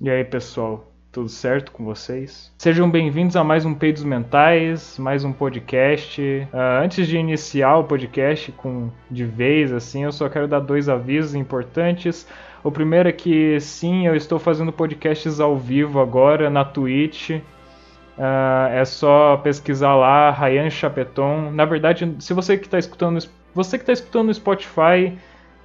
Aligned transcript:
E 0.00 0.08
aí, 0.08 0.22
pessoal, 0.22 0.92
tudo 1.10 1.28
certo 1.28 1.72
com 1.72 1.84
vocês? 1.84 2.54
Sejam 2.56 2.88
bem-vindos 2.88 3.34
a 3.34 3.42
mais 3.42 3.64
um 3.64 3.74
Peidos 3.74 4.04
Mentais, 4.04 4.96
mais 4.96 5.24
um 5.24 5.32
podcast. 5.32 6.22
Uh, 6.52 6.56
antes 6.84 7.08
de 7.08 7.16
iniciar 7.16 7.78
o 7.78 7.82
podcast 7.82 8.52
com 8.52 8.92
de 9.10 9.24
vez, 9.24 9.72
assim, 9.72 10.04
eu 10.04 10.12
só 10.12 10.28
quero 10.28 10.46
dar 10.46 10.60
dois 10.60 10.88
avisos 10.88 11.34
importantes. 11.34 12.28
O 12.62 12.70
primeiro 12.70 13.08
é 13.08 13.12
que 13.12 13.58
sim, 13.58 14.06
eu 14.06 14.14
estou 14.14 14.38
fazendo 14.38 14.72
podcasts 14.72 15.40
ao 15.40 15.58
vivo 15.58 15.98
agora 15.98 16.48
na 16.48 16.64
Twitch. 16.64 17.30
Uh, 17.30 18.70
é 18.70 18.84
só 18.84 19.36
pesquisar 19.38 19.96
lá, 19.96 20.30
Ryan 20.30 20.70
Chapeton. 20.70 21.50
Na 21.50 21.64
verdade, 21.64 22.14
se 22.20 22.32
você 22.32 22.56
que 22.56 22.66
está 22.66 22.78
escutando, 22.78 23.18
você 23.52 23.76
que 23.76 23.82
está 23.82 23.94
escutando 23.94 24.28
no 24.28 24.34
Spotify, 24.34 25.18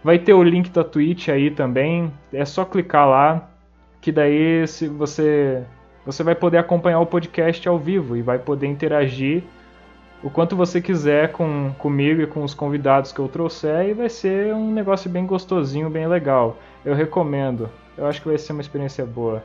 vai 0.04 0.18
ter 0.18 0.34
o 0.34 0.42
link 0.42 0.72
da 0.72 0.84
Twitch 0.84 1.30
aí 1.30 1.52
também. 1.52 2.12
É 2.34 2.44
só 2.46 2.66
clicar 2.66 3.08
lá 3.08 3.53
que 4.04 4.12
daí 4.12 4.68
se 4.68 4.90
você 4.90 5.64
você 6.06 6.24
vai 6.24 6.36
poder 6.36 6.58
acompanhar 6.58 7.00
o 7.00 7.06
podcast 7.06 7.66
ao 7.70 7.80
vivo 7.80 8.18
e 8.18 8.22
vai 8.22 8.38
poder 8.38 8.68
interagir 8.68 9.42
o 10.22 10.30
quanto 10.30 10.58
você 10.58 10.82
quiser 10.82 11.32
com 11.32 11.74
comigo 11.78 12.22
e 12.22 12.28
com 12.28 12.44
os 12.44 12.54
convidados 12.54 13.14
que 13.14 13.20
eu 13.20 13.30
trouxer 13.30 13.88
e 13.88 13.94
vai 13.94 14.10
ser 14.10 14.54
um 14.54 14.74
negócio 14.74 15.10
bem 15.10 15.26
gostosinho, 15.26 15.90
bem 15.90 16.06
legal. 16.06 16.58
Eu 16.84 16.94
recomendo. 16.94 17.70
Eu 17.98 18.06
acho 18.06 18.22
que 18.22 18.28
vai 18.28 18.38
ser 18.38 18.52
uma 18.52 18.62
experiência 18.62 19.06
boa. 19.06 19.42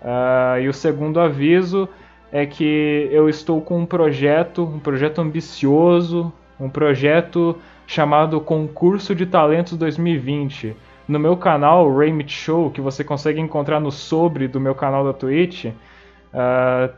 Uh, 0.00 0.60
e 0.62 0.68
o 0.68 0.72
segundo 0.72 1.20
aviso 1.20 1.86
é 2.32 2.46
que 2.46 3.08
eu 3.12 3.28
estou 3.28 3.60
com 3.60 3.78
um 3.78 3.86
projeto, 3.86 4.64
um 4.64 4.78
projeto 4.78 5.20
ambicioso, 5.20 6.32
um 6.58 6.70
projeto 6.70 7.58
chamado 7.86 8.40
Concurso 8.40 9.14
de 9.14 9.26
Talentos 9.26 9.76
2020 9.76 10.74
no 11.08 11.18
meu 11.18 11.36
canal, 11.36 11.92
Raymit 11.94 12.32
Show, 12.32 12.70
que 12.70 12.80
você 12.80 13.02
consegue 13.02 13.40
encontrar 13.40 13.80
no 13.80 13.90
sobre 13.90 14.46
do 14.48 14.60
meu 14.60 14.74
canal 14.74 15.04
da 15.04 15.12
Twitch, 15.12 15.66
uh, 15.66 15.72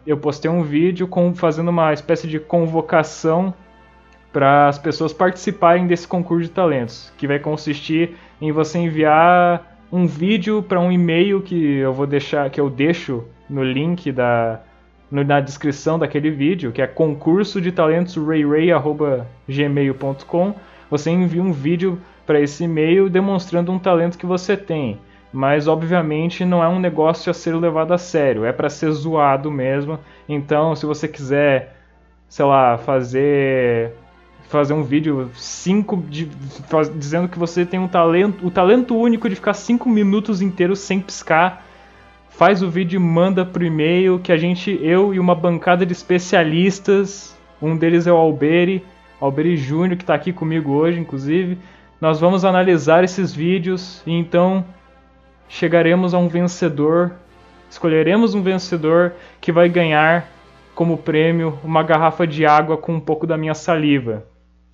eu 0.06 0.16
postei 0.16 0.50
um 0.50 0.62
vídeo 0.62 1.08
com, 1.08 1.34
fazendo 1.34 1.68
uma 1.68 1.92
espécie 1.92 2.28
de 2.28 2.38
convocação 2.38 3.54
para 4.32 4.68
as 4.68 4.78
pessoas 4.78 5.12
participarem 5.12 5.86
desse 5.86 6.08
concurso 6.08 6.48
de 6.48 6.50
talentos, 6.50 7.12
que 7.16 7.26
vai 7.26 7.38
consistir 7.38 8.16
em 8.40 8.50
você 8.50 8.78
enviar 8.78 9.78
um 9.92 10.06
vídeo 10.06 10.62
para 10.62 10.80
um 10.80 10.90
e-mail 10.90 11.40
que 11.40 11.76
eu 11.76 11.92
vou 11.92 12.06
deixar, 12.06 12.50
que 12.50 12.60
eu 12.60 12.68
deixo 12.68 13.24
no 13.48 13.62
link 13.62 14.10
da 14.10 14.60
na 15.10 15.38
descrição 15.38 15.96
daquele 15.96 16.28
vídeo, 16.28 16.72
que 16.72 16.82
é 16.82 16.88
concurso 16.88 17.60
de 17.60 17.70
talentos 17.70 18.16
gmail.com. 19.48 20.54
Você 20.90 21.10
envia 21.10 21.40
um 21.42 21.52
vídeo 21.52 22.00
para 22.26 22.40
esse 22.40 22.64
e-mail 22.64 23.08
demonstrando 23.08 23.72
um 23.72 23.78
talento 23.78 24.18
que 24.18 24.26
você 24.26 24.56
tem. 24.56 24.98
Mas 25.32 25.66
obviamente 25.66 26.44
não 26.44 26.62
é 26.62 26.68
um 26.68 26.78
negócio 26.78 27.30
a 27.30 27.34
ser 27.34 27.54
levado 27.56 27.92
a 27.92 27.98
sério, 27.98 28.44
é 28.44 28.52
para 28.52 28.70
ser 28.70 28.90
zoado 28.92 29.50
mesmo. 29.50 29.98
Então, 30.28 30.76
se 30.76 30.86
você 30.86 31.08
quiser, 31.08 31.76
sei 32.28 32.44
lá, 32.44 32.78
fazer 32.78 33.92
fazer 34.48 34.74
um 34.74 34.84
vídeo 34.84 35.30
cinco 35.34 35.96
de, 36.08 36.30
faz, 36.68 36.88
dizendo 36.94 37.28
que 37.28 37.38
você 37.38 37.66
tem 37.66 37.80
um 37.80 37.88
talento, 37.88 38.46
o 38.46 38.50
talento 38.50 38.96
único 38.96 39.28
de 39.28 39.34
ficar 39.34 39.54
cinco 39.54 39.88
minutos 39.88 40.40
inteiros 40.40 40.78
sem 40.78 41.00
piscar, 41.00 41.64
faz 42.28 42.62
o 42.62 42.70
vídeo 42.70 42.96
e 42.96 43.02
manda 43.02 43.44
pro 43.44 43.64
e-mail 43.64 44.20
que 44.20 44.30
a 44.30 44.36
gente, 44.36 44.78
eu 44.82 45.12
e 45.12 45.18
uma 45.18 45.34
bancada 45.34 45.84
de 45.84 45.92
especialistas, 45.92 47.36
um 47.60 47.76
deles 47.76 48.06
é 48.06 48.12
o 48.12 48.16
Alberi, 48.16 48.84
Alberi 49.20 49.56
Júnior 49.56 49.96
que 49.96 50.04
está 50.04 50.14
aqui 50.14 50.32
comigo 50.32 50.72
hoje, 50.72 51.00
inclusive 51.00 51.58
nós 52.04 52.20
vamos 52.20 52.44
analisar 52.44 53.02
esses 53.02 53.32
vídeos 53.32 54.02
e 54.06 54.12
então 54.12 54.62
chegaremos 55.48 56.12
a 56.12 56.18
um 56.18 56.28
vencedor, 56.28 57.12
escolheremos 57.70 58.34
um 58.34 58.42
vencedor 58.42 59.14
que 59.40 59.50
vai 59.50 59.70
ganhar 59.70 60.28
como 60.74 60.98
prêmio 60.98 61.58
uma 61.64 61.82
garrafa 61.82 62.26
de 62.26 62.44
água 62.44 62.76
com 62.76 62.92
um 62.92 63.00
pouco 63.00 63.26
da 63.26 63.38
minha 63.38 63.54
saliva. 63.54 64.22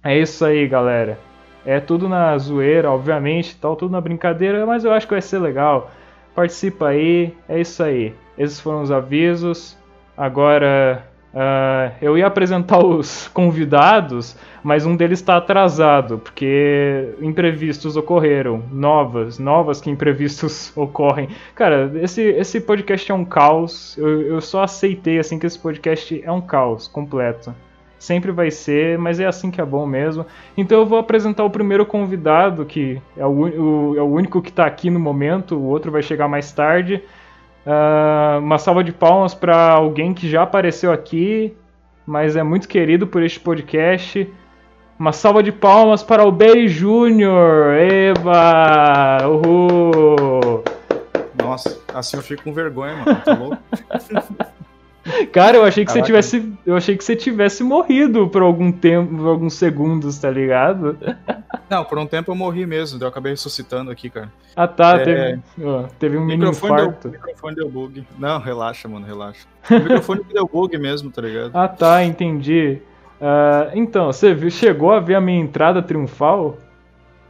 É 0.03 0.19
isso 0.19 0.45
aí, 0.45 0.67
galera. 0.67 1.21
É 1.65 1.79
tudo 1.79 2.09
na 2.09 2.37
zoeira, 2.37 2.91
obviamente, 2.91 3.57
tal, 3.57 3.77
tudo 3.77 3.93
na 3.93 4.01
brincadeira, 4.01 4.67
mas 4.67 4.85
eu 4.85 4.93
acho 4.93 5.07
que 5.07 5.15
vai 5.15 5.23
ser 5.23 5.39
legal. 5.39 5.89
Participa 6.35 6.89
aí, 6.89 7.33
é 7.49 7.61
isso 7.61 7.81
aí. 7.81 8.13
Esses 8.37 8.59
foram 8.59 8.83
os 8.83 8.91
avisos. 8.91 9.79
Agora 10.17 11.09
Uh, 11.33 11.95
eu 12.03 12.19
ia 12.19 12.27
apresentar 12.27 12.85
os 12.85 13.29
convidados, 13.29 14.37
mas 14.65 14.85
um 14.85 14.97
deles 14.97 15.21
está 15.21 15.37
atrasado, 15.37 16.19
porque 16.19 17.15
imprevistos 17.21 17.97
ocorreram. 17.97 18.65
Novas, 18.71 19.39
novas 19.39 19.81
que 19.81 19.91
imprevistos 19.91 20.73
ocorrem. 20.77 21.29
Cara, 21.55 21.91
esse, 22.03 22.23
esse 22.23 22.61
podcast 22.61 23.11
é 23.11 23.15
um 23.15 23.25
caos. 23.25 23.97
Eu, 23.97 24.23
eu 24.23 24.41
só 24.41 24.63
aceitei 24.65 25.19
assim 25.19 25.39
que 25.39 25.47
esse 25.47 25.59
podcast 25.59 26.21
é 26.23 26.33
um 26.33 26.41
caos 26.41 26.89
completo. 26.89 27.55
Sempre 27.97 28.33
vai 28.33 28.51
ser, 28.51 28.99
mas 28.99 29.21
é 29.21 29.27
assim 29.27 29.51
que 29.51 29.61
é 29.61 29.65
bom 29.65 29.87
mesmo. 29.87 30.25
Então 30.57 30.81
eu 30.81 30.87
vou 30.87 30.99
apresentar 30.99 31.45
o 31.45 31.51
primeiro 31.51 31.85
convidado, 31.85 32.65
que 32.65 33.01
é 33.17 33.27
o, 33.27 33.31
o 33.31 33.97
é 33.97 34.01
o 34.01 34.07
único 34.07 34.41
que 34.41 34.49
está 34.49 34.65
aqui 34.65 34.89
no 34.89 34.99
momento, 34.99 35.55
o 35.55 35.65
outro 35.65 35.93
vai 35.93 36.03
chegar 36.03 36.27
mais 36.27 36.51
tarde. 36.51 37.03
Uh, 37.67 38.39
uma 38.39 38.59
salva 38.59 38.83
de 38.83 38.93
palmas 38.93 39.35
para 39.35 39.73
alguém 39.73 40.15
que 40.15 40.29
já 40.29 40.43
apareceu 40.43 40.93
aqui, 40.93 41.55
mas 42.07 42.37
é 42.37 42.43
muito 42.43 42.67
querido 42.67 43.07
por 43.07 43.23
este 43.23 43.39
podcast. 43.39 44.29
Uma 44.99 45.13
salva 45.13 45.43
de 45.43 45.53
palmas 45.53 46.03
para 46.03 46.25
o 46.25 46.33
Berry 46.33 46.69
Júnior! 46.69 47.75
Eva! 47.75 49.27
Uhul! 49.27 50.63
Nossa, 51.43 51.81
assim 51.95 52.17
eu 52.17 52.23
fico 52.23 52.45
com 52.45 52.53
vergonha, 52.53 52.97
mano. 52.97 53.21
Tá 53.25 53.35
louco? 53.35 53.59
Cara, 55.33 55.57
eu 55.57 55.65
achei 55.65 55.85
que 55.85 55.93
Caraca. 55.93 56.07
você 56.07 56.07
tivesse. 56.07 56.53
Eu 56.65 56.77
achei 56.77 56.97
que 56.97 57.05
você 57.05 57.17
tivesse 57.17 57.63
morrido 57.63 58.29
por 58.29 58.43
algum 58.43 58.71
tempo, 58.71 59.17
por 59.17 59.29
alguns 59.29 59.55
segundos, 59.55 60.19
tá 60.19 60.31
ligado? 60.31 60.99
Não, 61.69 61.85
por 61.85 61.99
um 61.99 62.07
tempo 62.07 62.31
eu 62.31 62.35
morri 62.35 62.67
mesmo, 62.67 63.03
eu 63.03 63.09
acabei 63.09 63.33
ressuscitando 63.33 63.91
aqui, 63.91 64.11
cara. 64.11 64.33
Ah 64.57 64.67
tá, 64.67 64.97
é... 64.97 65.05
teve, 65.05 65.41
ó, 65.65 65.83
teve 65.99 66.19
um 66.19 66.25
mini 66.25 66.49
infarto. 66.49 67.09
Deu, 67.09 67.21
o 67.21 67.23
microfone 67.23 67.57
deu 67.57 67.69
bug. 67.71 68.07
Não, 68.19 68.39
relaxa, 68.39 68.89
mano, 68.89 69.07
relaxa. 69.07 69.47
O 69.71 69.75
microfone 69.75 70.23
deu 70.33 70.49
bug 70.53 70.77
mesmo, 70.79 71.11
tá 71.11 71.23
ligado? 71.23 71.53
Ah 71.55 71.69
tá, 71.69 72.05
entendi. 72.05 72.81
Uh, 73.21 73.71
então, 73.75 74.07
você 74.07 74.51
chegou 74.51 74.93
a 74.93 74.99
ver 74.99 75.15
a 75.15 75.21
minha 75.21 75.41
entrada 75.41 75.83
triunfal? 75.83 76.57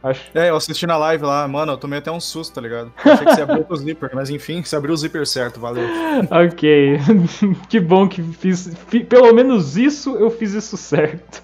Acho. 0.03 0.31
É, 0.33 0.49
eu 0.49 0.55
assisti 0.55 0.87
na 0.87 0.97
live 0.97 1.23
lá, 1.23 1.47
mano, 1.47 1.73
eu 1.73 1.77
tomei 1.77 1.99
até 1.99 2.11
um 2.11 2.19
susto, 2.19 2.55
tá 2.55 2.61
ligado? 2.61 2.91
Eu 3.05 3.13
achei 3.13 3.25
que 3.25 3.35
você 3.35 3.41
abriu 3.43 3.65
o 3.69 3.75
zíper, 3.75 4.09
mas 4.13 4.29
enfim, 4.31 4.63
você 4.63 4.75
abriu 4.75 4.93
o 4.93 4.97
zíper 4.97 5.27
certo, 5.27 5.59
valeu. 5.59 5.87
ok, 6.31 6.99
que 7.69 7.79
bom 7.79 8.07
que 8.07 8.23
fiz, 8.23 8.73
pelo 9.07 9.31
menos 9.33 9.77
isso 9.77 10.15
eu 10.15 10.31
fiz 10.31 10.53
isso 10.53 10.75
certo. 10.75 11.43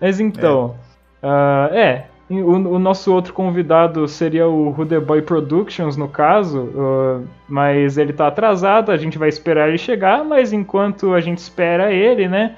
Mas 0.00 0.20
então, 0.20 0.74
é, 1.22 1.26
uh, 1.26 1.74
é 1.74 2.06
o, 2.30 2.52
o, 2.52 2.78
nosso 2.78 3.12
outro 3.12 3.34
convidado 3.34 4.08
seria 4.08 4.48
o 4.48 4.70
Rudeboy 4.70 5.20
Productions, 5.20 5.96
no 5.96 6.08
caso, 6.08 6.62
uh, 6.62 7.28
mas 7.46 7.98
ele 7.98 8.14
tá 8.14 8.28
atrasado, 8.28 8.90
a 8.90 8.96
gente 8.96 9.18
vai 9.18 9.28
esperar 9.28 9.68
ele 9.68 9.76
chegar, 9.76 10.24
mas 10.24 10.50
enquanto 10.50 11.12
a 11.12 11.20
gente 11.20 11.38
espera 11.38 11.92
ele, 11.92 12.26
né, 12.26 12.56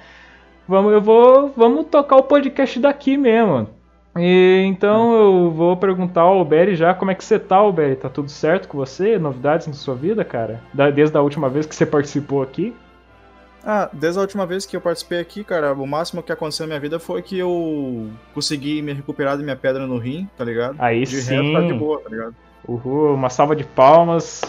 vamos, 0.69 0.93
eu 0.93 1.01
vou, 1.01 1.53
vamos 1.57 1.87
tocar 1.87 2.17
o 2.17 2.23
podcast 2.23 2.79
daqui 2.79 3.17
mesmo. 3.17 3.69
E, 4.17 4.65
então 4.67 5.15
eu 5.15 5.51
vou 5.51 5.77
perguntar 5.77 6.23
ao 6.23 6.39
Alberi 6.39 6.77
já 6.77 6.95
como 6.95 7.11
é 7.11 7.15
que 7.15 7.25
você 7.25 7.39
tá, 7.39 7.57
Alberi? 7.57 7.97
Tá 7.97 8.09
tudo 8.09 8.31
certo 8.31 8.69
com 8.69 8.79
você? 8.79 9.19
Novidades 9.19 9.67
na 9.67 9.73
sua 9.73 9.95
vida, 9.95 10.25
cara? 10.25 10.61
Desde 10.95 11.17
a 11.17 11.21
última 11.21 11.49
vez 11.49 11.67
que 11.67 11.75
você 11.75 11.85
participou 11.85 12.43
aqui? 12.43 12.75
Ah, 13.67 13.89
desde 13.93 14.19
a 14.19 14.23
última 14.23 14.45
vez 14.45 14.67
que 14.67 14.77
eu 14.77 14.81
participei 14.81 15.19
aqui, 15.19 15.43
cara, 15.43 15.73
o 15.73 15.87
máximo 15.87 16.23
que 16.23 16.31
aconteceu 16.31 16.67
na 16.67 16.69
minha 16.69 16.81
vida 16.81 17.01
foi 17.01 17.23
que 17.23 17.39
eu 17.39 18.11
consegui 18.35 18.83
me 18.83 18.93
recuperar 18.93 19.39
da 19.39 19.43
minha 19.43 19.57
pedra 19.57 19.87
no 19.87 19.97
rim, 19.97 20.29
tá 20.37 20.45
ligado? 20.45 20.77
Aí 20.79 21.05
de 21.05 21.17
sim. 21.23 21.35
Resto, 21.35 21.53
tá 21.53 21.61
de 21.67 21.73
boa, 21.73 22.01
tá 22.01 22.11
ligado? 22.11 22.35
Uhul, 22.69 23.15
uma 23.15 23.31
salva 23.31 23.57
de 23.57 23.65
palmas 23.65 24.43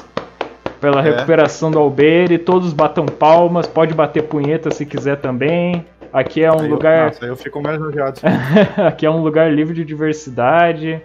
pela 0.82 1.00
é. 1.00 1.04
recuperação 1.04 1.72
do 1.72 1.80
Alberi. 1.80 2.38
Todos 2.38 2.74
batam 2.74 3.06
palmas, 3.06 3.66
pode 3.66 3.94
bater 3.94 4.24
punheta 4.24 4.70
se 4.70 4.86
quiser 4.86 5.18
também. 5.22 5.86
Aqui 6.16 6.46
é 6.46 6.50
um 6.50 6.62
aí 6.62 6.70
lugar. 6.70 6.98
Eu, 6.98 7.06
nossa, 7.08 7.26
eu 7.26 7.36
fico 7.36 7.62
mais 7.62 7.78
nojado. 7.78 8.22
Aqui 8.88 9.06
é 9.06 9.10
um 9.10 9.22
lugar 9.22 9.52
livre 9.54 9.76
de 9.76 9.84
diversidade. 9.84 11.02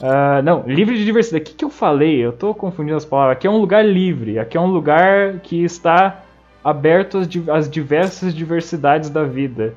Uh, 0.00 0.40
não, 0.42 0.64
livre 0.66 0.96
de 0.96 1.04
diversidade. 1.04 1.42
O 1.42 1.46
que, 1.46 1.54
que 1.56 1.64
eu 1.64 1.68
falei? 1.68 2.24
Eu 2.24 2.32
tô 2.32 2.54
confundindo 2.54 2.96
as 2.96 3.04
palavras. 3.04 3.36
Aqui 3.36 3.46
é 3.46 3.50
um 3.50 3.58
lugar 3.58 3.84
livre. 3.84 4.38
Aqui 4.38 4.56
é 4.56 4.60
um 4.60 4.68
lugar 4.68 5.40
que 5.40 5.62
está 5.62 6.22
aberto 6.64 7.18
às, 7.18 7.28
às 7.50 7.70
diversas 7.70 8.34
diversidades 8.34 9.10
da 9.10 9.24
vida. 9.24 9.74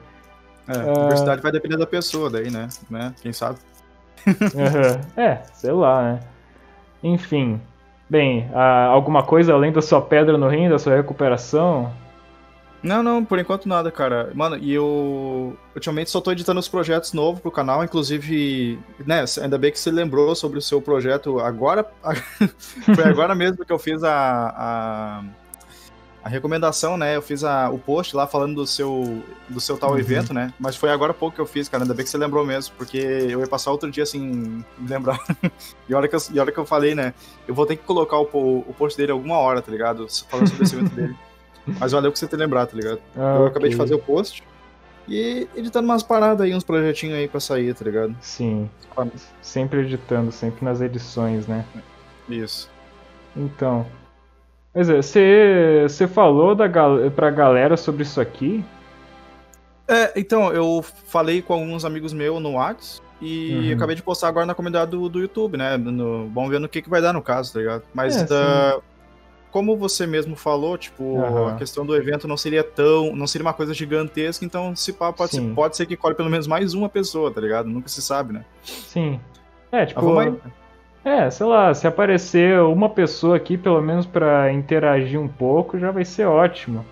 É, 0.65 0.77
uh... 0.77 0.93
diversidade 0.93 1.41
vai 1.41 1.51
depender 1.51 1.75
da 1.75 1.85
pessoa, 1.85 2.29
daí, 2.29 2.49
né? 2.49 2.69
né? 2.89 3.13
Quem 3.21 3.33
sabe? 3.33 3.59
uhum. 4.25 5.01
É, 5.21 5.41
sei 5.55 5.73
lá, 5.73 6.03
né? 6.03 6.19
Enfim. 7.03 7.59
Bem, 8.09 8.49
uh, 8.53 8.91
alguma 8.91 9.23
coisa 9.23 9.51
além 9.51 9.73
da 9.73 9.81
sua 9.81 10.01
pedra 10.01 10.37
no 10.37 10.47
rim, 10.47 10.69
da 10.69 10.79
sua 10.79 10.95
recuperação? 10.95 11.91
Não, 12.83 13.01
não, 13.01 13.23
por 13.23 13.39
enquanto 13.39 13.67
nada, 13.67 13.89
cara. 13.89 14.29
Mano, 14.35 14.57
e 14.57 14.73
eu 14.73 15.57
ultimamente 15.73 16.09
só 16.09 16.19
tô 16.19 16.33
editando 16.33 16.59
os 16.59 16.67
projetos 16.67 17.13
novos 17.13 17.39
pro 17.39 17.49
canal, 17.49 17.81
inclusive, 17.81 18.77
né, 19.05 19.23
ainda 19.41 19.57
bem 19.57 19.71
que 19.71 19.79
você 19.79 19.89
lembrou 19.89 20.35
sobre 20.35 20.59
o 20.59 20.61
seu 20.61 20.81
projeto 20.81 21.39
agora. 21.39 21.89
Foi 22.93 23.05
agora 23.05 23.33
mesmo 23.33 23.63
que 23.65 23.71
eu 23.71 23.79
fiz 23.79 24.03
a, 24.03 24.13
a, 24.13 25.23
a 26.21 26.27
recomendação, 26.27 26.97
né? 26.97 27.15
Eu 27.15 27.21
fiz 27.21 27.45
a, 27.45 27.69
o 27.69 27.79
post 27.79 28.13
lá 28.17 28.27
falando 28.27 28.55
do 28.55 28.67
seu, 28.67 29.23
do 29.47 29.61
seu 29.61 29.77
tal 29.77 29.91
uhum. 29.91 29.99
evento, 29.99 30.33
né? 30.33 30.53
Mas 30.59 30.75
foi 30.75 30.89
agora 30.89 31.13
pouco 31.13 31.35
que 31.35 31.41
eu 31.41 31.45
fiz, 31.45 31.69
cara. 31.69 31.85
Ainda 31.85 31.93
bem 31.93 32.03
que 32.03 32.11
você 32.11 32.17
lembrou 32.17 32.45
mesmo, 32.45 32.75
porque 32.77 32.97
eu 32.97 33.39
ia 33.39 33.47
passar 33.47 33.71
outro 33.71 33.89
dia 33.89 34.03
assim, 34.03 34.61
lembrar. 34.85 35.19
e, 35.87 35.93
a 35.93 35.97
hora 35.97 36.07
que 36.09 36.15
eu, 36.15 36.19
e 36.33 36.39
a 36.39 36.41
hora 36.41 36.51
que 36.51 36.59
eu 36.59 36.65
falei, 36.65 36.93
né? 36.93 37.13
Eu 37.47 37.55
vou 37.55 37.65
ter 37.65 37.77
que 37.77 37.83
colocar 37.83 38.17
o, 38.17 38.23
o 38.23 38.75
post 38.77 38.97
dele 38.97 39.13
alguma 39.13 39.37
hora, 39.37 39.61
tá 39.61 39.71
ligado? 39.71 40.05
Falando 40.29 40.49
sobre 40.49 40.63
esse 40.63 40.75
evento 40.75 40.93
dele. 40.93 41.15
Mas 41.65 41.91
valeu 41.91 42.11
que 42.11 42.19
você 42.19 42.27
ter 42.27 42.37
lembrado, 42.37 42.69
tá 42.69 42.77
ligado? 42.77 42.99
Ah, 43.15 43.35
eu 43.35 43.35
okay. 43.35 43.47
acabei 43.47 43.69
de 43.69 43.75
fazer 43.75 43.95
o 43.95 43.99
post. 43.99 44.43
E 45.07 45.47
editando 45.55 45.87
umas 45.87 46.03
paradas 46.03 46.41
aí, 46.45 46.55
uns 46.55 46.63
projetinhos 46.63 47.17
aí 47.17 47.27
pra 47.27 47.39
sair, 47.39 47.73
tá 47.73 47.83
ligado? 47.83 48.15
Sim. 48.21 48.69
Sempre 49.41 49.81
editando, 49.81 50.31
sempre 50.31 50.63
nas 50.63 50.81
edições, 50.81 51.45
né? 51.47 51.65
Isso. 52.29 52.69
Então. 53.35 53.85
Mas 54.73 54.89
é, 54.89 55.01
você, 55.01 55.85
você 55.87 56.07
falou 56.07 56.55
da, 56.55 56.67
pra 57.15 57.29
galera 57.29 57.75
sobre 57.75 58.03
isso 58.03 58.19
aqui? 58.19 58.63
É, 59.87 60.13
então, 60.15 60.51
eu 60.53 60.81
falei 60.81 61.41
com 61.41 61.53
alguns 61.53 61.83
amigos 61.83 62.13
meus 62.13 62.41
no 62.41 62.53
Whats 62.53 63.01
e 63.21 63.69
uhum. 63.69 63.73
acabei 63.75 63.95
de 63.95 64.01
postar 64.01 64.29
agora 64.29 64.45
na 64.45 64.55
comunidade 64.55 64.91
do, 64.91 65.09
do 65.09 65.19
YouTube, 65.19 65.57
né? 65.57 65.75
No, 65.77 66.29
vamos 66.29 66.49
ver 66.49 66.59
no 66.59 66.69
que, 66.69 66.81
que 66.81 66.89
vai 66.89 67.01
dar 67.01 67.13
no 67.13 67.21
caso, 67.21 67.53
tá 67.53 67.59
ligado? 67.59 67.83
Mas 67.93 68.15
é, 68.15 68.25
da, 68.25 68.79
como 69.53 69.77
você 69.77 70.07
mesmo 70.07 70.35
falou, 70.35 70.75
tipo, 70.79 71.03
uhum. 71.03 71.49
a 71.49 71.55
questão 71.55 71.85
do 71.85 71.95
evento 71.95 72.27
não 72.27 72.35
seria 72.35 72.63
tão. 72.63 73.15
não 73.15 73.27
seria 73.27 73.45
uma 73.45 73.53
coisa 73.53 73.71
gigantesca, 73.71 74.43
então 74.43 74.75
se 74.75 74.91
pá, 74.91 75.13
pode, 75.13 75.35
ser, 75.35 75.53
pode 75.53 75.77
ser 75.77 75.85
que 75.85 75.95
colhe 75.95 76.15
pelo 76.15 76.29
menos 76.29 76.47
mais 76.47 76.73
uma 76.73 76.89
pessoa, 76.89 77.29
tá 77.29 77.39
ligado? 77.39 77.69
Nunca 77.69 77.87
se 77.87 78.01
sabe, 78.01 78.33
né? 78.33 78.43
Sim. 78.63 79.19
É, 79.71 79.85
tipo. 79.85 80.01
É, 81.05 81.29
sei 81.29 81.45
lá, 81.45 81.71
se 81.73 81.85
aparecer 81.85 82.61
uma 82.61 82.89
pessoa 82.89 83.35
aqui, 83.35 83.57
pelo 83.57 83.81
menos 83.81 84.05
para 84.07 84.51
interagir 84.51 85.19
um 85.19 85.27
pouco, 85.27 85.77
já 85.77 85.91
vai 85.91 86.03
ser 86.03 86.25
ótimo. 86.25 86.83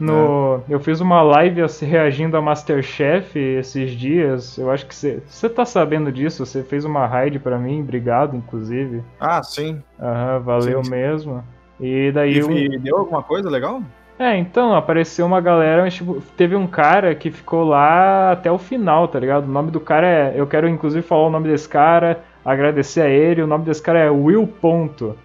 No, 0.00 0.64
é. 0.68 0.74
Eu 0.74 0.80
fiz 0.80 1.00
uma 1.00 1.22
live 1.22 1.60
reagindo 1.82 2.36
a 2.36 2.42
Masterchef 2.42 3.38
esses 3.38 3.92
dias. 3.92 4.58
Eu 4.58 4.72
acho 4.72 4.86
que 4.86 4.94
você. 4.94 5.22
Você 5.24 5.48
tá 5.48 5.64
sabendo 5.64 6.10
disso? 6.10 6.44
Você 6.44 6.64
fez 6.64 6.84
uma 6.84 7.06
raid 7.06 7.38
para 7.38 7.56
mim, 7.58 7.80
obrigado, 7.80 8.36
inclusive. 8.36 9.04
Ah, 9.20 9.40
sim. 9.42 9.80
Aham, 10.00 10.40
valeu 10.40 10.82
sim. 10.82 10.90
mesmo. 10.90 11.44
E 11.82 12.12
daí. 12.12 12.38
E, 12.38 12.78
deu 12.78 12.96
alguma 12.96 13.22
coisa 13.22 13.50
legal? 13.50 13.82
É, 14.16 14.36
então, 14.36 14.72
apareceu 14.72 15.26
uma 15.26 15.40
galera, 15.40 15.82
mas 15.82 15.94
tipo, 15.94 16.22
teve 16.36 16.54
um 16.54 16.66
cara 16.66 17.12
que 17.12 17.28
ficou 17.28 17.64
lá 17.64 18.30
até 18.30 18.52
o 18.52 18.58
final, 18.58 19.08
tá 19.08 19.18
ligado? 19.18 19.44
O 19.44 19.52
nome 19.52 19.72
do 19.72 19.80
cara 19.80 20.06
é. 20.06 20.32
Eu 20.36 20.46
quero 20.46 20.68
inclusive 20.68 21.02
falar 21.02 21.26
o 21.26 21.30
nome 21.30 21.48
desse 21.48 21.68
cara, 21.68 22.22
agradecer 22.44 23.00
a 23.00 23.08
ele. 23.08 23.42
O 23.42 23.48
nome 23.48 23.64
desse 23.64 23.82
cara 23.82 23.98
é 23.98 24.08
Will 24.08 24.46
Ponto. 24.46 25.18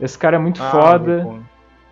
Esse 0.00 0.16
cara 0.16 0.36
é 0.36 0.38
muito 0.38 0.62
ah, 0.62 0.70
foda. 0.70 1.28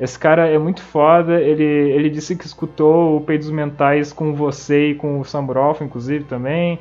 Esse 0.01 0.19
cara 0.19 0.47
é 0.49 0.57
muito 0.57 0.81
foda. 0.81 1.39
Ele, 1.39 1.65
ele 1.65 2.09
disse 2.09 2.35
que 2.35 2.47
escutou 2.47 3.19
o 3.19 3.21
Peidos 3.21 3.51
Mentais 3.51 4.11
com 4.11 4.33
você 4.33 4.91
e 4.91 4.95
com 4.95 5.21
o 5.21 5.25
Sambroff, 5.27 5.85
inclusive, 5.85 6.25
também. 6.25 6.79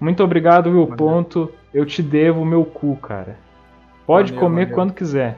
Muito 0.00 0.24
obrigado, 0.24 0.70
Will 0.70 0.86
Ponto. 0.86 1.52
Eu 1.74 1.84
te 1.84 2.02
devo 2.02 2.40
o 2.40 2.46
meu 2.46 2.64
cu, 2.64 2.96
cara. 2.96 3.36
Pode 4.06 4.32
comer 4.32 4.72
quando 4.72 4.94
quiser. 4.94 5.36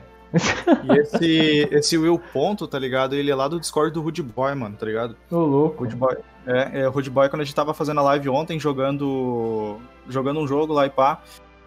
E 0.84 0.98
esse, 0.98 1.68
esse 1.70 1.98
Will 1.98 2.18
Ponto, 2.32 2.66
tá 2.66 2.78
ligado? 2.78 3.14
Ele 3.14 3.30
é 3.30 3.34
lá 3.34 3.48
do 3.48 3.60
Discord 3.60 3.92
do 3.92 4.00
Rude 4.00 4.22
Boy, 4.22 4.54
mano, 4.54 4.76
tá 4.76 4.86
ligado? 4.86 5.16
Ô, 5.30 5.38
louco. 5.38 5.84
Rude 5.84 5.96
Boy. 5.96 6.16
É, 6.46 6.80
é, 6.80 6.86
Rude 6.86 7.10
Boy, 7.10 7.28
quando 7.28 7.42
a 7.42 7.44
gente 7.44 7.54
tava 7.54 7.74
fazendo 7.74 8.00
a 8.00 8.02
live 8.02 8.28
ontem, 8.28 8.58
jogando 8.58 9.78
jogando 10.08 10.40
um 10.40 10.48
jogo 10.48 10.72
lá 10.72 10.86
e 10.86 10.90
pá, 10.90 11.22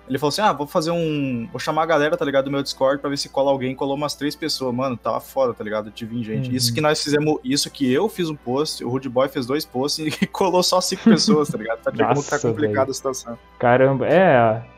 ele 0.07 0.19
falou 0.19 0.29
assim: 0.29 0.41
ah, 0.41 0.53
vou 0.53 0.67
fazer 0.67 0.91
um. 0.91 1.47
Vou 1.51 1.59
chamar 1.59 1.83
a 1.83 1.85
galera, 1.85 2.15
tá 2.15 2.23
ligado? 2.23 2.45
Do 2.45 2.51
meu 2.51 2.62
Discord 2.62 3.01
pra 3.01 3.09
ver 3.09 3.17
se 3.17 3.29
cola 3.29 3.51
alguém. 3.51 3.75
Colou 3.75 3.95
umas 3.95 4.15
três 4.15 4.35
pessoas. 4.35 4.73
Mano, 4.73 4.95
tava 4.95 5.19
foda, 5.19 5.53
tá 5.53 5.63
ligado? 5.63 5.89
De 5.89 6.06
vir 6.06 6.23
gente. 6.23 6.50
Uhum. 6.50 6.56
Isso 6.56 6.73
que 6.73 6.81
nós 6.81 7.01
fizemos. 7.01 7.39
Isso 7.44 7.69
que 7.71 7.91
eu 7.91 8.07
fiz 8.07 8.29
um 8.29 8.35
post, 8.35 8.83
o 8.83 8.89
Rude 8.89 9.09
Boy 9.09 9.27
fez 9.29 9.45
dois 9.45 9.65
posts 9.65 10.06
e 10.21 10.27
colou 10.27 10.61
só 10.61 10.79
cinco 10.79 11.03
pessoas, 11.06 11.50
tá 11.50 11.57
ligado? 11.57 11.79
Tá, 11.79 11.91
Nossa, 11.91 12.13
como 12.13 12.23
tá 12.23 12.39
complicada 12.39 12.91
a 12.91 12.94
situação. 12.94 13.38
Caramba, 13.57 14.07
é 14.07 14.75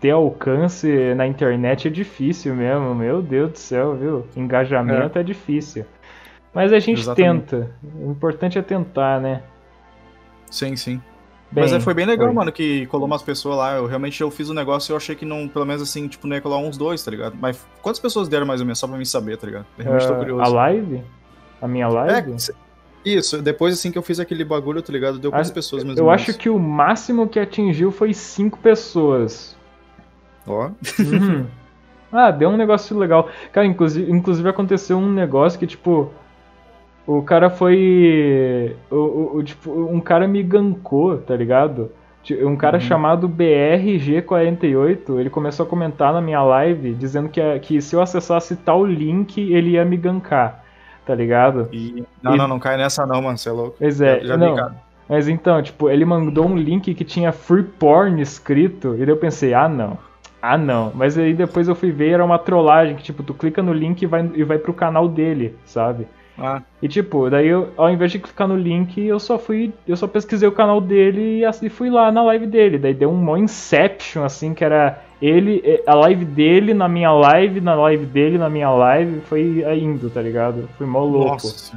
ter 0.00 0.10
alcance 0.10 1.14
na 1.14 1.26
internet 1.26 1.88
é 1.88 1.90
difícil 1.90 2.54
mesmo, 2.54 2.94
meu 2.94 3.20
Deus 3.20 3.52
do 3.52 3.58
céu, 3.58 3.96
viu? 3.96 4.26
Engajamento 4.36 5.18
é, 5.18 5.20
é 5.20 5.24
difícil. 5.24 5.84
Mas 6.54 6.72
a 6.72 6.78
gente 6.78 7.00
Exatamente. 7.00 7.46
tenta. 7.46 7.70
O 8.00 8.10
importante 8.10 8.58
é 8.58 8.62
tentar, 8.62 9.20
né? 9.20 9.42
Sim, 10.50 10.76
sim. 10.76 11.00
Bem, 11.50 11.70
Mas 11.70 11.82
foi 11.82 11.94
bem 11.94 12.04
legal, 12.04 12.26
foi. 12.26 12.34
mano, 12.34 12.52
que 12.52 12.86
colou 12.86 13.06
umas 13.06 13.22
pessoas 13.22 13.56
lá. 13.56 13.76
Eu 13.76 13.86
realmente 13.86 14.20
eu 14.20 14.30
fiz 14.30 14.48
o 14.48 14.52
um 14.52 14.54
negócio 14.54 14.90
e 14.90 14.92
eu 14.92 14.96
achei 14.98 15.14
que 15.14 15.24
não, 15.24 15.48
pelo 15.48 15.64
menos 15.64 15.80
assim, 15.80 16.06
tipo, 16.06 16.26
não 16.26 16.36
ia 16.36 16.42
colar 16.42 16.58
uns 16.58 16.76
dois, 16.76 17.02
tá 17.02 17.10
ligado? 17.10 17.36
Mas 17.40 17.66
quantas 17.80 17.98
pessoas 17.98 18.28
deram 18.28 18.46
mais 18.46 18.60
ou 18.60 18.66
menos, 18.66 18.78
só 18.78 18.86
pra 18.86 18.98
mim 18.98 19.04
saber, 19.04 19.38
tá 19.38 19.46
ligado? 19.46 19.66
Eu 19.78 19.84
realmente 19.84 20.04
uh, 20.04 20.08
tô 20.08 20.14
é, 20.14 20.18
curioso. 20.18 20.42
A 20.42 20.48
live? 20.48 21.02
A 21.62 21.68
minha 21.68 21.88
live? 21.88 22.32
É, 22.32 22.36
isso, 23.04 23.40
depois 23.40 23.74
assim 23.74 23.90
que 23.90 23.96
eu 23.96 24.02
fiz 24.02 24.20
aquele 24.20 24.44
bagulho, 24.44 24.82
tá 24.82 24.92
ligado? 24.92 25.18
Deu 25.18 25.30
quantas 25.30 25.50
pessoas 25.50 25.84
mesmo? 25.84 25.98
Eu 25.98 26.10
acho 26.10 26.34
que 26.34 26.50
o 26.50 26.58
máximo 26.58 27.26
que 27.26 27.40
atingiu 27.40 27.90
foi 27.90 28.12
cinco 28.12 28.58
pessoas. 28.58 29.56
Ó. 30.52 30.70
Uhum. 30.98 31.46
Ah, 32.10 32.30
deu 32.30 32.48
um 32.48 32.56
negócio 32.56 32.96
legal. 32.98 33.28
Cara, 33.52 33.66
inclusive, 33.66 34.10
inclusive 34.10 34.48
aconteceu 34.48 34.96
um 34.98 35.12
negócio 35.12 35.58
que, 35.58 35.66
tipo. 35.66 36.10
O 37.06 37.22
cara 37.22 37.48
foi. 37.48 38.76
O, 38.90 38.96
o, 38.96 39.36
o 39.36 39.42
tipo, 39.42 39.70
um 39.70 40.00
cara 40.00 40.26
me 40.26 40.42
gancou, 40.42 41.18
tá 41.18 41.34
ligado? 41.36 41.90
Um 42.42 42.56
cara 42.56 42.76
uhum. 42.76 42.82
chamado 42.82 43.28
BRG48, 43.28 45.18
ele 45.18 45.30
começou 45.30 45.64
a 45.64 45.68
comentar 45.68 46.12
na 46.12 46.20
minha 46.20 46.42
live 46.42 46.92
dizendo 46.94 47.28
que, 47.28 47.40
que 47.60 47.80
se 47.80 47.96
eu 47.96 48.02
acessasse 48.02 48.56
tal 48.56 48.84
link, 48.84 49.40
ele 49.40 49.70
ia 49.70 49.84
me 49.84 49.96
gankar, 49.96 50.62
tá 51.06 51.14
ligado? 51.14 51.68
E... 51.72 52.04
Não, 52.22 52.34
e... 52.34 52.36
não, 52.36 52.46
não 52.46 52.58
cai 52.58 52.76
nessa 52.76 53.06
não, 53.06 53.22
mano, 53.22 53.38
você 53.38 53.48
é 53.48 53.52
louco. 53.52 53.76
Pois 53.78 54.00
é, 54.00 54.20
já, 54.20 54.26
já 54.26 54.36
não. 54.36 54.74
Mas 55.08 55.26
então, 55.26 55.62
tipo, 55.62 55.88
ele 55.88 56.04
mandou 56.04 56.46
um 56.46 56.56
link 56.56 56.92
que 56.92 57.04
tinha 57.04 57.32
free 57.32 57.62
porn 57.62 58.20
escrito, 58.20 58.94
e 58.94 58.98
daí 58.98 59.08
eu 59.08 59.16
pensei, 59.16 59.54
ah 59.54 59.68
não, 59.68 59.96
ah, 60.54 60.58
não. 60.58 60.92
Mas 60.94 61.18
aí 61.18 61.34
depois 61.34 61.68
eu 61.68 61.74
fui 61.74 61.90
ver, 61.90 62.10
era 62.10 62.24
uma 62.24 62.38
trollagem, 62.38 62.96
que 62.96 63.02
tipo, 63.02 63.22
tu 63.22 63.34
clica 63.34 63.62
no 63.62 63.72
link 63.72 64.02
e 64.02 64.06
vai, 64.06 64.30
e 64.34 64.44
vai 64.44 64.58
pro 64.58 64.72
canal 64.72 65.08
dele, 65.08 65.54
sabe? 65.64 66.06
Ah. 66.38 66.62
E 66.80 66.86
tipo, 66.86 67.28
daí 67.28 67.48
eu, 67.48 67.70
ao 67.76 67.90
invés 67.90 68.12
de 68.12 68.18
clicar 68.20 68.46
no 68.46 68.56
link, 68.56 69.00
eu 69.00 69.18
só 69.18 69.38
fui, 69.38 69.72
eu 69.86 69.96
só 69.96 70.06
pesquisei 70.06 70.48
o 70.48 70.52
canal 70.52 70.80
dele 70.80 71.38
e, 71.38 71.44
assim, 71.44 71.68
fui 71.68 71.90
lá 71.90 72.12
na 72.12 72.22
live 72.22 72.46
dele. 72.46 72.78
Daí 72.78 72.94
deu 72.94 73.10
um 73.10 73.16
mó 73.16 73.36
inception, 73.36 74.24
assim, 74.24 74.54
que 74.54 74.64
era 74.64 75.02
ele, 75.20 75.62
a 75.84 75.94
live 75.94 76.24
dele 76.24 76.72
na 76.72 76.88
minha 76.88 77.10
live, 77.10 77.60
na 77.60 77.74
live 77.74 78.06
dele 78.06 78.38
na 78.38 78.48
minha 78.48 78.70
live, 78.70 79.20
foi 79.22 79.64
indo, 79.76 80.08
tá 80.08 80.22
ligado? 80.22 80.68
Foi 80.78 80.86
mó 80.86 81.04
louco. 81.04 81.32
Nossa. 81.32 81.76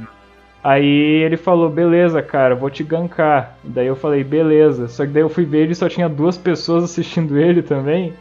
Aí 0.62 0.86
ele 1.24 1.36
falou, 1.36 1.68
beleza, 1.68 2.22
cara, 2.22 2.54
vou 2.54 2.70
te 2.70 2.84
gankar. 2.84 3.56
Daí 3.64 3.88
eu 3.88 3.96
falei, 3.96 4.22
beleza. 4.22 4.86
Só 4.86 5.04
que 5.04 5.10
daí 5.10 5.22
eu 5.22 5.28
fui 5.28 5.44
ver 5.44 5.64
ele 5.64 5.74
só 5.74 5.88
tinha 5.88 6.08
duas 6.08 6.38
pessoas 6.38 6.84
assistindo 6.84 7.36
ele 7.40 7.62
também. 7.62 8.12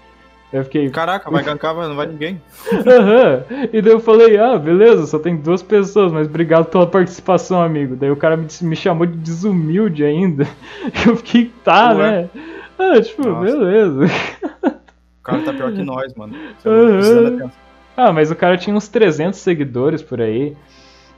Eu 0.51 0.63
fiquei. 0.65 0.89
Caraca, 0.89 1.31
vai 1.31 1.43
gankar, 1.43 1.73
mas 1.75 1.87
não 1.87 1.95
vai 1.95 2.07
ninguém. 2.07 2.41
Aham. 2.85 3.43
uhum. 3.49 3.69
E 3.71 3.81
daí 3.81 3.93
eu 3.93 3.99
falei, 3.99 4.37
ah, 4.37 4.57
beleza, 4.57 5.05
só 5.07 5.17
tem 5.17 5.37
duas 5.37 5.63
pessoas, 5.63 6.11
mas 6.11 6.27
obrigado 6.27 6.65
pela 6.65 6.85
participação, 6.85 7.61
amigo. 7.61 7.95
Daí 7.95 8.11
o 8.11 8.17
cara 8.17 8.35
me, 8.35 8.47
me 8.61 8.75
chamou 8.75 9.05
de 9.05 9.17
desumilde 9.17 10.03
ainda. 10.03 10.45
Eu 11.07 11.15
fiquei, 11.15 11.51
tá, 11.63 11.93
Ué. 11.93 11.95
né? 11.95 12.29
Ah, 12.77 13.01
tipo, 13.01 13.27
Nossa. 13.27 13.45
beleza. 13.45 14.05
O 15.21 15.23
cara 15.23 15.41
tá 15.43 15.53
pior 15.53 15.71
que 15.71 15.83
nós, 15.83 16.13
mano. 16.15 16.33
Uhum. 16.65 17.49
Ah, 17.95 18.11
mas 18.11 18.31
o 18.31 18.35
cara 18.35 18.57
tinha 18.57 18.75
uns 18.75 18.87
300 18.87 19.39
seguidores 19.39 20.01
por 20.01 20.19
aí. 20.19 20.55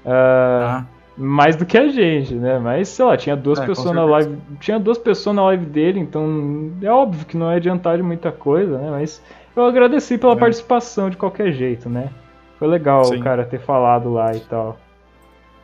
Uh, 0.05 0.09
ah 0.09 0.85
mais 1.17 1.55
do 1.55 1.65
que 1.65 1.77
a 1.77 1.87
gente, 1.87 2.33
né? 2.33 2.59
Mas, 2.59 2.89
sei 2.89 3.05
lá, 3.05 3.15
tinha 3.15 3.35
duas 3.35 3.59
é, 3.59 3.65
pessoas 3.65 3.95
na 3.95 4.03
live. 4.03 4.37
Tinha 4.59 4.79
duas 4.79 4.97
pessoas 4.97 5.35
na 5.35 5.43
live 5.45 5.65
dele, 5.65 5.99
então 5.99 6.71
é 6.81 6.89
óbvio 6.89 7.25
que 7.25 7.37
não 7.37 7.51
é 7.51 7.55
adiantar 7.55 7.97
de 7.97 8.03
muita 8.03 8.31
coisa, 8.31 8.77
né? 8.77 8.89
Mas 8.91 9.21
eu 9.55 9.65
agradeci 9.65 10.17
pela 10.17 10.33
é. 10.33 10.37
participação 10.37 11.09
de 11.09 11.17
qualquer 11.17 11.51
jeito, 11.51 11.89
né? 11.89 12.09
Foi 12.57 12.67
legal 12.67 13.03
Sim. 13.05 13.19
o 13.19 13.23
cara 13.23 13.45
ter 13.45 13.59
falado 13.59 14.11
lá 14.11 14.35
e 14.35 14.39
tal. 14.39 14.77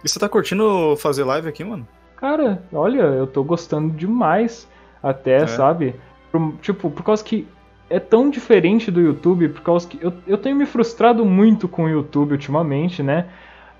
E 0.03 0.07
você 0.07 0.19
tá 0.19 0.29
curtindo 0.29 0.95
fazer 0.97 1.23
live 1.23 1.47
aqui, 1.47 1.63
mano? 1.63 1.87
Cara, 2.15 2.61
olha, 2.73 3.01
eu 3.01 3.25
tô 3.25 3.43
gostando 3.43 3.89
demais 3.93 4.67
até, 5.01 5.43
é. 5.43 5.47
sabe? 5.47 5.95
Por, 6.31 6.53
tipo, 6.61 6.91
por 6.91 7.03
causa 7.03 7.23
que 7.23 7.47
é 7.89 7.99
tão 7.99 8.29
diferente 8.29 8.91
do 8.91 9.01
YouTube, 9.01 9.49
por 9.49 9.61
causa 9.61 9.87
que 9.87 9.97
eu, 10.01 10.13
eu 10.27 10.37
tenho 10.37 10.55
me 10.55 10.65
frustrado 10.65 11.25
muito 11.25 11.67
com 11.67 11.85
o 11.85 11.89
YouTube 11.89 12.33
ultimamente, 12.33 13.01
né? 13.01 13.25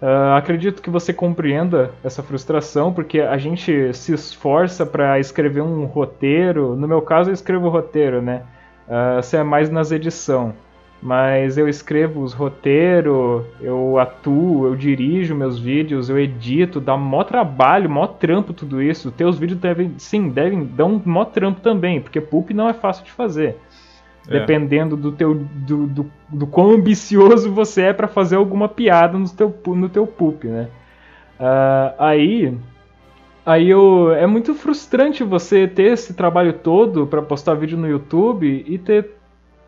Uh, 0.01 0.33
acredito 0.37 0.81
que 0.81 0.89
você 0.89 1.11
compreenda 1.13 1.91
essa 2.03 2.23
frustração, 2.23 2.93
porque 2.93 3.19
a 3.19 3.37
gente 3.37 3.93
se 3.93 4.13
esforça 4.13 4.85
para 4.85 5.19
escrever 5.19 5.61
um 5.61 5.85
roteiro. 5.85 6.75
No 6.75 6.87
meu 6.87 7.01
caso, 7.01 7.29
eu 7.29 7.33
escrevo 7.33 7.67
roteiro, 7.69 8.21
né? 8.21 8.43
Uh, 8.87 9.21
você 9.21 9.37
é 9.37 9.43
mais 9.43 9.69
nas 9.69 9.91
edição. 9.91 10.53
mas 11.01 11.57
eu 11.57 11.67
escrevo 11.69 12.21
os 12.21 12.33
roteiros, 12.33 13.45
eu 13.61 13.97
atuo, 13.97 14.65
eu 14.67 14.75
dirijo 14.75 15.33
meus 15.33 15.57
vídeos, 15.57 16.09
eu 16.09 16.19
edito, 16.19 16.81
dá 16.81 16.97
mó 16.97 17.23
trabalho, 17.23 17.89
mó 17.89 18.05
trampo 18.05 18.53
tudo 18.53 18.81
isso. 18.81 19.11
Teus 19.11 19.37
vídeos 19.39 19.59
devem, 19.59 19.93
sim, 19.97 20.29
devem 20.29 20.65
dar 20.65 20.85
um 20.85 21.01
mó 21.05 21.23
trampo 21.23 21.61
também, 21.61 22.01
porque 22.01 22.19
pulp 22.19 22.51
não 22.51 22.67
é 22.67 22.73
fácil 22.73 23.05
de 23.05 23.11
fazer. 23.11 23.57
É. 24.29 24.39
Dependendo 24.39 24.95
do 24.95 25.11
teu 25.11 25.33
do, 25.33 25.87
do, 25.87 26.11
do 26.29 26.47
quão 26.47 26.71
ambicioso 26.71 27.51
você 27.51 27.83
é 27.83 27.93
para 27.93 28.07
fazer 28.07 28.35
alguma 28.35 28.69
piada 28.69 29.17
no 29.17 29.27
teu, 29.27 29.53
no 29.67 29.89
teu 29.89 30.05
pulp, 30.05 30.43
né? 30.43 30.67
Uh, 31.39 31.95
aí 31.97 32.57
aí 33.45 33.69
eu, 33.69 34.13
é 34.13 34.27
muito 34.27 34.53
frustrante 34.53 35.23
você 35.23 35.67
ter 35.67 35.93
esse 35.93 36.13
trabalho 36.13 36.53
todo 36.53 37.07
para 37.07 37.21
postar 37.21 37.55
vídeo 37.55 37.77
no 37.77 37.87
YouTube 37.87 38.63
e 38.67 38.77
ter 38.77 39.09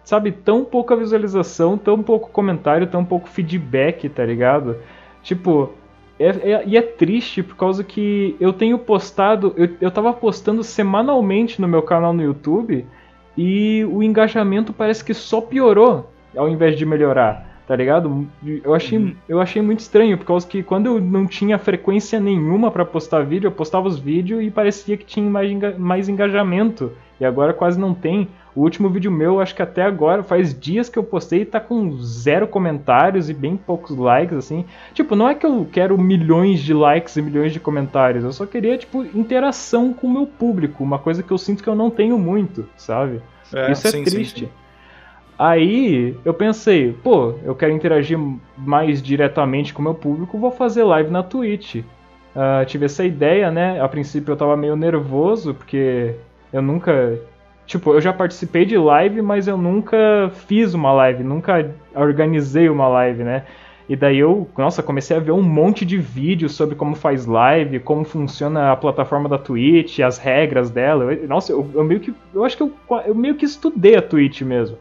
sabe, 0.03 0.31
tão 0.31 0.65
pouca 0.65 0.95
visualização, 0.95 1.77
tão 1.77 2.01
pouco 2.01 2.29
comentário, 2.29 2.87
tão 2.87 3.05
pouco 3.05 3.29
feedback, 3.29 4.09
tá 4.09 4.25
ligado? 4.25 4.77
Tipo, 5.23 5.71
é, 6.19 6.27
é, 6.27 6.63
e 6.65 6.77
é 6.77 6.81
triste 6.81 7.41
por 7.41 7.55
causa 7.55 7.83
que 7.83 8.35
eu 8.39 8.51
tenho 8.51 8.77
postado, 8.77 9.53
eu, 9.55 9.69
eu 9.79 9.91
tava 9.91 10.11
postando 10.13 10.63
semanalmente 10.63 11.61
no 11.61 11.67
meu 11.67 11.81
canal 11.81 12.13
no 12.13 12.21
YouTube 12.21 12.85
e 13.37 13.85
o 13.91 14.03
engajamento 14.03 14.73
parece 14.73 15.03
que 15.03 15.13
só 15.13 15.41
piorou 15.41 16.11
ao 16.35 16.47
invés 16.47 16.77
de 16.77 16.85
melhorar, 16.85 17.61
tá 17.67 17.75
ligado? 17.75 18.27
Eu 18.63 18.73
achei, 18.73 18.97
uhum. 18.97 19.15
eu 19.27 19.41
achei 19.41 19.61
muito 19.61 19.79
estranho, 19.79 20.17
por 20.17 20.25
causa 20.25 20.47
que 20.47 20.63
quando 20.63 20.85
eu 20.87 21.01
não 21.01 21.25
tinha 21.27 21.57
frequência 21.57 22.19
nenhuma 22.19 22.71
para 22.71 22.85
postar 22.85 23.23
vídeo, 23.23 23.47
eu 23.47 23.51
postava 23.51 23.87
os 23.87 23.99
vídeos 23.99 24.41
e 24.41 24.49
parecia 24.49 24.97
que 24.97 25.05
tinha 25.05 25.29
mais, 25.29 25.77
mais 25.77 26.09
engajamento, 26.09 26.91
e 27.19 27.25
agora 27.25 27.53
quase 27.53 27.79
não 27.79 27.93
tem. 27.93 28.27
O 28.55 28.61
último 28.61 28.89
vídeo 28.89 29.11
meu, 29.11 29.39
acho 29.39 29.55
que 29.55 29.61
até 29.61 29.81
agora, 29.81 30.23
faz 30.23 30.57
dias 30.57 30.89
que 30.89 30.99
eu 30.99 31.03
postei 31.03 31.41
e 31.41 31.45
tá 31.45 31.59
com 31.59 31.97
zero 32.01 32.47
comentários 32.47 33.29
e 33.29 33.33
bem 33.33 33.55
poucos 33.55 33.95
likes, 33.95 34.37
assim. 34.37 34.65
Tipo, 34.93 35.15
não 35.15 35.29
é 35.29 35.35
que 35.35 35.45
eu 35.45 35.67
quero 35.71 35.97
milhões 35.97 36.59
de 36.59 36.73
likes 36.73 37.15
e 37.15 37.21
milhões 37.21 37.53
de 37.53 37.59
comentários, 37.59 38.23
eu 38.23 38.31
só 38.33 38.45
queria, 38.45 38.77
tipo, 38.77 39.03
interação 39.15 39.93
com 39.93 40.07
o 40.07 40.11
meu 40.11 40.27
público, 40.27 40.83
uma 40.83 40.99
coisa 40.99 41.23
que 41.23 41.31
eu 41.31 41.37
sinto 41.37 41.63
que 41.63 41.69
eu 41.69 41.75
não 41.75 41.89
tenho 41.89 42.17
muito, 42.17 42.67
sabe? 42.75 43.21
É, 43.53 43.71
Isso 43.71 43.87
é 43.87 43.91
sim, 43.91 44.03
triste. 44.03 44.39
Sim, 44.41 44.45
sim. 44.45 44.51
Aí 45.39 46.15
eu 46.23 46.33
pensei, 46.35 46.93
pô, 46.93 47.33
eu 47.43 47.55
quero 47.55 47.71
interagir 47.71 48.15
mais 48.55 49.01
diretamente 49.01 49.73
com 49.73 49.81
o 49.81 49.83
meu 49.83 49.95
público, 49.95 50.37
vou 50.37 50.51
fazer 50.51 50.83
live 50.83 51.09
na 51.09 51.23
Twitch. 51.23 51.77
Uh, 51.77 52.63
tive 52.67 52.85
essa 52.85 53.03
ideia, 53.03 53.49
né? 53.49 53.81
A 53.81 53.87
princípio 53.87 54.31
eu 54.31 54.37
tava 54.37 54.55
meio 54.55 54.75
nervoso, 54.75 55.55
porque 55.55 56.13
eu 56.53 56.61
nunca 56.61 57.19
Tipo, 57.71 57.93
eu 57.93 58.01
já 58.01 58.11
participei 58.11 58.65
de 58.65 58.77
live, 58.77 59.21
mas 59.21 59.47
eu 59.47 59.55
nunca 59.55 60.29
fiz 60.45 60.73
uma 60.73 60.91
live, 60.91 61.23
nunca 61.23 61.73
organizei 61.95 62.67
uma 62.67 62.85
live, 62.89 63.23
né? 63.23 63.45
E 63.87 63.95
daí 63.95 64.19
eu, 64.19 64.45
nossa, 64.57 64.83
comecei 64.83 65.15
a 65.15 65.21
ver 65.21 65.31
um 65.31 65.41
monte 65.41 65.85
de 65.85 65.97
vídeos 65.97 66.53
sobre 66.53 66.75
como 66.75 66.95
faz 66.95 67.25
live, 67.25 67.79
como 67.79 68.03
funciona 68.03 68.73
a 68.73 68.75
plataforma 68.75 69.29
da 69.29 69.37
Twitch, 69.37 69.99
as 69.99 70.17
regras 70.17 70.69
dela. 70.69 71.13
Eu, 71.13 71.25
nossa, 71.29 71.53
eu, 71.53 71.65
eu, 71.73 71.81
meio 71.85 72.01
que. 72.01 72.13
Eu 72.33 72.43
acho 72.43 72.57
que 72.57 72.63
eu, 72.63 72.73
eu 73.05 73.15
meio 73.15 73.35
que 73.35 73.45
estudei 73.45 73.95
a 73.95 74.01
Twitch 74.01 74.41
mesmo. 74.41 74.77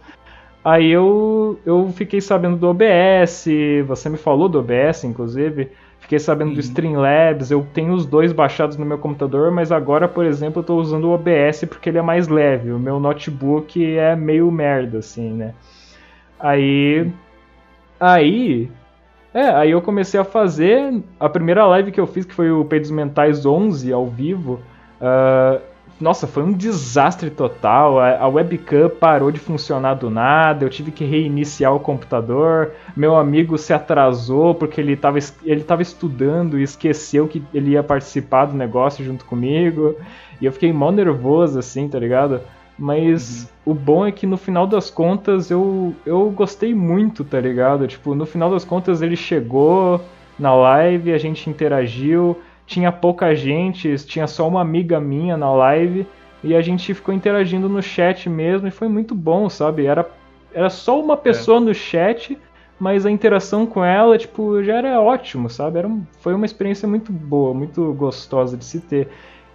Aí 0.65 0.91
eu, 0.91 1.61
eu 1.65 1.93
fiquei 1.95 2.21
sabendo 2.21 2.57
do 2.57 2.69
OBS, 2.69 3.47
você 3.87 4.09
me 4.09 4.17
falou 4.17 4.49
do 4.49 4.59
OBS, 4.59 5.05
inclusive. 5.05 5.69
Fiquei 6.11 6.19
sabendo 6.19 6.49
uhum. 6.49 6.55
do 6.55 6.61
Streamlabs, 6.61 7.53
eu 7.53 7.65
tenho 7.73 7.93
os 7.93 8.05
dois 8.05 8.33
baixados 8.33 8.77
no 8.77 8.85
meu 8.85 8.99
computador, 8.99 9.53
mas 9.53 9.71
agora, 9.71 10.09
por 10.09 10.27
exemplo, 10.27 10.59
eu 10.59 10.63
estou 10.63 10.81
usando 10.81 11.05
o 11.05 11.13
OBS 11.13 11.67
porque 11.69 11.89
ele 11.89 11.99
é 11.99 12.03
mais 12.03 12.27
leve. 12.27 12.73
O 12.73 12.81
meu 12.81 12.99
notebook 12.99 13.81
é 13.97 14.17
meio 14.17 14.51
merda, 14.51 14.99
assim, 14.99 15.31
né? 15.31 15.55
Aí. 16.37 17.09
Aí. 18.01 18.69
É, 19.33 19.51
aí 19.51 19.71
eu 19.71 19.81
comecei 19.81 20.19
a 20.19 20.25
fazer. 20.25 21.01
A 21.21 21.29
primeira 21.29 21.65
live 21.65 21.93
que 21.93 22.01
eu 22.01 22.09
fiz, 22.09 22.27
que 22.27 22.35
foi 22.35 22.51
o 22.51 22.65
Peidos 22.65 22.91
Mentais 22.91 23.47
11 23.47 23.93
ao 23.93 24.09
vivo. 24.09 24.61
Uh, 25.01 25.61
nossa, 26.01 26.27
foi 26.27 26.43
um 26.43 26.53
desastre 26.53 27.29
total. 27.29 28.01
A, 28.01 28.19
a, 28.19 28.29
webcam 28.29 28.89
parou 28.89 29.31
de 29.31 29.39
funcionar 29.39 29.95
do 29.95 30.09
nada. 30.09 30.65
Eu 30.65 30.71
tive 30.71 30.91
que 30.91 31.05
reiniciar 31.05 31.75
o 31.75 31.81
computador. 31.81 32.73
Meu 32.97 33.17
amigo 33.17 33.59
se 33.59 33.73
atrasou 33.73 34.55
porque 34.55 34.81
ele 34.81 34.95
estava 34.95 35.19
ele 35.45 35.63
tava 35.63 35.83
estudando 35.83 36.59
e 36.59 36.63
esqueceu 36.63 37.29
que 37.29 37.43
ele 37.53 37.73
ia 37.73 37.83
participar 37.83 38.47
do 38.47 38.57
negócio 38.57 39.05
junto 39.05 39.27
comigo. 39.27 39.95
E 40.41 40.47
eu 40.47 40.53
fiquei 40.53 40.73
mal 40.73 40.91
nervoso, 40.91 41.59
assim, 41.59 41.87
tá 41.87 41.99
ligado? 41.99 42.41
Mas 42.79 43.43
uhum. 43.67 43.73
o 43.73 43.75
bom 43.75 44.07
é 44.07 44.11
que 44.11 44.27
no 44.27 44.39
final 44.39 44.67
das 44.67 44.89
contas 44.89 45.51
eu, 45.51 45.95
eu 46.07 46.31
gostei 46.31 46.75
muito, 46.75 47.25
tá 47.25 47.39
ligado? 47.39 47.87
Tipo, 47.87 48.15
no 48.15 48.25
final 48.25 48.51
das 48.51 48.65
contas 48.65 49.03
ele 49.03 49.17
chegou 49.17 50.01
na 50.39 50.55
live, 50.55 51.13
a 51.13 51.19
gente 51.19 51.51
interagiu 51.51 52.41
tinha 52.71 52.93
pouca 52.93 53.35
gente, 53.35 53.97
tinha 54.07 54.29
só 54.29 54.47
uma 54.47 54.61
amiga 54.61 55.01
minha 55.01 55.37
na 55.37 55.53
live 55.53 56.07
e 56.43 56.55
a 56.55 56.63
gente 56.63 56.95
ficou 56.95 57.13
interagindo 57.13 57.69
no 57.69 57.83
chat 57.83 58.31
mesmo 58.31 58.69
e 58.69 58.71
foi 58.71 58.87
muito 58.87 59.13
bom, 59.13 59.51
sabe? 59.51 59.87
Era, 59.87 60.09
era 60.55 60.71
só 60.71 61.01
uma 61.01 61.17
pessoa 61.17 61.57
é. 61.57 61.61
no 61.61 61.75
chat, 61.75 62.39
mas 62.79 63.05
a 63.05 63.11
interação 63.11 63.67
com 63.67 63.85
ela, 63.85 64.17
tipo, 64.17 64.63
já 64.63 64.77
era 64.77 65.01
ótimo, 65.01 65.51
sabe? 65.51 65.81
Era, 65.81 65.91
foi 66.21 66.33
uma 66.33 66.47
experiência 66.47 66.87
muito 66.87 67.13
boa, 67.13 67.53
muito 67.53 67.93
gostosa 67.95 68.57
de 68.57 68.65
se 68.65 68.79
ter. 68.81 69.09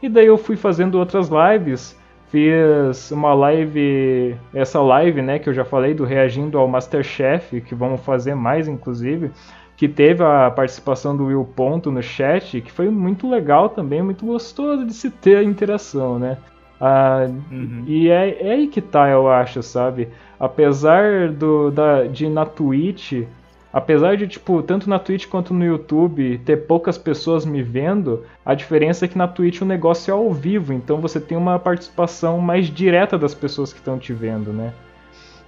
E 0.03 0.09
daí 0.09 0.25
eu 0.25 0.37
fui 0.37 0.57
fazendo 0.57 0.95
outras 0.95 1.29
lives, 1.29 1.97
fiz 2.29 3.11
uma 3.11 3.33
live, 3.33 4.35
essa 4.53 4.81
live, 4.81 5.21
né, 5.21 5.39
que 5.39 5.47
eu 5.47 5.53
já 5.53 5.63
falei 5.63 5.93
do 5.93 6.03
reagindo 6.03 6.57
ao 6.57 6.67
Masterchef, 6.67 7.61
que 7.61 7.73
vamos 7.73 8.01
fazer 8.01 8.35
mais 8.35 8.67
inclusive 8.67 9.31
que 9.77 9.87
teve 9.87 10.23
a 10.23 10.49
participação 10.49 11.15
do 11.15 11.25
Will 11.25 11.43
Ponto 11.43 11.91
no 11.91 12.01
chat, 12.01 12.61
que 12.61 12.71
foi 12.71 12.89
muito 12.89 13.29
legal 13.29 13.69
também, 13.69 14.01
muito 14.01 14.25
gostoso 14.25 14.85
de 14.85 14.93
se 14.93 15.09
ter 15.09 15.37
a 15.37 15.43
interação, 15.43 16.17
né? 16.17 16.37
Ah, 16.79 17.27
uhum. 17.51 17.83
E 17.87 18.09
é, 18.09 18.47
é, 18.47 18.51
aí 18.51 18.67
que 18.67 18.81
tá, 18.81 19.09
eu 19.09 19.29
acho, 19.29 19.61
sabe? 19.63 20.09
Apesar 20.39 21.29
do, 21.29 21.71
da, 21.71 22.03
de 22.03 22.29
na 22.29 22.45
Twitch, 22.45 23.23
apesar 23.71 24.15
de, 24.17 24.27
tipo, 24.27 24.61
tanto 24.61 24.89
na 24.89 24.99
Twitch 24.99 25.27
quanto 25.27 25.53
no 25.53 25.65
YouTube 25.65 26.37
ter 26.45 26.65
poucas 26.65 26.97
pessoas 26.97 27.45
me 27.45 27.61
vendo, 27.61 28.23
a 28.45 28.53
diferença 28.53 29.05
é 29.05 29.07
que 29.07 29.17
na 29.17 29.27
Twitch 29.27 29.61
o 29.61 29.65
negócio 29.65 30.11
é 30.11 30.13
ao 30.13 30.31
vivo, 30.31 30.73
então 30.73 30.99
você 30.99 31.19
tem 31.19 31.37
uma 31.37 31.59
participação 31.59 32.39
mais 32.39 32.67
direta 32.67 33.17
das 33.17 33.33
pessoas 33.33 33.73
que 33.73 33.79
estão 33.79 33.97
te 33.97 34.13
vendo, 34.13 34.51
né? 34.51 34.73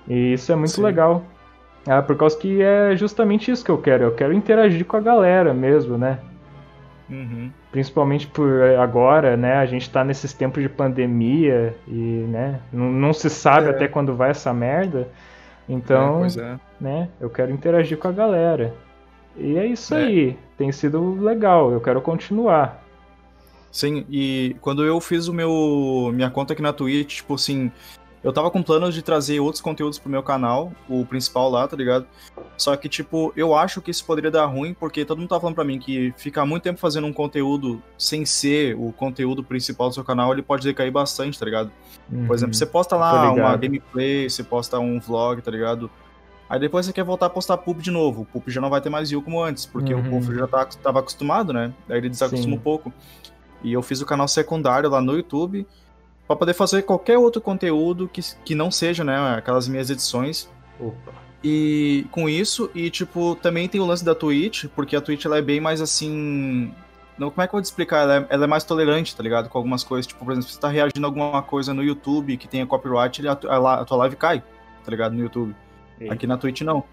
E 0.07 0.34
isso 0.34 0.51
é 0.51 0.55
muito 0.55 0.72
Sim. 0.72 0.84
legal. 0.84 1.24
Ah, 1.88 2.01
por 2.01 2.17
causa 2.17 2.38
que 2.38 2.62
é 2.62 2.96
justamente 2.96 3.50
isso 3.50 3.63
que 3.63 3.72
eu 3.72 3.77
quero. 3.77 4.03
Eu 4.03 4.12
quero 4.12 4.34
interagir 4.34 4.86
com 4.86 4.98
a 4.98 5.01
galera 5.01 5.53
mesmo, 5.53 5.98
né? 5.98 6.20
Uhum. 7.10 7.50
Principalmente 7.72 8.27
por 8.27 8.62
agora, 8.77 9.38
né? 9.38 9.53
A 9.56 9.65
gente 9.65 9.89
tá 9.89 10.03
nesses 10.03 10.34
tempos 10.34 10.62
de 10.62 10.67
pandemia 10.67 11.75
e, 11.88 12.25
né? 12.27 12.60
Não, 12.72 12.91
não 12.91 13.13
se 13.13 13.29
sabe 13.29 13.67
é. 13.67 13.70
até 13.70 13.88
quando 13.88 14.13
vai 14.13 14.32
essa 14.32 14.53
merda. 14.53 15.08
Então, 15.70 16.25
é, 16.25 16.27
é. 16.27 16.60
né? 16.79 17.10
Eu 17.20 17.29
quero 17.29 17.51
interagir 17.51 17.98
com 17.98 18.10
a 18.10 18.12
galera. 18.12 18.74
E 19.38 19.58
é 19.58 19.65
isso 19.65 19.96
é. 19.96 20.03
aí. 20.03 20.38
Tem 20.58 20.72
sido 20.72 21.22
legal. 21.22 21.72
Eu 21.72 21.79
quero 21.79 22.01
continuar. 22.01 22.84
Sim, 23.72 24.06
e 24.10 24.56
quando 24.60 24.84
eu 24.84 25.00
fiz 25.00 25.27
o 25.27 25.34
meu 25.34 26.12
minha 26.13 26.29
conta 26.29 26.53
aqui 26.53 26.62
na 26.62 26.74
Twitch, 26.74 27.17
tipo 27.17 27.36
assim, 27.36 27.72
eu 28.27 28.34
tava 28.34 28.51
com 28.51 28.62
planos 28.62 28.93
de 28.93 29.01
trazer 29.01 29.39
outros 29.39 29.62
conteúdos 29.62 29.98
pro 29.98 30.12
meu 30.12 30.22
canal, 30.22 30.74
o 30.89 31.05
principal 31.05 31.50
lá, 31.50 31.65
tá 31.65 31.77
ligado? 31.77 32.05
Só 32.57 32.75
que, 32.75 32.89
tipo, 32.89 33.31
eu 33.38 33.55
acho 33.55 33.81
que 33.81 33.89
isso 33.89 34.03
poderia 34.03 34.29
dar 34.29 34.46
ruim, 34.48 34.74
porque 34.74 35.05
todo 35.05 35.19
mundo 35.19 35.29
tá 35.29 35.39
falando 35.39 35.55
pra 35.55 35.63
mim 35.63 35.79
que 35.79 36.13
ficar 36.17 36.46
muito 36.46 36.63
tempo 36.63 36.77
fazendo 36.77 37.07
um 37.07 37.13
conteúdo 37.13 37.81
sem 37.98 38.25
ser 38.25 38.75
o 38.75 38.91
conteúdo 38.91 39.46
principal 39.46 39.88
do 39.88 39.96
seu 39.96 40.03
canal, 40.03 40.34
ele 40.34 40.41
pode 40.41 40.67
decair 40.67 40.91
bastante, 40.91 41.39
tá 41.39 41.46
ligado? 41.46 41.72
Uhum. 42.12 42.27
Por 42.27 42.36
exemplo, 42.36 42.53
uhum. 42.53 42.60
você 42.60 42.65
posta 42.65 42.98
lá 42.98 43.31
uma 43.31 43.55
gameplay, 43.55 44.29
você 44.29 44.43
posta 44.43 44.77
um 44.77 45.00
vlog, 45.00 45.41
tá 45.41 45.50
ligado? 45.50 45.89
Aí 46.50 46.60
depois 46.60 46.86
você 46.86 46.91
quer 46.91 47.05
voltar 47.05 47.27
a 47.27 47.29
postar 47.29 47.55
pub 47.55 47.79
de 47.79 47.91
novo. 47.91 48.24
O 48.24 48.25
pub 48.25 48.50
já 48.50 48.60
não 48.60 48.69
vai 48.69 48.81
ter 48.81 48.89
mais 48.89 49.10
view 49.10 49.22
como 49.22 49.41
antes, 49.41 49.65
porque 49.65 49.93
uhum. 49.93 50.01
o 50.01 50.10
povo 50.10 50.36
já 50.36 50.48
tá, 50.48 50.65
tava 50.65 51.00
acostumado, 51.00 51.53
né? 51.53 51.74
Daí 51.88 52.00
ele 52.00 52.10
desacostuma 52.10 52.51
Sim. 52.51 52.60
um 52.60 52.62
pouco. 52.62 52.91
E 53.63 53.72
eu 53.72 53.81
fiz 53.81 54.01
o 54.01 54.05
canal 54.05 54.27
secundário 54.27 54.89
lá 54.89 55.00
no 55.00 55.13
YouTube 55.13 55.65
para 56.27 56.36
poder 56.36 56.53
fazer 56.53 56.81
qualquer 56.84 57.17
outro 57.17 57.41
conteúdo 57.41 58.07
que, 58.07 58.22
que 58.43 58.53
não 58.53 58.69
seja, 58.69 59.03
né, 59.03 59.36
aquelas 59.38 59.67
minhas 59.67 59.89
edições. 59.89 60.50
Opa. 60.79 61.13
E 61.43 62.05
com 62.12 62.27
isso, 62.27 62.69
e 62.74 62.89
tipo, 62.89 63.36
também 63.36 63.69
tem 63.69 63.79
o 63.79 63.86
lance 63.86 64.03
da 64.03 64.13
Twitch, 64.13 64.65
porque 64.75 64.96
a 64.96 65.01
Twitch 65.01 65.25
ela 65.25 65.38
é 65.38 65.41
bem 65.41 65.62
mais 65.62 65.81
assim. 65.81 66.74
Não, 67.17 67.29
como 67.29 67.41
é 67.41 67.48
que 67.48 67.51
eu 67.53 67.57
vou 67.57 67.62
te 67.62 67.65
explicar? 67.65 68.03
Ela 68.03 68.17
é, 68.17 68.25
ela 68.29 68.43
é, 68.43 68.48
mais 68.48 68.63
tolerante, 68.63 69.15
tá 69.15 69.24
ligado? 69.24 69.48
Com 69.48 69.57
algumas 69.57 69.84
coisas. 69.84 70.05
Tipo, 70.05 70.25
por 70.25 70.31
exemplo, 70.31 70.50
se 70.50 70.55
você 70.55 70.60
tá 70.60 70.67
reagindo 70.67 71.05
a 71.05 71.10
alguma 71.10 71.41
coisa 71.41 71.74
no 71.74 71.84
YouTube 71.84 72.38
que 72.38 72.48
tenha 72.48 72.65
copyright, 72.65 73.25
a, 73.27 73.31
a, 73.31 73.74
a 73.81 73.86
tua 73.86 73.98
live 73.98 74.15
cai, 74.15 74.43
tá 74.84 74.91
ligado? 74.91 75.13
No 75.13 75.22
YouTube. 75.22 75.55
Aqui 76.10 76.27
na 76.27 76.38
Twitch 76.38 76.62
não. 76.62 76.84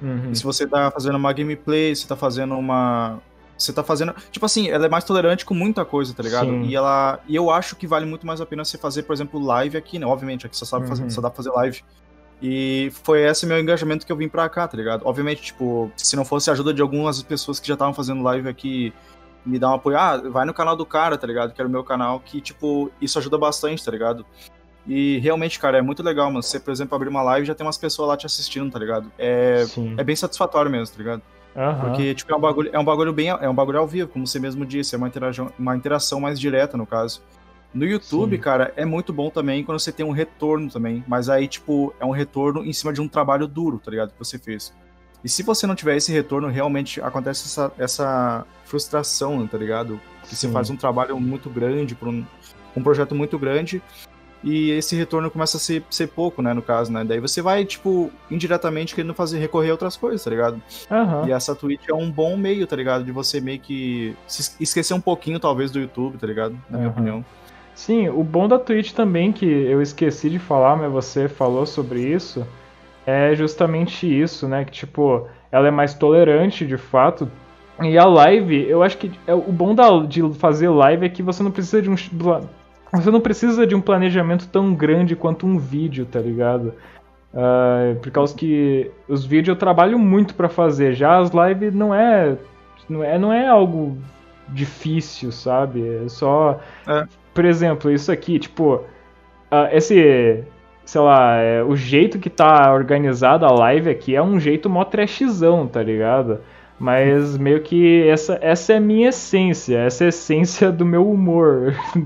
Uhum. 0.00 0.30
E 0.32 0.36
se 0.36 0.44
você 0.44 0.66
tá 0.66 0.90
fazendo 0.90 1.16
uma 1.16 1.32
gameplay, 1.32 1.94
você 1.94 2.06
tá 2.06 2.16
fazendo 2.16 2.56
uma, 2.56 3.20
você 3.58 3.72
tá 3.72 3.82
fazendo. 3.82 4.14
Tipo 4.30 4.46
assim, 4.46 4.68
ela 4.68 4.86
é 4.86 4.88
mais 4.88 5.04
tolerante 5.04 5.44
com 5.44 5.52
muita 5.52 5.84
coisa, 5.84 6.14
tá 6.14 6.22
ligado? 6.22 6.48
Sim. 6.48 6.62
E 6.64 6.76
ela. 6.76 7.18
E 7.26 7.34
eu 7.34 7.50
acho 7.50 7.74
que 7.76 7.86
vale 7.86 8.06
muito 8.06 8.26
mais 8.26 8.40
a 8.40 8.46
pena 8.46 8.64
você 8.64 8.78
fazer, 8.78 9.02
por 9.02 9.12
exemplo, 9.12 9.44
live 9.44 9.76
aqui, 9.76 9.98
né? 9.98 10.06
Obviamente, 10.06 10.46
aqui 10.46 10.56
só 10.56 10.64
sabe 10.64 10.86
fazer, 10.86 11.02
uhum. 11.02 11.10
só 11.10 11.20
dá 11.20 11.28
pra 11.28 11.36
fazer 11.36 11.50
live. 11.50 11.82
E 12.40 12.92
foi 13.02 13.22
esse 13.22 13.44
meu 13.44 13.58
engajamento 13.58 14.06
que 14.06 14.12
eu 14.12 14.16
vim 14.16 14.28
pra 14.28 14.48
cá, 14.48 14.68
tá 14.68 14.76
ligado? 14.76 15.02
Obviamente, 15.04 15.42
tipo, 15.42 15.90
se 15.96 16.14
não 16.14 16.24
fosse 16.24 16.48
a 16.48 16.52
ajuda 16.52 16.72
de 16.72 16.80
algumas 16.80 17.20
pessoas 17.22 17.58
que 17.58 17.66
já 17.66 17.74
estavam 17.74 17.92
fazendo 17.92 18.22
live 18.22 18.48
aqui, 18.48 18.92
me 19.44 19.58
dar 19.58 19.70
um 19.70 19.74
apoio, 19.74 19.98
ah, 19.98 20.16
vai 20.16 20.44
no 20.44 20.54
canal 20.54 20.76
do 20.76 20.86
cara, 20.86 21.18
tá 21.18 21.26
ligado? 21.26 21.52
Que 21.52 21.60
era 21.60 21.68
o 21.68 21.70
meu 21.70 21.82
canal, 21.82 22.20
que, 22.20 22.40
tipo, 22.40 22.92
isso 23.00 23.18
ajuda 23.18 23.36
bastante, 23.36 23.84
tá 23.84 23.90
ligado? 23.90 24.24
E 24.86 25.18
realmente, 25.18 25.58
cara, 25.58 25.78
é 25.78 25.82
muito 25.82 26.02
legal, 26.02 26.30
mano. 26.30 26.42
Você, 26.42 26.60
por 26.60 26.70
exemplo, 26.70 26.94
abrir 26.94 27.08
uma 27.08 27.22
live 27.22 27.46
já 27.46 27.54
tem 27.54 27.66
umas 27.66 27.76
pessoas 27.76 28.08
lá 28.08 28.16
te 28.16 28.24
assistindo, 28.24 28.70
tá 28.70 28.78
ligado? 28.78 29.10
É, 29.18 29.66
é 29.96 30.04
bem 30.04 30.14
satisfatório 30.14 30.70
mesmo, 30.70 30.94
tá 30.94 30.98
ligado? 30.98 31.22
Uhum. 31.58 31.80
Porque, 31.80 32.14
tipo, 32.14 32.32
é 32.32 32.36
um, 32.36 32.40
bagulho, 32.40 32.70
é 32.72 32.78
um 32.78 32.84
bagulho 32.84 33.12
bem. 33.12 33.28
É 33.28 33.48
um 33.48 33.54
bagulho 33.54 33.80
ao 33.80 33.86
vivo, 33.86 34.08
como 34.08 34.24
você 34.24 34.38
mesmo 34.38 34.64
disse, 34.64 34.94
é 34.94 34.98
uma 34.98 35.08
interação, 35.08 35.52
uma 35.58 35.76
interação 35.76 36.20
mais 36.20 36.38
direta, 36.38 36.76
no 36.76 36.86
caso. 36.86 37.20
No 37.74 37.84
YouTube, 37.84 38.36
Sim. 38.36 38.42
cara, 38.42 38.72
é 38.76 38.84
muito 38.84 39.12
bom 39.12 39.28
também 39.28 39.64
quando 39.64 39.80
você 39.80 39.90
tem 39.90 40.06
um 40.06 40.12
retorno 40.12 40.70
também. 40.70 41.04
Mas 41.08 41.28
aí, 41.28 41.48
tipo, 41.48 41.92
é 41.98 42.04
um 42.04 42.12
retorno 42.12 42.64
em 42.64 42.72
cima 42.72 42.92
de 42.92 43.00
um 43.00 43.08
trabalho 43.08 43.48
duro, 43.48 43.78
tá 43.78 43.90
ligado? 43.90 44.12
Que 44.12 44.18
você 44.18 44.38
fez. 44.38 44.72
E 45.22 45.28
se 45.28 45.42
você 45.42 45.66
não 45.66 45.74
tiver 45.74 45.96
esse 45.96 46.12
retorno, 46.12 46.46
realmente 46.46 47.00
acontece 47.00 47.46
essa, 47.46 47.72
essa 47.76 48.46
frustração, 48.64 49.44
tá 49.48 49.58
ligado? 49.58 50.00
Que 50.22 50.28
Sim. 50.28 50.46
você 50.46 50.52
faz 50.52 50.70
um 50.70 50.76
trabalho 50.76 51.18
muito 51.18 51.50
grande, 51.50 51.98
um, 52.00 52.24
um 52.76 52.82
projeto 52.82 53.16
muito 53.16 53.36
grande, 53.36 53.82
e 54.42 54.70
esse 54.70 54.94
retorno 54.94 55.30
começa 55.30 55.56
a 55.56 55.60
ser, 55.60 55.82
ser 55.90 56.08
pouco, 56.08 56.40
né, 56.40 56.54
no 56.54 56.62
caso, 56.62 56.92
né? 56.92 57.04
Daí 57.04 57.18
você 57.18 57.42
vai, 57.42 57.64
tipo, 57.64 58.10
indiretamente 58.30 58.94
querendo 58.94 59.14
fazer, 59.14 59.38
recorrer 59.38 59.70
a 59.70 59.72
outras 59.72 59.96
coisas, 59.96 60.22
tá 60.22 60.30
ligado? 60.30 60.62
Uhum. 60.90 61.26
E 61.26 61.32
essa 61.32 61.54
Twitch 61.54 61.88
é 61.88 61.94
um 61.94 62.10
bom 62.10 62.36
meio, 62.36 62.66
tá 62.66 62.76
ligado? 62.76 63.04
De 63.04 63.10
você 63.10 63.40
meio 63.40 63.58
que 63.58 64.14
se 64.26 64.54
esquecer 64.60 64.94
um 64.94 65.00
pouquinho, 65.00 65.40
talvez, 65.40 65.70
do 65.70 65.80
YouTube, 65.80 66.18
tá 66.18 66.26
ligado? 66.26 66.56
Na 66.70 66.78
minha 66.78 66.90
opinião. 66.90 67.24
Sim, 67.74 68.08
o 68.08 68.24
bom 68.24 68.48
da 68.48 68.58
Twitch 68.58 68.92
também, 68.92 69.32
que 69.32 69.46
eu 69.46 69.80
esqueci 69.80 70.30
de 70.30 70.38
falar, 70.38 70.76
mas 70.76 70.90
você 70.90 71.28
falou 71.28 71.64
sobre 71.64 72.00
isso, 72.00 72.46
é 73.06 73.34
justamente 73.34 74.06
isso, 74.06 74.46
né? 74.48 74.64
Que, 74.64 74.72
tipo, 74.72 75.28
ela 75.50 75.68
é 75.68 75.70
mais 75.70 75.94
tolerante, 75.94 76.66
de 76.66 76.76
fato. 76.76 77.30
E 77.80 77.96
a 77.96 78.04
live, 78.04 78.68
eu 78.68 78.82
acho 78.82 78.98
que 78.98 79.10
é, 79.26 79.34
o 79.34 79.52
bom 79.52 79.74
da, 79.74 79.88
de 80.00 80.20
fazer 80.34 80.68
live 80.68 81.06
é 81.06 81.08
que 81.08 81.22
você 81.22 81.42
não 81.42 81.50
precisa 81.50 81.80
de 81.80 81.88
um. 81.88 81.94
Você 82.92 83.10
não 83.10 83.20
precisa 83.20 83.66
de 83.66 83.74
um 83.74 83.80
planejamento 83.80 84.48
tão 84.48 84.74
grande 84.74 85.14
quanto 85.14 85.46
um 85.46 85.58
vídeo, 85.58 86.06
tá 86.06 86.20
ligado? 86.20 86.74
Uh, 87.34 87.96
por 88.00 88.10
causa 88.10 88.34
que 88.34 88.90
os 89.06 89.24
vídeos 89.24 89.48
eu 89.48 89.56
trabalho 89.56 89.98
muito 89.98 90.34
para 90.34 90.48
fazer, 90.48 90.94
já 90.94 91.18
as 91.18 91.30
lives 91.30 91.74
não 91.74 91.94
é, 91.94 92.36
não 92.88 93.04
é 93.04 93.18
não 93.18 93.32
é 93.32 93.46
algo 93.46 93.98
difícil, 94.48 95.30
sabe? 95.30 96.04
É 96.04 96.08
só 96.08 96.58
é 96.86 97.06
por 97.38 97.44
exemplo, 97.44 97.88
isso 97.92 98.10
aqui, 98.10 98.36
tipo, 98.36 98.74
uh, 98.74 99.68
esse, 99.70 100.42
sei 100.84 101.00
lá, 101.00 101.36
é, 101.36 101.62
o 101.62 101.76
jeito 101.76 102.18
que 102.18 102.28
tá 102.28 102.74
organizada 102.74 103.46
a 103.46 103.52
live 103.52 103.88
aqui 103.88 104.16
é 104.16 104.20
um 104.20 104.40
jeito 104.40 104.68
mó 104.68 104.84
trashzão, 104.84 105.68
tá 105.68 105.80
ligado? 105.80 106.40
Mas 106.78 107.36
meio 107.36 107.60
que 107.60 108.06
essa, 108.08 108.38
essa 108.40 108.74
é 108.74 108.76
a 108.76 108.80
minha 108.80 109.08
essência, 109.08 109.78
essa 109.78 110.04
é 110.04 110.06
a 110.06 110.08
essência 110.10 110.70
do 110.70 110.84
meu 110.84 111.10
humor, 111.10 111.74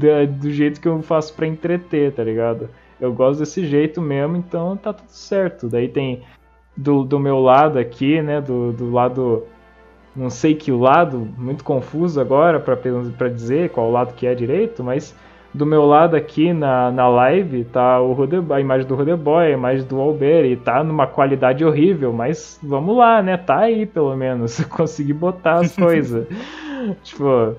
do, 0.41 0.51
jeito 0.51 0.81
que 0.81 0.89
eu 0.89 1.03
faço 1.03 1.35
para 1.35 1.47
entreter, 1.47 2.13
tá 2.13 2.25
ligado? 2.25 2.71
Eu 2.99 3.13
gosto 3.13 3.41
desse 3.41 3.67
jeito 3.67 4.01
mesmo, 4.01 4.37
então 4.37 4.77
tá 4.77 4.93
tudo 4.93 5.11
certo. 5.11 5.69
Daí 5.69 5.89
tem 5.89 6.23
do, 6.75 7.05
do 7.05 7.19
meu 7.19 7.39
lado 7.39 7.79
aqui, 7.79 8.23
né, 8.23 8.41
do, 8.41 8.73
do 8.73 8.91
lado 8.91 9.45
não 10.15 10.29
sei 10.29 10.55
que 10.55 10.71
lado, 10.71 11.27
muito 11.39 11.65
confuso 11.65 12.21
agora 12.21 12.61
para 12.61 13.29
dizer 13.29 13.71
qual 13.71 13.91
lado 13.91 14.15
que 14.15 14.27
é 14.27 14.35
direito, 14.35 14.85
mas 14.85 15.15
do 15.55 15.67
meu 15.67 15.85
lado 15.85 16.17
aqui 16.17 16.53
na, 16.53 16.91
na 16.91 17.09
live 17.09 17.65
tá 17.65 18.01
o 18.01 18.13
Rude, 18.13 18.37
a 18.51 18.61
imagem 18.61 18.87
do 18.87 18.95
Rodeboy, 18.95 19.47
a 19.47 19.51
imagem 19.51 19.87
do 19.87 20.01
Albert, 20.01 20.47
e 20.47 20.57
tá 20.57 20.83
numa 20.83 21.07
qualidade 21.07 21.65
horrível, 21.65 22.13
mas 22.13 22.59
vamos 22.63 22.97
lá, 22.97 23.23
né? 23.23 23.37
Tá 23.37 23.61
aí 23.61 23.85
pelo 23.85 24.17
menos, 24.17 24.61
consegui 24.71 25.13
botar 25.13 25.57
as 25.57 25.77
coisas. 25.77 26.27
tipo, 27.03 27.57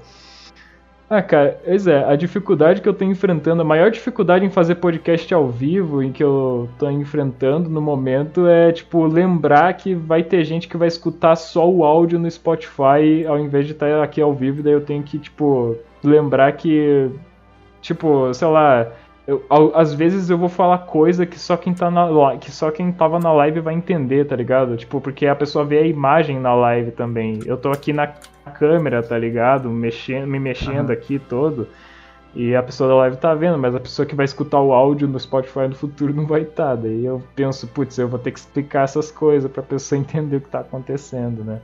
ah, 1.13 1.21
cara, 1.21 1.59
pois 1.63 1.85
é, 1.85 2.03
a 2.03 2.15
dificuldade 2.15 2.81
que 2.81 2.89
eu 2.89 2.93
tô 2.93 3.05
enfrentando, 3.05 3.61
a 3.61 3.65
maior 3.65 3.91
dificuldade 3.91 4.43
em 4.43 4.49
fazer 4.49 4.75
podcast 4.75 5.31
ao 5.31 5.47
vivo, 5.47 6.01
em 6.01 6.11
que 6.11 6.23
eu 6.23 6.67
tô 6.79 6.89
enfrentando 6.89 7.69
no 7.69 7.79
momento, 7.79 8.47
é, 8.47 8.71
tipo, 8.71 9.05
lembrar 9.05 9.71
que 9.73 9.93
vai 9.93 10.23
ter 10.23 10.43
gente 10.43 10.67
que 10.67 10.75
vai 10.75 10.87
escutar 10.87 11.35
só 11.35 11.69
o 11.69 11.83
áudio 11.83 12.17
no 12.17 12.31
Spotify 12.31 13.27
ao 13.27 13.37
invés 13.37 13.67
de 13.67 13.73
estar 13.73 13.87
tá 13.87 14.03
aqui 14.03 14.19
ao 14.21 14.33
vivo, 14.33 14.63
daí 14.63 14.73
eu 14.73 14.81
tenho 14.81 15.03
que, 15.03 15.19
tipo, 15.19 15.77
lembrar 16.03 16.51
que, 16.53 17.11
tipo, 17.83 18.33
sei 18.33 18.47
lá, 18.47 18.87
eu, 19.27 19.45
às 19.75 19.93
vezes 19.93 20.29
eu 20.29 20.37
vou 20.37 20.49
falar 20.49 20.79
coisa 20.79 21.25
que 21.25 21.37
só 21.37 21.55
quem 21.55 21.73
tá 21.73 21.91
na 21.91 22.37
que 22.37 22.51
só 22.51 22.71
quem 22.71 22.91
tava 22.91 23.19
na 23.19 23.31
live 23.31 23.59
vai 23.59 23.75
entender, 23.75 24.25
tá 24.25 24.35
ligado? 24.35 24.75
Tipo, 24.75 24.99
porque 24.99 25.27
a 25.27 25.35
pessoa 25.35 25.63
vê 25.63 25.77
a 25.79 25.85
imagem 25.85 26.39
na 26.39 26.55
live 26.55 26.91
também. 26.91 27.39
Eu 27.45 27.57
tô 27.57 27.69
aqui 27.71 27.93
na 27.93 28.07
câmera, 28.57 29.03
tá 29.03 29.17
ligado? 29.17 29.69
Mexendo, 29.69 30.27
me 30.27 30.39
mexendo 30.39 30.87
uhum. 30.89 30.93
aqui 30.93 31.19
todo. 31.19 31.67
E 32.35 32.55
a 32.55 32.63
pessoa 32.63 32.89
da 32.89 32.95
live 32.95 33.17
tá 33.17 33.35
vendo, 33.35 33.59
mas 33.59 33.75
a 33.75 33.79
pessoa 33.79 34.05
que 34.07 34.15
vai 34.15 34.25
escutar 34.25 34.59
o 34.59 34.73
áudio 34.73 35.07
no 35.07 35.19
Spotify 35.19 35.67
no 35.69 35.75
futuro 35.75 36.13
não 36.13 36.25
vai 36.25 36.41
estar. 36.41 36.69
Tá. 36.69 36.75
Daí 36.75 37.05
eu 37.05 37.21
penso, 37.35 37.67
putz, 37.67 37.97
eu 37.99 38.07
vou 38.07 38.17
ter 38.17 38.31
que 38.31 38.39
explicar 38.39 38.83
essas 38.83 39.11
coisas 39.11 39.51
pra 39.51 39.61
pessoa 39.61 39.99
entender 40.01 40.37
o 40.37 40.41
que 40.41 40.49
tá 40.49 40.61
acontecendo, 40.61 41.43
né? 41.43 41.61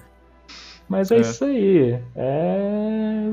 Mas 0.90 1.12
é, 1.12 1.18
é, 1.18 1.20
isso 1.20 1.46
aí. 1.46 2.00
É... 2.16 3.30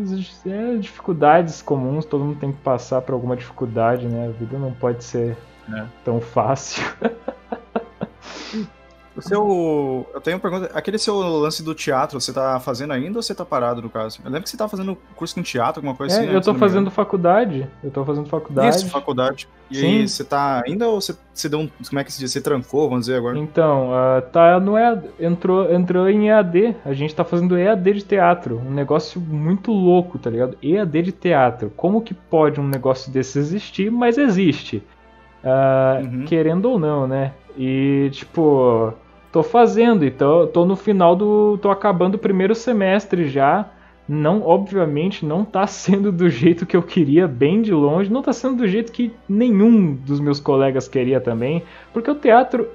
é... 0.47 0.77
dificuldades 0.77 1.63
comuns, 1.63 2.05
todo 2.05 2.25
mundo 2.25 2.39
tem 2.39 2.53
que 2.53 2.59
passar 2.59 3.01
por 3.01 3.15
alguma 3.15 3.35
dificuldade, 3.35 4.07
né? 4.07 4.29
A 4.29 4.31
vida 4.31 4.59
não 4.59 4.73
pode 4.73 5.03
ser 5.03 5.37
é. 5.73 5.85
tão 6.05 6.21
fácil. 6.21 6.85
O 9.17 9.23
seu. 9.23 10.07
Eu 10.13 10.21
tenho 10.21 10.37
uma 10.37 10.41
pergunta. 10.41 10.71
Aquele 10.75 10.99
seu 10.99 11.17
lance 11.17 11.63
do 11.63 11.75
teatro, 11.75 12.21
você 12.21 12.33
tá 12.33 12.61
fazendo 12.61 12.93
ainda 12.93 13.19
ou 13.19 13.23
você 13.23 13.35
tá 13.35 13.45
parado, 13.45 13.81
no 13.81 13.89
caso? 13.89 14.19
Eu 14.23 14.31
lembro 14.31 14.43
que 14.43 14.51
você 14.51 14.57
tá 14.57 14.69
fazendo 14.69 14.97
curso 15.15 15.35
com 15.35 15.43
teatro, 15.43 15.81
alguma 15.81 15.95
coisa 15.95 16.17
é, 16.17 16.25
assim. 16.25 16.35
Eu 16.35 16.41
tô 16.43 16.55
fazendo 16.55 16.91
faculdade. 16.91 17.67
Eu 17.83 17.91
tô 17.91 18.05
fazendo 18.05 18.29
faculdade. 18.29 18.77
Isso, 18.77 18.89
faculdade. 18.89 19.49
E 19.71 19.77
Sim. 19.77 19.87
aí, 19.87 20.09
você 20.09 20.23
tá 20.23 20.63
ainda 20.67 20.87
ou 20.87 21.01
você, 21.01 21.17
você 21.33 21.49
deu 21.49 21.61
um. 21.61 21.71
Como 21.89 21.99
é 21.99 22.05
que 22.05 22.13
se 22.13 22.19
diz? 22.19 22.31
Você 22.31 22.43
trancou, 22.43 22.89
vamos 22.91 23.07
dizer 23.07 23.17
agora? 23.17 23.39
Então, 23.39 23.91
uh, 23.91 24.21
tá 24.31 24.61
no 24.61 24.77
EAD, 24.77 25.09
entrou, 25.19 25.73
entrou 25.73 26.11
em 26.11 26.29
EAD. 26.29 26.77
A 26.85 26.93
gente 26.93 27.15
tá 27.15 27.25
fazendo 27.25 27.57
EAD 27.57 27.93
de 27.95 28.03
teatro. 28.03 28.61
Um 28.67 28.71
negócio 28.71 29.19
muito 29.19 29.73
louco, 29.73 30.19
tá 30.19 30.29
ligado? 30.29 30.59
EAD 30.63 31.03
de 31.03 31.13
teatro. 31.13 31.73
Como 31.75 32.03
que 32.03 32.13
pode 32.13 32.61
um 32.61 32.69
negócio 32.69 33.11
desse 33.11 33.39
existir, 33.39 33.91
mas 33.91 34.19
existe? 34.19 34.83
Uh, 35.43 36.05
uhum. 36.05 36.25
Querendo 36.27 36.67
ou 36.67 36.79
não, 36.79 37.07
né? 37.07 37.33
E, 37.57 38.11
tipo 38.13 38.93
tô 39.37 39.43
fazendo, 39.43 40.03
então 40.03 40.47
tô 40.47 40.65
no 40.65 40.75
final 40.75 41.15
do. 41.15 41.59
tô 41.61 41.71
acabando 41.71 42.15
o 42.15 42.19
primeiro 42.19 42.55
semestre 42.55 43.29
já. 43.29 43.69
Não, 44.09 44.41
obviamente, 44.43 45.27
não 45.27 45.45
tá 45.45 45.67
sendo 45.69 46.11
do 46.11 46.31
jeito 46.31 46.65
que 46.65 46.77
eu 46.77 46.83
queria, 46.83 47.29
bem 47.29 47.61
de 47.61 47.73
longe, 47.73 48.11
não 48.11 48.23
tá 48.23 48.33
sendo 48.33 48.57
do 48.57 48.69
jeito 48.69 48.93
que 48.93 49.13
nenhum 49.29 49.95
dos 49.95 50.21
meus 50.21 50.41
colegas 50.41 50.89
queria 50.89 51.21
também, 51.21 51.63
porque 51.93 52.11
o 52.11 52.15
teatro 52.15 52.67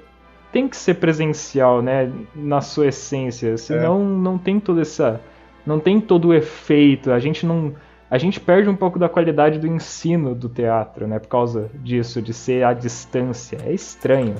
tem 0.52 0.68
que 0.68 0.76
ser 0.76 0.94
presencial, 0.94 1.82
né, 1.82 2.12
na 2.34 2.60
sua 2.60 2.88
essência, 2.88 3.56
senão 3.56 4.00
é. 4.00 4.04
não 4.04 4.36
tem 4.38 4.60
toda 4.60 4.82
essa 4.82 5.20
não 5.64 5.80
tem 5.80 5.98
todo 6.00 6.28
o 6.28 6.34
efeito, 6.34 7.10
a 7.10 7.18
gente 7.18 7.46
não 7.46 7.72
a 8.10 8.18
gente 8.18 8.38
perde 8.38 8.68
um 8.68 8.76
pouco 8.76 8.98
da 8.98 9.08
qualidade 9.08 9.58
do 9.58 9.66
ensino 9.66 10.34
do 10.34 10.48
teatro, 10.48 11.08
né, 11.08 11.18
por 11.18 11.28
causa 11.28 11.70
disso, 11.82 12.20
de 12.20 12.34
ser 12.34 12.62
à 12.62 12.74
distância. 12.74 13.58
É 13.64 13.72
estranho. 13.72 14.34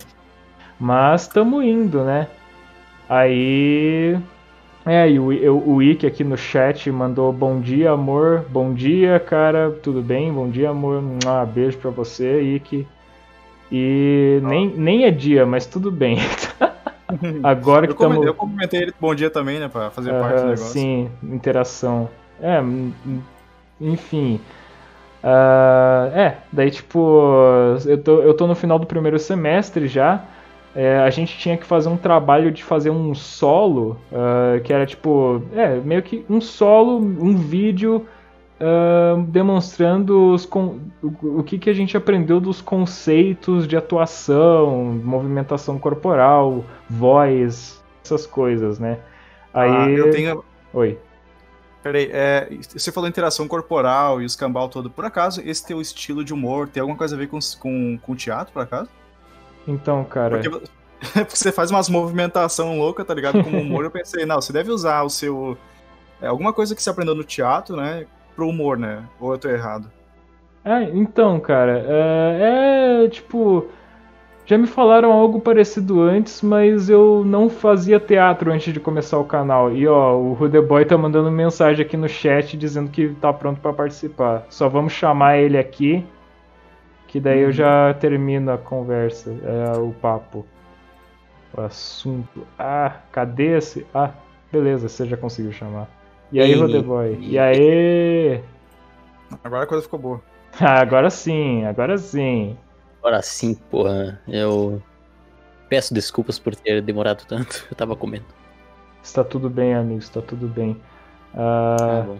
Mas 0.82 1.22
estamos 1.22 1.64
indo, 1.64 2.02
né? 2.02 2.26
Aí. 3.08 4.18
É, 4.84 5.08
e 5.08 5.16
o, 5.16 5.26
o 5.64 5.74
Wiki 5.76 6.08
aqui 6.08 6.24
no 6.24 6.36
chat 6.36 6.90
mandou 6.90 7.32
bom 7.32 7.60
dia, 7.60 7.92
amor. 7.92 8.44
Bom 8.48 8.74
dia, 8.74 9.20
cara. 9.20 9.70
Tudo 9.70 10.02
bem? 10.02 10.32
Bom 10.32 10.50
dia, 10.50 10.70
amor. 10.70 11.00
Um 11.00 11.46
beijo 11.46 11.78
pra 11.78 11.92
você, 11.92 12.34
Wiki. 12.34 12.84
E 13.70 14.40
nem, 14.42 14.70
nem 14.70 15.04
é 15.04 15.12
dia, 15.12 15.46
mas 15.46 15.66
tudo 15.66 15.88
bem. 15.88 16.18
Agora 17.44 17.86
que 17.86 17.92
estamos. 17.92 18.26
Eu 18.26 18.34
cumprimentei 18.34 18.82
ele 18.82 18.94
bom 19.00 19.14
dia 19.14 19.30
também, 19.30 19.60
né? 19.60 19.68
Pra 19.68 19.88
fazer 19.88 20.10
uh, 20.10 20.18
parte 20.18 20.40
do 20.40 20.42
negócio. 20.46 20.66
Sim, 20.66 21.08
interação. 21.22 22.10
É, 22.40 22.60
enfim. 23.80 24.40
Uh, 25.22 26.10
é, 26.12 26.38
daí 26.52 26.72
tipo, 26.72 27.30
eu 27.86 28.02
tô, 28.02 28.20
eu 28.20 28.34
tô 28.34 28.48
no 28.48 28.56
final 28.56 28.80
do 28.80 28.86
primeiro 28.86 29.16
semestre 29.20 29.86
já 29.86 30.24
é, 30.74 30.98
a 30.98 31.10
gente 31.10 31.36
tinha 31.38 31.56
que 31.56 31.66
fazer 31.66 31.88
um 31.88 31.96
trabalho 31.96 32.50
de 32.50 32.64
fazer 32.64 32.90
um 32.90 33.14
solo, 33.14 33.98
uh, 34.10 34.60
que 34.62 34.72
era 34.72 34.86
tipo, 34.86 35.42
é, 35.54 35.76
meio 35.80 36.02
que 36.02 36.24
um 36.30 36.40
solo, 36.40 36.96
um 36.96 37.36
vídeo 37.36 38.06
uh, 38.58 39.22
demonstrando 39.24 40.32
os 40.32 40.44
o, 40.46 40.80
o 41.40 41.42
que, 41.42 41.58
que 41.58 41.68
a 41.68 41.74
gente 41.74 41.94
aprendeu 41.94 42.40
dos 42.40 42.62
conceitos 42.62 43.68
de 43.68 43.76
atuação, 43.76 44.98
movimentação 45.04 45.78
corporal, 45.78 46.64
voz, 46.88 47.82
essas 48.02 48.26
coisas, 48.26 48.78
né? 48.78 48.98
Aí. 49.52 49.70
Ah, 49.70 49.90
eu 49.90 50.10
tenho. 50.10 50.42
Oi. 50.72 50.98
Peraí, 51.82 52.08
é, 52.12 52.48
você 52.72 52.92
falou 52.92 53.08
interação 53.08 53.48
corporal 53.48 54.22
e 54.22 54.24
os 54.24 54.36
cambal 54.36 54.68
todo. 54.68 54.88
Por 54.88 55.04
acaso, 55.04 55.42
esse 55.44 55.66
teu 55.66 55.80
estilo 55.80 56.24
de 56.24 56.32
humor 56.32 56.68
tem 56.68 56.80
alguma 56.80 56.96
coisa 56.96 57.16
a 57.16 57.18
ver 57.18 57.26
com, 57.26 57.40
com, 57.58 57.98
com 57.98 58.14
teatro, 58.14 58.52
por 58.52 58.62
acaso? 58.62 58.88
Então, 59.66 60.04
cara. 60.04 60.38
Porque, 60.38 60.50
porque 61.12 61.36
você 61.36 61.52
faz 61.52 61.70
umas 61.70 61.88
movimentação 61.88 62.78
louca, 62.78 63.04
tá 63.04 63.14
ligado? 63.14 63.42
Com 63.42 63.50
humor, 63.50 63.84
eu 63.84 63.90
pensei, 63.92 64.24
não, 64.26 64.40
você 64.40 64.52
deve 64.52 64.70
usar 64.70 65.02
o 65.02 65.10
seu. 65.10 65.56
É, 66.20 66.26
alguma 66.26 66.52
coisa 66.52 66.74
que 66.74 66.82
você 66.82 66.90
aprendeu 66.90 67.14
no 67.14 67.24
teatro, 67.24 67.76
né? 67.76 68.06
Pro 68.34 68.48
humor, 68.48 68.78
né? 68.78 69.04
Ou 69.20 69.32
eu 69.32 69.38
tô 69.38 69.48
errado? 69.48 69.90
É, 70.64 70.84
então, 70.84 71.38
cara, 71.40 71.84
é, 71.86 73.04
é 73.04 73.08
tipo. 73.08 73.66
Já 74.44 74.58
me 74.58 74.66
falaram 74.66 75.12
algo 75.12 75.40
parecido 75.40 76.02
antes, 76.02 76.42
mas 76.42 76.90
eu 76.90 77.22
não 77.24 77.48
fazia 77.48 78.00
teatro 78.00 78.52
antes 78.52 78.74
de 78.74 78.80
começar 78.80 79.16
o 79.18 79.24
canal. 79.24 79.72
E 79.72 79.86
ó, 79.86 80.16
o 80.16 80.32
Rudeboy 80.32 80.84
tá 80.84 80.98
mandando 80.98 81.30
mensagem 81.30 81.84
aqui 81.84 81.96
no 81.96 82.08
chat 82.08 82.56
dizendo 82.56 82.90
que 82.90 83.10
tá 83.20 83.32
pronto 83.32 83.60
para 83.60 83.72
participar. 83.72 84.44
Só 84.50 84.68
vamos 84.68 84.92
chamar 84.92 85.38
ele 85.38 85.56
aqui, 85.56 86.04
que 87.12 87.20
daí 87.20 87.40
eu 87.40 87.52
já 87.52 87.92
termino 87.92 88.50
a 88.50 88.56
conversa, 88.56 89.30
é, 89.44 89.78
o 89.78 89.92
papo, 89.92 90.46
o 91.54 91.60
assunto. 91.60 92.46
Ah, 92.58 93.00
cadê 93.12 93.58
esse? 93.58 93.86
Ah, 93.94 94.12
beleza, 94.50 94.88
você 94.88 95.04
já 95.04 95.14
conseguiu 95.16 95.52
chamar. 95.52 95.86
E 96.32 96.40
aí, 96.40 96.54
Rodeboy? 96.54 97.18
E 97.20 97.38
aí? 97.38 98.42
Agora 99.44 99.64
a 99.64 99.66
coisa 99.66 99.82
ficou 99.84 99.98
boa. 100.00 100.20
Ah, 100.60 100.80
agora 100.82 101.08
sim, 101.08 101.64
agora 101.64 101.96
sim. 101.96 102.56
Agora 103.00 103.22
sim, 103.22 103.54
porra. 103.54 104.20
Eu 104.28 104.82
peço 105.68 105.94
desculpas 105.94 106.38
por 106.38 106.54
ter 106.54 106.80
demorado 106.82 107.24
tanto. 107.26 107.66
Eu 107.72 107.76
tava 107.76 107.94
comendo. 107.96 108.26
Está 109.02 109.24
tudo 109.24 109.48
bem, 109.50 109.74
amigo, 109.74 109.98
está 110.00 110.20
tudo 110.20 110.46
bem. 110.48 110.78
Ah, 111.34 111.76
Tá 111.78 112.02
bom. 112.06 112.18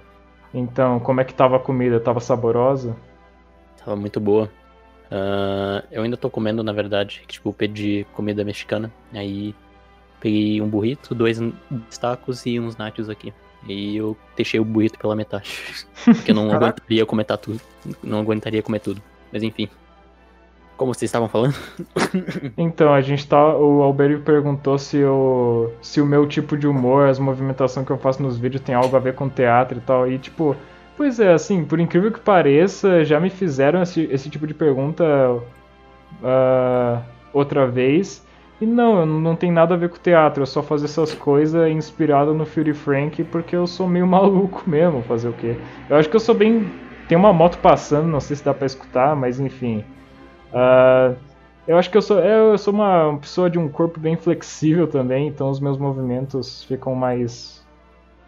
então, 0.55 0.99
como 1.01 1.21
é 1.21 1.25
que 1.25 1.35
tava 1.35 1.57
a 1.57 1.61
comida? 1.61 2.01
Tava 2.01 2.21
saborosa? 2.21 2.97
Tava 3.77 3.97
muito 3.97 4.19
boa. 4.19 4.51
Ah, 5.15 5.85
eu 5.91 6.03
ainda 6.03 6.17
tô 6.17 6.31
comendo, 6.31 6.63
na 6.63 6.73
verdade. 6.73 7.21
que, 7.27 7.35
Tipo, 7.35 7.53
pedi 7.53 8.07
comida 8.15 8.43
mexicana. 8.45 8.91
Aí 9.13 9.55
peguei 10.19 10.61
um 10.63 10.69
burrito, 10.69 11.15
dois 11.15 11.39
tacos 12.01 12.47
e 12.47 12.59
uns 12.59 12.77
nachos 12.79 13.11
aqui. 13.11 13.33
E 13.69 13.97
eu 13.97 14.17
deixei 14.37 14.59
o 14.59 14.65
burrito 14.65 14.99
pela 14.99 15.15
metade. 15.15 15.55
Porque 16.05 16.31
eu 16.31 16.35
não 16.35 16.49
Caraca. 16.49 16.67
aguentaria 16.67 17.05
comer 17.07 17.25
tudo. 17.25 17.61
Não 18.03 18.21
aguentaria 18.21 18.63
comer 18.63 18.81
tudo. 18.81 19.03
Mas 19.31 19.43
enfim. 19.43 19.69
Como 20.79 20.95
vocês 20.95 21.09
estavam 21.09 21.29
falando? 21.29 21.55
Então, 22.57 22.93
a 22.93 23.01
gente 23.01 23.27
tá. 23.29 23.57
O 23.57 23.83
Alberio 23.83 24.23
perguntou 24.23 24.79
se 24.79 25.03
o, 25.05 25.71
se 25.81 26.01
o 26.01 26.07
meu 26.07 26.27
tipo 26.27 26.57
de 26.57 26.67
humor, 26.67 27.09
as 27.09 27.19
movimentações 27.19 27.87
que 27.87 27.93
eu 27.93 27.99
faço 27.99 28.23
nos 28.23 28.37
vídeos 28.39 28.63
tem 28.63 28.75
algo 28.75 28.97
a 28.97 28.99
ver 29.01 29.15
com 29.15 29.29
teatro 29.29 29.79
e 29.79 29.81
tal. 29.81 30.11
E 30.11 30.19
tipo, 30.19 30.57
pois 30.97 31.21
é, 31.21 31.33
assim, 31.33 31.65
por 31.65 31.81
incrível 31.81 32.13
que 32.13 32.21
pareça, 32.21 33.05
já 33.05 33.19
me 33.21 33.31
fizeram 33.31 33.83
esse, 33.83 34.09
esse 34.11 34.29
tipo 34.31 34.47
de 34.47 34.55
pergunta 34.55 35.05
ah, 36.23 37.03
outra 37.33 37.67
vez. 37.67 38.25
E 38.61 38.67
não, 38.67 39.05
não 39.05 39.35
tem 39.35 39.51
nada 39.51 39.75
a 39.75 39.77
ver 39.77 39.89
com 39.89 39.99
teatro, 39.99 40.43
eu 40.43 40.47
só 40.47 40.63
faço 40.63 40.85
essas 40.85 41.13
coisas 41.13 41.69
inspirado 41.69 42.33
no 42.33 42.47
Fury 42.47 42.73
Frank 42.73 43.25
porque 43.25 43.57
eu 43.57 43.67
sou 43.67 43.89
meio 43.89 44.07
maluco 44.09 44.63
mesmo, 44.67 45.03
fazer 45.03 45.29
o 45.29 45.33
quê? 45.33 45.57
Eu 45.91 45.97
acho 45.97 46.09
que 46.09 46.15
eu 46.17 46.21
sou 46.21 46.35
bem. 46.35 46.71
Tem 47.09 47.19
uma 47.19 47.33
moto 47.33 47.59
passando, 47.59 48.07
não 48.07 48.21
sei 48.21 48.37
se 48.37 48.45
dá 48.45 48.55
pra 48.55 48.67
escutar, 48.67 49.17
mas 49.17 49.41
enfim. 49.41 49.85
Ah, 50.55 51.15
eu 51.67 51.77
acho 51.77 51.91
que 51.91 51.97
eu 51.97 52.03
sou, 52.03 52.21
é, 52.21 52.39
eu 52.39 52.59
sou 52.59 52.73
uma 52.73 53.19
pessoa 53.19 53.51
de 53.51 53.59
um 53.59 53.69
corpo 53.69 53.99
bem 53.99 54.17
flexível 54.17 54.87
também, 54.87 55.29
então 55.29 55.51
os 55.51 55.61
meus 55.61 55.79
movimentos 55.79 56.65
ficam 56.65 56.95
mais 56.95 57.62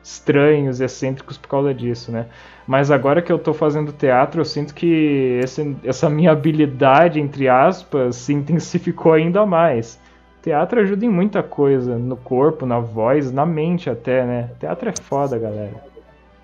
estranhos 0.04 0.80
e 0.80 0.84
excêntricos 0.84 1.38
por 1.38 1.48
causa 1.48 1.74
disso, 1.74 2.12
né? 2.12 2.26
Mas 2.66 2.90
agora 2.90 3.22
que 3.22 3.32
eu 3.32 3.38
tô 3.38 3.52
fazendo 3.54 3.90
teatro, 3.92 4.40
eu 4.40 4.44
sinto 4.44 4.74
que 4.74 5.40
esse- 5.42 5.76
essa 5.82 6.08
minha 6.10 6.30
habilidade, 6.30 7.18
entre 7.18 7.48
aspas, 7.48 8.16
se 8.16 8.32
intensificou 8.32 9.12
ainda 9.14 9.44
mais. 9.46 9.98
Teatro 10.42 10.78
ajuda 10.80 11.06
em 11.06 11.08
muita 11.08 11.42
coisa, 11.42 11.96
no 11.98 12.16
corpo, 12.16 12.66
na 12.66 12.78
voz, 12.78 13.32
na 13.32 13.46
mente 13.46 13.88
até, 13.88 14.24
né? 14.26 14.50
Teatro 14.60 14.90
é 14.90 14.92
foda, 14.92 15.38
galera. 15.38 15.82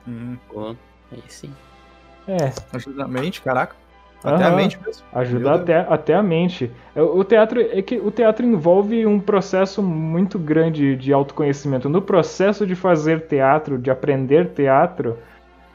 Hum, 0.08 0.36
Pô, 0.48 0.74
aí 1.12 1.22
sim. 1.28 1.52
É, 2.26 2.50
ajuda 2.72 3.04
a 3.04 3.08
mente, 3.08 3.42
caraca. 3.42 3.76
Até 4.22 4.44
a 4.44 4.50
mente 4.50 4.78
mesmo. 4.84 5.02
Ajuda 5.12 5.54
até, 5.54 5.76
até 5.88 6.14
a 6.14 6.22
mente. 6.22 6.70
O 6.94 7.24
teatro 7.24 7.60
é 7.60 7.80
que 7.80 7.96
o 7.98 8.10
teatro 8.10 8.44
envolve 8.44 9.06
um 9.06 9.18
processo 9.18 9.82
muito 9.82 10.38
grande 10.38 10.94
de 10.96 11.12
autoconhecimento. 11.12 11.88
No 11.88 12.02
processo 12.02 12.66
de 12.66 12.74
fazer 12.74 13.22
teatro, 13.22 13.78
de 13.78 13.90
aprender 13.90 14.48
teatro, 14.50 15.16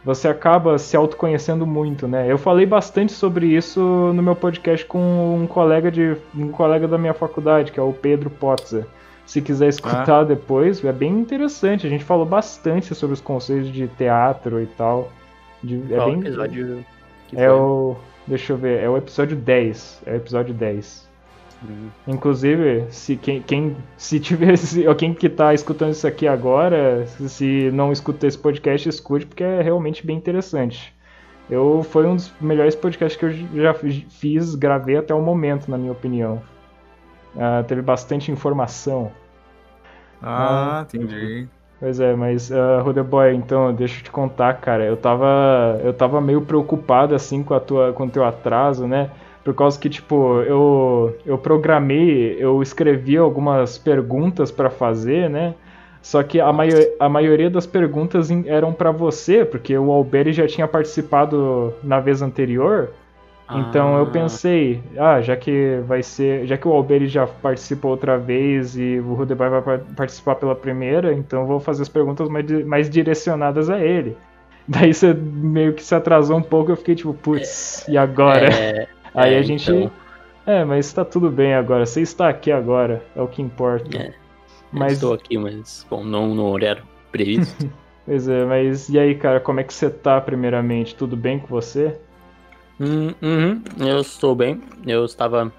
você 0.03 0.27
acaba 0.27 0.77
se 0.77 0.95
autoconhecendo 0.95 1.65
muito, 1.65 2.07
né? 2.07 2.31
Eu 2.31 2.37
falei 2.37 2.65
bastante 2.67 3.11
sobre 3.13 3.47
isso 3.47 3.79
no 4.13 4.21
meu 4.21 4.35
podcast 4.35 4.85
com 4.85 5.35
um 5.41 5.47
colega 5.47 5.89
de 5.89 6.15
um 6.35 6.49
colega 6.49 6.87
da 6.87 6.97
minha 6.99 7.13
faculdade, 7.15 7.71
que 7.71 7.79
é 7.79 7.83
o 7.83 7.91
Pedro 7.91 8.29
Potzer. 8.29 8.85
Se 9.25 9.41
quiser 9.41 9.69
escutar 9.69 10.23
depois, 10.23 10.85
é 10.85 10.91
bem 10.93 11.11
interessante. 11.11 11.87
A 11.87 11.89
gente 11.89 12.03
falou 12.03 12.27
bastante 12.27 12.93
sobre 12.93 13.15
os 13.15 13.21
conceitos 13.21 13.71
de 13.71 13.87
teatro 13.87 14.61
e 14.61 14.67
tal. 14.67 15.11
De- 15.63 15.81
é 15.91 15.95
Qual 15.95 16.11
bem 16.11 16.19
episódio 16.19 16.85
que 17.27 17.35
é 17.35 17.47
foi? 17.49 17.57
o. 17.57 17.95
Deixa 18.27 18.53
eu 18.53 18.57
ver, 18.57 18.81
é 18.81 18.89
o 18.89 18.97
episódio 18.97 19.37
10. 19.37 20.03
É 20.05 20.13
o 20.13 20.15
episódio 20.15 20.53
10. 20.53 21.09
Hum, 21.63 21.89
Inclusive, 22.07 22.85
se 22.89 23.15
quem, 23.15 23.41
quem 23.41 23.77
se 23.97 24.19
tiver. 24.19 24.57
Se, 24.57 24.87
ou 24.87 24.95
quem 24.95 25.13
que 25.13 25.29
tá 25.29 25.53
escutando 25.53 25.91
isso 25.91 26.07
aqui 26.07 26.27
agora, 26.27 27.05
se, 27.07 27.69
não 27.71 27.91
escuta 27.91 28.27
esse 28.27 28.37
podcast, 28.37 28.89
escute, 28.89 29.25
porque 29.25 29.43
é 29.43 29.61
realmente 29.61 30.05
bem 30.05 30.17
interessante. 30.17 30.93
Eu 31.49 31.83
foi 31.83 32.05
um 32.07 32.15
dos 32.15 32.33
melhores 32.41 32.75
podcasts 32.75 33.19
que 33.19 33.25
eu 33.25 33.61
já 33.61 33.73
fiz, 33.73 34.55
gravei 34.55 34.97
até 34.97 35.13
o 35.13 35.21
momento, 35.21 35.69
na 35.69 35.77
minha 35.77 35.91
opinião. 35.91 36.41
Ah, 37.37 37.63
teve 37.67 37.81
bastante 37.81 38.31
informação. 38.31 39.11
Ah, 40.21 40.85
entendi. 40.87 41.47
Pois 41.79 41.99
é, 41.99 42.15
mas 42.15 42.49
uh, 42.49 42.81
Rodeboy, 42.83 43.35
então, 43.35 43.73
deixa 43.73 43.99
eu 43.99 44.03
te 44.03 44.11
contar, 44.11 44.53
cara. 44.61 44.85
Eu 44.85 44.95
tava, 44.95 45.79
eu 45.83 45.93
tava 45.93 46.21
meio 46.21 46.41
preocupado 46.41 47.13
assim 47.13 47.43
com 47.43 47.53
a 47.53 47.59
tua, 47.59 47.91
com 47.93 48.05
o 48.05 48.09
teu 48.09 48.23
atraso, 48.23 48.87
né? 48.87 49.11
Por 49.43 49.53
causa 49.53 49.79
que 49.79 49.89
tipo, 49.89 50.41
eu 50.41 51.15
eu 51.25 51.37
programei, 51.37 52.35
eu 52.39 52.61
escrevi 52.63 53.17
algumas 53.17 53.77
perguntas 53.77 54.51
pra 54.51 54.69
fazer, 54.69 55.29
né? 55.29 55.53
Só 56.01 56.23
que 56.23 56.39
a, 56.39 56.51
maio 56.53 56.75
a 56.99 57.09
maioria 57.09 57.49
das 57.49 57.65
perguntas 57.67 58.29
eram 58.45 58.73
pra 58.73 58.91
você, 58.91 59.43
porque 59.43 59.77
o 59.77 59.91
Alberi 59.91 60.31
já 60.33 60.47
tinha 60.47 60.67
participado 60.67 61.73
na 61.83 61.99
vez 61.99 62.21
anterior. 62.21 62.91
Então 63.51 63.95
eu 63.97 64.03
Ah. 64.03 64.07
pensei, 64.07 64.81
ah, 64.97 65.21
já 65.21 65.35
que 65.37 65.79
vai 65.85 66.01
ser, 66.01 66.47
já 66.47 66.57
que 66.57 66.67
o 66.67 66.71
Alberi 66.73 67.07
já 67.07 67.27
participou 67.27 67.91
outra 67.91 68.17
vez 68.17 68.75
e 68.75 68.99
o 68.99 69.13
Rudeboy 69.13 69.49
vai 69.49 69.61
par- 69.61 69.79
participar 69.95 70.35
pela 70.35 70.55
primeira, 70.55 71.13
então 71.13 71.41
eu 71.41 71.47
vou 71.47 71.59
fazer 71.59 71.83
as 71.83 71.89
perguntas 71.89 72.27
mais, 72.27 72.65
mais 72.65 72.89
direcionadas 72.89 73.69
a 73.69 73.79
ele. 73.79 74.17
Daí 74.67 74.91
você 74.93 75.13
meio 75.13 75.73
que 75.73 75.83
se 75.83 75.93
atrasou 75.93 76.37
um 76.37 76.41
pouco, 76.41 76.71
eu 76.71 76.75
fiquei 76.75 76.95
tipo, 76.95 77.13
putz, 77.13 77.87
e 77.87 77.95
agora? 77.97 78.49
É, 78.51 78.87
Aí 79.13 79.35
é, 79.35 79.37
a 79.37 79.41
gente, 79.43 79.71
então. 79.71 79.91
é, 80.47 80.65
mas 80.65 80.91
tá 80.91 81.05
tudo 81.05 81.29
bem 81.29 81.53
agora. 81.53 81.85
Você 81.85 82.01
está 82.01 82.27
aqui 82.27 82.51
agora, 82.51 83.03
é 83.15 83.21
o 83.21 83.27
que 83.27 83.43
importa. 83.43 83.95
É. 83.95 84.13
Mas- 84.71 84.93
Estou 84.93 85.13
aqui, 85.13 85.37
mas, 85.37 85.85
bom, 85.87 86.03
não 86.03 86.33
no 86.33 86.45
horário 86.49 86.81
previsto. 87.11 87.69
Pois 88.07 88.27
é, 88.27 88.45
mas 88.45 88.87
e 88.87 88.99
aí, 88.99 89.15
cara, 89.15 89.39
como 89.39 89.59
é 89.59 89.63
que 89.63 89.73
você 89.73 89.89
tá 89.89 90.21
primeiramente? 90.21 90.93
Tudo 90.95 91.17
bem 91.17 91.39
com 91.39 91.47
você? 91.47 91.97
Hum, 92.79 93.13
uhum, 93.21 93.61
eu 93.79 93.99
estou 93.99 94.35
bem. 94.35 94.61
Eu 94.85 95.05
estava 95.05 95.51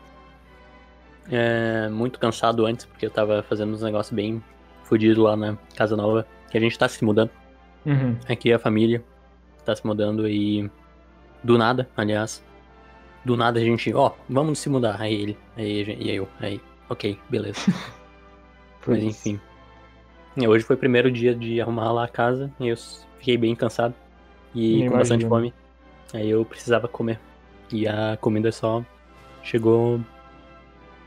é, 1.31 1.89
muito 1.89 2.19
cansado 2.19 2.67
antes, 2.67 2.85
porque 2.85 3.07
eu 3.07 3.09
estava 3.09 3.43
fazendo 3.43 3.73
uns 3.73 3.83
negócios 3.83 4.15
bem 4.15 4.43
fodidos 4.85 5.19
lá 5.19 5.37
na 5.37 5.57
casa 5.75 5.97
nova, 5.97 6.27
que 6.51 6.57
a 6.57 6.61
gente 6.61 6.79
tá 6.79 6.89
se 6.89 7.05
mudando. 7.05 7.31
Uhum. 7.85 8.17
Aqui 8.29 8.53
a 8.53 8.59
família 8.59 9.03
tá 9.65 9.75
se 9.75 9.87
mudando 9.87 10.29
e 10.29 10.71
do 11.43 11.59
nada, 11.59 11.89
aliás, 11.97 12.45
do 13.25 13.37
nada 13.37 13.59
a 13.59 13.63
gente, 13.63 13.93
ó, 13.93 14.13
vamos 14.29 14.59
se 14.59 14.69
mudar. 14.69 15.01
Aí 15.01 15.15
ele, 15.15 15.39
aí 15.57 15.97
e 15.99 16.11
eu, 16.11 16.29
aí, 16.41 16.61
ok, 16.89 17.19
beleza. 17.29 17.61
Mas 18.87 19.03
enfim. 19.03 19.41
Hoje 20.49 20.65
foi 20.65 20.77
o 20.77 20.79
primeiro 20.79 21.11
dia 21.11 21.35
de 21.35 21.61
arrumar 21.61 21.91
lá 21.93 22.05
a 22.05 22.09
casa 22.09 22.53
e 22.61 22.69
eu 22.69 22.77
fiquei 23.19 23.37
bem 23.37 23.57
cansado 23.57 23.95
e 24.55 24.79
Nem 24.79 24.91
com 24.91 24.97
bastante 24.99 25.25
imagino. 25.25 25.29
fome. 25.29 25.66
Aí 26.13 26.31
eu 26.31 26.45
precisava 26.45 26.89
comer. 26.89 27.21
E 27.71 27.87
a 27.87 28.17
comida 28.21 28.53
só 28.53 28.85
chegou 29.43 30.01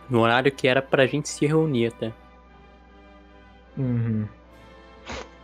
no 0.10 0.22
horário 0.22 0.52
que 0.52 0.68
era 0.68 0.82
pra 0.82 1.06
gente 1.06 1.30
se 1.30 1.46
reunir 1.46 1.88
até. 1.88 2.12
Uhum. 3.78 4.28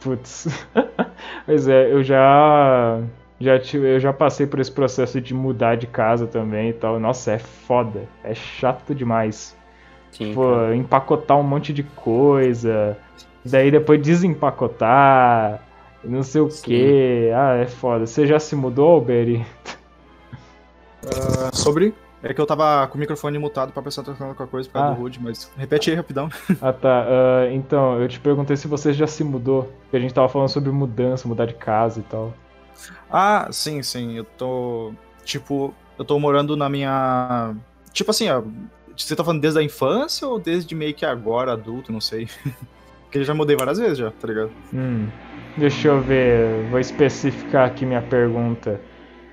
Putz. 0.02 0.48
pois 1.46 1.68
é, 1.68 1.92
eu 1.92 2.04
já 2.04 3.02
já 3.40 3.60
tive, 3.60 3.96
eu 3.96 4.00
já 4.00 4.14
passei 4.14 4.48
por 4.48 4.60
esse 4.60 4.72
processo 4.72 5.20
de 5.20 5.34
mudar 5.34 5.76
de 5.76 5.88
casa 5.88 6.26
também 6.28 6.70
e 6.70 6.74
tal. 6.74 7.00
Nossa, 7.00 7.34
é 7.34 7.40
foda, 7.40 8.08
é 8.24 8.34
chato 8.34 8.94
demais. 8.94 9.56
Sim, 10.12 10.34
Pô, 10.34 10.72
empacotar 10.74 11.38
um 11.38 11.44
monte 11.44 11.74
de 11.74 11.84
coisa, 11.84 12.98
daí 13.44 13.70
depois 13.70 14.02
desempacotar, 14.02 15.62
não 16.06 16.24
sei 16.24 16.42
o 16.42 16.50
Sim. 16.50 16.64
que. 16.64 17.32
Ah, 17.36 17.56
é 17.56 17.68
foda. 17.68 18.06
Você 18.06 18.26
já 18.28 18.40
se 18.40 18.56
mudou, 18.56 18.90
Alberi? 18.92 19.46
Ah, 21.06 21.50
sobre. 21.54 21.94
É 22.24 22.34
que 22.34 22.42
eu 22.42 22.46
tava 22.46 22.88
com 22.88 22.98
o 22.98 23.00
microfone 23.00 23.38
mutado 23.38 23.72
pra 23.72 23.84
pensar 23.84 24.02
trocando 24.02 24.32
alguma 24.32 24.48
coisa 24.48 24.68
por 24.68 24.74
causa 24.74 24.90
Ah. 24.90 24.96
do 24.96 25.00
Rude, 25.02 25.20
mas 25.22 25.52
repete 25.56 25.92
aí 25.92 25.96
rapidão. 25.96 26.28
Ah 26.60 26.74
tá, 26.74 27.06
ah, 27.08 27.54
então, 27.54 28.02
eu 28.02 28.08
te 28.08 28.20
perguntei 28.20 28.58
se 28.58 28.68
você 28.68 28.92
já 28.94 29.06
se 29.06 29.24
mudou, 29.24 29.72
porque 29.84 29.98
a 29.98 30.00
gente 30.00 30.14
tava 30.14 30.28
falando 30.28 30.50
sobre 30.50 30.72
mudança, 30.72 31.28
mudar 31.28 31.46
de 31.46 31.54
casa 31.54 32.00
e 32.00 32.04
tal. 32.04 32.34
Ah, 33.12 33.48
sim, 33.52 33.84
sim. 33.84 34.18
Eu 34.18 34.24
tô. 34.24 34.92
Tipo, 35.24 35.74
eu 36.00 36.04
tô 36.06 36.18
morando 36.20 36.58
na 36.58 36.68
minha. 36.68 37.54
Tipo 37.94 38.12
assim, 38.12 38.28
ó. 38.30 38.42
Você 38.98 39.14
tá 39.16 39.24
falando 39.26 39.42
desde 39.42 39.60
a 39.60 39.64
infância 39.64 40.26
ou 40.28 40.40
desde 40.40 40.74
meio 40.74 40.94
que 40.94 41.06
agora, 41.06 41.52
adulto, 41.52 41.92
não 41.92 42.00
sei. 42.02 42.28
Porque 43.16 43.22
eu 43.22 43.28
já 43.28 43.34
mudei 43.34 43.56
várias 43.56 43.78
vezes 43.78 43.98
já, 43.98 44.12
tá 44.12 44.28
ligado? 44.28 44.52
Hum, 44.74 45.08
deixa 45.56 45.88
eu 45.88 46.02
ver, 46.02 46.64
vou 46.70 46.78
especificar 46.82 47.66
aqui 47.66 47.86
minha 47.86 48.02
pergunta. 48.02 48.82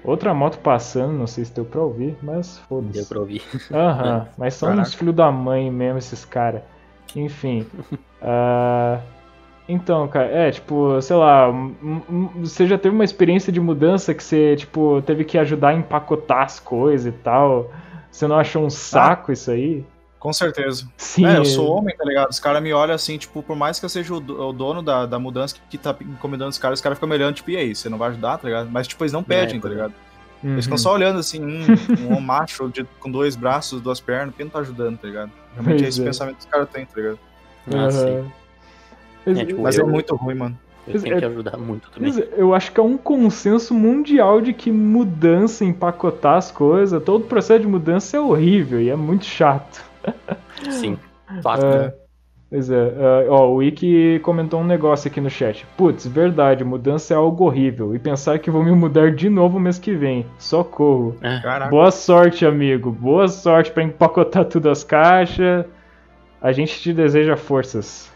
Outra 0.05 0.33
moto 0.33 0.59
passando, 0.61 1.13
não 1.19 1.27
sei 1.27 1.45
se 1.45 1.53
deu 1.53 1.65
pra 1.65 1.81
ouvir, 1.81 2.17
mas 2.23 2.59
Deu 2.59 2.69
foda-se. 2.69 3.09
pra 3.09 3.19
ouvir. 3.19 3.43
Aham, 3.73 4.29
mas 4.39 4.55
são 4.55 4.71
uns 4.71 4.91
Caraca. 4.91 4.99
filhos 4.99 5.17
da 5.17 5.33
mãe 5.33 5.69
mesmo 5.69 5.99
esses 5.99 6.25
caras. 6.25 6.63
Enfim. 7.17 7.67
ah, 8.23 9.01
então, 9.69 10.07
cara, 10.07 10.27
é, 10.27 10.51
tipo, 10.53 11.01
sei 11.03 11.17
lá, 11.17 11.51
você 12.37 12.69
já 12.69 12.79
teve 12.79 12.95
uma 12.95 13.05
experiência 13.05 13.53
de 13.53 13.59
mudança 13.61 14.15
que 14.15 14.23
você, 14.23 14.55
tipo, 14.55 15.03
teve 15.03 15.25
que 15.25 15.37
ajudar 15.39 15.71
a 15.71 15.75
empacotar 15.75 16.43
as 16.43 16.61
coisas 16.61 17.13
e 17.13 17.17
tal? 17.19 17.69
Você 18.13 18.29
não 18.29 18.37
achou 18.39 18.65
um 18.65 18.71
saco 18.71 19.33
isso 19.33 19.51
aí? 19.51 19.85
Com 20.23 20.33
certeza. 20.33 20.87
Sim. 20.97 21.27
É, 21.27 21.37
eu 21.37 21.45
sou 21.45 21.69
homem, 21.77 21.97
tá 21.97 22.05
ligado? 22.05 22.31
Os 22.31 22.39
caras 22.39 22.63
me 22.63 22.73
olham 22.73 22.95
assim, 22.95 23.19
tipo, 23.19 23.43
por 23.43 23.57
mais 23.57 23.81
que 23.81 23.85
eu 23.85 23.89
seja 23.89 24.15
o, 24.15 24.21
do- 24.21 24.41
o 24.41 24.53
dono 24.53 24.81
da, 24.81 25.05
da 25.05 25.19
mudança 25.19 25.57
que, 25.57 25.61
que 25.71 25.77
tá 25.79 25.97
encomendando 26.01 26.51
os 26.51 26.59
caras, 26.59 26.79
os 26.79 26.81
caras 26.81 26.97
ficam 26.97 27.09
me 27.09 27.17
olhando, 27.17 27.35
tipo, 27.35 27.51
e 27.51 27.57
aí, 27.57 27.75
você 27.75 27.89
não 27.89 27.99
vai 27.99 28.11
ajudar, 28.11 28.39
tá 28.39 28.47
ligado? 28.47 28.71
Mas, 28.71 28.87
tipo, 28.87 29.03
eles 29.03 29.13
não 29.13 29.25
pedem, 29.25 29.59
tá 29.59 29.67
é. 29.67 29.71
ligado? 29.73 29.93
Uhum. 30.45 30.53
Eles 30.53 30.65
ficam 30.65 30.79
só 30.79 30.95
olhando 30.95 31.19
assim, 31.19 31.45
hum, 31.45 31.65
um 32.09 32.21
macho 32.21 32.69
de- 32.69 32.85
com 33.01 33.11
dois 33.11 33.35
braços, 33.35 33.81
duas 33.81 33.99
pernas, 33.99 34.31
por 34.31 34.37
que 34.37 34.45
não 34.45 34.51
tá 34.53 34.61
ajudando, 34.61 34.97
tá 34.97 35.09
ligado? 35.09 35.33
Realmente 35.55 35.75
Pois 35.79 35.83
é 35.83 35.89
esse 35.89 36.01
é. 36.03 36.05
pensamento 36.05 36.35
que 36.37 36.45
os 36.45 36.47
caras 36.53 36.69
têm, 36.71 36.87
tá 36.87 36.93
ligado? 36.95 37.19
Ah, 37.75 37.91
sim. 37.91 38.31
É, 39.27 39.45
tipo, 39.45 39.61
Mas 39.61 39.77
eu- 39.77 39.87
é 39.89 39.91
muito 39.91 40.15
ruim, 40.15 40.35
mano. 40.37 40.57
Eu 40.87 41.01
tenho 41.03 41.17
É- 41.17 41.19
que 41.19 41.25
ajudar 41.25 41.57
muito 41.59 41.91
também. 41.91 42.13
Eu 42.37 42.55
acho 42.55 42.71
que 42.71 42.79
é 42.79 42.83
um 42.83 42.97
consenso 42.97 43.75
mundial 43.75 44.41
de 44.41 44.53
que 44.53 44.71
mudança, 44.71 45.65
empacotar 45.65 46.37
as 46.37 46.53
coisas, 46.53 47.03
todo 47.03 47.25
processo 47.25 47.61
de 47.63 47.67
mudança 47.67 48.17
é 48.17 48.21
horrível 48.21 48.81
e 48.81 48.89
é 48.89 48.95
muito 48.95 49.25
chato. 49.25 49.91
Sim. 50.71 50.99
Fato. 51.43 51.65
É, 51.65 51.95
pois 52.51 52.71
é, 52.71 52.77
é, 52.77 53.27
ó, 53.29 53.49
o 53.49 53.55
Wiki 53.57 54.21
comentou 54.23 54.61
um 54.61 54.65
negócio 54.65 55.11
aqui 55.11 55.21
no 55.21 55.31
chat. 55.31 55.67
Putz, 55.77 56.07
verdade, 56.07 56.63
mudança 56.65 57.15
é 57.15 57.17
algo 57.17 57.45
horrível. 57.45 57.95
E 57.95 57.99
pensar 57.99 58.39
que 58.39 58.51
vou 58.51 58.63
me 58.63 58.73
mudar 58.73 59.13
de 59.15 59.29
novo 59.31 59.59
mês 59.59 59.79
que 59.79 59.95
vem. 59.95 60.27
Socorro. 60.39 61.17
É. 61.23 61.41
Caraca. 61.41 61.71
Boa 61.71 61.91
sorte, 61.91 62.45
amigo. 62.45 62.91
Boa 62.91 63.29
sorte 63.29 63.71
pra 63.71 63.83
empacotar 63.83 64.45
tudo 64.45 64.69
as 64.71 64.85
caixas. 64.85 65.65
A 66.41 66.53
gente 66.53 66.81
te 66.81 66.93
deseja 66.93 67.37
forças. 67.37 68.11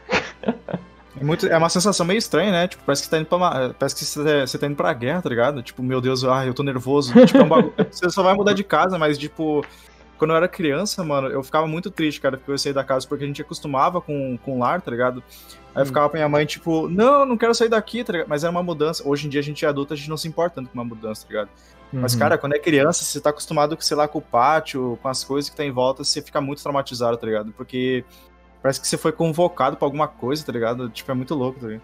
É, 1.19 1.25
muito, 1.25 1.47
é 1.47 1.57
uma 1.57 1.69
sensação 1.71 2.05
meio 2.05 2.19
estranha, 2.19 2.53
né? 2.53 2.69
Tipo, 2.69 2.83
parece 2.85 3.05
que 3.05 3.09
tá 3.09 3.19
indo 3.19 3.27
pra 3.27 3.39
uma- 3.39 3.75
parece 3.79 3.95
que 3.97 4.05
você, 4.05 4.41
você 4.47 4.59
tá 4.59 4.67
indo 4.67 4.77
pra 4.77 4.93
guerra, 4.93 5.23
tá 5.23 5.29
ligado? 5.31 5.63
Tipo, 5.63 5.83
meu 5.83 6.01
Deus, 6.01 6.25
ah, 6.25 6.45
eu 6.45 6.53
tô 6.53 6.63
nervoso. 6.63 7.15
Tipo, 7.25 7.39
é 7.39 7.43
um 7.45 7.49
bagulho- 7.49 7.73
você 7.91 8.11
só 8.11 8.23
vai 8.23 8.35
mudar 8.35 8.53
de 8.53 8.63
casa, 8.63 8.99
mas 8.99 9.17
tipo, 9.17 9.65
quando 10.19 10.31
eu 10.33 10.37
era 10.37 10.49
criança, 10.49 11.03
mano, 11.05 11.29
eu 11.29 11.43
ficava 11.43 11.67
muito 11.67 11.91
triste, 11.91 12.21
cara, 12.21 12.37
porque 12.37 12.51
eu 12.51 12.59
saí 12.59 12.73
da 12.73 12.83
casa 12.85 13.07
porque 13.07 13.25
a 13.25 13.27
gente 13.27 13.43
acostumava 13.43 14.01
com, 14.01 14.39
com 14.45 14.57
o 14.57 14.59
lar, 14.59 14.81
tá 14.81 14.91
ligado? 14.91 15.23
Aí 15.75 15.81
eu 15.81 15.83
Hum. 15.83 15.87
ficava 15.87 16.09
pra 16.09 16.19
minha 16.19 16.29
mãe, 16.29 16.47
tipo, 16.47 16.89
não, 16.89 17.25
não 17.27 17.37
quero 17.37 17.55
sair 17.55 17.69
daqui, 17.69 18.03
tá 18.03 18.13
ligado? 18.13 18.29
Mas 18.29 18.43
era 18.45 18.51
uma 18.51 18.63
mudança. 18.63 19.03
Hoje 19.07 19.27
em 19.27 19.31
dia 19.31 19.41
a 19.41 19.45
gente 19.45 19.65
é 19.65 19.69
adulto, 19.69 19.93
a 19.93 19.97
gente 19.97 20.09
não 20.09 20.17
se 20.17 20.27
importa 20.27 20.57
tanto 20.57 20.69
com 20.71 20.75
uma 20.79 20.85
mudança, 20.85 21.23
tá 21.23 21.29
ligado? 21.29 21.51
Mas, 21.93 22.15
Uhum. 22.15 22.19
cara, 22.19 22.37
quando 22.37 22.55
é 22.55 22.59
criança, 22.59 23.05
você 23.05 23.21
tá 23.21 23.31
acostumado, 23.31 23.77
com, 23.77 23.83
sei 23.83 23.97
lá, 23.97 24.09
com 24.09 24.19
o 24.19 24.23
pátio, 24.23 24.99
com 25.01 25.09
as 25.09 25.23
coisas 25.23 25.49
que 25.49 25.57
tá 25.57 25.65
em 25.65 25.71
volta, 25.71 26.03
você 26.03 26.21
fica 26.21 26.41
muito 26.41 26.61
traumatizado, 26.63 27.17
tá 27.17 27.27
ligado? 27.27 27.53
Porque 27.53 28.05
parece 28.63 28.81
que 28.81 28.87
você 28.87 28.97
foi 28.97 29.13
convocado 29.13 29.77
pra 29.77 29.87
alguma 29.87 30.09
coisa, 30.09 30.45
tá 30.45 30.53
ligado? 30.53 30.89
Tipo, 30.89 31.11
é 31.11 31.15
muito 31.15 31.35
louco, 31.35 31.61
tá 31.61 31.67
ligado? 31.67 31.83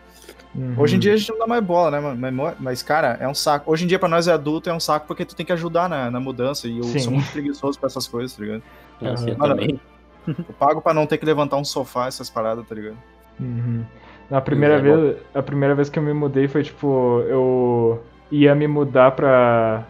Uhum. 0.54 0.74
Hoje 0.76 0.96
em 0.96 0.98
dia 0.98 1.14
a 1.14 1.16
gente 1.16 1.30
não 1.30 1.38
dá 1.38 1.46
mais 1.46 1.64
bola, 1.64 1.90
né? 1.90 2.30
Mas, 2.60 2.82
cara, 2.82 3.16
é 3.20 3.26
um 3.26 3.34
saco. 3.34 3.70
Hoje 3.70 3.84
em 3.84 3.86
dia, 3.88 3.98
pra 3.98 4.08
nós 4.08 4.28
é 4.28 4.32
adulto, 4.32 4.68
é 4.68 4.74
um 4.74 4.80
saco 4.80 5.06
porque 5.06 5.24
tu 5.24 5.34
tem 5.34 5.46
que 5.46 5.52
ajudar 5.52 5.88
na, 5.88 6.10
na 6.10 6.20
mudança. 6.20 6.68
E 6.68 6.78
eu 6.78 6.84
Sim. 6.84 6.98
sou 6.98 7.12
muito 7.12 7.30
preguiçoso 7.32 7.78
pra 7.78 7.86
essas 7.86 8.06
coisas, 8.06 8.36
tá 8.36 8.42
ligado? 8.42 8.62
Nossa, 9.00 9.30
eu 9.30 9.38
Mano, 9.38 9.54
também. 9.54 9.80
Eu 10.26 10.54
pago 10.58 10.80
pra 10.82 10.94
não 10.94 11.06
ter 11.06 11.18
que 11.18 11.24
levantar 11.24 11.56
um 11.56 11.64
sofá, 11.64 12.06
essas 12.06 12.28
paradas, 12.28 12.66
tá 12.66 12.74
ligado? 12.74 12.96
Uhum. 13.40 13.84
Na 14.30 14.40
primeira 14.40 14.78
Pois 14.78 14.92
é, 14.92 14.96
vez, 14.96 15.16
a 15.34 15.42
primeira 15.42 15.74
vez 15.74 15.88
que 15.88 15.98
eu 15.98 16.02
me 16.02 16.12
mudei 16.12 16.46
foi 16.46 16.62
tipo, 16.62 17.22
eu 17.26 18.02
ia 18.30 18.54
me 18.54 18.68
mudar 18.68 19.12
pra. 19.12 19.84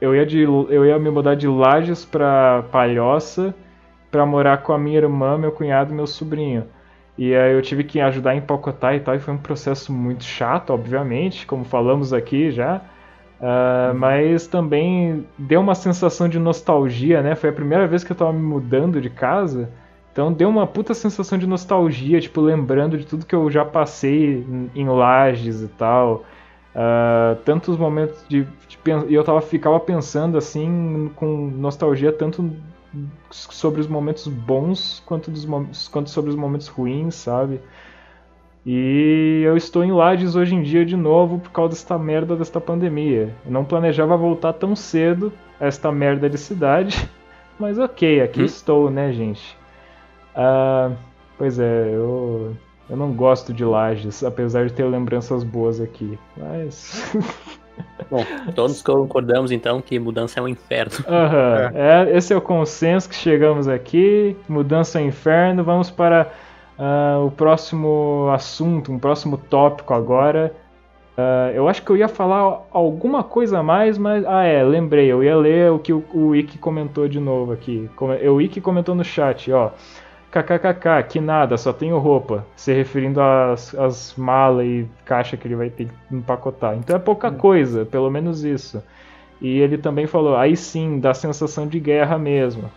Eu 0.00 0.14
ia, 0.14 0.26
de, 0.26 0.42
eu 0.42 0.84
ia 0.84 0.98
me 0.98 1.10
mudar 1.10 1.34
de 1.34 1.48
Lages 1.48 2.04
pra 2.04 2.62
Palhoça 2.70 3.54
pra 4.14 4.24
morar 4.24 4.58
com 4.58 4.72
a 4.72 4.78
minha 4.78 4.98
irmã, 4.98 5.36
meu 5.36 5.50
cunhado 5.50 5.92
e 5.92 5.96
meu 5.96 6.06
sobrinho. 6.06 6.66
E 7.18 7.34
aí 7.34 7.52
eu 7.52 7.60
tive 7.62 7.82
que 7.82 8.00
ajudar 8.00 8.30
a 8.30 8.36
empacotar 8.36 8.94
e 8.94 9.00
tal, 9.00 9.16
e 9.16 9.18
foi 9.18 9.34
um 9.34 9.38
processo 9.38 9.92
muito 9.92 10.22
chato, 10.22 10.70
obviamente, 10.70 11.44
como 11.46 11.64
falamos 11.64 12.12
aqui 12.12 12.52
já. 12.52 12.80
Ah, 13.40 13.92
mas 13.96 14.46
também 14.46 15.26
deu 15.36 15.60
uma 15.60 15.74
sensação 15.74 16.28
de 16.28 16.38
nostalgia, 16.38 17.22
né? 17.22 17.34
Foi 17.34 17.50
a 17.50 17.52
primeira 17.52 17.88
vez 17.88 18.04
que 18.04 18.12
eu 18.12 18.16
tava 18.16 18.32
me 18.32 18.40
mudando 18.42 19.00
de 19.00 19.10
casa. 19.10 19.68
Então 20.12 20.32
deu 20.32 20.48
uma 20.48 20.66
puta 20.66 20.94
sensação 20.94 21.36
de 21.36 21.46
nostalgia, 21.46 22.20
tipo, 22.20 22.40
lembrando 22.40 22.96
de 22.96 23.04
tudo 23.04 23.26
que 23.26 23.34
eu 23.34 23.50
já 23.50 23.64
passei 23.64 24.46
em- 24.74 24.88
lajes 24.88 25.60
e 25.60 25.68
tal. 25.68 26.24
Ah, 26.74 27.36
tantos 27.44 27.76
momentos 27.76 28.24
de. 28.28 28.44
de 28.68 28.78
e 29.08 29.14
eu 29.14 29.24
tava, 29.24 29.40
ficava 29.40 29.80
pensando 29.80 30.38
assim, 30.38 31.10
com 31.16 31.26
nostalgia, 31.50 32.12
tanto 32.12 32.50
sobre 33.30 33.80
os 33.80 33.86
momentos 33.86 34.26
bons 34.28 35.02
quanto, 35.06 35.30
dos, 35.30 35.88
quanto 35.88 36.10
sobre 36.10 36.30
os 36.30 36.36
momentos 36.36 36.68
ruins, 36.68 37.14
sabe? 37.14 37.60
E 38.66 39.42
eu 39.44 39.56
estou 39.56 39.84
em 39.84 39.92
Lages 39.92 40.34
hoje 40.34 40.54
em 40.54 40.62
dia 40.62 40.86
de 40.86 40.96
novo 40.96 41.38
por 41.38 41.50
causa 41.50 41.70
desta 41.70 41.98
merda 41.98 42.34
desta 42.34 42.60
pandemia. 42.60 43.34
Eu 43.44 43.52
não 43.52 43.64
planejava 43.64 44.16
voltar 44.16 44.54
tão 44.54 44.74
cedo 44.74 45.32
a 45.60 45.66
esta 45.66 45.92
merda 45.92 46.30
de 46.30 46.38
cidade, 46.38 47.08
mas 47.60 47.78
ok, 47.78 48.22
aqui 48.22 48.40
Hum. 48.42 48.44
estou, 48.46 48.90
né, 48.90 49.12
gente? 49.12 49.56
Ah, 50.34 50.92
pois 51.36 51.58
é, 51.58 51.90
eu, 51.94 52.56
eu 52.88 52.96
não 52.96 53.12
gosto 53.12 53.52
de 53.52 53.64
Lages, 53.64 54.24
apesar 54.24 54.66
de 54.66 54.72
ter 54.72 54.84
lembranças 54.84 55.44
boas 55.44 55.80
aqui. 55.80 56.18
Mas. 56.36 57.12
Bom, 58.10 58.24
todos 58.54 58.82
concordamos 58.82 59.50
então 59.50 59.80
que 59.80 59.98
mudança 59.98 60.40
é 60.40 60.42
um 60.42 60.48
inferno. 60.48 61.04
Aham, 61.08 61.72
é, 61.74 62.16
esse 62.16 62.32
é 62.32 62.36
o 62.36 62.40
consenso 62.40 63.08
que 63.08 63.14
chegamos 63.14 63.68
aqui. 63.68 64.36
Mudança 64.48 64.98
ao 64.98 65.04
inferno. 65.04 65.64
Vamos 65.64 65.90
para 65.90 66.30
ah, 66.78 67.20
o 67.24 67.30
próximo 67.30 68.28
assunto, 68.32 68.92
um 68.92 68.98
próximo 68.98 69.36
tópico 69.36 69.94
agora. 69.94 70.54
Ah, 71.16 71.50
eu 71.54 71.68
acho 71.68 71.82
que 71.82 71.90
eu 71.90 71.96
ia 71.96 72.08
falar 72.08 72.66
alguma 72.70 73.22
coisa 73.22 73.60
a 73.60 73.62
mais, 73.62 73.96
mas. 73.96 74.24
Ah, 74.26 74.44
é, 74.44 74.62
lembrei. 74.62 75.06
Eu 75.06 75.22
ia 75.22 75.36
ler 75.36 75.70
o 75.70 75.78
que 75.78 75.92
o, 75.92 76.04
o 76.12 76.28
Wiki 76.28 76.58
comentou 76.58 77.08
de 77.08 77.20
novo 77.20 77.52
aqui. 77.52 77.88
O 77.98 78.34
Wiki 78.34 78.60
comentou 78.60 78.94
no 78.94 79.04
chat, 79.04 79.50
ó. 79.52 79.70
KKKK, 80.34 81.08
que 81.08 81.20
nada, 81.20 81.56
só 81.56 81.72
tenho 81.72 81.96
roupa. 81.98 82.44
Se 82.56 82.72
referindo 82.72 83.20
às, 83.20 83.72
às 83.74 84.14
malas 84.16 84.66
e 84.66 84.88
caixa 85.04 85.36
que 85.36 85.46
ele 85.46 85.54
vai 85.54 85.70
ter 85.70 85.86
que 85.86 86.14
empacotar. 86.14 86.74
Então 86.76 86.96
é 86.96 86.98
pouca 86.98 87.30
coisa, 87.30 87.84
pelo 87.84 88.10
menos 88.10 88.42
isso. 88.42 88.82
E 89.40 89.60
ele 89.60 89.78
também 89.78 90.06
falou, 90.06 90.36
aí 90.36 90.56
sim, 90.56 90.98
dá 90.98 91.14
sensação 91.14 91.68
de 91.68 91.78
guerra 91.78 92.18
mesmo. 92.18 92.70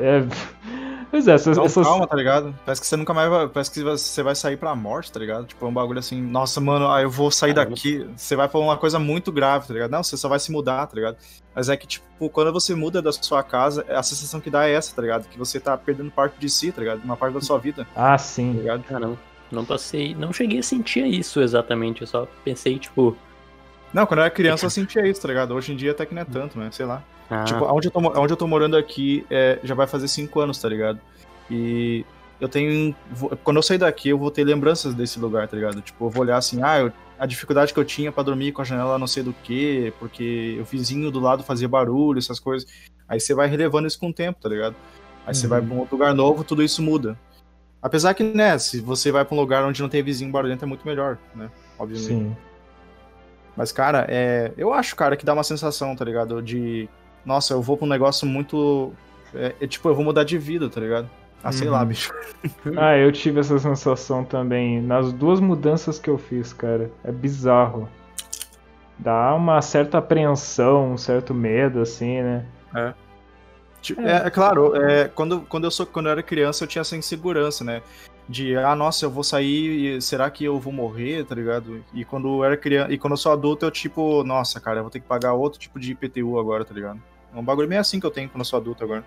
É... 0.00 0.24
Pois 1.10 1.26
é, 1.26 1.32
essas, 1.34 1.56
Não, 1.56 1.64
essas- 1.64 1.84
calma, 1.86 2.06
tá 2.06 2.14
ligado? 2.16 2.54
Parece 2.64 2.80
que 2.80 2.86
você 2.86 2.96
nunca 2.96 3.12
mais 3.12 3.28
vai. 3.28 3.48
Parece 3.48 3.70
que 3.70 3.82
você 3.82 4.22
vai 4.22 4.34
sair 4.34 4.56
pra 4.56 4.74
morte, 4.76 5.10
tá 5.10 5.18
ligado? 5.18 5.44
Tipo, 5.46 5.66
é 5.66 5.68
um 5.68 5.72
bagulho 5.72 5.98
assim, 5.98 6.20
nossa, 6.22 6.60
mano, 6.60 6.88
ah, 6.88 7.02
eu 7.02 7.10
vou 7.10 7.30
sair 7.30 7.52
Caramba. 7.54 7.74
daqui. 7.74 8.06
Você 8.16 8.36
vai 8.36 8.48
pra 8.48 8.60
uma 8.60 8.76
coisa 8.76 8.98
muito 8.98 9.32
grave, 9.32 9.66
tá 9.66 9.74
ligado? 9.74 9.90
Não, 9.90 10.02
você 10.04 10.16
só 10.16 10.28
vai 10.28 10.38
se 10.38 10.52
mudar, 10.52 10.86
tá 10.86 10.94
ligado? 10.94 11.16
Mas 11.54 11.68
é 11.68 11.76
que, 11.76 11.86
tipo, 11.86 12.30
quando 12.30 12.52
você 12.52 12.74
muda 12.76 13.02
da 13.02 13.10
sua 13.12 13.42
casa, 13.42 13.84
a 13.88 14.02
sensação 14.04 14.40
que 14.40 14.50
dá 14.50 14.68
é 14.68 14.72
essa, 14.74 14.94
tá 14.94 15.02
ligado? 15.02 15.26
Que 15.28 15.36
você 15.36 15.58
tá 15.58 15.76
perdendo 15.76 16.10
parte 16.12 16.38
de 16.38 16.48
si, 16.48 16.70
tá 16.70 16.80
ligado? 16.80 17.02
Uma 17.02 17.16
parte 17.16 17.34
da 17.34 17.40
sua 17.40 17.58
vida, 17.58 17.86
Ah, 17.96 18.12
tá 18.12 18.18
sim. 18.18 18.52
ligado? 18.52 18.84
Ah, 18.90 19.00
não. 19.00 19.18
Não 19.50 19.64
passei. 19.64 20.14
Não 20.14 20.32
cheguei 20.32 20.60
a 20.60 20.62
sentir 20.62 21.04
isso 21.04 21.40
exatamente. 21.40 22.02
Eu 22.02 22.06
só 22.06 22.28
pensei, 22.44 22.78
tipo. 22.78 23.16
Não, 23.92 24.06
quando 24.06 24.18
eu 24.20 24.24
era 24.24 24.30
criança 24.30 24.66
eu 24.66 24.70
sentia 24.70 25.06
isso, 25.06 25.20
tá 25.20 25.28
ligado? 25.28 25.52
Hoje 25.54 25.72
em 25.72 25.76
dia 25.76 25.90
até 25.90 26.06
que 26.06 26.14
não 26.14 26.22
é 26.22 26.24
tanto, 26.24 26.58
né? 26.58 26.68
Sei 26.70 26.86
lá. 26.86 27.02
Ah, 27.28 27.44
Tipo, 27.44 27.64
onde 27.72 27.88
eu 27.88 27.90
tô, 27.90 28.00
onde 28.20 28.32
eu 28.32 28.36
tô 28.36 28.46
morando 28.46 28.76
aqui 28.76 29.24
é, 29.30 29.58
já 29.62 29.74
vai 29.74 29.86
fazer 29.86 30.06
cinco 30.08 30.40
anos, 30.40 30.58
tá 30.60 30.68
ligado? 30.68 31.00
E 31.50 32.04
eu 32.40 32.48
tenho. 32.48 32.94
Quando 33.44 33.56
eu 33.56 33.62
sair 33.62 33.78
daqui, 33.78 34.08
eu 34.08 34.18
vou 34.18 34.30
ter 34.30 34.44
lembranças 34.44 34.94
desse 34.94 35.18
lugar, 35.18 35.46
tá 35.48 35.56
ligado? 35.56 35.80
Tipo, 35.80 36.06
eu 36.06 36.10
vou 36.10 36.22
olhar 36.22 36.36
assim, 36.36 36.62
ah, 36.62 36.78
eu- 36.80 36.92
a 37.18 37.26
dificuldade 37.26 37.74
que 37.74 37.78
eu 37.78 37.84
tinha 37.84 38.10
pra 38.10 38.22
dormir 38.22 38.52
com 38.52 38.62
a 38.62 38.64
janela 38.64 38.98
não 38.98 39.06
sei 39.06 39.22
do 39.22 39.32
que, 39.32 39.92
porque 39.98 40.56
o 40.60 40.64
vizinho 40.64 41.10
do 41.10 41.20
lado 41.20 41.42
fazia 41.42 41.68
barulho, 41.68 42.18
essas 42.18 42.40
coisas. 42.40 42.70
Aí 43.08 43.20
você 43.20 43.34
vai 43.34 43.46
relevando 43.48 43.86
isso 43.88 43.98
com 43.98 44.08
o 44.08 44.12
tempo, 44.12 44.40
tá 44.40 44.48
ligado? 44.48 44.74
Aí 45.26 45.34
você 45.34 45.44
Uhum. 45.44 45.50
vai 45.50 45.60
pra 45.60 45.74
um 45.74 45.78
outro 45.80 45.96
lugar 45.96 46.14
novo, 46.14 46.42
tudo 46.44 46.62
isso 46.62 46.80
muda. 46.82 47.18
Apesar 47.82 48.14
que, 48.14 48.22
né, 48.22 48.56
se 48.58 48.80
você 48.80 49.10
vai 49.12 49.24
pra 49.24 49.34
um 49.36 49.40
lugar 49.40 49.64
onde 49.64 49.82
não 49.82 49.88
tem 49.88 50.02
vizinho 50.02 50.30
barulhento, 50.32 50.64
é 50.64 50.68
muito 50.68 50.86
melhor, 50.86 51.18
né? 51.34 51.50
Obviamente. 51.78 52.08
Sim. 52.08 52.36
Mas, 53.56 53.72
cara, 53.72 54.06
é... 54.08 54.52
eu 54.56 54.72
acho, 54.72 54.94
cara, 54.96 55.16
que 55.16 55.24
dá 55.24 55.32
uma 55.32 55.42
sensação, 55.44 55.94
tá 55.96 56.04
ligado? 56.04 56.40
De. 56.42 56.88
Nossa, 57.24 57.54
eu 57.54 57.60
vou 57.62 57.76
pra 57.76 57.86
um 57.86 57.88
negócio 57.88 58.26
muito. 58.26 58.92
É, 59.34 59.54
é 59.60 59.66
tipo, 59.66 59.88
eu 59.88 59.94
vou 59.94 60.04
mudar 60.04 60.24
de 60.24 60.38
vida, 60.38 60.68
tá 60.68 60.80
ligado? 60.80 61.08
Ah, 61.42 61.52
sei 61.52 61.68
lá, 61.68 61.80
Uhum. 61.80 61.86
bicho. 61.86 62.12
Ah, 62.76 62.96
eu 62.96 63.10
tive 63.10 63.40
essa 63.40 63.58
sensação 63.58 64.24
também 64.24 64.80
nas 64.80 65.12
duas 65.12 65.40
mudanças 65.40 65.98
que 65.98 66.10
eu 66.10 66.18
fiz, 66.18 66.52
cara. 66.52 66.90
É 67.02 67.10
bizarro. 67.10 67.88
Dá 68.98 69.34
uma 69.34 69.62
certa 69.62 69.98
apreensão, 69.98 70.92
um 70.92 70.98
certo 70.98 71.32
medo, 71.32 71.80
assim, 71.80 72.20
né? 72.20 72.44
Tipo, 73.80 74.02
É, 74.02 74.26
é 74.26 74.30
claro, 74.30 74.76
é, 74.76 75.08
quando, 75.08 75.40
quando, 75.42 75.64
eu 75.64 75.70
sou, 75.70 75.86
quando 75.86 76.06
eu 76.06 76.12
era 76.12 76.22
criança 76.22 76.64
eu 76.64 76.68
tinha 76.68 76.82
essa 76.82 76.96
insegurança, 76.96 77.64
né? 77.64 77.82
De, 78.28 78.56
ah, 78.56 78.76
nossa, 78.76 79.04
eu 79.04 79.10
vou 79.10 79.24
sair, 79.24 79.96
e 79.96 80.00
será 80.00 80.30
que 80.30 80.44
eu 80.44 80.58
vou 80.60 80.72
morrer, 80.72 81.24
tá 81.24 81.34
ligado? 81.34 81.84
E 81.92 82.04
quando 82.04 82.28
eu 82.28 82.44
era 82.44 82.56
criança, 82.56 82.92
e 82.92 82.98
quando 82.98 83.14
eu 83.14 83.16
sou 83.16 83.32
adulto, 83.32 83.66
eu 83.66 83.70
tipo, 83.70 84.22
nossa, 84.22 84.60
cara, 84.60 84.78
eu 84.78 84.82
vou 84.84 84.90
ter 84.90 85.00
que 85.00 85.06
pagar 85.06 85.32
outro 85.32 85.58
tipo 85.58 85.80
de 85.80 85.92
IPTU 85.92 86.38
agora, 86.38 86.64
tá 86.64 86.72
ligado? 86.72 87.02
É 87.34 87.38
um 87.38 87.44
bagulho 87.44 87.68
meio 87.68 87.80
assim 87.80 87.98
que 87.98 88.06
eu 88.06 88.10
tenho 88.10 88.28
quando 88.28 88.40
eu 88.40 88.44
sou 88.44 88.58
adulto 88.58 88.84
agora. 88.84 89.04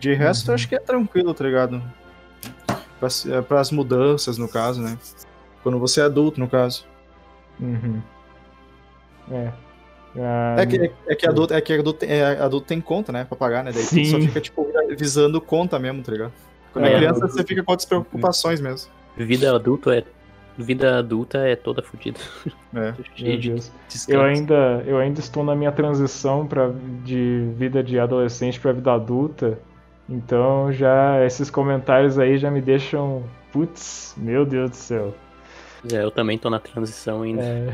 De 0.00 0.14
resto, 0.14 0.50
eu 0.50 0.54
acho 0.54 0.68
que 0.68 0.74
é 0.74 0.80
tranquilo, 0.80 1.32
tá 1.34 1.44
ligado? 1.44 1.82
Pras, 2.98 3.26
é, 3.26 3.40
pras 3.42 3.70
mudanças, 3.70 4.38
no 4.38 4.48
caso, 4.48 4.82
né? 4.82 4.98
Quando 5.62 5.78
você 5.78 6.00
é 6.00 6.04
adulto, 6.04 6.40
no 6.40 6.48
caso. 6.48 6.86
Uhum. 7.60 8.02
É. 9.30 9.52
Ah, 10.16 10.56
É 10.58 10.66
que, 10.66 10.92
é 11.06 11.14
que 11.14 11.26
adulto, 11.26 11.54
é 11.54 11.60
que 11.60 11.72
adulto, 11.72 12.04
é, 12.04 12.40
adulto 12.40 12.66
tem 12.66 12.80
conta, 12.80 13.12
né? 13.12 13.24
Pra 13.24 13.36
pagar, 13.36 13.62
né? 13.64 13.72
Daí 13.72 13.82
Sim. 13.82 14.04
só 14.06 14.20
fica, 14.20 14.40
tipo, 14.40 14.66
visando 14.96 15.40
conta 15.40 15.78
mesmo, 15.78 16.02
tá 16.02 16.12
ligado? 16.12 16.32
Quando 16.72 16.86
é, 16.86 16.92
É, 16.92 16.96
criança, 16.96 17.16
adulto- 17.24 17.34
você 17.36 17.44
fica 17.44 17.62
com 17.62 17.70
outras 17.72 17.86
preocupações 17.86 18.60
mesmo. 18.60 18.90
Vida 19.16 19.54
adulto 19.54 19.90
é. 19.90 20.04
Vida 20.58 20.98
adulta 20.98 21.38
é 21.38 21.56
toda 21.56 21.82
fodida. 21.82 22.18
É. 22.74 22.92
Eu 24.08 24.20
ainda, 24.22 24.82
eu 24.86 24.98
ainda 24.98 25.20
estou 25.20 25.42
na 25.44 25.54
minha 25.54 25.72
transição 25.72 26.46
pra, 26.46 26.70
de 27.04 27.48
vida 27.56 27.82
de 27.82 27.98
adolescente 27.98 28.58
para 28.60 28.72
vida 28.72 28.92
adulta. 28.92 29.58
Então 30.08 30.72
já 30.72 31.24
esses 31.24 31.48
comentários 31.50 32.18
aí 32.18 32.36
já 32.38 32.50
me 32.50 32.60
deixam. 32.60 33.22
Putz, 33.50 34.14
meu 34.16 34.44
Deus 34.46 34.70
do 34.70 34.76
céu. 34.76 35.14
É, 35.92 36.02
eu 36.02 36.10
também 36.10 36.38
tô 36.38 36.48
na 36.48 36.58
transição 36.58 37.22
ainda. 37.22 37.42
É, 37.42 37.68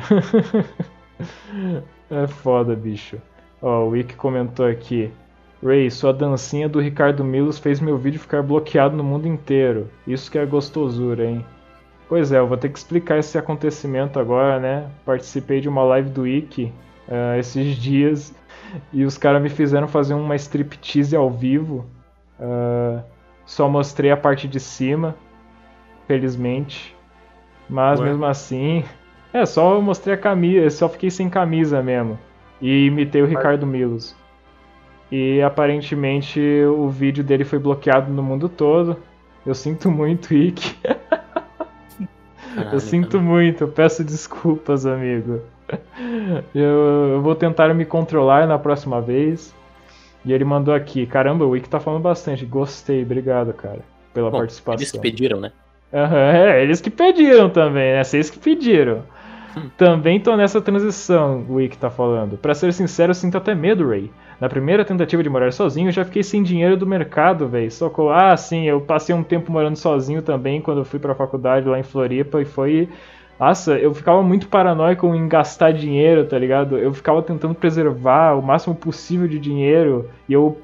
é 2.10 2.26
foda, 2.26 2.74
bicho. 2.74 3.20
Ó, 3.60 3.84
o 3.84 3.88
Wick 3.90 4.14
comentou 4.16 4.66
aqui. 4.66 5.10
Ray, 5.64 5.90
sua 5.90 6.12
dancinha 6.12 6.68
do 6.68 6.80
Ricardo 6.80 7.24
Milos 7.24 7.58
fez 7.58 7.80
meu 7.80 7.98
vídeo 7.98 8.20
ficar 8.20 8.42
bloqueado 8.42 8.96
no 8.96 9.02
mundo 9.02 9.26
inteiro. 9.26 9.90
Isso 10.06 10.30
que 10.30 10.38
é 10.38 10.46
gostosura, 10.46 11.24
hein? 11.24 11.44
Pois 12.08 12.32
é, 12.32 12.38
eu 12.38 12.46
vou 12.46 12.56
ter 12.56 12.68
que 12.68 12.78
explicar 12.78 13.18
esse 13.18 13.36
acontecimento 13.36 14.18
agora, 14.18 14.58
né? 14.60 14.88
Participei 15.04 15.60
de 15.60 15.68
uma 15.68 15.82
live 15.82 16.08
do 16.10 16.22
Wiki 16.22 16.72
ah, 17.08 17.36
esses 17.36 17.76
dias 17.76 18.34
e 18.92 19.04
os 19.04 19.18
caras 19.18 19.42
me 19.42 19.48
fizeram 19.48 19.88
fazer 19.88 20.14
uma 20.14 20.36
striptease 20.36 21.16
ao 21.16 21.30
vivo. 21.30 21.86
Ah, 22.40 23.02
só 23.44 23.68
mostrei 23.68 24.10
a 24.10 24.16
parte 24.16 24.46
de 24.46 24.60
cima, 24.60 25.16
felizmente. 26.06 26.96
Mas 27.68 27.98
Ué? 28.00 28.06
mesmo 28.06 28.24
assim. 28.24 28.84
É, 29.32 29.44
só 29.44 29.80
mostrei 29.80 30.14
a 30.14 30.18
camisa, 30.18 30.70
só 30.70 30.88
fiquei 30.88 31.10
sem 31.10 31.28
camisa 31.28 31.82
mesmo. 31.82 32.18
E 32.60 32.86
imitei 32.86 33.22
o 33.22 33.26
Ricardo 33.26 33.66
Milos. 33.66 34.16
E 35.10 35.40
aparentemente 35.42 36.40
o 36.66 36.88
vídeo 36.88 37.24
dele 37.24 37.44
foi 37.44 37.58
bloqueado 37.58 38.12
no 38.12 38.22
mundo 38.22 38.48
todo. 38.48 38.96
Eu 39.46 39.54
sinto 39.54 39.90
muito. 39.90 40.28
Caralho, 42.54 42.74
Eu 42.74 42.80
sinto 42.80 43.20
muito, 43.20 43.64
eu 43.64 43.68
peço 43.68 44.04
desculpas, 44.04 44.84
amigo. 44.84 45.40
Eu, 46.54 47.12
eu 47.14 47.22
vou 47.22 47.34
tentar 47.34 47.72
me 47.74 47.84
controlar 47.84 48.46
na 48.46 48.58
próxima 48.58 49.00
vez. 49.00 49.54
E 50.24 50.32
ele 50.32 50.44
mandou 50.44 50.74
aqui, 50.74 51.06
caramba, 51.06 51.44
o 51.44 51.50
Wick 51.50 51.68
tá 51.68 51.80
falando 51.80 52.02
bastante. 52.02 52.44
Gostei, 52.44 53.02
obrigado, 53.02 53.52
cara, 53.52 53.80
pela 54.12 54.30
Bom, 54.30 54.38
participação. 54.38 54.78
Eles 54.78 54.90
que 54.90 54.98
pediram, 54.98 55.40
né? 55.40 55.52
Aham, 55.92 56.32
é, 56.32 56.62
eles 56.62 56.80
que 56.80 56.90
pediram 56.90 57.48
também, 57.48 57.92
né? 57.94 58.04
Vocês 58.04 58.28
que 58.28 58.38
pediram. 58.38 59.02
Hum. 59.56 59.70
Também 59.76 60.20
tô 60.20 60.36
nessa 60.36 60.60
transição, 60.60 61.46
o 61.48 61.54
Wick 61.54 61.78
tá 61.78 61.88
falando. 61.88 62.36
Pra 62.36 62.54
ser 62.54 62.72
sincero, 62.72 63.10
eu 63.10 63.14
sinto 63.14 63.38
até 63.38 63.54
medo, 63.54 63.88
Ray. 63.88 64.10
Na 64.40 64.48
primeira 64.48 64.84
tentativa 64.84 65.22
de 65.22 65.28
morar 65.28 65.52
sozinho, 65.52 65.88
eu 65.88 65.92
já 65.92 66.04
fiquei 66.04 66.22
sem 66.22 66.42
dinheiro 66.42 66.76
do 66.76 66.86
mercado, 66.86 67.48
velho. 67.48 67.70
Socorro. 67.70 68.10
Ah, 68.10 68.36
sim, 68.36 68.68
eu 68.68 68.80
passei 68.80 69.14
um 69.14 69.22
tempo 69.22 69.50
morando 69.50 69.76
sozinho 69.76 70.22
também 70.22 70.60
quando 70.60 70.78
eu 70.78 70.84
fui 70.84 71.00
pra 71.00 71.14
faculdade 71.14 71.68
lá 71.68 71.78
em 71.78 71.82
Floripa 71.82 72.40
e 72.40 72.44
foi. 72.44 72.88
Nossa, 73.38 73.76
eu 73.76 73.92
ficava 73.94 74.22
muito 74.22 74.48
paranoico 74.48 75.12
em 75.14 75.28
gastar 75.28 75.72
dinheiro, 75.72 76.24
tá 76.24 76.38
ligado? 76.38 76.76
Eu 76.78 76.92
ficava 76.92 77.22
tentando 77.22 77.54
preservar 77.54 78.34
o 78.34 78.42
máximo 78.42 78.74
possível 78.74 79.26
de 79.28 79.38
dinheiro 79.38 80.08
e 80.28 80.32
eu, 80.32 80.58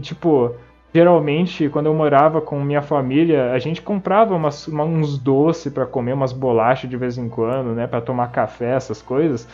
tipo, 0.00 0.52
geralmente 0.92 1.68
quando 1.68 1.86
eu 1.86 1.94
morava 1.94 2.40
com 2.40 2.60
minha 2.62 2.82
família, 2.82 3.52
a 3.52 3.58
gente 3.58 3.82
comprava 3.82 4.34
umas- 4.34 4.66
uma- 4.68 4.84
uns 4.84 5.18
doces 5.18 5.72
pra 5.72 5.86
comer, 5.86 6.12
umas 6.12 6.32
bolachas 6.32 6.88
de 6.90 6.96
vez 6.96 7.18
em 7.18 7.28
quando, 7.28 7.74
né, 7.74 7.86
Pra 7.86 8.00
tomar 8.00 8.30
café, 8.32 8.74
essas 8.74 9.00
coisas. 9.02 9.48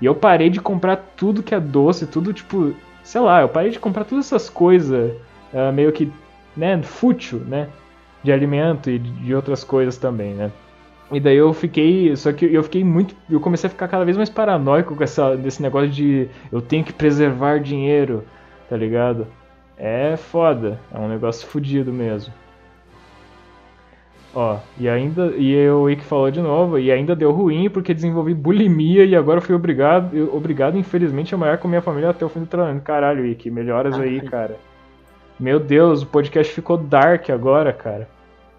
E 0.00 0.06
eu 0.06 0.14
parei 0.14 0.48
de 0.50 0.60
comprar 0.60 0.96
tudo 1.16 1.42
que 1.42 1.54
é 1.54 1.60
doce, 1.60 2.06
tudo 2.06 2.32
tipo, 2.32 2.74
sei 3.08 3.22
lá, 3.22 3.40
eu 3.40 3.48
parei 3.48 3.70
de 3.70 3.78
comprar 3.78 4.04
todas 4.04 4.26
essas 4.26 4.50
coisas 4.50 5.12
ah, 5.54 5.72
meio 5.72 5.90
que, 5.90 6.12
né, 6.54 6.82
fútil, 6.82 7.40
né, 7.40 7.68
de 8.22 8.30
alimento 8.30 8.90
e 8.90 8.98
de 8.98 9.34
outras 9.34 9.64
coisas 9.64 9.96
também, 9.96 10.34
né. 10.34 10.52
E 11.10 11.18
daí 11.18 11.36
eu 11.36 11.54
fiquei, 11.54 12.14
só 12.16 12.30
que 12.34 12.44
eu 12.44 12.62
fiquei 12.62 12.84
muito, 12.84 13.16
eu 13.30 13.40
comecei 13.40 13.66
a 13.66 13.70
ficar 13.70 13.88
cada 13.88 14.04
vez 14.04 14.14
mais 14.14 14.28
paranoico 14.28 14.94
com 14.94 15.02
essa 15.02 15.34
desse 15.34 15.62
negócio 15.62 15.88
de 15.88 16.28
eu 16.52 16.60
tenho 16.60 16.84
que 16.84 16.92
preservar 16.92 17.60
dinheiro, 17.60 18.24
tá 18.68 18.76
ligado? 18.76 19.26
É 19.78 20.14
foda, 20.18 20.78
é 20.92 20.98
um 20.98 21.08
negócio 21.08 21.48
fudido 21.48 21.90
mesmo. 21.90 22.34
Ó, 24.34 24.58
e 24.78 24.88
ainda, 24.88 25.28
e 25.36 25.68
o 25.70 25.82
Wick 25.84 26.04
falou 26.04 26.30
de 26.30 26.40
novo, 26.40 26.78
e 26.78 26.92
ainda 26.92 27.16
deu 27.16 27.32
ruim 27.32 27.68
porque 27.70 27.94
desenvolvi 27.94 28.34
bulimia 28.34 29.04
e 29.04 29.16
agora 29.16 29.40
fui 29.40 29.54
obrigado, 29.54 30.14
eu- 30.16 30.34
obrigado 30.36 30.76
infelizmente 30.76 31.34
a 31.34 31.38
morar 31.38 31.56
com 31.58 31.66
minha 31.66 31.80
família 31.80 32.10
até 32.10 32.24
o 32.24 32.28
fim 32.28 32.40
do 32.40 32.46
tratamento. 32.46 32.82
Caralho, 32.82 33.22
Wick, 33.22 33.50
melhoras 33.50 33.98
aí, 33.98 34.20
cara. 34.20 34.56
Meu 35.40 35.58
Deus, 35.58 36.02
o 36.02 36.06
podcast 36.06 36.52
ficou 36.52 36.76
dark 36.76 37.30
agora, 37.30 37.72
cara. 37.72 38.08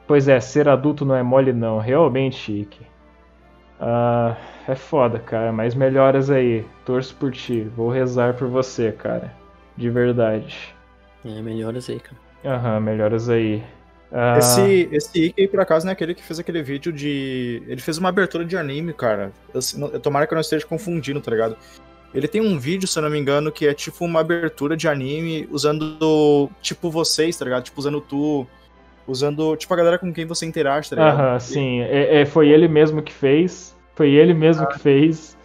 Pois 0.08 0.28
é, 0.28 0.40
ser 0.40 0.68
adulto 0.68 1.06
não 1.06 1.14
é 1.16 1.22
mole 1.22 1.54
não, 1.54 1.78
realmente, 1.78 2.36
Chique. 2.36 2.82
Ah, 3.80 4.36
é 4.68 4.76
foda, 4.76 5.20
cara, 5.20 5.52
mas 5.52 5.76
melhoras 5.76 6.30
aí. 6.30 6.66
Torço 6.84 7.16
por 7.16 7.32
ti, 7.32 7.62
vou 7.76 7.90
rezar 7.90 8.34
por 8.34 8.48
você, 8.48 8.92
cara. 8.92 9.32
De 9.78 9.90
verdade. 9.90 10.74
É, 11.24 11.42
melhoras 11.42 11.90
aí, 11.90 12.00
cara. 12.00 12.18
Aham, 12.56 12.80
melhoras 12.80 13.30
aí. 13.30 13.64
Ah, 14.12 14.38
Esse, 14.40 14.90
esse 14.92 15.26
Ike 15.28 15.48
por 15.48 15.60
acaso, 15.60 15.86
não 15.86 15.92
é 15.92 15.94
aquele 15.94 16.16
que 16.16 16.24
fez 16.24 16.40
aquele 16.40 16.64
vídeo 16.64 16.92
de. 16.92 17.62
Ele 17.68 17.80
fez 17.82 17.98
uma 17.98 18.10
abertura 18.10 18.44
de 18.44 18.58
anime, 18.58 18.92
cara. 18.94 19.32
Eu, 19.54 19.60
eu- 19.94 20.00
tomara 20.00 20.26
que 20.26 20.34
eu 20.34 20.36
não 20.36 20.42
esteja 20.42 20.66
confundindo, 20.66 21.22
tá 21.22 21.30
ligado? 21.32 21.56
Ele 22.14 22.28
tem 22.28 22.42
um 22.42 22.58
vídeo, 22.58 22.88
se 22.88 22.98
eu 22.98 23.04
não 23.04 23.10
me 23.10 23.20
engano, 23.20 23.52
que 23.52 23.68
é 23.68 23.74
tipo 23.74 24.04
uma 24.04 24.22
abertura 24.22 24.76
de 24.76 24.88
anime 24.88 25.48
usando, 25.52 26.50
tipo, 26.60 26.90
vocês, 26.90 27.38
tá 27.38 27.46
ligado? 27.46 27.64
Tipo, 27.64 27.80
usando 27.80 28.02
tu. 28.02 28.48
Usando, 29.08 29.56
tipo, 29.56 29.74
a 29.74 29.78
galera 29.78 29.98
com 29.98 30.14
quem 30.14 30.26
você 30.26 30.46
interage, 30.46 30.90
tá 30.90 30.96
ligado? 30.96 31.20
Aham, 31.20 31.40
sim. 31.40 31.82
É, 31.82 32.22
é, 32.22 32.26
foi 32.26 32.50
ele 32.50 32.68
mesmo 32.68 33.02
que 33.02 33.12
fez. 33.14 33.76
Foi 33.96 34.10
ele 34.12 34.34
mesmo 34.34 34.68
que 34.68 34.80
fez. 34.80 35.36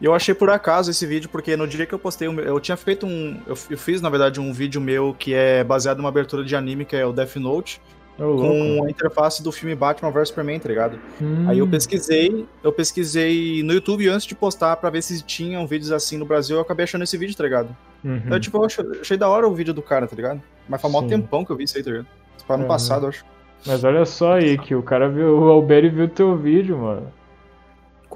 E 0.00 0.04
eu 0.04 0.14
achei 0.14 0.34
por 0.34 0.50
acaso 0.50 0.90
esse 0.90 1.06
vídeo, 1.06 1.28
porque 1.30 1.56
no 1.56 1.66
dia 1.66 1.86
que 1.86 1.94
eu 1.94 1.98
postei, 1.98 2.28
eu 2.28 2.60
tinha 2.60 2.76
feito 2.76 3.06
um. 3.06 3.40
Eu, 3.46 3.56
eu 3.70 3.78
fiz, 3.78 4.00
na 4.02 4.10
verdade, 4.10 4.38
um 4.40 4.52
vídeo 4.52 4.80
meu 4.80 5.14
que 5.18 5.32
é 5.32 5.64
baseado 5.64 5.96
numa 5.98 6.10
abertura 6.10 6.44
de 6.44 6.54
anime, 6.54 6.84
que 6.84 6.94
é 6.94 7.06
o 7.06 7.14
Death 7.14 7.36
Note, 7.36 7.80
louco. 8.18 8.42
com 8.42 8.84
a 8.84 8.90
interface 8.90 9.42
do 9.42 9.50
filme 9.50 9.74
Batman 9.74 10.10
vs 10.10 10.28
Superman, 10.28 10.58
tá 10.60 10.68
ligado? 10.68 10.98
Hum, 11.20 11.46
Aí 11.48 11.58
eu 11.60 11.66
pesquisei, 11.66 12.46
eu 12.62 12.70
pesquisei 12.72 13.62
no 13.62 13.72
YouTube 13.72 14.06
antes 14.08 14.26
de 14.26 14.34
postar 14.34 14.76
pra 14.76 14.90
ver 14.90 15.00
se 15.02 15.22
tinham 15.22 15.66
vídeos 15.66 15.90
assim 15.90 16.18
no 16.18 16.26
Brasil, 16.26 16.56
eu 16.56 16.62
acabei 16.62 16.84
achando 16.84 17.02
esse 17.04 17.16
vídeo, 17.16 17.34
tá 17.34 17.44
ligado? 17.44 17.74
uhum. 18.04 18.20
Então, 18.26 18.38
tipo, 18.38 18.58
eu 18.58 18.64
achei, 18.66 18.84
achei 19.00 19.16
da 19.16 19.28
hora 19.30 19.48
o 19.48 19.54
vídeo 19.54 19.72
do 19.72 19.80
cara, 19.80 20.06
tá 20.06 20.14
ligado? 20.14 20.42
Mas 20.68 20.80
faz 20.82 20.92
mó 20.92 21.02
tempão 21.02 21.42
que 21.42 21.50
eu 21.52 21.56
vi 21.56 21.64
isso 21.64 21.78
aí, 21.78 21.82
tá 21.82 21.90
ligado? 21.90 22.06
Foi 22.46 22.54
ano 22.54 22.64
Uhum. 22.64 22.68
passado, 22.68 23.04
eu 23.06 23.08
acho. 23.08 23.24
Mas 23.66 23.82
olha 23.82 24.04
só 24.04 24.34
aí, 24.34 24.58
que 24.58 24.74
o 24.74 24.82
cara 24.82 25.08
viu, 25.08 25.38
o 25.38 25.44
Alberi 25.48 25.88
viu 25.88 26.06
teu 26.06 26.36
vídeo, 26.36 26.76
mano. 26.76 27.10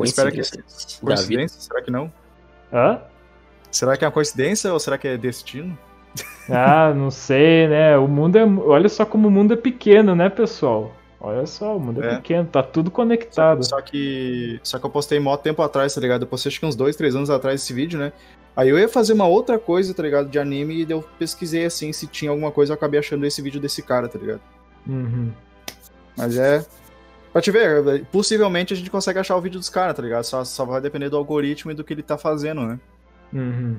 Espero 0.04 0.30
que-. 0.30 0.42
Coincidência? 1.00 1.60
Será 1.60 1.82
que 1.82 1.90
não? 1.90 2.12
Hã? 2.72 3.00
Será 3.70 3.96
que 3.96 4.04
é 4.04 4.08
uma 4.08 4.12
coincidência 4.12 4.72
ou 4.72 4.80
será 4.80 4.98
que 4.98 5.06
é 5.08 5.16
destino? 5.16 5.76
Ah, 6.48 6.92
não 6.94 7.10
sei, 7.10 7.68
né? 7.68 7.96
O 7.96 8.08
mundo 8.08 8.36
é. 8.36 8.44
Olha 8.44 8.88
só 8.88 9.04
como 9.04 9.28
o 9.28 9.30
mundo 9.30 9.54
é 9.54 9.56
pequeno, 9.56 10.14
né, 10.16 10.28
pessoal? 10.28 10.92
Olha 11.20 11.46
só, 11.46 11.76
o 11.76 11.80
mundo 11.80 12.02
é, 12.02 12.14
É. 12.14 12.16
pequeno, 12.16 12.48
tá 12.48 12.62
tudo 12.62 12.90
conectado. 12.90 13.62
Só 13.64 13.80
que. 13.80 14.58
Só 14.62 14.78
que 14.78 14.86
eu 14.86 14.90
postei 14.90 15.20
mó 15.20 15.36
tempo 15.36 15.62
atrás, 15.62 15.94
tá 15.94 16.00
ligado? 16.00 16.22
Eu 16.22 16.26
postei 16.26 16.50
acho 16.50 16.58
que 16.58 16.66
uns 16.66 16.74
dois, 16.74 16.96
três 16.96 17.14
anos 17.14 17.30
atrás 17.30 17.62
esse 17.62 17.72
vídeo, 17.72 17.98
né? 17.98 18.12
Aí 18.56 18.68
eu 18.68 18.78
ia 18.78 18.88
fazer 18.88 19.12
uma 19.12 19.26
outra 19.26 19.58
coisa, 19.58 19.94
tá 19.94 20.02
ligado? 20.02 20.28
De 20.28 20.38
anime, 20.38 20.82
e 20.82 20.90
eu 20.90 21.04
pesquisei 21.18 21.64
assim 21.64 21.92
se 21.92 22.06
tinha 22.06 22.30
alguma 22.30 22.50
coisa, 22.50 22.72
eu 22.72 22.74
acabei 22.74 22.98
achando 22.98 23.24
esse 23.24 23.40
vídeo 23.40 23.60
desse 23.60 23.82
cara, 23.82 24.08
tá 24.08 24.18
ligado? 24.18 24.40
Uhum. 24.88 25.30
Mas 26.16 26.36
é. 26.36 26.64
Pra 27.32 27.40
te 27.40 27.50
ver, 27.50 28.04
possivelmente 28.06 28.74
a 28.74 28.76
gente 28.76 28.90
consegue 28.90 29.18
achar 29.20 29.36
o 29.36 29.40
vídeo 29.40 29.58
dos 29.60 29.68
caras, 29.70 29.94
tá 29.94 30.02
ligado? 30.02 30.24
Só, 30.24 30.44
só 30.44 30.64
vai 30.64 30.80
depender 30.80 31.08
do 31.08 31.16
algoritmo 31.16 31.70
e 31.70 31.74
do 31.74 31.84
que 31.84 31.92
ele 31.94 32.02
tá 32.02 32.18
fazendo, 32.18 32.62
né? 32.62 32.78
Uhum. 33.32 33.76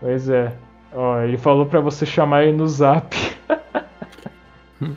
Pois 0.00 0.28
é. 0.30 0.52
Ó, 0.94 1.20
ele 1.20 1.36
falou 1.36 1.66
pra 1.66 1.80
você 1.80 2.06
chamar 2.06 2.44
ele 2.44 2.56
no 2.56 2.66
zap. 2.66 3.14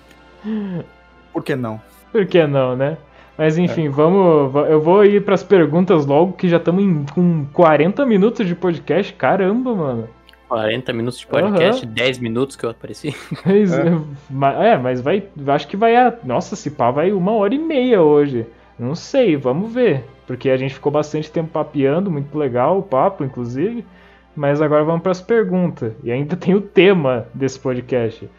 Por 1.34 1.44
que 1.44 1.56
não? 1.56 1.82
Por 2.12 2.26
que 2.26 2.46
não, 2.48 2.76
né? 2.76 2.98
Mas 3.38 3.58
enfim, 3.58 3.90
vamos. 3.90 4.52
va- 4.52 4.68
Eu 4.68 4.82
vou 4.82 5.06
ir 5.06 5.24
pras 5.24 5.44
perguntas 5.44 6.06
logo, 6.06 6.34
que 6.34 6.48
já 6.50 6.58
estamos 6.58 7.12
com 7.12 7.46
40 7.54 8.06
minutos 8.06 8.48
de 8.48 8.56
podcast. 8.56 9.14
Caramba, 9.14 9.76
mano. 9.76 10.10
40 10.48 10.94
minutos 10.94 11.20
de 11.20 11.28
podcast, 11.28 11.86
10 11.86 12.20
minutos 12.20 12.56
que 12.56 12.66
eu 12.66 12.70
apareci. 12.70 13.16
Mas, 13.46 13.74
É. 13.74 14.72
é, 14.72 14.78
mas 14.78 15.02
vai. 15.02 15.24
Acho 15.48 15.68
que 15.68 15.76
vai. 15.78 15.96
A, 15.96 16.14
nossa, 16.24 16.56
se 16.56 16.72
pá, 16.72 16.90
vai 16.92 17.12
uma 17.12 17.34
hora 17.34 17.54
e 17.54 17.60
meia 17.60 18.02
hoje. 18.02 18.46
Não 18.80 18.96
sei, 18.96 19.36
vamos 19.36 19.74
ver. 19.74 20.04
Porque 20.26 20.50
a 20.50 20.58
gente 20.58 20.74
ficou 20.74 20.92
bastante 20.92 21.32
tempo 21.32 21.50
papeando, 21.50 22.12
muito 22.12 22.38
legal 22.38 22.78
o 22.80 22.84
papo, 22.84 23.24
inclusive. 23.24 23.86
Mas 24.36 24.62
agora 24.62 24.84
vamos 24.84 25.02
pras 25.02 25.20
perguntas. 25.20 25.94
E 26.04 26.12
ainda 26.12 26.36
tem 26.38 26.54
o 26.56 26.62
tema 26.62 27.28
desse 27.34 27.60
podcast. 27.60 28.30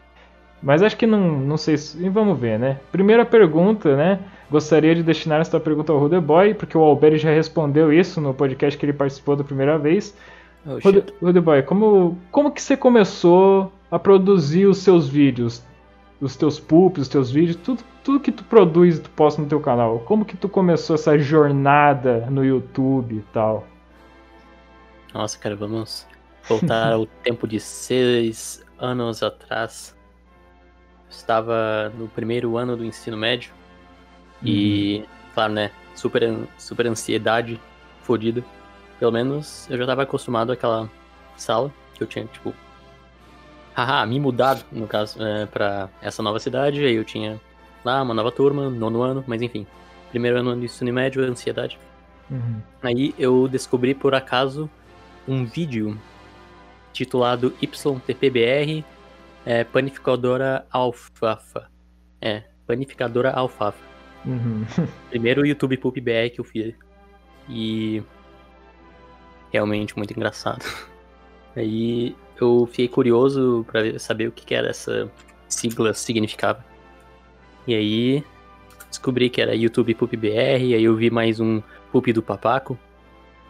Mas 0.62 0.82
acho 0.82 0.96
que 0.96 1.06
não, 1.06 1.20
não 1.38 1.56
sei 1.56 1.76
se. 1.76 2.04
e 2.04 2.08
Vamos 2.08 2.38
ver, 2.38 2.58
né? 2.58 2.78
Primeira 2.90 3.24
pergunta, 3.24 3.96
né? 3.96 4.18
Gostaria 4.50 4.94
de 4.94 5.02
destinar 5.02 5.40
esta 5.40 5.60
pergunta 5.60 5.92
ao 5.92 5.98
Rudeboy, 5.98 6.54
porque 6.54 6.76
o 6.76 6.82
Alberi 6.82 7.18
já 7.18 7.30
respondeu 7.30 7.92
isso 7.92 8.20
no 8.20 8.32
podcast 8.32 8.78
que 8.78 8.86
ele 8.86 8.92
participou 8.94 9.36
da 9.36 9.44
primeira 9.44 9.78
vez. 9.78 10.16
Oh. 10.66 10.78
Rudeboy, 11.24 11.62
como, 11.62 12.18
como 12.30 12.50
que 12.50 12.60
você 12.60 12.76
começou 12.76 13.72
a 13.90 13.98
produzir 13.98 14.66
os 14.66 14.78
seus 14.78 15.08
vídeos? 15.08 15.62
Os 16.20 16.36
teus 16.36 16.58
poops, 16.58 17.02
os 17.02 17.08
teus 17.08 17.30
vídeos, 17.30 17.56
tudo, 17.56 17.82
tudo 18.02 18.20
que 18.20 18.32
tu 18.32 18.42
produz 18.44 18.98
e 18.98 19.00
tu 19.00 19.10
posta 19.10 19.40
no 19.40 19.48
teu 19.48 19.60
canal. 19.60 20.00
Como 20.00 20.24
que 20.24 20.36
tu 20.36 20.48
começou 20.48 20.94
essa 20.94 21.16
jornada 21.18 22.26
no 22.28 22.44
YouTube 22.44 23.16
e 23.16 23.32
tal? 23.32 23.66
Nossa, 25.14 25.38
cara, 25.38 25.54
vamos 25.54 26.06
voltar 26.48 26.92
ao 26.92 27.06
tempo 27.22 27.46
de 27.46 27.60
seis 27.60 28.64
anos 28.78 29.22
atrás. 29.22 29.96
Estava 31.08 31.92
no 31.96 32.08
primeiro 32.08 32.56
ano 32.56 32.76
do 32.76 32.84
ensino 32.84 33.16
médio. 33.16 33.52
E, 34.42 35.04
claro, 35.34 35.52
né? 35.52 35.70
Super, 35.94 36.36
super 36.58 36.86
ansiedade 36.86 37.60
fodida. 38.02 38.44
Pelo 38.98 39.12
menos 39.12 39.68
eu 39.70 39.76
já 39.76 39.84
estava 39.84 40.02
acostumado 40.02 40.52
àquela 40.52 40.90
sala 41.36 41.72
que 41.94 42.02
eu 42.02 42.06
tinha, 42.06 42.26
tipo. 42.26 42.52
Haha, 43.74 44.04
me 44.06 44.18
mudado, 44.18 44.64
no 44.72 44.88
caso, 44.88 45.22
é, 45.22 45.46
pra 45.46 45.88
essa 46.02 46.22
nova 46.22 46.40
cidade. 46.40 46.84
Aí 46.84 46.94
eu 46.94 47.04
tinha 47.04 47.40
lá 47.84 48.02
uma 48.02 48.12
nova 48.12 48.32
turma, 48.32 48.68
nono 48.68 49.02
ano, 49.02 49.24
mas 49.26 49.40
enfim. 49.40 49.66
Primeiro 50.10 50.38
ano 50.38 50.56
do 50.56 50.64
ensino 50.64 50.92
médio, 50.92 51.22
ansiedade. 51.22 51.78
Uhum. 52.30 52.60
Aí 52.82 53.14
eu 53.18 53.46
descobri 53.46 53.94
por 53.94 54.14
acaso 54.14 54.68
um 55.26 55.44
vídeo 55.44 55.98
titulado 56.92 57.54
YTPBR 57.62 58.84
é, 59.44 59.64
Panificadora 59.64 60.66
Alfafa. 60.70 61.70
É, 62.20 62.42
Panificadora 62.66 63.30
Alfafa. 63.30 63.78
Uhum. 64.24 64.64
Primeiro 65.08 65.46
YouTube 65.46 65.76
Poop 65.76 66.00
BR 66.00 66.30
que 66.34 66.40
eu 66.40 66.44
fiz. 66.44 66.74
E. 67.48 68.02
Realmente 69.52 69.96
muito 69.96 70.12
engraçado. 70.12 70.64
Aí 71.56 72.14
eu 72.40 72.66
fiquei 72.66 72.88
curioso 72.88 73.64
pra 73.70 73.82
ver- 73.82 73.98
saber 73.98 74.28
o 74.28 74.32
que, 74.32 74.44
que 74.44 74.54
era 74.54 74.68
essa 74.68 75.10
sigla 75.48 75.92
significava. 75.94 76.64
E 77.66 77.74
aí 77.74 78.24
descobri 78.88 79.28
que 79.28 79.40
era 79.40 79.54
YouTube 79.54 79.94
Poop 79.94 80.16
BR, 80.16 80.74
aí 80.74 80.82
eu 80.84 80.94
vi 80.96 81.10
mais 81.10 81.40
um 81.40 81.60
Poop 81.92 82.12
do 82.12 82.22
Papaco. 82.22 82.78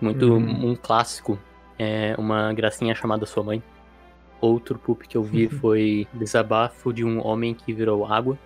Muito 0.00 0.24
Uhum. 0.32 0.70
um 0.70 0.76
clássico. 0.76 1.38
É 1.78 2.14
uma 2.18 2.52
gracinha 2.52 2.94
chamada 2.94 3.26
Sua 3.26 3.42
Mãe. 3.42 3.62
Outro 4.40 4.78
poop 4.78 5.06
que 5.06 5.16
eu 5.16 5.22
vi 5.22 5.48
foi 5.48 6.06
Desabafo 6.14 6.92
de 6.92 7.04
um 7.04 7.24
Homem 7.26 7.52
que 7.54 7.72
Virou 7.72 8.06
Água. 8.06 8.38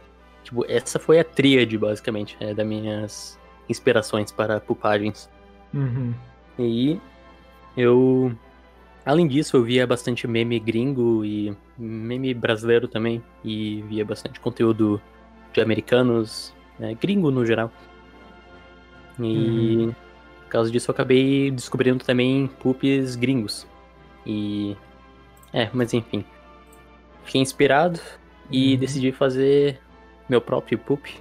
Tipo, 0.42 0.64
essa 0.68 0.98
foi 0.98 1.20
a 1.20 1.24
tríade, 1.24 1.76
basicamente, 1.78 2.36
é, 2.40 2.53
das 2.53 2.66
minhas 2.66 3.38
inspirações 3.68 4.32
para 4.32 4.59
pupagens. 4.61 5.30
Uhum. 5.72 6.12
E 6.59 6.62
aí, 6.62 7.00
eu. 7.76 8.32
Além 9.04 9.26
disso, 9.26 9.56
eu 9.56 9.64
via 9.64 9.86
bastante 9.86 10.28
meme 10.28 10.58
gringo 10.60 11.24
e 11.24 11.56
meme 11.76 12.32
brasileiro 12.32 12.86
também. 12.86 13.22
E 13.44 13.82
via 13.88 14.04
bastante 14.04 14.38
conteúdo 14.38 15.00
de 15.52 15.60
americanos, 15.60 16.54
né, 16.78 16.94
gringo 16.94 17.30
no 17.30 17.44
geral. 17.44 17.70
E 19.20 19.90
por 20.44 20.48
causa 20.48 20.70
disso 20.70 20.90
eu 20.90 20.92
acabei 20.92 21.50
descobrindo 21.50 22.04
também 22.04 22.46
poops 22.60 23.16
gringos. 23.16 23.66
E. 24.26 24.76
É, 25.52 25.68
mas 25.72 25.92
enfim. 25.92 26.24
Fiquei 27.24 27.40
inspirado 27.40 28.00
e 28.50 28.72
Uhum. 28.74 28.80
decidi 28.80 29.12
fazer 29.12 29.80
meu 30.28 30.40
próprio 30.40 30.78
poop. 30.78 31.14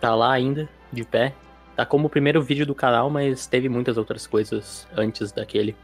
Tá 0.00 0.14
lá 0.14 0.32
ainda, 0.32 0.68
de 0.92 1.04
pé. 1.04 1.34
Tá 1.76 1.84
como 1.84 2.06
o 2.06 2.10
primeiro 2.10 2.40
vídeo 2.40 2.64
do 2.64 2.74
canal, 2.74 3.10
mas 3.10 3.46
teve 3.46 3.68
muitas 3.68 3.96
outras 3.96 4.26
coisas 4.26 4.86
antes 4.96 5.32
daquele. 5.32 5.74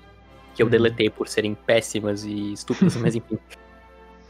Que 0.54 0.62
eu 0.62 0.66
Uhum. 0.66 0.70
deletei 0.70 1.10
por 1.10 1.28
serem 1.28 1.54
péssimas 1.54 2.24
e 2.24 2.52
estúpidas, 2.52 2.96
mas 2.96 3.14
enfim. 3.16 3.38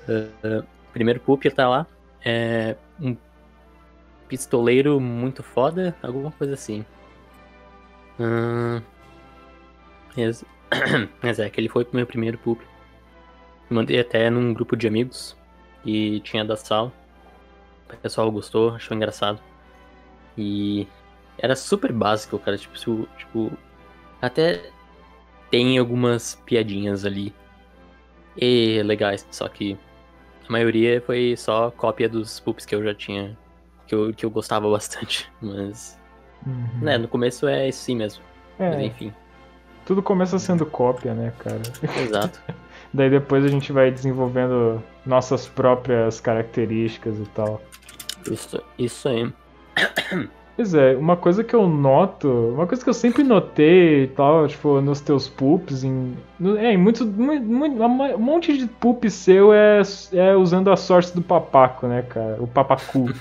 Uh, 0.08 0.64
primeiro 0.92 1.20
poop 1.20 1.48
tá 1.50 1.68
lá. 1.68 1.86
É 2.24 2.76
um 3.00 3.16
pistoleiro 4.28 5.00
muito 5.00 5.42
foda, 5.42 5.94
alguma 6.02 6.30
coisa 6.32 6.54
assim. 6.54 6.84
Ahn, 8.18 8.82
mas, 10.16 10.44
mas 11.22 11.38
é, 11.38 11.48
que 11.50 11.60
ele 11.60 11.68
foi 11.68 11.84
pro 11.84 11.96
meu 11.96 12.06
primeiro 12.06 12.38
poop. 12.38 12.64
Mandei 13.68 14.00
até 14.00 14.28
num 14.30 14.52
grupo 14.52 14.76
de 14.76 14.86
amigos 14.88 15.36
e 15.84 16.20
tinha 16.20 16.44
da 16.44 16.56
sala. 16.56 16.92
O 17.92 17.96
pessoal 17.96 18.30
gostou, 18.30 18.70
achou 18.74 18.96
engraçado. 18.96 19.40
E 20.36 20.86
era 21.40 21.56
super 21.56 21.92
básico, 21.92 22.38
cara. 22.38 22.56
Tipo, 22.56 22.78
se- 22.78 23.08
tipo 23.18 23.52
até 24.22 24.70
tem 25.50 25.78
algumas 25.78 26.34
piadinhas 26.46 27.04
ali. 27.04 27.34
E 28.36 28.80
legais, 28.84 29.26
só 29.30 29.48
que 29.48 29.76
a 30.48 30.52
maioria 30.52 31.02
foi 31.04 31.34
só 31.36 31.70
cópia 31.70 32.08
dos 32.08 32.38
poops 32.40 32.64
que 32.64 32.74
eu 32.74 32.82
já 32.84 32.94
tinha. 32.94 33.36
Que 33.86 33.94
eu, 33.94 34.14
que 34.14 34.24
eu 34.24 34.30
gostava 34.30 34.68
bastante. 34.70 35.30
Mas, 35.42 35.98
Uhum. 36.46 36.80
né, 36.80 36.96
no 36.96 37.06
começo 37.08 37.46
é 37.46 37.68
assim 37.68 37.96
mesmo. 37.96 38.22
Mas 38.58 38.74
É, 38.76 38.82
enfim, 38.84 39.12
tudo 39.84 40.02
começa 40.02 40.38
sendo 40.38 40.64
cópia, 40.64 41.12
né, 41.12 41.32
cara? 41.38 41.60
exato. 42.02 42.40
Daí 42.94 43.10
depois 43.10 43.44
a 43.44 43.48
gente 43.48 43.72
vai 43.72 43.90
desenvolvendo 43.90 44.82
nossas 45.04 45.46
próprias 45.46 46.18
características 46.20 47.18
e 47.18 47.24
tal. 47.34 47.60
Isso, 48.30 48.62
isso 48.78 49.08
aí. 49.08 49.32
Pois 50.56 50.74
é, 50.74 50.94
uma 50.94 51.16
coisa 51.16 51.42
que 51.42 51.54
eu 51.54 51.66
noto, 51.66 52.28
uma 52.28 52.66
coisa 52.66 52.82
que 52.84 52.90
eu 52.90 52.94
sempre 52.94 53.22
notei 53.22 54.04
e 54.04 54.06
tal, 54.08 54.46
tipo, 54.46 54.78
nos 54.82 55.00
teus 55.00 55.26
poops, 55.26 55.84
em, 55.84 56.14
é, 56.58 56.72
em 56.72 56.76
muitos, 56.76 57.06
mu- 57.06 57.40
mu- 57.40 58.14
um 58.14 58.18
monte 58.18 58.58
de 58.58 58.66
poop 58.66 59.08
seu 59.10 59.54
é, 59.54 59.80
é 60.12 60.36
usando 60.36 60.70
a 60.70 60.76
sorte 60.76 61.14
do 61.14 61.22
papaco, 61.22 61.86
né, 61.86 62.02
cara? 62.02 62.36
O 62.40 62.46
papacu. 62.46 63.06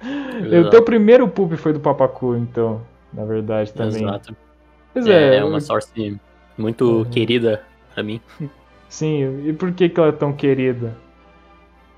O 0.66 0.70
teu 0.70 0.82
primeiro 0.82 1.26
poop 1.26 1.56
foi 1.56 1.72
do 1.72 1.80
papacu, 1.80 2.36
então, 2.36 2.80
na 3.12 3.24
verdade, 3.24 3.72
também. 3.72 4.02
Exato. 4.04 4.36
Pois 4.92 5.06
É, 5.08 5.34
é, 5.34 5.36
é 5.38 5.44
uma 5.44 5.60
source 5.60 6.16
muito 6.56 6.84
Uhum. 6.84 7.04
querida 7.06 7.62
pra 7.94 8.02
mim. 8.02 8.20
sim, 8.88 9.46
e 9.48 9.52
por 9.52 9.72
que, 9.72 9.88
que 9.88 9.98
ela 9.98 10.10
é 10.10 10.12
tão 10.12 10.32
querida? 10.32 10.94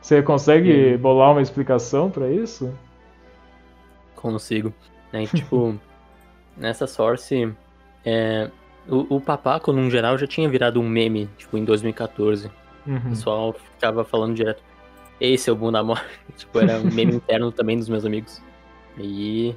Você 0.01 0.23
consegue 0.23 0.95
Hum. 0.95 0.99
bolar 0.99 1.33
uma 1.33 1.43
explicação 1.43 2.09
pra 2.11 2.29
isso? 2.31 2.73
Consigo. 4.21 4.73
Né? 5.13 5.27
Tipo, 5.35 5.79
nessa 6.57 6.87
source, 6.87 7.53
é, 8.05 8.51
o, 8.89 9.17
o 9.17 9.21
Papaco, 9.21 9.73
no 9.73 9.91
geral, 9.91 10.17
já 10.19 10.27
tinha 10.27 10.49
virado 10.49 10.81
um 10.81 10.89
meme, 10.89 11.29
tipo, 11.39 11.57
em 11.57 11.65
2014. 11.65 12.47
O 12.87 12.91
Uhum. 12.91 13.01
pessoal 13.11 13.53
ficava 13.53 14.03
falando 14.05 14.35
direto, 14.35 14.63
ei, 15.21 15.37
seu 15.37 15.55
bunda 15.55 15.83
mole. 15.83 16.01
tipo, 16.37 16.59
era 16.59 16.79
um 16.79 16.91
meme 16.91 17.15
interno 17.17 17.53
também 17.53 17.79
dos 17.79 17.89
meus 17.89 18.05
amigos. 18.05 18.43
E, 18.99 19.55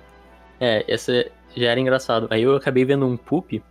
é, 0.59 0.83
essa 0.91 1.25
já 1.55 1.67
era 1.69 1.79
engraçado. 1.79 2.27
Aí 2.29 2.43
eu 2.43 2.55
acabei 2.55 2.83
vendo 2.85 3.05
um 3.05 3.15
poop 3.17 3.63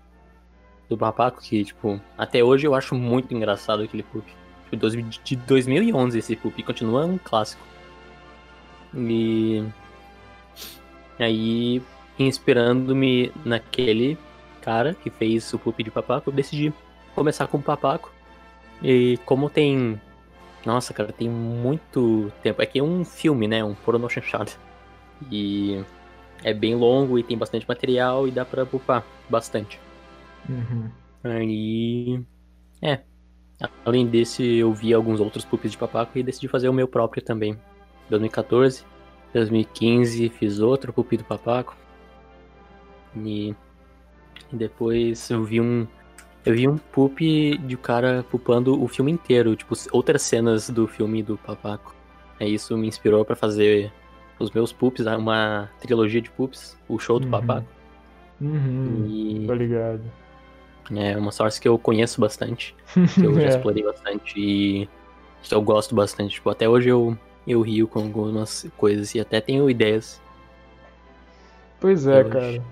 do 0.89 0.97
Papaco 0.97 1.41
que, 1.41 1.65
tipo, 1.65 2.01
até 2.17 2.43
hoje 2.43 2.67
eu 2.67 2.75
acho 2.75 2.95
muito 2.95 3.35
engraçado 3.35 3.83
aquele 3.83 4.03
poop. 4.03 4.27
Tipo, 4.71 4.77
de 5.23 5.37
2011 5.37 6.19
esse 6.19 6.35
poop, 6.37 6.59
e 6.59 6.63
continua 6.65 7.05
um 7.05 7.19
clássico. 7.19 7.63
E 8.95 9.65
aí, 11.23 11.83
inspirando-me 12.19 13.33
naquele 13.45 14.19
cara 14.61 14.95
que 14.95 15.11
fez 15.11 15.53
o 15.53 15.59
poop 15.59 15.83
de 15.83 15.91
Papaco, 15.91 16.31
eu 16.31 16.35
decidi 16.35 16.73
começar 17.15 17.47
com 17.47 17.59
o 17.59 17.63
Papaco. 17.63 18.13
E 18.83 19.19
como 19.25 19.49
tem. 19.49 20.01
Nossa, 20.65 20.93
cara, 20.93 21.13
tem 21.13 21.29
muito 21.29 22.33
tempo. 22.43 22.63
É 22.63 22.67
que 22.67 22.79
é 22.79 22.83
um 22.83 23.05
filme, 23.05 23.47
né? 23.47 23.63
Um 23.65 23.75
porno 23.75 24.09
chanchado. 24.09 24.53
E 25.31 25.85
é 26.43 26.53
bem 26.53 26.75
longo 26.75 27.19
e 27.19 27.23
tem 27.23 27.39
bastante 27.39 27.67
material 27.67 28.27
e 28.27 28.31
dá 28.31 28.45
pra 28.45 28.65
upar 28.65 29.05
bastante. 29.29 29.79
Uhum. 30.49 30.91
Aí. 31.25 32.21
É. 32.81 33.01
Além 33.85 34.07
desse, 34.07 34.43
eu 34.57 34.73
vi 34.73 34.93
alguns 34.93 35.21
outros 35.21 35.45
pupis 35.45 35.71
de 35.71 35.79
papaco 35.79 36.19
e 36.19 36.23
decidi 36.23 36.49
fazer 36.49 36.69
o 36.69 36.73
meu 36.73 36.89
próprio 36.89 37.23
também. 37.23 37.57
2014, 38.11 38.85
2015 39.33 40.29
fiz 40.31 40.61
outro 40.61 40.93
pupi 40.93 41.17
do 41.17 41.25
papaco. 41.25 41.77
E, 43.17 43.55
e 44.53 44.57
depois 44.57 45.31
eu 45.31 45.45
vi 45.45 45.61
um 45.61 45.87
eu 46.45 46.55
vi 46.55 46.67
um 46.67 46.77
pup 46.77 47.21
de 47.21 47.77
um 47.77 47.79
cara 47.79 48.25
pupando 48.29 48.83
o 48.83 48.89
filme 48.89 49.13
inteiro, 49.13 49.55
tipo, 49.55 49.75
outras 49.93 50.23
cenas 50.23 50.69
do 50.69 50.89
filme 50.89 51.23
do 51.23 51.39
Papaco. 51.39 51.95
É 52.41 52.49
isso 52.49 52.77
me 52.77 52.89
inspirou 52.89 53.25
para 53.25 53.37
fazer 53.37 53.93
os 54.41 54.51
meus 54.51 54.73
pups, 54.73 55.07
uma 55.07 55.71
trilogia 55.81 56.21
de 56.21 56.31
pups, 56.31 56.77
o 56.89 56.99
show 56.99 57.21
do 57.21 57.27
uhum. 57.27 57.31
Papaco. 57.31 57.67
Uhum, 58.41 59.07
e... 59.09 59.47
Tô 59.47 59.55
ligado. 59.55 60.03
É 60.91 61.17
uma 61.17 61.31
source 61.31 61.61
que 61.61 61.69
eu 61.69 61.79
conheço 61.79 62.21
bastante, 62.21 62.75
que 63.15 63.25
eu 63.25 63.35
já 63.39 63.43
é. 63.43 63.49
explorei 63.51 63.85
bastante 63.85 64.35
e 64.37 64.89
que 65.45 65.55
eu 65.55 65.63
gosto 65.63 65.95
bastante. 65.95 66.35
Tipo, 66.35 66.51
até 66.51 66.69
hoje 66.69 66.89
eu, 66.89 67.17
eu 67.47 67.61
rio 67.61 67.89
com 67.89 68.01
algumas 68.01 68.67
coisas 68.77 69.15
e 69.15 69.21
até 69.21 69.41
tenho 69.41 69.69
ideias. 69.69 70.21
Pois 71.81 72.07
é, 72.07 72.25
cara. 72.25 72.63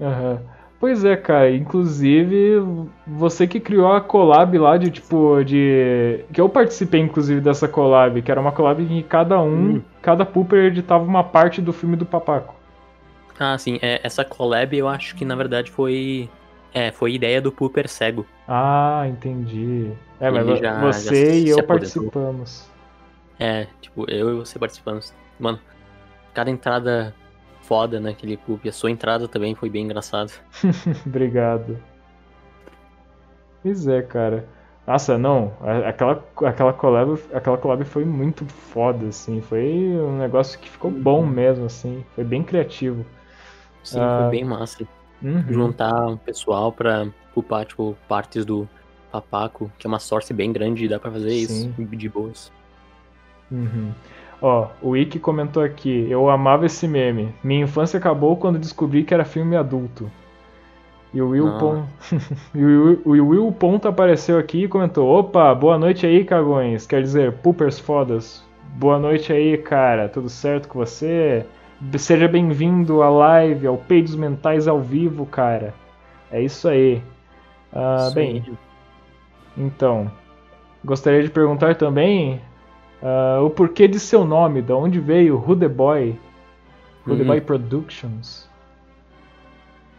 Uhum. 0.00 0.38
Pois 0.80 1.04
é, 1.04 1.16
cara. 1.16 1.50
Inclusive, 1.50 2.62
você 3.06 3.46
que 3.46 3.60
criou 3.60 3.92
a 3.92 4.00
collab 4.00 4.58
lá 4.58 4.76
de 4.76 4.90
tipo. 4.90 5.42
de. 5.44 6.24
Que 6.32 6.40
eu 6.40 6.48
participei, 6.48 7.00
inclusive, 7.00 7.40
dessa 7.40 7.68
collab, 7.68 8.20
que 8.20 8.30
era 8.30 8.40
uma 8.40 8.52
collab 8.52 8.82
em 8.82 8.86
que 8.86 9.02
cada 9.02 9.40
um, 9.40 9.76
hum. 9.76 9.82
cada 10.02 10.26
pooper 10.26 10.64
editava 10.64 11.04
uma 11.04 11.24
parte 11.24 11.60
do 11.62 11.72
filme 11.72 11.96
do 11.96 12.04
Papaco. 12.04 12.54
Ah, 13.38 13.56
sim. 13.58 13.78
É, 13.82 14.00
essa 14.02 14.24
collab 14.24 14.76
eu 14.76 14.88
acho 14.88 15.14
que 15.16 15.24
na 15.24 15.34
verdade 15.34 15.70
foi. 15.70 16.28
É, 16.72 16.90
foi 16.90 17.14
ideia 17.14 17.40
do 17.40 17.52
pooper 17.52 17.88
cego. 17.88 18.26
Ah, 18.48 19.04
entendi. 19.08 19.90
É, 20.20 20.30
mas 20.30 20.58
já, 20.58 20.80
você 20.80 21.26
já 21.26 21.34
e 21.34 21.48
eu 21.48 21.62
participamos. 21.62 22.68
É, 23.44 23.66
tipo, 23.78 24.10
eu 24.10 24.32
e 24.32 24.36
você 24.36 24.58
participamos. 24.58 25.12
Mano, 25.38 25.60
cada 26.32 26.50
entrada 26.50 27.14
foda 27.60 28.00
naquele 28.00 28.38
pub. 28.38 28.66
A 28.66 28.72
sua 28.72 28.90
entrada 28.90 29.28
também 29.28 29.54
foi 29.54 29.68
bem 29.68 29.84
engraçada. 29.84 30.32
Obrigado. 31.06 31.78
Pois 33.62 33.86
é, 33.86 34.00
cara. 34.00 34.48
Nossa, 34.86 35.18
não, 35.18 35.52
aquela, 35.86 36.24
aquela, 36.46 36.72
collab, 36.72 37.18
aquela 37.34 37.58
collab 37.58 37.84
foi 37.84 38.04
muito 38.06 38.46
foda, 38.46 39.08
assim. 39.08 39.42
Foi 39.42 39.62
um 39.62 40.16
negócio 40.16 40.58
que 40.58 40.70
ficou 40.70 40.90
bom 40.90 41.20
uhum. 41.20 41.26
mesmo, 41.26 41.66
assim. 41.66 42.02
Foi 42.14 42.24
bem 42.24 42.42
criativo. 42.42 43.04
Sim, 43.82 43.98
ah, 44.00 44.20
foi 44.22 44.38
bem 44.38 44.44
massa. 44.44 44.88
Uhum. 45.22 45.44
Juntar 45.50 46.06
um 46.06 46.16
pessoal 46.16 46.72
pra 46.72 47.08
pupar, 47.34 47.66
tipo, 47.66 47.94
partes 48.08 48.46
do 48.46 48.66
Papaco, 49.12 49.70
que 49.78 49.86
é 49.86 49.88
uma 49.88 49.98
source 49.98 50.32
bem 50.32 50.50
grande 50.50 50.86
e 50.86 50.88
dá 50.88 50.98
pra 50.98 51.10
fazer 51.10 51.30
Sim. 51.30 51.74
isso 51.78 51.96
de 51.96 52.08
boas. 52.08 52.50
Uhum. 53.54 53.92
Ó, 54.42 54.68
o 54.82 54.96
Ike 54.96 55.18
comentou 55.18 55.62
aqui, 55.62 56.06
eu 56.10 56.28
amava 56.28 56.66
esse 56.66 56.86
meme. 56.86 57.34
Minha 57.42 57.64
infância 57.64 57.98
acabou 57.98 58.36
quando 58.36 58.58
descobri 58.58 59.04
que 59.04 59.14
era 59.14 59.24
filme 59.24 59.56
adulto. 59.56 60.10
E 61.12 61.22
o 61.22 61.28
Will, 61.28 61.58
Pon... 61.58 61.86
e 62.52 62.64
o 62.64 63.28
Will 63.28 63.52
Ponto 63.52 63.86
apareceu 63.86 64.36
aqui 64.36 64.64
e 64.64 64.68
comentou: 64.68 65.08
Opa, 65.08 65.54
boa 65.54 65.78
noite 65.78 66.04
aí, 66.04 66.24
cagões. 66.24 66.86
Quer 66.86 67.02
dizer, 67.02 67.32
poopers 67.34 67.78
fodas. 67.78 68.44
Boa 68.76 68.98
noite 68.98 69.32
aí, 69.32 69.56
cara. 69.56 70.08
Tudo 70.08 70.28
certo 70.28 70.68
com 70.68 70.80
você? 70.80 71.46
Seja 71.96 72.26
bem-vindo 72.26 73.02
à 73.02 73.08
live, 73.08 73.66
ao 73.66 73.76
Peidos 73.76 74.16
Mentais 74.16 74.66
ao 74.66 74.80
vivo, 74.80 75.24
cara. 75.24 75.72
É 76.32 76.42
isso 76.42 76.68
aí. 76.68 77.00
Ah, 77.72 78.10
bem, 78.14 78.44
então, 79.56 80.10
gostaria 80.84 81.22
de 81.22 81.30
perguntar 81.30 81.76
também 81.76 82.40
Uh, 83.04 83.44
o 83.44 83.50
porquê 83.50 83.86
de 83.86 84.00
seu 84.00 84.24
nome, 84.24 84.62
da 84.62 84.74
onde 84.74 84.98
veio 84.98 85.36
Rude 85.36 85.68
Boy, 85.68 86.18
Rude 87.06 87.20
uhum. 87.20 87.26
Boy 87.26 87.40
Productions. 87.42 88.48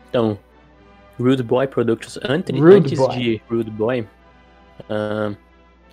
Então, 0.10 0.40
Rude 1.20 1.44
Boy 1.44 1.68
Productions, 1.68 2.18
antes, 2.28 2.60
Rude 2.60 2.78
antes 2.78 2.98
Boy. 2.98 3.16
de 3.16 3.42
Rude 3.48 3.70
Boy, 3.70 4.08
uh, 4.90 5.38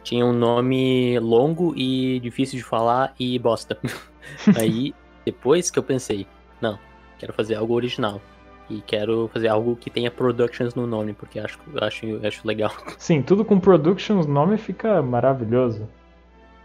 tinha 0.02 0.24
um 0.24 0.32
nome 0.32 1.18
longo 1.18 1.74
e 1.76 2.18
difícil 2.20 2.56
de 2.56 2.64
falar 2.64 3.14
e 3.20 3.38
bosta. 3.38 3.76
Aí, 4.58 4.94
depois 5.22 5.70
que 5.70 5.78
eu 5.78 5.82
pensei, 5.82 6.26
não, 6.62 6.78
quero 7.18 7.34
fazer 7.34 7.56
algo 7.56 7.74
original. 7.74 8.22
E 8.70 8.80
quero 8.80 9.28
fazer 9.34 9.48
algo 9.48 9.76
que 9.76 9.90
tenha 9.90 10.10
Productions 10.10 10.74
no 10.74 10.86
nome, 10.86 11.12
porque 11.12 11.38
acho, 11.38 11.58
acho, 11.78 12.26
acho 12.26 12.48
legal. 12.48 12.72
Sim, 12.96 13.20
tudo 13.20 13.44
com 13.44 13.60
Productions 13.60 14.24
no 14.24 14.32
nome 14.32 14.56
fica 14.56 15.02
maravilhoso. 15.02 15.86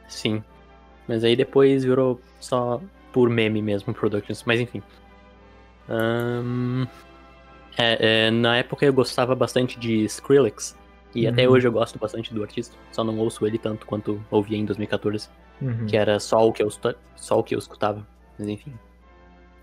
Sim. 0.08 0.44
Mas 1.08 1.24
aí 1.24 1.36
depois 1.36 1.84
virou 1.84 2.20
só 2.40 2.82
por 3.12 3.30
meme 3.30 3.62
mesmo, 3.62 3.94
Productions. 3.94 4.44
Mas 4.46 4.60
enfim. 4.60 4.82
Um... 5.90 6.86
É, 7.78 8.28
é, 8.28 8.32
na 8.32 8.58
época 8.58 8.86
eu 8.86 8.94
gostava 8.94 9.36
bastante 9.36 9.80
de 9.80 10.04
Skrillex. 10.06 10.76
E 11.14 11.26
uhum. 11.26 11.32
até 11.32 11.48
hoje 11.48 11.68
eu 11.68 11.72
gosto 11.72 11.98
bastante 11.98 12.34
do 12.34 12.42
artista. 12.44 12.76
Só 12.92 13.04
não 13.04 13.18
ouço 13.18 13.46
ele 13.46 13.58
tanto 13.58 13.86
quanto 13.86 14.22
ouvia 14.30 14.58
em 14.58 14.66
2014. 14.66 15.30
Uhum. 15.62 15.86
Que 15.86 15.96
era 15.96 16.20
só 16.20 16.48
o 16.48 16.52
que 16.52 16.62
eu, 16.62 16.70
só 17.16 17.40
o 17.40 17.44
que 17.44 17.56
eu 17.56 17.60
escutava. 17.60 18.06
Mas 18.38 18.48
enfim. 18.48 18.74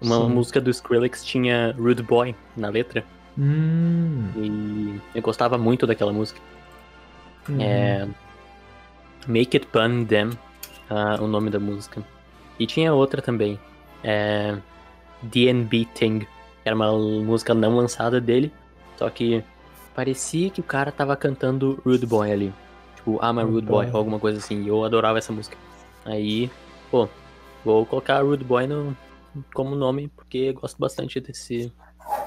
Uma 0.00 0.20
Sim. 0.20 0.28
música 0.28 0.60
do 0.60 0.70
Skrillex 0.70 1.24
tinha 1.24 1.74
Rude 1.78 2.02
Boy 2.02 2.34
na 2.56 2.68
letra. 2.68 3.04
Hum. 3.38 4.28
E 4.36 5.00
eu 5.16 5.22
gostava 5.22 5.58
muito 5.58 5.86
daquela 5.86 6.12
música. 6.12 6.40
Uhum. 7.48 7.60
É, 7.60 8.08
Make 9.26 9.56
It 9.56 9.66
Pun 9.68 10.04
Them, 10.04 10.30
uh, 10.90 11.22
o 11.22 11.26
nome 11.26 11.50
da 11.50 11.58
música. 11.58 12.02
E 12.58 12.66
tinha 12.66 12.92
outra 12.92 13.20
também, 13.20 13.58
é, 14.02 14.56
DNB 15.22 15.86
Thing, 15.94 16.26
era 16.64 16.74
uma 16.74 16.92
música 16.92 17.52
não 17.52 17.76
lançada 17.76 18.20
dele, 18.20 18.52
só 18.96 19.10
que 19.10 19.42
parecia 19.94 20.50
que 20.50 20.60
o 20.60 20.64
cara 20.64 20.92
tava 20.92 21.16
cantando 21.16 21.80
Rude 21.84 22.06
Boy 22.06 22.30
ali. 22.30 22.54
Tipo, 22.96 23.16
I'm 23.16 23.38
a 23.38 23.42
Rude 23.42 23.66
Boy, 23.66 23.90
ou 23.90 23.96
alguma 23.96 24.18
coisa 24.18 24.38
assim, 24.38 24.62
e 24.62 24.68
eu 24.68 24.84
adorava 24.84 25.18
essa 25.18 25.32
música. 25.32 25.56
Aí, 26.04 26.50
pô, 26.90 27.08
vou 27.64 27.84
colocar 27.86 28.22
Rude 28.22 28.44
Boy 28.44 28.66
no, 28.66 28.96
como 29.52 29.74
nome, 29.74 30.08
porque 30.08 30.52
gosto 30.52 30.78
bastante 30.78 31.20
desse, 31.20 31.72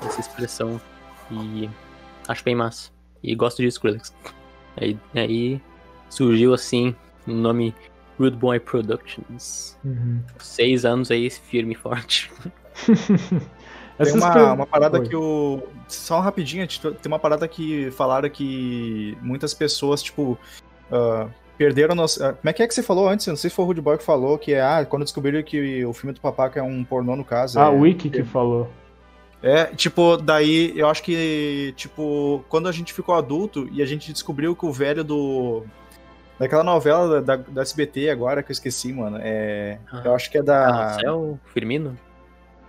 dessa 0.02 0.20
expressão 0.20 0.80
e 1.32 1.70
acho 2.28 2.44
bem 2.44 2.56
massa. 2.56 2.92
E 3.24 3.36
gosto 3.36 3.62
de 3.62 3.68
Skrillex. 3.68 4.14
Aí, 4.76 4.98
aí 5.16 5.62
surgiu 6.10 6.54
assim 6.54 6.96
o 7.28 7.32
nome 7.32 7.74
Rude 8.20 8.36
Boy 8.36 8.60
Productions. 8.60 9.78
Uhum. 9.84 10.22
Seis 10.40 10.86
anos 10.86 11.12
aí, 11.12 11.30
firme 11.30 11.74
e 11.74 11.78
forte. 11.78 12.32
tem 13.98 14.14
uma, 14.14 14.54
uma 14.54 14.66
parada 14.66 15.00
Oi. 15.00 15.08
que 15.08 15.16
o. 15.16 15.62
Só 15.88 16.18
um 16.18 16.22
rapidinho, 16.22 16.68
tem 16.68 16.92
uma 17.06 17.20
parada 17.20 17.48
que 17.48 17.92
falaram 17.92 18.30
que 18.30 19.18
muitas 19.22 19.54
pessoas, 19.54 20.02
tipo. 20.02 20.38
Uh, 20.92 21.30
perderam. 21.58 21.96
Nos... 21.96 22.20
Ah, 22.22 22.34
como 22.34 22.50
é 22.50 22.54
que 22.54 22.64
é 22.64 22.68
que 22.68 22.74
você 22.74 22.84
falou 22.84 23.08
antes? 23.08 23.28
não 23.28 23.36
sei 23.36 23.50
se 23.50 23.56
foi 23.56 23.66
o 23.66 23.68
Rude 23.68 23.82
Boy 23.82 23.98
que 23.98 24.04
falou, 24.04 24.38
que 24.38 24.54
é. 24.54 24.62
Ah, 24.62 24.86
quando 24.86 25.04
descobriram 25.04 25.42
que 25.44 25.86
o 25.86 25.94
filme 25.94 26.14
do 26.14 26.22
Papaca 26.22 26.60
é 26.60 26.64
um 26.64 26.84
pornô, 26.84 27.16
no 27.16 27.26
caso. 27.26 27.60
Ah, 27.60 27.66
é, 27.66 27.70
o 27.70 27.82
Wiki 27.82 28.10
que 28.10 28.24
falou. 28.24 28.70
É, 29.42 29.66
tipo, 29.66 30.18
daí 30.18 30.74
eu 30.76 30.90
acho 30.90 31.04
que, 31.04 31.72
tipo, 31.78 32.44
quando 32.50 32.68
a 32.68 32.72
gente 32.72 32.92
ficou 32.92 33.14
adulto 33.14 33.70
e 33.72 33.84
a 33.84 33.86
gente 33.86 34.12
descobriu 34.12 34.56
que 34.56 34.66
o 34.66 34.72
velho 34.72 35.04
do 35.04 35.64
Daquela 36.40 36.64
novela 36.64 37.22
da, 37.22 37.36
da 37.36 37.62
SBT 37.62 38.10
agora 38.10 38.44
que 38.44 38.52
eu 38.52 38.54
esqueci, 38.54 38.94
mano. 38.94 39.20
É, 39.22 39.80
ah, 39.92 40.02
eu 40.06 40.14
acho 40.14 40.30
que 40.30 40.38
é 40.38 40.44
da. 40.44 40.68
Marcel 40.68 41.40
Firmino? 41.54 41.98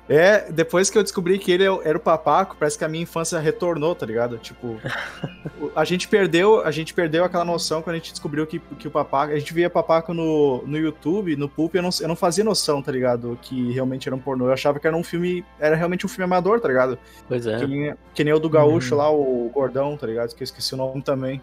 É, 0.09 0.51
depois 0.51 0.89
que 0.89 0.97
eu 0.97 1.03
descobri 1.03 1.39
que 1.39 1.53
ele 1.53 1.65
é 1.65 1.69
era 1.85 1.99
o 1.99 2.01
papaco, 2.01 2.57
parece 2.59 2.79
que 2.79 2.85
a 2.85 2.89
minha 2.89 3.03
infância 3.03 3.39
retornou, 3.39 3.95
tá 3.95 4.07
ligado? 4.07 4.39
Tipo, 4.39 4.81
a 5.77 5.85
gente 5.85 6.09
perdeu, 6.09 6.65
a 6.65 6.71
gente 6.71 6.95
perdeu 6.95 7.25
aquela 7.25 7.45
noção 7.45 7.83
quando 7.83 7.95
a 7.95 7.99
gente 7.99 8.13
descobriu 8.13 8.47
que, 8.47 8.59
que 8.59 8.89
o 8.89 8.91
papaco, 8.91 9.35
a 9.35 9.39
gente 9.39 9.53
via 9.53 9.69
papaco 9.69 10.15
no, 10.15 10.63
no 10.67 10.79
YouTube, 10.79 11.37
no 11.37 11.49
Pulp, 11.49 11.75
eu 11.75 11.83
não, 11.83 11.91
eu 12.01 12.09
não 12.09 12.17
fazia 12.17 12.43
noção, 12.43 12.81
tá 12.81 12.91
ligado? 12.91 13.39
Que 13.43 13.71
realmente 13.71 14.09
era 14.09 14.17
um 14.17 14.19
pornô. 14.19 14.47
Eu 14.47 14.53
achava 14.53 14.81
que 14.81 14.87
era 14.87 14.97
um 14.97 15.05
filme, 15.05 15.45
era 15.61 15.77
realmente 15.77 16.07
um 16.07 16.09
filme 16.09 16.25
amador, 16.25 16.59
tá 16.59 16.69
ligado? 16.69 16.99
Pois 17.29 17.47
é. 17.47 17.59
Que, 17.59 17.95
que 18.15 18.25
nem 18.25 18.33
o 18.33 18.39
do 18.39 18.49
Gaúcho 18.49 18.95
hum. 18.95 18.99
lá, 18.99 19.11
o 19.11 19.51
Gordão, 19.53 19.95
tá 19.95 20.07
ligado? 20.07 20.35
Que 20.35 20.43
eu 20.43 20.47
esqueci 20.47 20.73
o 20.73 20.79
nome 20.79 21.03
também. 21.03 21.43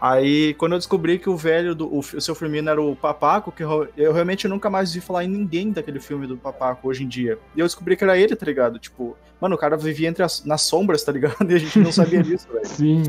Aí, 0.00 0.54
quando 0.54 0.72
eu 0.72 0.78
descobri 0.78 1.18
que 1.18 1.28
o 1.28 1.36
velho, 1.36 1.74
do, 1.74 1.92
o, 1.92 1.98
o 1.98 2.20
seu 2.20 2.34
Firmino 2.34 2.70
era 2.70 2.80
o 2.80 2.94
Papaco, 2.94 3.50
que 3.50 3.64
eu, 3.64 3.88
eu, 3.96 4.12
realmente 4.12 4.46
nunca 4.46 4.70
mais 4.70 4.94
vi 4.94 5.00
falar 5.00 5.24
em 5.24 5.28
ninguém 5.28 5.72
daquele 5.72 5.98
filme 5.98 6.24
do 6.24 6.36
Papaco 6.36 6.88
hoje 6.88 7.02
em 7.02 7.08
dia. 7.08 7.36
E 7.56 7.60
eu 7.60 7.66
descobri 7.66 7.96
que 7.96 8.04
era 8.04 8.16
ele, 8.16 8.36
tá 8.36 8.46
ligado? 8.46 8.78
Tipo, 8.78 9.16
mano, 9.40 9.56
o 9.56 9.58
cara 9.58 9.76
vivia 9.76 10.08
entre 10.08 10.22
as, 10.22 10.44
nas 10.44 10.62
sombras, 10.62 11.02
tá 11.02 11.10
ligado? 11.10 11.36
E 11.50 11.54
a 11.54 11.58
gente 11.58 11.80
não 11.80 11.90
sabia 11.90 12.22
disso, 12.22 12.46
velho. 12.52 12.66
Sim. 12.66 13.02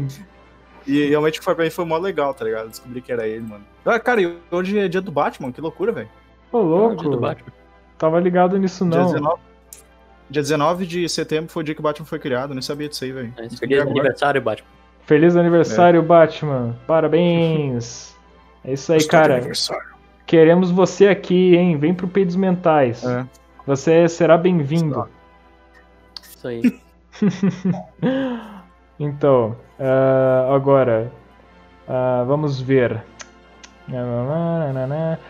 E 0.87 1.09
realmente 1.09 1.39
foi 1.39 1.53
pra 1.53 1.63
mim 1.63 1.69
foi 1.69 1.85
mó 1.85 1.97
legal, 1.97 2.33
tá 2.33 2.43
ligado? 2.43 2.69
Descobri 2.69 3.01
que 3.01 3.11
era 3.11 3.27
ele, 3.27 3.45
mano. 3.45 3.63
Ah, 3.85 3.99
cara, 3.99 4.21
e 4.21 4.37
hoje 4.49 4.79
é 4.79 4.87
dia 4.87 5.01
do 5.01 5.11
Batman, 5.11 5.51
que 5.51 5.61
loucura, 5.61 5.91
velho. 5.91 6.09
Ô, 6.51 6.57
louco. 6.57 6.93
É 6.93 6.97
dia 6.97 7.09
do 7.11 7.19
Batman. 7.19 7.53
Tava 7.99 8.19
ligado 8.19 8.57
nisso, 8.57 8.83
não. 8.83 8.97
Dia 8.97 9.13
19, 9.13 9.41
dia 10.27 10.41
19 10.41 10.85
de 10.87 11.07
setembro 11.07 11.51
foi 11.51 11.61
o 11.61 11.63
dia 11.63 11.75
que 11.75 11.81
o 11.81 11.83
Batman 11.83 12.05
foi 12.07 12.17
criado, 12.17 12.55
nem 12.55 12.63
sabia 12.63 12.89
disso 12.89 13.03
aí, 13.03 13.11
velho. 13.11 13.31
É, 13.37 13.79
aniversário, 13.79 14.41
Batman. 14.41 14.78
Feliz 15.09 15.35
aniversário, 15.35 16.03
Batman. 16.03 16.75
Parabéns. 16.85 18.15
É 18.63 18.73
isso 18.73 18.93
aí, 18.93 18.99
Gostou 18.99 19.19
cara. 19.19 19.37
aniversário. 19.37 19.89
Queremos 20.23 20.69
você 20.69 21.07
aqui, 21.07 21.55
hein? 21.55 21.77
Vem 21.77 21.95
pro 21.95 22.07
Peidos 22.07 22.35
Mentais. 22.35 23.03
É. 23.03 23.25
Você 23.65 24.07
será 24.07 24.37
bem-vindo. 24.37 25.09
Isso 26.21 26.47
aí. 26.47 26.61
Então, 29.01 29.55
ah, 29.79 30.53
agora, 30.53 31.09
ah, 31.87 32.25
vamos 32.27 32.59
ver. 32.59 33.01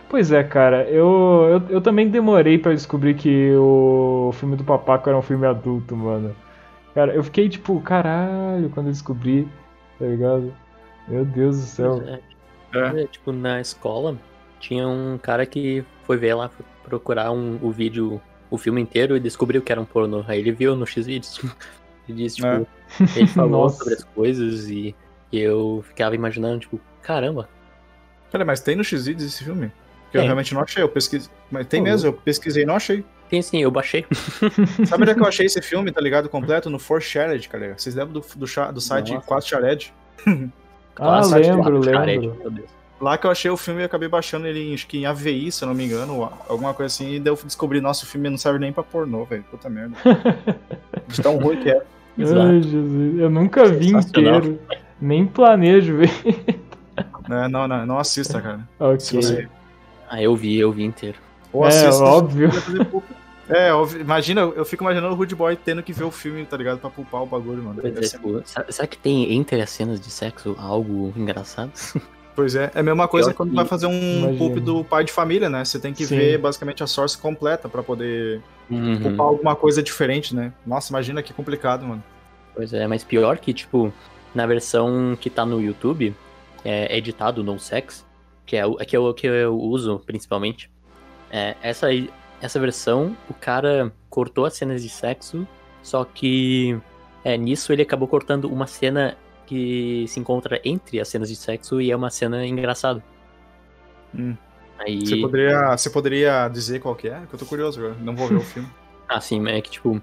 Pois 0.10 0.32
é, 0.32 0.44
cara, 0.44 0.90
eu, 0.90 1.62
eu, 1.70 1.76
eu 1.76 1.82
também 1.82 2.10
demorei 2.10 2.58
pra 2.58 2.74
descobrir 2.74 3.14
que 3.14 3.54
o 3.54 4.32
filme 4.34 4.56
do 4.56 4.64
Papaco 4.64 5.08
era 5.08 5.18
um 5.18 5.22
filme 5.22 5.46
adulto, 5.46 5.96
mano. 5.96 6.36
Cara, 6.96 7.14
eu 7.14 7.24
fiquei 7.24 7.48
tipo, 7.48 7.80
caralho, 7.82 8.72
quando 8.72 8.88
eu 8.88 8.92
descobri, 8.92 9.48
tá 10.00 10.06
ligado? 10.06 10.54
Meu 11.08 11.26
Deus 11.26 11.58
do 11.58 11.64
céu. 11.64 12.04
É, 12.08 12.20
É. 12.78 13.02
é, 13.04 13.08
tipo, 13.08 13.32
na 13.32 13.60
escola, 13.62 14.18
tinha 14.60 14.88
um 14.88 15.18
cara 15.18 15.46
que 15.46 15.84
foi 16.06 16.18
ver 16.18 16.34
lá, 16.36 16.50
foi 16.50 16.66
procurar 16.84 17.32
um, 17.32 17.60
o 17.62 17.72
vídeo, 17.72 18.22
o 18.50 18.58
filme 18.58 18.82
inteiro 18.82 19.16
e 19.16 19.20
descobriu 19.20 19.62
que 19.62 19.72
era 19.72 19.80
um 19.82 19.86
pornô. 19.86 20.24
Aí 20.28 20.40
ele 20.40 20.52
viu 20.52 20.76
no 20.76 20.86
X-Vídeos. 20.86 21.40
Ele 22.08 22.24
disse, 22.24 22.38
tipo, 22.38 22.48
É. 22.48 22.66
ele 23.16 23.28
falou 23.28 23.62
Nossa. 23.70 23.78
sobre 23.78 23.94
as 23.94 24.04
coisas 24.04 24.68
e, 24.68 24.96
e 25.32 25.40
eu 25.40 25.86
ficava 25.88 26.16
imaginando, 26.16 26.62
tipo, 26.62 26.80
caramba, 27.04 27.48
Pera, 28.32 28.44
mas 28.44 28.62
tem 28.62 28.76
no 28.76 28.84
X-Videos 28.84 29.32
esse 29.32 29.44
filme? 29.44 29.72
Que 30.12 30.18
eu 30.18 30.24
realmente 30.24 30.52
não 30.56 30.62
achei, 30.62 30.82
eu 30.82 30.90
pesquisei. 30.90 31.30
Mas 31.52 31.68
tem 31.68 31.82
Pô, 31.82 31.90
mesmo, 31.90 32.08
eu 32.10 32.14
pesquisei 32.14 32.64
e 32.64 32.66
não 32.66 32.76
achei. 32.76 33.06
Tem 33.30 33.42
sim, 33.42 33.62
eu 33.62 33.72
baixei. 33.72 34.06
Sabe 34.88 35.04
onde 35.04 35.12
é 35.12 35.14
que 35.14 35.22
eu 35.22 35.28
achei 35.28 35.46
esse 35.46 35.62
filme, 35.62 35.92
tá 35.92 36.02
ligado? 36.02 36.28
Completo? 36.28 36.70
No 36.70 36.78
4Shared, 36.78 37.48
cara. 37.48 37.76
Vocês 37.78 37.96
lembram 37.96 38.14
do, 38.14 38.22
do, 38.22 38.74
do 38.74 38.82
site 38.82 39.14
Nossa. 39.14 39.28
4Shared? 39.28 39.92
Ah, 41.02 41.22
lembro, 41.26 41.80
lembro. 41.80 42.36
meu 42.42 42.52
Deus. 42.52 42.70
Lá 43.00 43.18
que 43.18 43.26
eu 43.26 43.32
achei 43.32 43.50
o 43.50 43.56
filme 43.56 43.82
e 43.82 43.86
acabei 43.86 44.10
baixando 44.10 44.46
ele 44.46 44.74
acho 44.74 44.86
que 44.86 44.98
em 44.98 45.06
AVI, 45.06 45.50
se 45.50 45.64
eu 45.64 45.70
não 45.70 45.74
me 45.74 45.86
engano, 45.86 46.30
alguma 46.50 46.74
coisa 46.74 46.94
assim, 46.94 47.14
e 47.14 47.20
daí 47.22 47.32
eu 47.32 47.40
descobri, 47.42 47.80
nossa, 47.80 48.04
o 48.04 48.08
filme 48.08 48.30
não 48.30 48.38
serve 48.38 48.60
nem 48.60 48.74
pra 48.74 48.84
pornô, 48.84 49.24
velho. 49.24 49.46
Puta 49.50 49.70
merda. 49.70 49.96
De 51.08 51.22
tão 51.22 51.38
ruim 51.38 51.56
que 51.62 51.70
é. 51.70 51.82
Exato. 52.18 52.42
Ai, 52.42 52.62
Jesus, 52.62 53.20
eu 53.20 53.30
nunca 53.30 53.64
vi 53.64 53.92
inteiro. 53.92 54.60
Nem 55.00 55.26
planejo 55.26 55.96
ver. 55.98 56.12
É, 57.32 57.48
não, 57.48 57.66
não, 57.68 57.86
não 57.86 58.00
assista, 58.00 58.42
cara. 58.42 58.68
ok. 58.78 59.48
Ah, 60.10 60.22
eu 60.22 60.36
vi, 60.36 60.60
eu 60.60 60.72
vi 60.72 60.84
inteiro. 60.84 61.18
Ou 61.52 61.66
É, 61.66 61.68
assista. 61.70 62.04
óbvio. 62.04 62.50
É, 63.50 63.74
óbvio. 63.74 64.00
imagina, 64.02 64.42
eu 64.42 64.64
fico 64.64 64.84
imaginando 64.84 65.14
o 65.14 65.18
Rude 65.18 65.34
Boy 65.36 65.56
tendo 65.56 65.82
que 65.82 65.92
ver 65.92 66.04
o 66.04 66.12
filme, 66.12 66.46
tá 66.46 66.56
ligado? 66.56 66.80
Pra 66.80 66.90
pulpar 66.90 67.24
o 67.24 67.26
bagulho, 67.26 67.64
mano. 67.64 67.82
É, 67.84 67.90
tipo, 68.02 68.42
sabe 68.46 68.88
que 68.88 68.98
tem 68.98 69.34
entre 69.34 69.60
as 69.62 69.70
cenas 69.72 70.00
de 70.00 70.10
sexo 70.12 70.56
algo 70.60 71.14
engraçado? 71.16 71.72
Pois 72.36 72.56
é, 72.56 72.72
é 72.74 72.80
a 72.80 72.84
mesma 72.84 73.06
coisa 73.06 73.34
quando 73.34 73.50
que- 73.50 73.56
vai 73.58 73.66
fazer 73.66 73.86
um 73.88 74.38
pulp 74.38 74.60
do 74.60 74.82
pai 74.82 75.04
de 75.04 75.12
família, 75.12 75.50
né? 75.50 75.66
Você 75.66 75.78
tem 75.78 75.94
que 75.94 76.06
Sim. 76.06 76.16
ver 76.16 76.38
basicamente 76.38 76.82
a 76.82 76.88
source 76.88 77.18
completa 77.18 77.68
pra 77.68 77.84
poder 77.84 78.40
Uhum. 78.70 79.14
alguma 79.22 79.58
coisa 79.58 79.84
diferente, 79.84 80.34
né? 80.34 80.54
Nossa, 80.66 80.90
imagina 80.90 81.22
que 81.22 81.34
complicado, 81.34 81.86
mano. 81.86 82.02
Pois 82.56 82.72
é, 82.72 82.88
mas 82.88 83.04
pior 83.04 83.40
que, 83.40 83.52
tipo, 83.54 83.92
na 84.34 84.46
versão 84.46 85.18
que 85.20 85.30
tá 85.30 85.46
no 85.46 85.60
YouTube, 85.60 86.16
é 86.64 86.96
editado 86.98 87.44
no 87.44 87.60
sex, 87.60 88.06
que 88.46 88.56
é 88.56 88.66
o 88.66 88.78
que 88.78 88.96
eu, 88.96 89.14
que 89.14 89.28
eu 89.28 89.60
uso 89.60 90.02
principalmente, 90.06 90.72
é, 91.32 91.56
essa, 91.62 91.88
essa 92.42 92.60
versão, 92.60 93.16
o 93.30 93.34
cara 93.34 93.92
cortou 94.10 94.46
as 94.46 94.56
cenas 94.56 94.82
de 94.82 94.90
sexo, 94.90 95.48
só 95.82 96.04
que 96.04 96.78
é, 97.24 97.38
nisso 97.38 97.72
ele 97.72 97.82
acabou 97.82 98.08
cortando 98.08 98.46
uma 98.46 98.68
cena 98.68 99.18
que 99.46 100.06
se 100.08 100.20
encontra 100.20 100.62
entre 100.64 101.00
as 101.00 101.08
cenas 101.08 101.30
de 101.30 101.36
sexo 101.36 101.82
e 101.82 101.92
é 101.92 101.96
uma 101.96 102.10
cena 102.10 102.46
engraçada. 102.46 103.04
Hum. 104.14 104.36
Aí, 104.80 105.06
Você 105.06 105.18
poderia, 105.18 105.78
você 105.78 105.90
poderia 105.90 106.48
dizer 106.48 106.80
qual 106.80 106.96
que 106.96 107.10
é? 107.10 107.22
Que 107.28 107.34
eu 107.34 107.40
tô 107.40 107.46
curioso 107.46 107.80
agora. 107.80 107.96
Não 108.00 108.16
vou 108.16 108.28
ver 108.28 108.36
o 108.36 108.42
filme. 108.44 108.70
Ah, 109.08 109.20
sim, 109.20 109.46
é 109.48 109.60
que 109.60 109.72
tipo, 109.72 110.02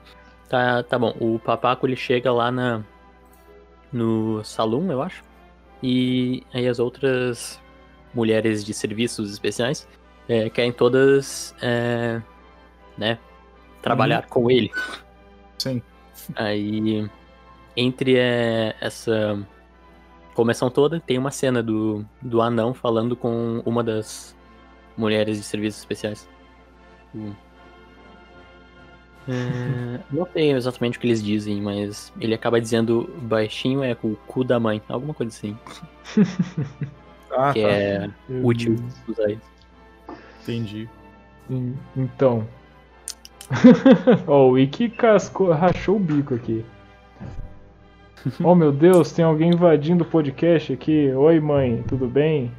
tá, 0.49 0.83
tá 0.83 0.99
bom. 0.99 1.15
O 1.19 1.39
papaco 1.39 1.87
ele 1.87 1.97
chega 1.97 2.33
lá 2.33 2.51
na 2.51 2.85
no 3.93 4.45
salão, 4.45 4.91
eu 4.91 5.01
acho. 5.01 5.25
E 5.83 6.43
aí 6.53 6.69
as 6.69 6.79
outras 6.79 7.61
mulheres 8.13 8.65
de 8.65 8.75
serviços 8.75 9.31
especiais 9.31 9.87
é, 10.29 10.51
querem 10.51 10.73
todas, 10.73 11.55
é, 11.63 12.21
né, 12.99 13.19
trabalhar 13.83 14.27
com 14.27 14.51
ele. 14.51 14.71
Sim. 15.59 15.83
Aí, 16.35 17.09
entre 17.77 18.17
é, 18.17 18.75
essa 18.81 19.39
começão 20.35 20.69
toda, 20.71 20.99
tem 21.01 21.19
uma 21.19 21.31
cena 21.31 21.63
do, 21.63 22.05
do 22.21 22.43
anão 22.43 22.75
falando 22.75 23.15
com 23.17 23.63
uma 23.65 23.83
das 23.83 24.37
mulheres 24.97 25.37
de 25.39 25.43
serviços 25.45 25.81
especiais. 25.81 26.29
O- 27.15 27.33
É, 29.29 29.99
não 30.13 30.25
sei 30.33 30.53
exatamente 30.53 30.99
o 30.99 31.01
que 31.01 31.07
eles 31.09 31.21
dizem, 31.23 31.61
mas 31.61 32.13
ele 32.21 32.33
acaba 32.33 32.61
dizendo 32.61 33.11
baixinho 33.23 33.83
é 33.83 33.93
com 33.93 34.13
o 34.13 34.17
cu 34.17 34.45
da 34.45 34.61
mãe, 34.61 34.81
alguma 34.89 35.13
coisa 35.13 35.35
assim, 35.37 35.59
Ah, 37.37 37.53
que 37.53 37.61
tá. 37.61 37.69
é 37.69 38.09
útil 38.29 38.77
usar 39.09 39.31
isso. 39.33 39.56
Entendi. 40.47 40.89
Então. 41.97 42.47
Ó, 44.29 44.47
o 44.47 44.51
Wiki 44.53 44.89
cascou, 44.89 45.51
rachou 45.51 45.97
o 45.97 46.01
bico 46.01 46.35
aqui. 46.35 46.65
Oh 48.43 48.55
meu 48.55 48.73
Deus, 48.73 49.13
tem 49.13 49.25
alguém 49.25 49.51
invadindo 49.51 50.05
o 50.05 50.07
podcast 50.07 50.73
aqui. 50.73 51.13
Oi 51.13 51.41
mãe, 51.41 51.83
tudo 51.89 52.07
bem? 52.07 52.53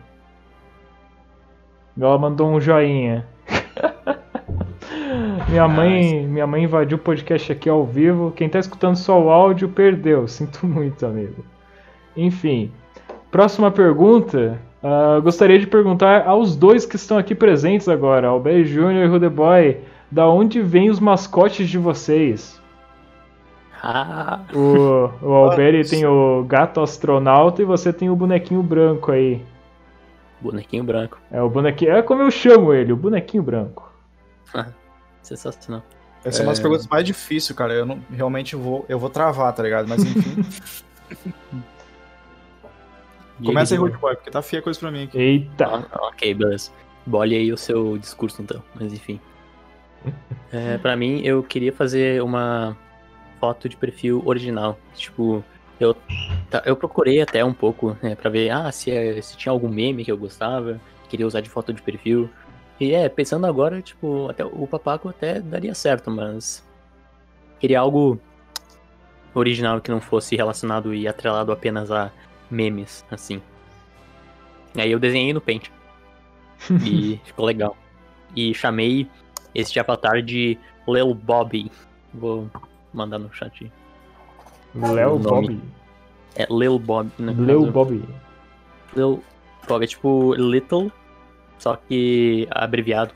Ela 1.97 2.17
mandou 2.17 2.49
um 2.49 2.59
joinha. 2.59 3.25
minha 5.47 5.67
mãe, 5.67 6.27
minha 6.27 6.45
mãe 6.45 6.63
invadiu 6.63 6.97
o 6.97 7.01
podcast 7.01 7.53
aqui 7.53 7.69
ao 7.69 7.85
vivo. 7.85 8.31
Quem 8.31 8.49
tá 8.49 8.59
escutando 8.59 8.97
só 8.97 9.21
o 9.21 9.29
áudio 9.29 9.69
perdeu. 9.69 10.27
Sinto 10.27 10.67
muito, 10.67 11.05
amigo. 11.05 11.45
Enfim, 12.15 12.71
próxima 13.31 13.71
pergunta. 13.71 14.59
Ah, 14.87 15.19
gostaria 15.19 15.59
de 15.59 15.67
perguntar 15.67 16.25
aos 16.25 16.55
dois 16.55 16.85
que 16.85 16.95
estão 16.95 17.17
aqui 17.17 17.35
presentes 17.35 17.89
agora, 17.89 18.27
Albert 18.29 18.65
Júnior 18.65 19.03
e 19.03 19.07
Rudeboy, 19.07 19.79
da 20.09 20.27
onde 20.29 20.61
vêm 20.61 20.89
os 20.89 20.99
mascotes 20.99 21.67
de 21.67 21.77
vocês? 21.77 22.61
Ah, 23.83 24.39
O, 24.53 25.09
o 25.21 25.31
Albert 25.33 25.75
ele 25.75 25.83
tem 25.83 26.05
o 26.05 26.43
gato 26.47 26.79
astronauta 26.81 27.61
e 27.61 27.65
você 27.65 27.91
tem 27.91 28.09
o 28.09 28.15
bonequinho 28.15 28.63
branco 28.63 29.11
aí. 29.11 29.43
bonequinho 30.41 30.83
branco. 30.83 31.17
É 31.29 31.41
o 31.41 31.49
bonequinho, 31.49 31.91
é 31.91 32.01
como 32.01 32.21
eu 32.21 32.31
chamo 32.31 32.73
ele, 32.73 32.93
o 32.93 32.97
bonequinho 32.97 33.43
branco. 33.43 33.91
Sensacional. 35.21 35.83
Essa 36.23 36.41
é 36.41 36.43
uma 36.45 36.51
das 36.51 36.59
perguntas 36.59 36.87
mais 36.87 37.03
difíceis, 37.05 37.55
cara. 37.55 37.73
Eu 37.73 37.85
não 37.85 37.99
realmente 38.09 38.55
vou, 38.55 38.85
eu 38.89 38.97
vou 38.97 39.09
travar, 39.09 39.53
tá 39.53 39.61
ligado? 39.63 39.87
Mas 39.87 40.03
enfim. 40.03 40.43
Começa 43.45 43.73
aí, 43.73 43.77
Diga, 43.79 43.89
Rude 43.89 44.01
Boy, 44.01 44.15
porque 44.15 44.31
tá 44.31 44.41
feia 44.41 44.59
a 44.59 44.63
coisa 44.63 44.79
pra 44.79 44.91
mim 44.91 45.03
aqui. 45.03 45.17
Eita! 45.17 45.65
Ah, 45.91 46.07
ok, 46.07 46.33
beleza. 46.33 46.71
Bole 47.05 47.35
aí 47.35 47.51
o 47.53 47.57
seu 47.57 47.97
discurso 47.97 48.41
então, 48.41 48.63
mas 48.75 48.91
enfim. 48.93 49.19
É, 50.49 50.77
pra 50.77 50.95
mim, 50.95 51.21
eu 51.25 51.43
queria 51.43 51.73
fazer 51.73 52.23
uma 52.23 52.77
foto 53.37 53.67
de 53.67 53.75
perfil 53.75 54.21
original. 54.25 54.79
Tipo, 54.95 55.43
eu, 55.77 55.93
tá- 56.49 56.63
eu 56.65 56.73
procurei 56.75 57.21
até 57.21 57.43
um 57.43 57.53
pouco 57.53 57.97
né, 58.01 58.15
pra 58.15 58.29
ver 58.29 58.49
ah, 58.49 58.71
se, 58.71 58.89
é- 58.89 59.21
se 59.21 59.35
tinha 59.35 59.51
algum 59.51 59.67
meme 59.67 60.05
que 60.05 60.11
eu 60.11 60.17
gostava, 60.17 60.79
queria 61.09 61.27
usar 61.27 61.41
de 61.41 61.49
foto 61.49 61.73
de 61.73 61.81
perfil. 61.81 62.29
E 62.79 62.93
é, 62.93 63.09
pensando 63.09 63.45
agora, 63.45 63.81
tipo, 63.81 64.29
até 64.29 64.45
o 64.45 64.65
papaco 64.67 65.09
até 65.09 65.41
daria 65.41 65.73
certo, 65.73 66.09
mas 66.09 66.65
queria 67.59 67.81
algo 67.81 68.17
original 69.33 69.81
que 69.81 69.91
não 69.91 69.99
fosse 69.99 70.35
relacionado 70.35 70.93
e 70.93 71.07
atrelado 71.09 71.51
apenas 71.51 71.91
a 71.91 72.09
memes, 72.49 73.05
assim. 73.09 73.41
Aí 74.75 74.91
eu 74.91 74.99
desenhei 74.99 75.33
no 75.33 75.41
Paint. 75.41 75.71
E 76.83 77.19
ficou 77.25 77.45
legal. 77.45 77.75
E 78.35 78.53
chamei 78.53 79.07
este 79.55 79.79
avatar 79.79 80.21
de 80.21 80.57
Lil 80.87 81.13
Bobby. 81.13 81.71
Vou 82.13 82.49
mandar 82.93 83.19
no 83.19 83.33
chat. 83.33 83.71
Léo 84.75 85.15
o 85.15 85.19
nome. 85.19 85.55
Bob. 85.55 85.61
É 86.35 86.45
Lil 86.49 86.79
Bob. 86.79 87.09
No 87.17 87.33
Leo 87.43 87.61
caso. 87.61 87.71
Bob. 87.71 88.03
Lil 88.95 89.23
Bob 89.67 89.83
é 89.83 89.87
tipo 89.87 90.33
Little, 90.35 90.91
só 91.57 91.75
que 91.75 92.47
abreviado. 92.51 93.13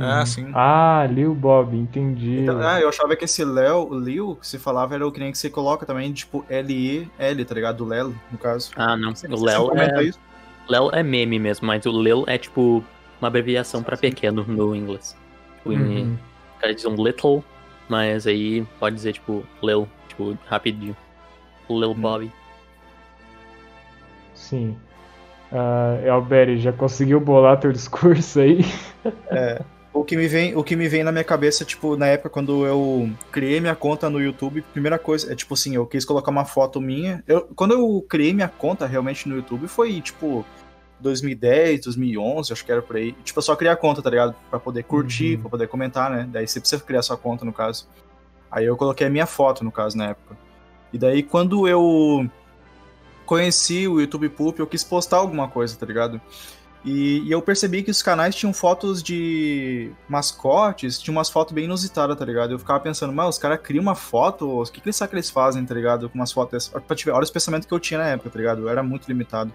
Ah, 0.00 0.20
Uhum. 0.20 0.26
sim. 0.26 0.50
Ah, 0.54 1.06
Lil 1.10 1.34
Bob, 1.34 1.76
entendi. 1.76 2.40
Então, 2.40 2.60
ah, 2.60 2.80
eu 2.80 2.88
achava 2.88 3.16
que 3.16 3.24
esse 3.24 3.44
Léo, 3.44 3.88
o 3.90 3.98
Liu, 3.98 4.36
que 4.36 4.46
se 4.46 4.58
falava, 4.58 4.94
era 4.94 5.06
o 5.06 5.10
que 5.10 5.18
nem 5.18 5.32
que 5.32 5.38
você 5.38 5.50
coloca 5.50 5.84
também, 5.84 6.12
tipo, 6.12 6.44
L-E-L, 6.48 7.44
tá 7.44 7.54
ligado? 7.54 7.78
Do 7.78 7.84
Lelo, 7.84 8.14
no 8.30 8.38
caso. 8.38 8.70
Ah, 8.76 8.96
não. 8.96 9.14
Você- 9.14 9.26
O 9.26 9.44
Léo 9.44 9.76
é, 9.76 10.02
isso? 10.04 10.20
Léo 10.68 10.90
é 10.92 11.02
meme 11.02 11.38
mesmo, 11.38 11.66
mas 11.66 11.84
o 11.86 11.90
Lil 12.02 12.24
é 12.26 12.36
tipo 12.38 12.84
uma 13.20 13.28
abreviação 13.28 13.82
pra 13.82 13.96
pequeno 13.96 14.44
no 14.46 14.74
inglês. 14.76 15.16
Tipo, 15.58 15.72
em- 15.72 15.76
Uhum. 15.78 16.18
O 16.56 16.60
cara 16.60 16.74
diz 16.74 16.84
um 16.84 16.94
little, 16.94 17.42
mas 17.88 18.26
aí 18.26 18.64
pode 18.78 18.94
dizer 18.96 19.12
tipo 19.14 19.44
Lil, 19.62 19.88
tipo 20.08 20.36
rapidinho. 20.46 20.96
Lil 21.70 21.90
Hum. 21.90 21.94
Bobby. 21.94 22.32
Sim. 24.34 24.76
Uh, 25.50 26.06
Elberi, 26.06 26.58
já 26.58 26.72
conseguiu 26.72 27.18
bolar 27.20 27.58
teu 27.58 27.72
discurso 27.72 28.40
aí? 28.40 28.60
É. 29.30 29.60
O 29.92 30.04
que, 30.04 30.16
me 30.16 30.28
vem, 30.28 30.54
o 30.54 30.62
que 30.62 30.76
me 30.76 30.86
vem 30.86 31.02
na 31.02 31.10
minha 31.10 31.24
cabeça, 31.24 31.64
tipo, 31.64 31.96
na 31.96 32.06
época 32.06 32.28
quando 32.28 32.66
eu 32.66 33.10
criei 33.32 33.58
minha 33.60 33.74
conta 33.74 34.08
no 34.08 34.20
YouTube, 34.20 34.62
primeira 34.72 34.98
coisa, 34.98 35.32
é 35.32 35.34
tipo 35.34 35.54
assim, 35.54 35.74
eu 35.74 35.86
quis 35.86 36.04
colocar 36.04 36.30
uma 36.30 36.44
foto 36.44 36.80
minha. 36.80 37.24
Eu, 37.26 37.48
quando 37.56 37.72
eu 37.72 38.04
criei 38.08 38.32
minha 38.32 38.48
conta 38.48 38.86
realmente 38.86 39.28
no 39.28 39.36
YouTube, 39.36 39.66
foi 39.66 40.00
tipo 40.00 40.44
2010, 41.00 41.84
2011, 41.84 42.52
acho 42.52 42.64
que 42.64 42.72
era 42.72 42.82
por 42.82 42.96
aí. 42.96 43.12
Tipo, 43.24 43.38
eu 43.38 43.42
só 43.42 43.56
criei 43.56 43.72
a 43.72 43.76
conta, 43.76 44.02
tá 44.02 44.10
ligado? 44.10 44.34
Pra 44.50 44.58
poder 44.58 44.82
curtir, 44.84 45.36
uhum. 45.36 45.42
pra 45.42 45.50
poder 45.50 45.68
comentar, 45.68 46.10
né? 46.10 46.28
Daí 46.30 46.46
você 46.46 46.60
precisa 46.60 46.82
criar 46.82 47.02
sua 47.02 47.16
conta, 47.16 47.44
no 47.44 47.52
caso. 47.52 47.88
Aí 48.50 48.64
eu 48.64 48.76
coloquei 48.76 49.06
a 49.06 49.10
minha 49.10 49.26
foto, 49.26 49.64
no 49.64 49.72
caso, 49.72 49.96
na 49.96 50.10
época. 50.10 50.36
E 50.92 50.98
daí, 50.98 51.22
quando 51.22 51.68
eu 51.68 52.28
conheci 53.26 53.86
o 53.86 54.00
YouTube 54.00 54.28
Poop, 54.30 54.58
eu 54.58 54.66
quis 54.66 54.82
postar 54.82 55.18
alguma 55.18 55.48
coisa, 55.48 55.76
tá 55.76 55.84
ligado? 55.84 56.20
E, 56.88 57.22
e, 57.26 57.30
eu 57.30 57.42
percebi 57.42 57.82
que 57.82 57.90
os 57.90 58.02
canais 58.02 58.34
tinham 58.34 58.50
fotos 58.50 59.02
de 59.02 59.92
mascotes, 60.08 60.98
tinha 60.98 61.12
umas 61.12 61.28
fotos 61.28 61.52
bem 61.52 61.66
inusitadas, 61.66 62.16
tá 62.16 62.24
ligado? 62.24 62.52
Eu 62.52 62.58
ficava 62.58 62.80
pensando, 62.80 63.12
mas 63.12 63.28
os 63.28 63.38
caras 63.38 63.60
criam 63.62 63.82
uma 63.82 63.94
foto, 63.94 64.62
o 64.62 64.64
que, 64.64 64.80
que 64.80 64.90
que 64.90 65.14
eles 65.14 65.28
fazem, 65.28 65.66
tá 65.66 65.74
ligado? 65.74 66.08
Com 66.08 66.18
umas 66.18 66.32
fotos. 66.32 66.72
Olha 66.72 67.22
os 67.22 67.30
pensamentos 67.30 67.68
que 67.68 67.74
eu 67.74 67.78
tinha 67.78 67.98
na 67.98 68.08
época, 68.08 68.30
tá 68.30 68.38
ligado? 68.38 68.62
Eu 68.62 68.70
era 68.70 68.82
muito 68.82 69.06
limitado. 69.06 69.52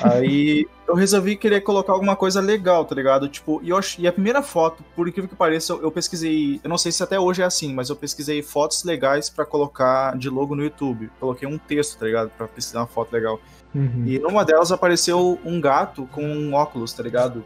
Aí 0.00 0.68
eu 0.86 0.94
resolvi 0.94 1.36
querer 1.36 1.62
colocar 1.62 1.92
alguma 1.92 2.14
coisa 2.14 2.40
legal, 2.40 2.84
tá 2.84 2.94
ligado? 2.94 3.28
Tipo, 3.28 3.60
e, 3.64 3.70
eu, 3.70 3.80
e 3.98 4.06
a 4.06 4.12
primeira 4.12 4.40
foto, 4.40 4.84
por 4.94 5.08
incrível 5.08 5.28
que 5.28 5.34
pareça, 5.34 5.72
eu, 5.72 5.82
eu, 5.82 5.90
pesquisei. 5.90 6.60
Eu 6.62 6.70
não 6.70 6.78
sei 6.78 6.92
se 6.92 7.02
até 7.02 7.18
hoje 7.18 7.42
é 7.42 7.44
assim, 7.44 7.74
mas 7.74 7.90
eu 7.90 7.96
pesquisei 7.96 8.40
fotos 8.40 8.84
legais 8.84 9.28
para 9.28 9.44
colocar 9.44 10.16
de 10.16 10.30
logo 10.30 10.54
no 10.54 10.62
YouTube. 10.62 11.10
Coloquei 11.18 11.48
um 11.48 11.58
texto, 11.58 11.98
tá 11.98 12.06
ligado? 12.06 12.30
Pra 12.30 12.46
pesquisar 12.46 12.82
uma 12.82 12.86
foto 12.86 13.12
legal. 13.12 13.40
Uhum. 13.74 14.04
E 14.06 14.18
numa 14.18 14.44
delas 14.44 14.72
apareceu 14.72 15.38
um 15.44 15.60
gato 15.60 16.08
com 16.12 16.22
um 16.22 16.54
óculos, 16.54 16.92
tá 16.92 17.02
ligado? 17.02 17.44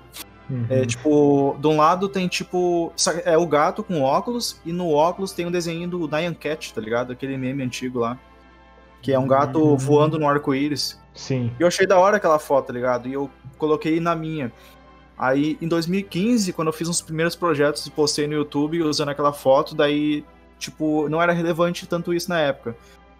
Uhum. 0.48 0.66
É 0.68 0.84
tipo, 0.84 1.56
de 1.60 1.66
um 1.66 1.76
lado 1.76 2.08
tem 2.08 2.26
tipo. 2.26 2.92
É 3.24 3.38
o 3.38 3.46
gato 3.46 3.84
com 3.84 4.02
óculos, 4.02 4.60
e 4.64 4.72
no 4.72 4.90
óculos 4.90 5.32
tem 5.32 5.46
um 5.46 5.50
desenho 5.50 5.88
do 5.88 6.08
Nyan 6.08 6.34
Cat, 6.34 6.74
tá 6.74 6.80
ligado? 6.80 7.12
Aquele 7.12 7.36
meme 7.36 7.62
antigo 7.62 8.00
lá. 8.00 8.18
Que 9.00 9.12
é 9.12 9.18
um 9.18 9.26
gato 9.26 9.58
uhum. 9.60 9.76
voando 9.76 10.18
no 10.18 10.28
arco-íris. 10.28 11.00
Sim. 11.14 11.50
E 11.58 11.62
eu 11.62 11.68
achei 11.68 11.86
da 11.86 11.98
hora 11.98 12.16
aquela 12.16 12.38
foto, 12.38 12.66
tá 12.66 12.72
ligado? 12.72 13.08
E 13.08 13.12
eu 13.12 13.30
coloquei 13.56 13.98
na 14.00 14.14
minha. 14.14 14.52
Aí, 15.16 15.58
em 15.60 15.68
2015, 15.68 16.52
quando 16.52 16.68
eu 16.68 16.72
fiz 16.72 16.88
uns 16.88 17.00
primeiros 17.02 17.36
projetos 17.36 17.86
e 17.86 17.90
postei 17.90 18.26
no 18.26 18.34
YouTube 18.34 18.82
usando 18.82 19.10
aquela 19.10 19.32
foto, 19.32 19.74
daí, 19.74 20.24
tipo, 20.58 21.08
não 21.08 21.20
era 21.20 21.32
relevante 21.32 21.86
tanto 21.86 22.14
isso 22.14 22.28
na 22.28 22.40
época. 22.40 22.74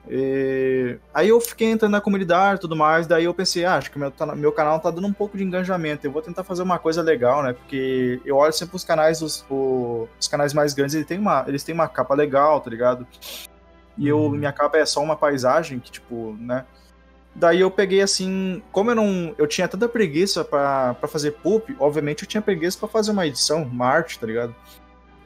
E... 0.09 0.97
Aí 1.13 1.29
eu 1.29 1.41
fiquei 1.41 1.71
entrando 1.71 1.93
na 1.93 2.01
comunidade 2.01 2.59
e 2.59 2.61
tudo 2.61 2.77
mais, 2.77 3.07
daí 3.07 3.25
eu 3.25 3.35
pensei, 3.35 3.65
ah, 3.65 3.77
acho 3.77 3.91
que 3.91 3.99
meu, 3.99 4.11
tá, 4.11 4.35
meu 4.35 4.53
canal 4.53 4.81
tá 4.81 4.91
dando 4.91 5.07
um 5.07 5.13
pouco 5.13 5.37
de 5.37 5.45
engajamento, 5.45 6.07
eu 6.07 6.13
vou 6.13 6.23
tentar 6.23 6.45
fazer 6.45 6.63
uma 6.63 6.79
coisa 6.79 7.03
legal, 7.03 7.43
né? 7.43 7.53
Porque 7.53 8.21
eu 8.25 8.37
olho 8.37 8.53
sempre 8.53 8.77
os 8.77 8.85
canais, 8.85 9.23
os, 9.23 9.45
os 9.51 10.29
canais 10.29 10.55
mais 10.55 10.75
grandes, 10.75 10.95
eles 10.95 11.07
têm, 11.07 11.19
uma, 11.19 11.45
eles 11.47 11.63
têm 11.63 11.75
uma 11.75 11.89
capa 11.89 12.15
legal, 12.15 12.61
tá 12.61 12.71
ligado? 12.71 13.07
E 13.97 14.09
eu, 14.09 14.19
uhum. 14.19 14.31
minha 14.31 14.53
capa 14.53 14.79
é 14.79 14.87
só 14.87 15.03
uma 15.03 15.17
paisagem 15.17 15.79
que, 15.79 15.91
tipo, 15.91 16.37
né? 16.41 16.65
Daí 17.35 17.61
eu 17.61 17.71
peguei 17.71 18.01
assim, 18.01 18.63
como 18.73 18.91
eu 18.91 18.95
não. 18.95 19.35
Eu 19.39 19.47
tinha 19.47 19.69
tanta 19.69 19.89
preguiça 19.89 20.45
para 20.45 20.97
fazer 21.07 21.33
pulp, 21.33 21.71
obviamente 21.79 22.23
eu 22.23 22.29
tinha 22.29 22.43
preguiça 22.43 22.79
para 22.79 22.89
fazer 22.89 23.13
uma 23.13 23.27
edição, 23.27 23.63
uma 23.63 23.87
arte, 23.87 24.19
tá 24.19 24.27
ligado? 24.27 24.55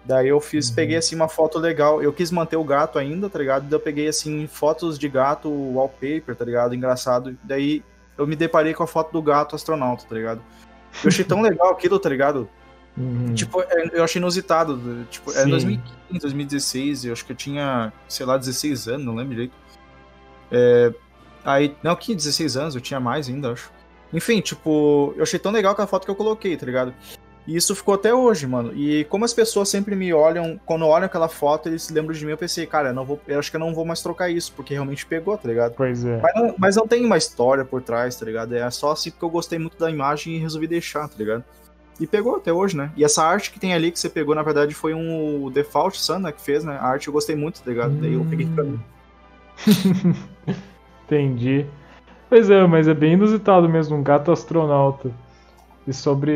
Daí 0.04 0.28
eu 0.28 0.40
fiz, 0.40 0.68
uhum. 0.68 0.74
peguei 0.74 0.96
assim 0.96 1.14
uma 1.14 1.28
foto 1.28 1.58
legal. 1.58 2.02
Eu 2.02 2.12
quis 2.12 2.30
manter 2.30 2.56
o 2.56 2.64
gato 2.64 2.98
ainda, 2.98 3.28
tá 3.30 3.38
ligado? 3.38 3.62
Daí 3.62 3.72
eu 3.72 3.80
peguei 3.80 4.08
assim 4.08 4.46
fotos 4.46 4.98
de 4.98 5.08
gato 5.08 5.48
wallpaper, 5.48 6.36
tá 6.36 6.44
ligado? 6.44 6.74
Engraçado. 6.74 7.36
Daí 7.42 7.82
eu 8.18 8.26
me 8.26 8.36
deparei 8.36 8.74
com 8.74 8.82
a 8.82 8.86
foto 8.86 9.12
do 9.12 9.22
gato 9.22 9.56
astronauta, 9.56 10.04
tá 10.08 10.14
ligado? 10.14 10.42
Eu 11.02 11.08
achei 11.08 11.24
tão 11.24 11.40
legal 11.42 11.70
aquilo, 11.70 11.98
tá 11.98 12.08
ligado? 12.08 12.48
Uhum. 12.96 13.34
Tipo, 13.34 13.62
é, 13.62 13.90
eu 13.92 14.04
achei 14.04 14.20
inusitado. 14.20 15.06
Tipo, 15.10 15.32
é 15.32 15.46
2015, 15.46 16.20
2016, 16.20 17.04
eu 17.06 17.12
acho 17.12 17.24
que 17.24 17.32
eu 17.32 17.36
tinha, 17.36 17.92
sei 18.08 18.26
lá, 18.26 18.36
16 18.36 18.88
anos, 18.88 19.06
não 19.06 19.14
lembro 19.14 19.34
direito. 19.34 19.54
É, 20.52 20.92
Aí, 21.44 21.76
não, 21.82 21.94
que 21.94 22.14
16 22.14 22.56
anos, 22.56 22.74
eu 22.74 22.80
tinha 22.80 22.98
mais 22.98 23.28
ainda, 23.28 23.52
acho. 23.52 23.70
Enfim, 24.12 24.40
tipo, 24.40 25.12
eu 25.16 25.22
achei 25.22 25.38
tão 25.38 25.52
legal 25.52 25.72
aquela 25.72 25.86
foto 25.86 26.04
que 26.04 26.10
eu 26.10 26.14
coloquei, 26.14 26.56
tá 26.56 26.64
ligado? 26.64 26.94
E 27.46 27.56
isso 27.56 27.74
ficou 27.74 27.94
até 27.94 28.14
hoje, 28.14 28.46
mano. 28.46 28.72
E 28.74 29.04
como 29.04 29.24
as 29.24 29.34
pessoas 29.34 29.68
sempre 29.68 29.94
me 29.94 30.12
olham, 30.14 30.58
quando 30.64 30.86
olham 30.86 31.06
aquela 31.06 31.28
foto, 31.28 31.68
eles 31.68 31.82
se 31.82 31.92
lembram 31.92 32.14
de 32.14 32.24
mim, 32.24 32.30
eu 32.30 32.38
pensei, 32.38 32.66
cara, 32.66 32.88
eu, 32.88 32.94
não 32.94 33.04
vou, 33.04 33.20
eu 33.28 33.38
acho 33.38 33.50
que 33.50 33.56
eu 33.56 33.60
não 33.60 33.74
vou 33.74 33.84
mais 33.84 34.02
trocar 34.02 34.30
isso, 34.30 34.52
porque 34.56 34.72
realmente 34.72 35.04
pegou, 35.04 35.36
tá 35.36 35.48
ligado? 35.48 35.74
Pois 35.76 36.04
é. 36.04 36.20
Mas 36.22 36.34
não, 36.34 36.54
mas 36.58 36.76
não 36.76 36.88
tem 36.88 37.04
uma 37.04 37.18
história 37.18 37.64
por 37.64 37.82
trás, 37.82 38.16
tá 38.16 38.24
ligado? 38.24 38.54
É 38.54 38.70
só 38.70 38.92
assim 38.92 39.10
porque 39.10 39.24
eu 39.24 39.30
gostei 39.30 39.58
muito 39.58 39.78
da 39.78 39.90
imagem 39.90 40.36
e 40.36 40.38
resolvi 40.38 40.66
deixar, 40.66 41.06
tá 41.06 41.14
ligado? 41.18 41.44
E 42.00 42.06
pegou 42.06 42.36
até 42.36 42.52
hoje, 42.52 42.76
né? 42.76 42.90
E 42.96 43.04
essa 43.04 43.22
arte 43.22 43.50
que 43.50 43.60
tem 43.60 43.74
ali 43.74 43.92
que 43.92 44.00
você 44.00 44.08
pegou, 44.08 44.34
na 44.34 44.42
verdade, 44.42 44.74
foi 44.74 44.94
um 44.94 45.50
Default 45.50 46.00
Sun, 46.00 46.20
né, 46.20 46.32
que 46.32 46.40
fez, 46.40 46.64
né? 46.64 46.76
A 46.80 46.86
arte 46.86 47.08
eu 47.08 47.12
gostei 47.12 47.36
muito, 47.36 47.62
tá 47.62 47.70
ligado? 47.70 47.92
Hum. 47.92 47.98
Daí 48.00 48.14
eu 48.14 48.24
peguei 48.24 48.46
pra 48.46 48.64
mim. 48.64 48.80
Entendi. 51.04 51.66
Pois 52.28 52.50
é, 52.50 52.66
mas 52.66 52.88
é 52.88 52.94
bem 52.94 53.12
inusitado 53.12 53.68
mesmo, 53.68 53.96
um 53.96 54.02
gato 54.02 54.32
astronauta. 54.32 55.10
E 55.86 55.92
sobre, 55.92 56.32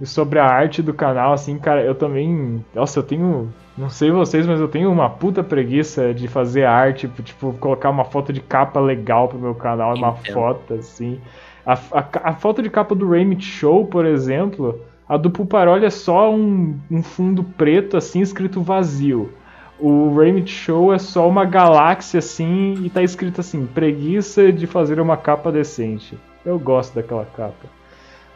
e 0.00 0.06
sobre 0.06 0.38
a 0.40 0.46
arte 0.46 0.82
do 0.82 0.92
canal, 0.92 1.32
assim, 1.32 1.56
cara, 1.58 1.82
eu 1.82 1.94
também. 1.94 2.64
Nossa, 2.74 2.98
eu 2.98 3.02
tenho. 3.04 3.52
Não 3.78 3.88
sei 3.88 4.10
vocês, 4.10 4.46
mas 4.46 4.60
eu 4.60 4.68
tenho 4.68 4.90
uma 4.90 5.08
puta 5.08 5.42
preguiça 5.44 6.12
de 6.12 6.26
fazer 6.26 6.64
arte, 6.64 7.08
tipo, 7.22 7.52
colocar 7.54 7.90
uma 7.90 8.04
foto 8.04 8.32
de 8.32 8.40
capa 8.40 8.80
legal 8.80 9.28
pro 9.28 9.38
meu 9.38 9.54
canal, 9.54 9.94
uma 9.94 10.14
foto, 10.14 10.74
assim. 10.74 11.20
A, 11.64 11.74
a, 11.74 12.30
a, 12.30 12.32
foto 12.34 12.62
de 12.62 12.68
capa 12.68 12.94
do 12.94 13.08
Raymond 13.08 13.44
Show, 13.44 13.86
por 13.86 14.04
exemplo, 14.04 14.80
a 15.08 15.16
do 15.16 15.30
Puparoli 15.30 15.86
é 15.86 15.90
só 15.90 16.32
um, 16.32 16.78
um 16.90 17.02
fundo 17.02 17.42
preto, 17.42 17.96
assim, 17.96 18.20
escrito 18.20 18.60
vazio. 18.60 19.32
O 19.78 20.14
Raymond 20.16 20.50
Show 20.50 20.92
é 20.92 20.98
só 20.98 21.28
uma 21.28 21.44
galáxia 21.44 22.18
assim 22.18 22.74
e 22.84 22.90
tá 22.90 23.02
escrito 23.02 23.40
assim: 23.40 23.66
preguiça 23.66 24.52
de 24.52 24.66
fazer 24.66 25.00
uma 25.00 25.16
capa 25.16 25.50
decente. 25.50 26.18
Eu 26.44 26.58
gosto 26.58 26.94
daquela 26.94 27.24
capa. 27.24 27.66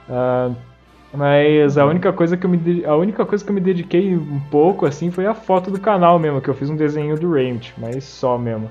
Uh, 0.08 0.54
mas 1.12 1.78
a 1.78 1.86
única 1.86 2.12
coisa 2.12 2.36
que 2.36 2.44
eu 2.44 2.50
me 2.50 2.84
a 2.84 2.94
única 2.94 3.24
coisa 3.24 3.42
que 3.44 3.50
eu 3.50 3.54
me 3.54 3.60
dediquei 3.60 4.14
um 4.14 4.40
pouco 4.50 4.84
assim 4.84 5.10
foi 5.10 5.26
a 5.26 5.34
foto 5.34 5.70
do 5.70 5.80
canal 5.80 6.18
mesmo, 6.18 6.40
que 6.40 6.48
eu 6.48 6.54
fiz 6.54 6.68
um 6.68 6.76
desenho 6.76 7.18
do 7.18 7.30
Raymond, 7.32 7.74
mas 7.78 8.04
só 8.04 8.36
mesmo. 8.36 8.70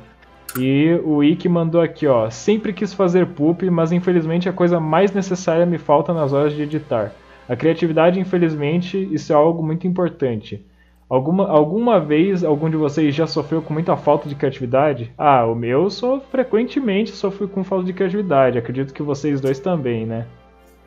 E 0.58 1.00
o 1.04 1.24
Ike 1.24 1.50
mandou 1.50 1.82
aqui, 1.82 2.08
ó, 2.08 2.30
sempre 2.30 2.74
quis 2.74 2.94
fazer 2.94 3.28
poop, 3.28 3.70
mas 3.70 3.92
infelizmente 3.92 4.48
a 4.48 4.54
coisa 4.54 4.80
mais 4.80 5.12
necessária 5.12 5.66
me 5.66 5.78
falta 5.78 6.14
nas 6.14 6.34
horas 6.34 6.54
de 6.54 6.62
editar. 6.62 7.12
A 7.50 7.56
criatividade, 7.56 8.20
infelizmente, 8.20 8.98
isso 9.12 9.32
é 9.32 9.36
algo 9.36 9.64
muito 9.64 9.88
importante. 9.88 10.66
Alguma, 11.10 11.48
alguma 11.48 12.00
vez 12.00 12.44
algum 12.44 12.70
de 12.70 12.76
vocês 12.76 13.16
já 13.16 13.26
sofreu 13.26 13.62
com 13.62 13.74
muita 13.74 13.96
falta 13.96 14.28
de 14.28 14.36
criatividade? 14.36 15.12
Ah, 15.18 15.46
o 15.46 15.56
meu 15.56 15.90
sou 15.90 16.20
frequentemente 16.20 17.12
sofro 17.12 17.48
com 17.48 17.64
falta 17.64 17.86
de 17.86 17.94
criatividade. 17.94 18.58
Acredito 18.58 18.94
que 18.94 19.02
vocês 19.02 19.40
dois 19.40 19.60
também, 19.60 20.06
né? 20.06 20.26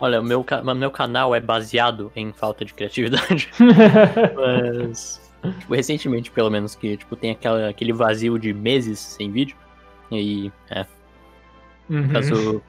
Olha, 0.00 0.20
o 0.20 0.24
meu, 0.24 0.44
meu 0.74 0.90
canal 0.90 1.34
é 1.34 1.40
baseado 1.40 2.10
em 2.16 2.32
falta 2.32 2.64
de 2.64 2.72
criatividade. 2.72 3.50
Mas, 4.34 5.20
tipo, 5.58 5.74
recentemente, 5.74 6.30
pelo 6.30 6.50
menos, 6.50 6.74
que 6.74 6.96
tipo, 6.96 7.14
tem 7.14 7.32
aquela, 7.32 7.68
aquele 7.68 7.92
vazio 7.92 8.38
de 8.38 8.52
meses 8.52 8.98
sem 8.98 9.30
vídeo. 9.30 9.56
E 10.10 10.50
é. 10.70 10.86
Uhum. 11.88 12.08
Caso 12.08 12.62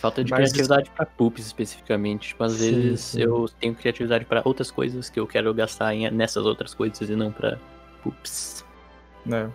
Falta 0.00 0.22
de 0.22 0.30
Mas... 0.30 0.52
criatividade 0.52 0.90
para 0.90 1.06
poops 1.06 1.46
especificamente. 1.46 2.28
Tipo, 2.28 2.44
às 2.44 2.52
sim, 2.52 2.58
vezes 2.58 3.00
sim. 3.00 3.22
eu 3.22 3.48
tenho 3.60 3.74
criatividade 3.74 4.24
para 4.24 4.42
outras 4.44 4.70
coisas 4.70 5.08
que 5.08 5.18
eu 5.18 5.26
quero 5.26 5.52
gastar 5.54 5.94
em, 5.94 6.10
nessas 6.10 6.44
outras 6.44 6.74
coisas 6.74 7.08
e 7.08 7.16
não 7.16 7.32
para 7.32 7.58
poops. 8.02 8.64
É. 9.30 9.48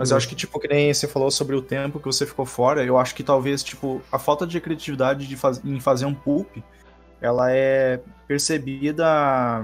Mas 0.00 0.10
eu 0.10 0.16
acho 0.16 0.26
que, 0.26 0.34
tipo, 0.34 0.58
que 0.58 0.66
nem 0.66 0.92
você 0.92 1.06
falou 1.06 1.30
sobre 1.30 1.54
o 1.54 1.60
tempo 1.60 2.00
que 2.00 2.06
você 2.06 2.24
ficou 2.24 2.46
fora, 2.46 2.82
eu 2.82 2.98
acho 2.98 3.14
que 3.14 3.22
talvez, 3.22 3.62
tipo, 3.62 4.00
a 4.10 4.18
falta 4.18 4.46
de 4.46 4.58
criatividade 4.58 5.26
de 5.26 5.36
faz... 5.36 5.60
em 5.62 5.78
fazer 5.78 6.06
um 6.06 6.14
poop, 6.14 6.64
ela 7.20 7.52
é 7.52 8.00
percebida 8.26 9.62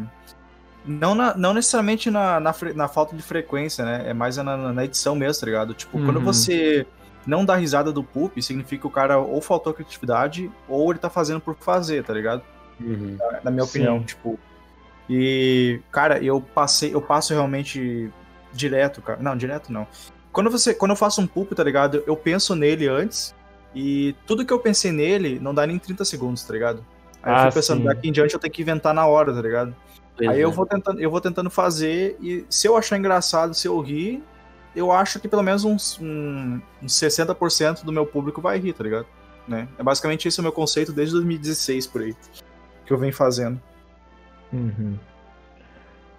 não, 0.85 1.15
na, 1.15 1.35
não 1.35 1.55
necessariamente 1.55 2.11
na, 2.11 2.39
na, 2.39 2.55
na, 2.75 2.87
falta 2.87 3.17
de 3.17 3.23
frequência, 3.23 3.83
né? 3.83 4.05
É 4.11 4.13
mais 4.13 4.37
na, 4.37 4.73
na 4.73 4.85
edição 4.85 5.15
mesmo, 5.15 5.41
tá 5.41 5.47
ligado? 5.47 5.73
Tipo, 5.73 5.97
uhum. 5.97 6.05
quando 6.05 6.21
você 6.21 6.87
não 7.27 7.45
dar 7.45 7.57
risada 7.57 7.91
do 7.91 8.05
poop 8.05 8.41
significa 8.41 8.83
que 8.83 8.87
o 8.87 8.91
cara 8.91 9.19
ou 9.19 9.41
faltou 9.41 9.75
criatividade 9.75 10.51
ou 10.69 10.91
ele 10.91 10.99
tá 10.99 11.11
fazendo 11.11 11.41
por 11.41 11.57
fazer, 11.57 12.05
tá 12.05 12.13
ligado? 12.13 12.43
Uhum. 12.79 13.17
Na, 13.19 13.41
na, 13.45 13.51
minha 13.51 13.65
opinião, 13.65 14.01
Sim. 14.01 14.05
tipo. 14.05 14.39
E, 15.09 15.81
cara, 15.91 16.23
eu 16.23 16.41
passei, 16.41 16.95
eu 16.95 17.01
passo 17.01 17.33
realmente 17.33 18.11
direto, 18.53 19.03
cara. 19.03 19.19
Não, 19.21 19.37
direto 19.37 19.73
não. 19.73 19.87
Quando 20.37 20.51
você, 20.51 20.75
quando 20.75 20.91
eu 20.91 20.97
faço 20.97 21.19
um 21.23 21.27
poop, 21.27 21.55
tá 21.55 21.65
ligado? 21.65 22.05
Eu 22.07 22.15
penso 22.15 22.55
nele 22.55 22.87
antes 22.87 23.35
e 23.75 24.15
tudo 24.27 24.45
que 24.45 24.53
eu 24.53 24.59
pensei 24.59 24.93
nele 24.93 25.39
não 25.41 25.55
dá 25.55 25.67
nem 25.67 25.79
30 25.79 26.05
segundos, 26.05 26.45
tá 26.45 26.53
ligado? 26.53 26.85
Aí 27.23 27.33
ah, 27.33 27.37
eu 27.37 27.43
fico 27.45 27.55
pensando, 27.55 27.79
sim. 27.79 27.85
daqui 27.85 28.09
em 28.11 28.13
diante 28.13 28.35
eu 28.35 28.39
tenho 28.39 28.53
que 28.53 28.61
inventar 28.61 28.93
na 28.93 29.07
hora, 29.07 29.33
tá 29.33 29.41
ligado? 29.41 29.75
Pois 30.15 30.29
Aí 30.29 30.39
é. 30.39 30.45
eu 30.45 30.53
vou 30.53 30.67
tentando, 30.67 31.01
eu 31.01 31.11
vou 31.11 31.23
tentando 31.23 31.49
fazer 31.49 32.19
e 32.21 32.45
se 32.51 32.69
eu 32.69 32.77
achar 32.77 32.99
engraçado, 32.99 33.55
se 33.55 33.67
eu 33.67 33.81
rir, 33.81 34.23
eu 34.75 34.93
acho 34.93 35.19
que 35.19 35.27
pelo 35.27 35.43
menos 35.43 35.65
uns, 35.65 35.99
um, 36.03 36.61
uns 36.83 36.93
60% 36.93 37.83
do 37.83 37.91
meu 37.91 38.05
público 38.05 38.43
vai 38.43 38.59
rir, 38.59 38.75
tá 38.75 38.85
ligado? 38.85 39.07
Né? 39.49 39.67
É 39.79 39.83
basicamente 39.83 40.29
esse 40.29 40.39
o 40.39 40.43
meu 40.43 40.53
conceito 40.53 40.93
desde 40.93 41.15
2016 41.15 41.87
por 41.87 42.03
aí. 42.03 42.15
Que 42.85 42.93
eu 42.93 42.99
venho 42.99 43.15
fazendo. 43.15 43.59
Uhum. 44.53 44.99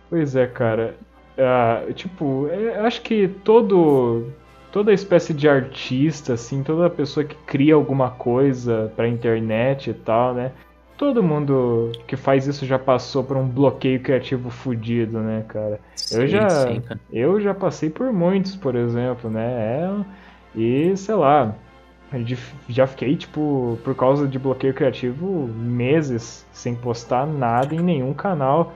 Pois 0.09 0.35
é, 0.35 0.47
cara. 0.47 0.97
Uh, 1.37 1.93
tipo, 1.93 2.47
é, 2.47 2.79
acho 2.79 3.01
que 3.01 3.27
todo 3.43 4.33
toda 4.71 4.93
espécie 4.93 5.33
de 5.33 5.47
artista, 5.47 6.33
assim, 6.33 6.61
toda 6.61 6.89
pessoa 6.89 7.25
que 7.25 7.35
cria 7.45 7.73
alguma 7.73 8.11
coisa 8.11 8.91
pra 8.95 9.07
internet 9.07 9.89
e 9.89 9.93
tal, 9.93 10.33
né? 10.33 10.51
Todo 10.97 11.23
mundo 11.23 11.91
que 12.07 12.15
faz 12.15 12.47
isso 12.47 12.65
já 12.65 12.77
passou 12.77 13.23
por 13.23 13.37
um 13.37 13.47
bloqueio 13.47 13.99
criativo 13.99 14.49
fudido, 14.49 15.19
né, 15.19 15.45
cara? 15.47 15.79
Sim, 15.95 16.15
eu 16.15 16.27
já 16.27 16.49
sim, 16.67 16.81
cara. 16.81 16.99
eu 17.11 17.39
já 17.39 17.53
passei 17.53 17.89
por 17.89 18.11
muitos, 18.11 18.55
por 18.55 18.75
exemplo, 18.75 19.29
né? 19.29 19.45
É, 19.45 20.05
e 20.55 20.97
sei 20.97 21.15
lá, 21.15 21.55
já 22.69 22.87
fiquei 22.87 23.15
tipo 23.15 23.77
por 23.83 23.95
causa 23.95 24.27
de 24.27 24.39
bloqueio 24.39 24.73
criativo 24.73 25.47
meses 25.47 26.45
sem 26.51 26.75
postar 26.75 27.25
nada 27.27 27.75
em 27.75 27.79
nenhum 27.79 28.13
canal. 28.13 28.73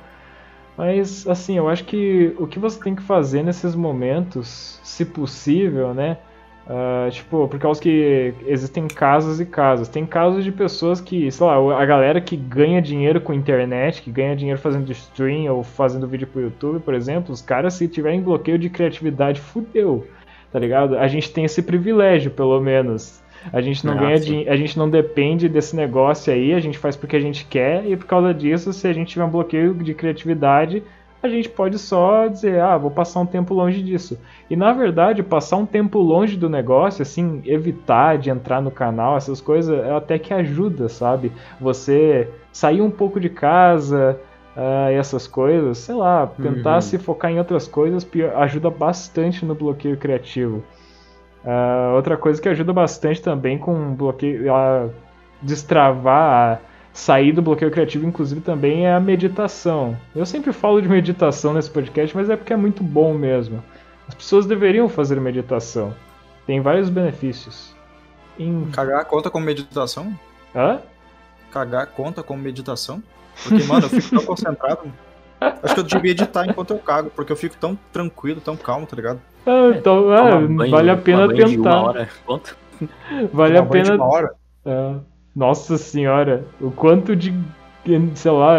Mas 0.77 1.27
assim, 1.27 1.57
eu 1.57 1.69
acho 1.69 1.83
que 1.85 2.33
o 2.39 2.47
que 2.47 2.59
você 2.59 2.81
tem 2.81 2.95
que 2.95 3.01
fazer 3.01 3.43
nesses 3.43 3.75
momentos, 3.75 4.79
se 4.83 5.05
possível, 5.05 5.93
né? 5.93 6.17
Uh, 6.65 7.09
tipo, 7.09 7.47
por 7.47 7.59
causa 7.59 7.81
que 7.81 8.33
existem 8.45 8.87
casos 8.87 9.41
e 9.41 9.45
casos. 9.45 9.87
Tem 9.87 10.05
casos 10.05 10.43
de 10.43 10.51
pessoas 10.51 11.01
que, 11.01 11.29
sei 11.31 11.45
lá, 11.45 11.81
a 11.81 11.85
galera 11.85 12.21
que 12.21 12.37
ganha 12.37 12.81
dinheiro 12.81 13.19
com 13.19 13.33
internet, 13.33 14.01
que 14.01 14.11
ganha 14.11 14.35
dinheiro 14.35 14.59
fazendo 14.59 14.89
stream 14.91 15.51
ou 15.51 15.63
fazendo 15.63 16.07
vídeo 16.07 16.27
pro 16.27 16.41
YouTube, 16.41 16.79
por 16.79 16.93
exemplo, 16.93 17.33
os 17.33 17.41
caras, 17.41 17.73
se 17.73 17.87
tiverem 17.87 18.21
bloqueio 18.21 18.59
de 18.59 18.69
criatividade, 18.69 19.41
fudeu, 19.41 20.07
tá 20.51 20.59
ligado? 20.59 20.97
A 20.97 21.07
gente 21.07 21.31
tem 21.33 21.45
esse 21.45 21.61
privilégio, 21.61 22.31
pelo 22.31 22.59
menos. 22.61 23.20
A 23.51 23.61
gente 23.61 23.85
não 23.85 23.95
ganha 23.95 24.15
a 24.15 24.55
gente 24.55 24.77
não 24.77 24.89
depende 24.89 25.49
desse 25.49 25.75
negócio 25.75 26.31
aí, 26.31 26.53
a 26.53 26.59
gente 26.59 26.77
faz 26.77 26.95
porque 26.95 27.15
a 27.15 27.19
gente 27.19 27.45
quer, 27.45 27.85
e 27.85 27.95
por 27.95 28.05
causa 28.05 28.33
disso, 28.33 28.71
se 28.73 28.87
a 28.87 28.93
gente 28.93 29.09
tiver 29.09 29.25
um 29.25 29.29
bloqueio 29.29 29.73
de 29.73 29.93
criatividade, 29.93 30.83
a 31.23 31.27
gente 31.27 31.49
pode 31.49 31.77
só 31.77 32.27
dizer, 32.27 32.59
ah, 32.59 32.77
vou 32.77 32.89
passar 32.89 33.19
um 33.19 33.25
tempo 33.25 33.53
longe 33.53 33.81
disso. 33.81 34.19
E 34.49 34.55
na 34.55 34.73
verdade, 34.73 35.21
passar 35.21 35.57
um 35.57 35.65
tempo 35.65 35.99
longe 35.99 36.35
do 36.35 36.49
negócio, 36.49 37.03
assim, 37.03 37.41
evitar 37.45 38.17
de 38.17 38.29
entrar 38.29 38.61
no 38.61 38.71
canal, 38.71 39.15
essas 39.15 39.39
coisas, 39.39 39.77
é 39.77 39.95
até 39.95 40.17
que 40.17 40.33
ajuda, 40.33 40.89
sabe? 40.89 41.31
Você 41.59 42.27
sair 42.51 42.81
um 42.81 42.89
pouco 42.89 43.19
de 43.19 43.29
casa, 43.29 44.19
uh, 44.55 44.91
essas 44.91 45.27
coisas, 45.27 45.77
sei 45.77 45.95
lá, 45.95 46.25
tentar 46.25 46.75
uhum. 46.75 46.81
se 46.81 46.97
focar 46.97 47.31
em 47.31 47.37
outras 47.37 47.67
coisas 47.67 48.07
ajuda 48.37 48.69
bastante 48.69 49.45
no 49.45 49.53
bloqueio 49.53 49.97
criativo. 49.97 50.63
Uh, 51.43 51.95
outra 51.95 52.15
coisa 52.17 52.41
que 52.41 52.47
ajuda 52.47 52.71
bastante 52.71 53.21
também 53.21 53.57
com 53.57 53.95
bloqueio, 53.95 54.53
a 54.53 54.89
destravar 55.41 56.53
a 56.53 56.59
sair 56.93 57.31
do 57.31 57.41
bloqueio 57.41 57.71
criativo, 57.71 58.05
inclusive, 58.05 58.41
também 58.41 58.85
é 58.85 58.93
a 58.93 58.99
meditação. 58.99 59.97
Eu 60.15 60.25
sempre 60.25 60.53
falo 60.53 60.81
de 60.81 60.87
meditação 60.87 61.53
nesse 61.53 61.69
podcast, 61.69 62.15
mas 62.15 62.29
é 62.29 62.35
porque 62.35 62.53
é 62.53 62.57
muito 62.57 62.83
bom 62.83 63.13
mesmo. 63.13 63.63
As 64.07 64.13
pessoas 64.13 64.45
deveriam 64.45 64.87
fazer 64.87 65.19
meditação. 65.19 65.95
Tem 66.45 66.59
vários 66.59 66.89
benefícios. 66.89 67.73
Em... 68.37 68.69
Cagar 68.71 69.05
conta 69.05 69.29
como 69.29 69.45
meditação? 69.45 70.13
Hã? 70.55 70.79
Cagar 71.51 71.87
conta 71.87 72.21
como 72.21 72.41
meditação? 72.41 73.01
Porque, 73.43 73.63
mano, 73.63 73.85
eu 73.85 73.89
fico 73.89 74.09
tão 74.09 74.25
concentrado. 74.25 74.91
Acho 75.63 75.73
que 75.73 75.79
eu 75.79 75.83
devia 75.83 76.11
editar 76.11 76.45
enquanto 76.45 76.71
eu 76.71 76.79
cago, 76.79 77.09
porque 77.09 77.31
eu 77.31 77.35
fico 77.35 77.55
tão 77.55 77.77
tranquilo, 77.91 78.39
tão 78.39 78.55
calmo, 78.55 78.85
tá 78.85 78.95
ligado? 78.95 79.19
Ah, 79.45 79.71
então, 79.75 80.13
é, 80.13 80.47
banho, 80.47 80.71
vale 80.71 80.89
a 80.91 80.97
pena 80.97 81.27
tentar. 81.33 81.81
Hora. 81.81 82.09
Vale 83.31 83.57
a 83.59 83.65
pena. 83.65 83.97
É. 84.65 84.95
Nossa 85.35 85.77
senhora, 85.77 86.43
o 86.59 86.71
quanto 86.71 87.15
de. 87.15 87.33
Sei 88.15 88.31
lá, 88.31 88.55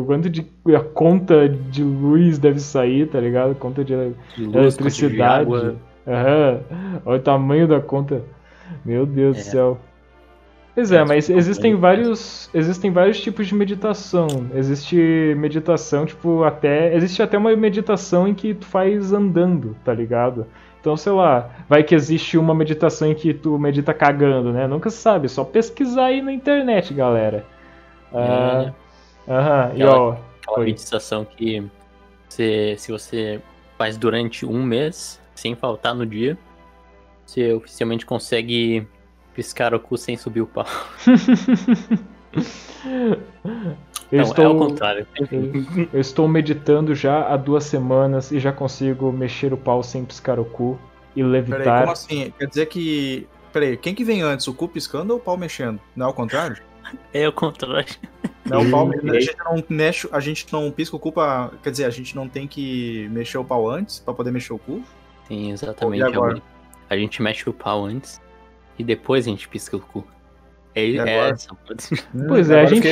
o 0.00 0.04
quanto 0.04 0.28
de. 0.28 0.46
A 0.74 0.80
conta 0.80 1.48
de 1.48 1.82
luz 1.82 2.38
deve 2.38 2.58
sair, 2.58 3.08
tá 3.08 3.20
ligado? 3.20 3.54
Conta 3.54 3.84
de, 3.84 3.94
de 4.36 4.44
luz, 4.44 4.56
eletricidade. 4.56 5.50
Aham. 6.06 6.60
Olha 7.04 7.18
o 7.18 7.22
tamanho 7.22 7.68
da 7.68 7.80
conta. 7.80 8.22
Meu 8.84 9.06
Deus 9.06 9.36
é. 9.36 9.40
do 9.40 9.44
céu. 9.44 9.78
Pois 10.74 10.90
é, 10.90 11.04
mas 11.04 11.28
existem 11.28 11.74
vários, 11.74 12.48
existem 12.54 12.90
vários 12.90 13.20
tipos 13.20 13.46
de 13.46 13.54
meditação. 13.54 14.26
Existe 14.54 15.34
meditação, 15.36 16.06
tipo, 16.06 16.44
até. 16.44 16.94
Existe 16.94 17.22
até 17.22 17.36
uma 17.36 17.54
meditação 17.54 18.26
em 18.26 18.34
que 18.34 18.54
tu 18.54 18.64
faz 18.64 19.12
andando, 19.12 19.76
tá 19.84 19.92
ligado? 19.92 20.46
Então, 20.80 20.96
sei 20.96 21.12
lá, 21.12 21.50
vai 21.68 21.84
que 21.84 21.94
existe 21.94 22.38
uma 22.38 22.54
meditação 22.54 23.08
em 23.08 23.14
que 23.14 23.34
tu 23.34 23.58
medita 23.58 23.92
cagando, 23.92 24.50
né? 24.50 24.66
Nunca 24.66 24.88
se 24.88 24.96
sabe, 24.96 25.28
só 25.28 25.44
pesquisar 25.44 26.06
aí 26.06 26.22
na 26.22 26.32
internet, 26.32 26.92
galera. 26.94 27.44
Ah, 28.12 28.72
é. 29.28 29.32
Aham, 29.32 29.70
uh, 29.70 29.78
e 29.78 29.84
ó. 29.84 30.16
Aquela 30.42 30.64
meditação 30.64 31.24
que 31.24 31.62
você, 32.28 32.74
se 32.78 32.90
você 32.90 33.40
faz 33.76 33.96
durante 33.96 34.44
um 34.46 34.62
mês, 34.62 35.20
sem 35.34 35.54
faltar 35.54 35.94
no 35.94 36.06
dia, 36.06 36.36
você 37.24 37.52
oficialmente 37.52 38.04
consegue 38.04 38.88
piscar 39.34 39.74
o 39.74 39.80
cu 39.80 39.96
sem 39.96 40.16
subir 40.16 40.40
o 40.40 40.46
pau. 40.46 40.66
Eu 44.10 44.18
Não, 44.18 44.22
estou, 44.22 44.44
é 44.44 44.48
o 44.48 44.58
contrário. 44.58 45.06
Eu, 45.16 45.28
eu, 45.92 46.00
estou 46.00 46.28
meditando 46.28 46.94
já 46.94 47.32
há 47.32 47.36
duas 47.36 47.64
semanas 47.64 48.30
e 48.30 48.38
já 48.38 48.52
consigo 48.52 49.10
mexer 49.12 49.52
o 49.52 49.56
pau 49.56 49.82
sem 49.82 50.04
piscar 50.04 50.38
o 50.38 50.44
cu 50.44 50.78
e 51.16 51.22
levitar. 51.22 51.58
Peraí, 51.58 51.80
como 51.80 51.92
assim? 51.92 52.32
Quer 52.38 52.46
dizer 52.46 52.66
que. 52.66 53.26
Peraí, 53.52 53.76
quem 53.76 53.94
que 53.94 54.04
vem 54.04 54.22
antes, 54.22 54.46
o 54.48 54.54
cu 54.54 54.68
piscando 54.68 55.12
ou 55.12 55.18
o 55.18 55.22
pau 55.22 55.36
mexendo? 55.36 55.80
Não 55.94 56.06
é 56.06 56.08
o 56.10 56.14
contrário? 56.14 56.62
É 57.14 57.26
o 57.26 57.32
contrário. 57.32 57.94
Não, 58.44 58.66
o 58.66 58.70
pau, 58.70 58.90
a 58.90 59.20
gente 59.20 59.36
não 59.38 59.64
mexe, 59.70 60.06
a 60.12 60.20
gente 60.20 60.52
não 60.52 60.70
pisca 60.70 60.94
o 60.94 60.98
cu 60.98 61.10
pra. 61.10 61.50
Quer 61.62 61.70
dizer, 61.70 61.84
a 61.86 61.90
gente 61.90 62.14
não 62.14 62.28
tem 62.28 62.46
que 62.46 63.08
mexer 63.10 63.38
o 63.38 63.44
pau 63.44 63.70
antes 63.70 63.98
pra 64.00 64.12
poder 64.12 64.30
mexer 64.30 64.52
o 64.52 64.58
cu? 64.58 64.82
Sim, 65.26 65.52
exatamente. 65.52 66.02
agora? 66.02 66.42
A 66.90 66.96
gente 66.98 67.22
mexe 67.22 67.48
o 67.48 67.52
pau 67.52 67.86
antes 67.86 68.20
e 68.82 68.84
depois 68.84 69.26
a 69.26 69.30
gente 69.30 69.48
pisca 69.48 69.76
o 69.76 69.80
cu. 69.80 70.04
É, 70.74 70.84
é 70.84 71.28
essa. 71.28 71.56
Pois 72.26 72.50
é, 72.50 72.62
a 72.62 72.66
gente, 72.66 72.88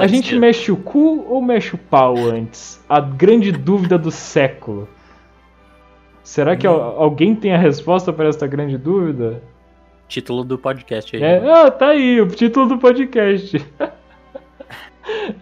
a 0.00 0.06
gente 0.06 0.36
mexe 0.36 0.72
o 0.72 0.76
cu 0.76 1.24
ou 1.28 1.40
mexe 1.40 1.74
o 1.74 1.78
pau 1.78 2.16
antes? 2.16 2.82
A 2.88 3.00
grande 3.00 3.52
dúvida 3.52 3.96
do 3.96 4.10
século. 4.10 4.88
Será 6.22 6.56
que 6.56 6.66
hum. 6.66 6.72
alguém 6.72 7.34
tem 7.34 7.54
a 7.54 7.58
resposta 7.58 8.12
para 8.12 8.28
esta 8.28 8.46
grande 8.46 8.76
dúvida? 8.76 9.42
Título 10.08 10.42
do 10.42 10.58
podcast 10.58 11.14
aí. 11.14 11.22
É, 11.22 11.40
né? 11.40 11.50
ah, 11.50 11.70
tá 11.70 11.88
aí, 11.88 12.20
o 12.20 12.26
título 12.26 12.66
do 12.66 12.78
podcast. 12.78 13.64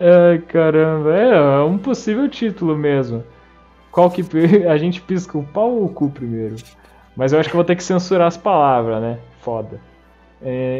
Ai, 0.01 0.39
caramba, 0.49 1.17
é, 1.17 1.31
é 1.31 1.61
um 1.63 1.79
possível 1.79 2.29
título 2.29 2.77
mesmo. 2.77 3.25
Qual 3.91 4.11
que 4.11 4.23
a 4.69 4.77
gente 4.77 5.01
pisca 5.01 5.39
o 5.39 5.45
pau 5.45 5.71
ou 5.71 5.85
o 5.87 5.89
cu 5.89 6.11
primeiro? 6.11 6.57
Mas 7.17 7.33
eu 7.33 7.41
acho 7.41 7.49
que 7.49 7.57
vou 7.57 7.65
ter 7.65 7.77
que 7.77 7.85
censurar 7.85 8.27
as 8.27 8.37
palavras, 8.37 9.01
né? 9.01 9.19
Foda. 9.43 9.81
É, 10.45 10.79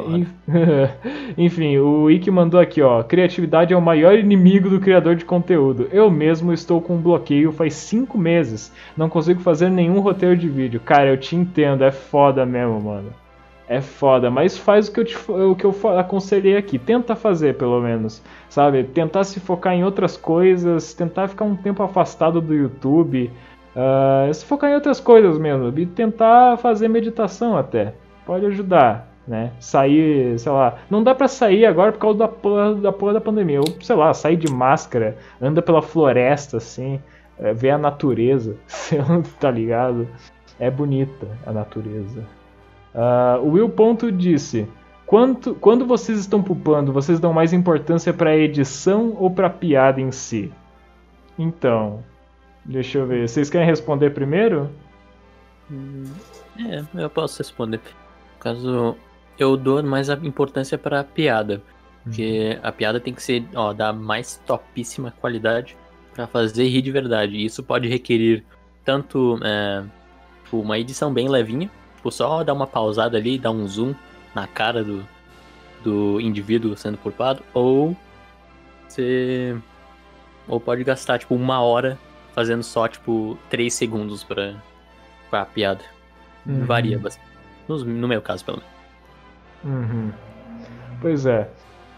enfim, 1.39 1.79
o 1.79 2.11
Ike 2.11 2.31
mandou 2.31 2.61
aqui, 2.61 2.81
ó. 2.81 3.03
Criatividade 3.03 3.73
é 3.73 3.77
o 3.77 3.83
maior 3.83 4.17
inimigo 4.19 4.71
do 4.71 4.81
criador 4.81 5.17
de 5.17 5.25
conteúdo. 5.25 5.89
Eu 5.93 6.11
mesmo 6.11 6.53
estou 6.53 6.81
com 6.81 6.95
um 6.95 7.01
bloqueio 7.01 7.53
faz 7.53 7.75
5 7.75 8.17
meses. 8.17 8.73
Não 8.97 9.09
consigo 9.09 9.41
fazer 9.41 9.69
nenhum 9.69 10.01
roteiro 10.01 10.37
de 10.37 10.49
vídeo. 10.49 10.81
Cara, 10.81 11.11
eu 11.11 11.17
te 11.17 11.37
entendo, 11.37 11.85
é 11.85 11.91
foda 11.91 12.47
mesmo, 12.47 12.81
mano. 12.81 13.13
É 13.69 13.81
foda, 13.81 14.31
mas 14.31 14.59
faz 14.59 14.89
o 14.89 14.93
que 14.93 15.01
eu, 15.01 15.05
te, 15.05 15.17
o 15.31 15.55
que 15.55 15.65
eu 15.65 15.75
aconselhei 15.99 16.57
aqui. 16.57 16.79
Tenta 16.79 17.15
fazer, 17.17 17.57
pelo 17.57 17.81
menos. 17.81 18.23
Sabe? 18.49 18.85
Tentar 18.85 19.25
se 19.25 19.41
focar 19.41 19.75
em 19.75 19.85
outras 19.85 20.17
coisas, 20.17 20.93
tentar 20.95 21.29
ficar 21.29 21.45
um 21.45 21.57
tempo 21.57 21.83
afastado 21.83 22.41
do 22.41 22.55
YouTube. 22.55 23.31
Uh, 23.75 24.33
se 24.35 24.45
focar 24.45 24.71
em 24.71 24.75
outras 24.75 25.01
coisas 25.01 25.39
mesmo. 25.39 25.77
E 25.79 25.87
tentar 25.87 26.59
fazer 26.59 26.89
meditação 26.89 27.57
até. 27.57 27.95
Pode 28.25 28.47
ajudar 28.47 29.13
né? 29.27 29.53
Sair, 29.61 30.39
sei 30.39 30.51
lá, 30.51 30.79
não 30.91 31.03
dá 31.03 31.15
para 31.15 31.29
sair 31.29 31.65
agora 31.65 31.93
por 31.93 31.99
causa 31.99 32.19
da 32.19 32.29
porra, 32.29 32.75
da 32.75 32.93
porra 32.93 33.15
da 33.15 33.21
pandemia. 33.21 33.61
Ou, 33.61 33.67
sei 33.81 33.97
lá, 33.97 34.13
sair 34.13 34.37
de 34.37 34.51
máscara, 34.51 35.17
anda 35.41 35.63
pela 35.63 35.83
floresta 35.83 36.57
assim, 36.57 37.01
é, 37.39 37.53
ver 37.53 37.71
a 37.71 37.79
natureza, 37.79 38.57
tá 39.39 39.51
ligado? 39.51 40.09
É 40.59 40.71
bonita 40.71 41.27
a 41.47 41.53
natureza. 41.53 42.25
Uh, 42.95 43.41
o 43.43 43.53
Will 43.53 43.71
Ponto 43.71 44.13
disse: 44.13 44.69
Quanto, 45.07 45.55
quando 45.55 45.87
vocês 45.87 46.19
estão 46.19 46.43
pupando, 46.43 46.93
vocês 46.93 47.19
dão 47.19 47.33
mais 47.33 47.53
importância 47.53 48.13
para 48.13 48.31
a 48.31 48.37
edição 48.37 49.17
ou 49.19 49.31
para 49.31 49.47
a 49.47 49.51
piada 49.51 50.01
em 50.01 50.13
si? 50.13 50.53
Então, 51.39 52.01
deixa 52.65 52.99
eu 52.99 53.07
ver. 53.07 53.29
Vocês 53.29 53.49
querem 53.49 53.67
responder 53.67 54.11
primeiro? 54.11 54.69
É, 56.59 56.85
eu 57.03 57.09
posso 57.09 57.39
responder. 57.39 57.81
Caso 58.43 58.97
eu 59.39 59.57
dou 59.57 59.81
mais 59.85 60.11
a 60.11 60.15
importância 60.15 60.77
pra 60.77 61.05
piada. 61.05 61.63
Porque 62.03 62.57
uhum. 62.57 62.69
a 62.69 62.73
piada 62.73 62.99
tem 62.99 63.15
que 63.15 63.23
ser, 63.23 63.45
ó, 63.55 63.73
da 63.73 63.93
mais 63.93 64.43
topíssima 64.45 65.13
qualidade 65.21 65.77
para 66.13 66.27
fazer 66.27 66.67
rir 66.67 66.83
de 66.83 66.91
verdade. 66.91 67.37
E 67.37 67.45
isso 67.45 67.63
pode 67.63 67.87
requerir 67.87 68.45
tanto 68.85 69.39
é, 69.45 69.85
tipo, 70.43 70.59
uma 70.59 70.77
edição 70.77 71.15
bem 71.15 71.29
levinha. 71.29 71.71
Tipo, 71.97 72.11
só 72.11 72.43
dar 72.43 72.53
uma 72.53 72.67
pausada 72.67 73.17
ali, 73.17 73.39
dar 73.39 73.53
um 73.53 73.65
zoom 73.69 73.95
na 74.35 74.49
cara 74.49 74.83
do, 74.83 75.07
do 75.85 76.21
indivíduo 76.21 76.77
sendo 76.77 76.99
culpado. 76.99 77.45
Ou 77.55 77.97
você. 78.89 79.57
Ou 80.49 80.59
pode 80.59 80.83
gastar, 80.83 81.21
tipo, 81.21 81.37
uma 81.37 81.61
hora 81.61 81.97
fazendo 82.35 82.65
só, 82.65 82.89
tipo, 82.89 83.39
três 83.49 83.73
segundos 83.75 84.25
pra, 84.25 84.57
pra 85.31 85.47
piada. 85.47 85.85
Uhum. 86.45 86.65
Varia 86.65 86.99
bastante. 86.99 87.32
No, 87.69 87.79
no 87.85 88.09
meu 88.09 88.23
caso, 88.23 88.45
pelo 88.45 88.59
menos. 88.59 88.73
Uhum. 89.65 90.13
Pois 91.01 91.27
é. 91.27 91.49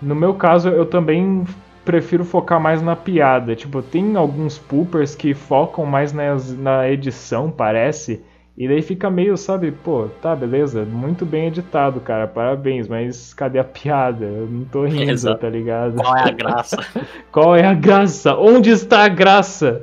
No 0.00 0.14
meu 0.14 0.34
caso, 0.34 0.68
eu 0.68 0.86
também 0.86 1.44
prefiro 1.84 2.24
focar 2.24 2.60
mais 2.60 2.82
na 2.82 2.96
piada. 2.96 3.54
Tipo, 3.54 3.82
tem 3.82 4.16
alguns 4.16 4.58
poopers 4.58 5.14
que 5.14 5.34
focam 5.34 5.84
mais 5.86 6.12
nas, 6.12 6.56
na 6.56 6.88
edição, 6.90 7.50
parece. 7.50 8.22
E 8.56 8.68
daí 8.68 8.82
fica 8.82 9.10
meio, 9.10 9.36
sabe, 9.36 9.72
pô, 9.72 10.06
tá, 10.22 10.34
beleza, 10.36 10.84
muito 10.84 11.26
bem 11.26 11.48
editado, 11.48 12.00
cara, 12.00 12.28
parabéns, 12.28 12.86
mas 12.86 13.34
cadê 13.34 13.58
a 13.58 13.64
piada? 13.64 14.24
Eu 14.24 14.46
não 14.46 14.64
tô 14.64 14.84
rindo, 14.84 15.10
Exato. 15.10 15.40
tá 15.40 15.48
ligado? 15.48 15.96
Qual 15.96 16.16
é 16.16 16.22
a 16.22 16.30
graça? 16.30 16.76
Qual 17.32 17.56
é 17.56 17.66
a 17.66 17.74
graça? 17.74 18.36
Onde 18.36 18.70
está 18.70 19.04
a 19.04 19.08
graça? 19.08 19.82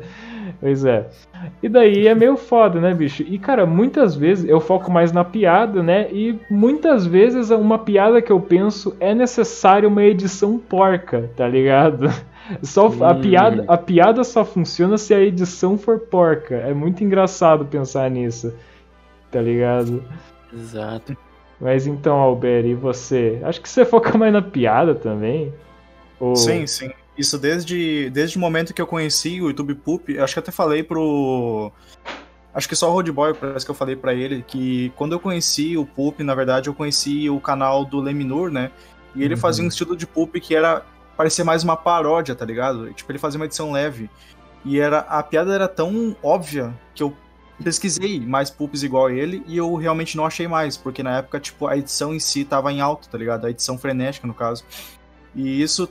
Pois 0.62 0.86
é. 0.86 1.10
E 1.64 1.68
daí 1.68 2.08
é 2.08 2.14
meio 2.14 2.38
foda, 2.38 2.80
né, 2.80 2.94
bicho? 2.94 3.24
E, 3.24 3.40
cara, 3.40 3.66
muitas 3.66 4.16
vezes 4.16 4.48
eu 4.48 4.62
foco 4.62 4.92
mais 4.92 5.12
na 5.12 5.26
piada, 5.26 5.82
né? 5.82 6.08
E 6.12 6.40
muitas 6.52 7.04
vezes 7.04 7.50
uma 7.50 7.80
piada 7.80 8.22
que 8.22 8.32
eu 8.32 8.40
penso 8.40 8.96
é 9.00 9.16
necessária 9.16 9.90
uma 9.90 10.04
edição 10.04 10.60
porca, 10.60 11.32
tá 11.36 11.48
ligado? 11.48 12.08
Só 12.62 12.92
a, 13.02 13.16
piada, 13.16 13.66
a 13.68 13.78
piada 13.78 14.24
só 14.24 14.44
funciona 14.44 14.98
se 14.98 15.14
a 15.14 15.20
edição 15.22 15.78
for 15.78 16.00
porca. 16.00 16.56
É 16.56 16.74
muito 16.74 17.02
engraçado 17.02 17.64
pensar 17.66 18.10
nisso, 18.12 18.54
tá 19.32 19.40
ligado? 19.40 20.04
Exato. 20.52 21.16
Mas 21.62 21.88
então, 21.88 22.18
Albert, 22.18 22.66
e 22.66 22.74
você? 22.74 23.40
Acho 23.44 23.62
que 23.62 23.70
você 23.70 23.86
foca 23.86 24.18
mais 24.18 24.34
na 24.34 24.42
piada 24.42 24.94
também? 24.94 25.54
Ou... 26.20 26.36
Sim, 26.36 26.68
sim. 26.68 26.92
Isso 27.18 27.38
desde, 27.38 28.10
desde 28.10 28.38
o 28.38 28.40
momento 28.40 28.74
que 28.74 28.82
eu 28.82 28.88
conheci 28.88 29.42
o 29.42 29.48
YouTube 29.48 29.76
Poop, 29.76 30.18
acho 30.20 30.34
que 30.34 30.40
até 30.40 30.52
falei 30.52 30.82
pro. 30.84 31.72
Acho 32.54 32.68
que 32.68 32.76
só 32.76 32.90
o 32.90 32.94
Road 32.94 33.12
Boy, 33.12 33.34
parece 33.34 33.64
que 33.66 33.72
eu 33.72 33.76
falei 33.76 33.96
pra 33.96 34.14
ele, 34.14 34.44
que 34.46 34.92
quando 34.96 35.14
eu 35.14 35.20
conheci 35.20 35.78
o 35.78 35.86
Poop, 35.86 36.22
na 36.24 36.36
verdade, 36.36 36.68
eu 36.70 36.74
conheci 36.74 37.30
o 37.30 37.40
canal 37.40 37.86
do 37.86 38.00
Leminur, 38.02 38.52
né? 38.52 38.72
E 39.16 39.24
ele 39.24 39.36
Uhum. 39.36 39.40
fazia 39.40 39.64
um 39.64 39.68
estilo 39.68 39.96
de 39.96 40.06
Poop 40.08 40.40
que 40.40 40.56
era. 40.56 40.86
parecia 41.18 41.46
mais 41.46 41.64
uma 41.64 41.78
paródia, 41.78 42.34
tá 42.34 42.44
ligado? 42.46 42.92
Tipo, 42.94 43.12
ele 43.12 43.20
fazia 43.20 43.40
uma 43.40 43.46
edição 43.46 43.72
leve. 43.72 44.10
E 44.66 44.80
era 44.80 45.00
a 45.00 45.22
piada 45.22 45.54
era 45.54 45.68
tão 45.68 46.16
óbvia 46.24 46.74
que 46.96 47.04
eu 47.04 47.16
pesquisei 47.64 48.20
mais 48.22 48.50
Poops 48.50 48.82
igual 48.82 49.06
a 49.08 49.14
ele 49.14 49.44
e 49.46 49.56
eu 49.56 49.76
realmente 49.76 50.18
não 50.18 50.26
achei 50.26 50.48
mais, 50.48 50.78
porque 50.78 51.04
na 51.04 51.18
época, 51.18 51.40
tipo, 51.40 51.68
a 51.68 51.78
edição 51.78 52.14
em 52.14 52.20
si 52.20 52.44
tava 52.44 52.72
em 52.74 52.82
alto, 52.82 53.08
tá 53.08 53.18
ligado? 53.20 53.46
A 53.46 53.52
edição 53.52 53.78
frenética, 53.78 54.26
no 54.26 54.34
caso. 54.34 54.64
E 55.36 55.62
isso 55.62 55.88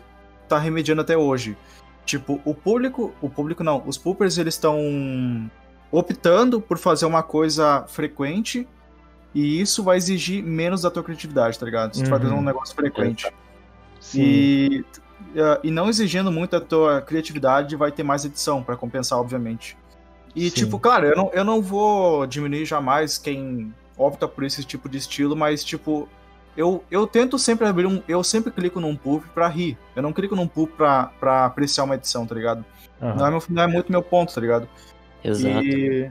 tá 0.50 0.58
remediando 0.58 1.00
até 1.00 1.16
hoje. 1.16 1.56
Tipo, 2.04 2.40
o 2.44 2.54
público, 2.54 3.14
o 3.20 3.28
público 3.30 3.62
não, 3.64 3.82
os 3.86 3.96
poopers 3.96 4.36
eles 4.38 4.54
estão 4.54 5.50
optando 5.92 6.60
por 6.60 6.78
fazer 6.78 7.06
uma 7.06 7.22
coisa 7.22 7.84
frequente 7.88 8.66
e 9.34 9.60
isso 9.60 9.82
vai 9.82 9.96
exigir 9.96 10.42
menos 10.42 10.82
da 10.82 10.90
tua 10.90 11.02
criatividade, 11.02 11.58
tá 11.58 11.64
ligado? 11.64 11.94
Se 11.94 12.02
tu 12.02 12.10
Uhum. 12.10 12.18
fazer 12.18 12.32
um 12.34 12.42
negócio 12.42 12.74
frequente. 12.74 13.30
Sim. 14.00 14.22
E, 14.22 14.84
eh, 15.36 15.60
e 15.64 15.70
não 15.70 15.88
exigindo 15.88 16.32
muito 16.32 16.52
da 16.52 16.60
tua 16.60 17.00
criatividade, 17.00 17.76
vai 17.76 17.92
ter 17.92 18.02
mais 18.02 18.24
edição 18.24 18.62
pra 18.62 18.76
compensar, 18.76 19.18
obviamente. 19.18 19.76
E, 20.34 20.48
Sim. 20.48 20.54
tipo, 20.56 20.78
claro, 20.78 21.06
eu 21.06 21.16
não, 21.16 21.30
eu 21.32 21.44
não 21.44 21.60
vou 21.60 22.26
diminuir 22.26 22.64
jamais 22.64 23.18
quem 23.18 23.74
opta 23.96 24.26
por 24.26 24.44
esse 24.44 24.64
tipo 24.64 24.88
de 24.88 24.96
estilo, 24.98 25.36
mas, 25.36 25.62
tipo, 25.62 26.08
eu, 26.56 26.84
eu 26.90 27.06
tento 27.06 27.38
sempre 27.38 27.66
abrir 27.66 27.86
um. 27.86 28.02
Eu 28.08 28.22
sempre 28.24 28.50
clico 28.50 28.80
num 28.80 28.94
poop 28.96 29.26
pra 29.30 29.48
rir. 29.48 29.78
Eu 29.94 30.02
não 30.02 30.12
clico 30.12 30.34
num 30.36 30.46
poop 30.46 30.72
pra, 30.74 31.06
pra 31.20 31.44
apreciar 31.46 31.84
uma 31.84 31.94
edição, 31.94 32.26
tá 32.26 32.34
ligado? 32.34 32.64
Aham. 33.00 33.14
Não, 33.16 33.26
é 33.26 33.30
meu- 33.30 33.42
não 33.48 33.62
é 33.62 33.66
muito 33.66 33.90
meu 33.92 34.02
ponto, 34.02 34.34
tá 34.34 34.40
ligado? 34.40 34.68
Exato. 35.24 35.64
E, 35.64 36.10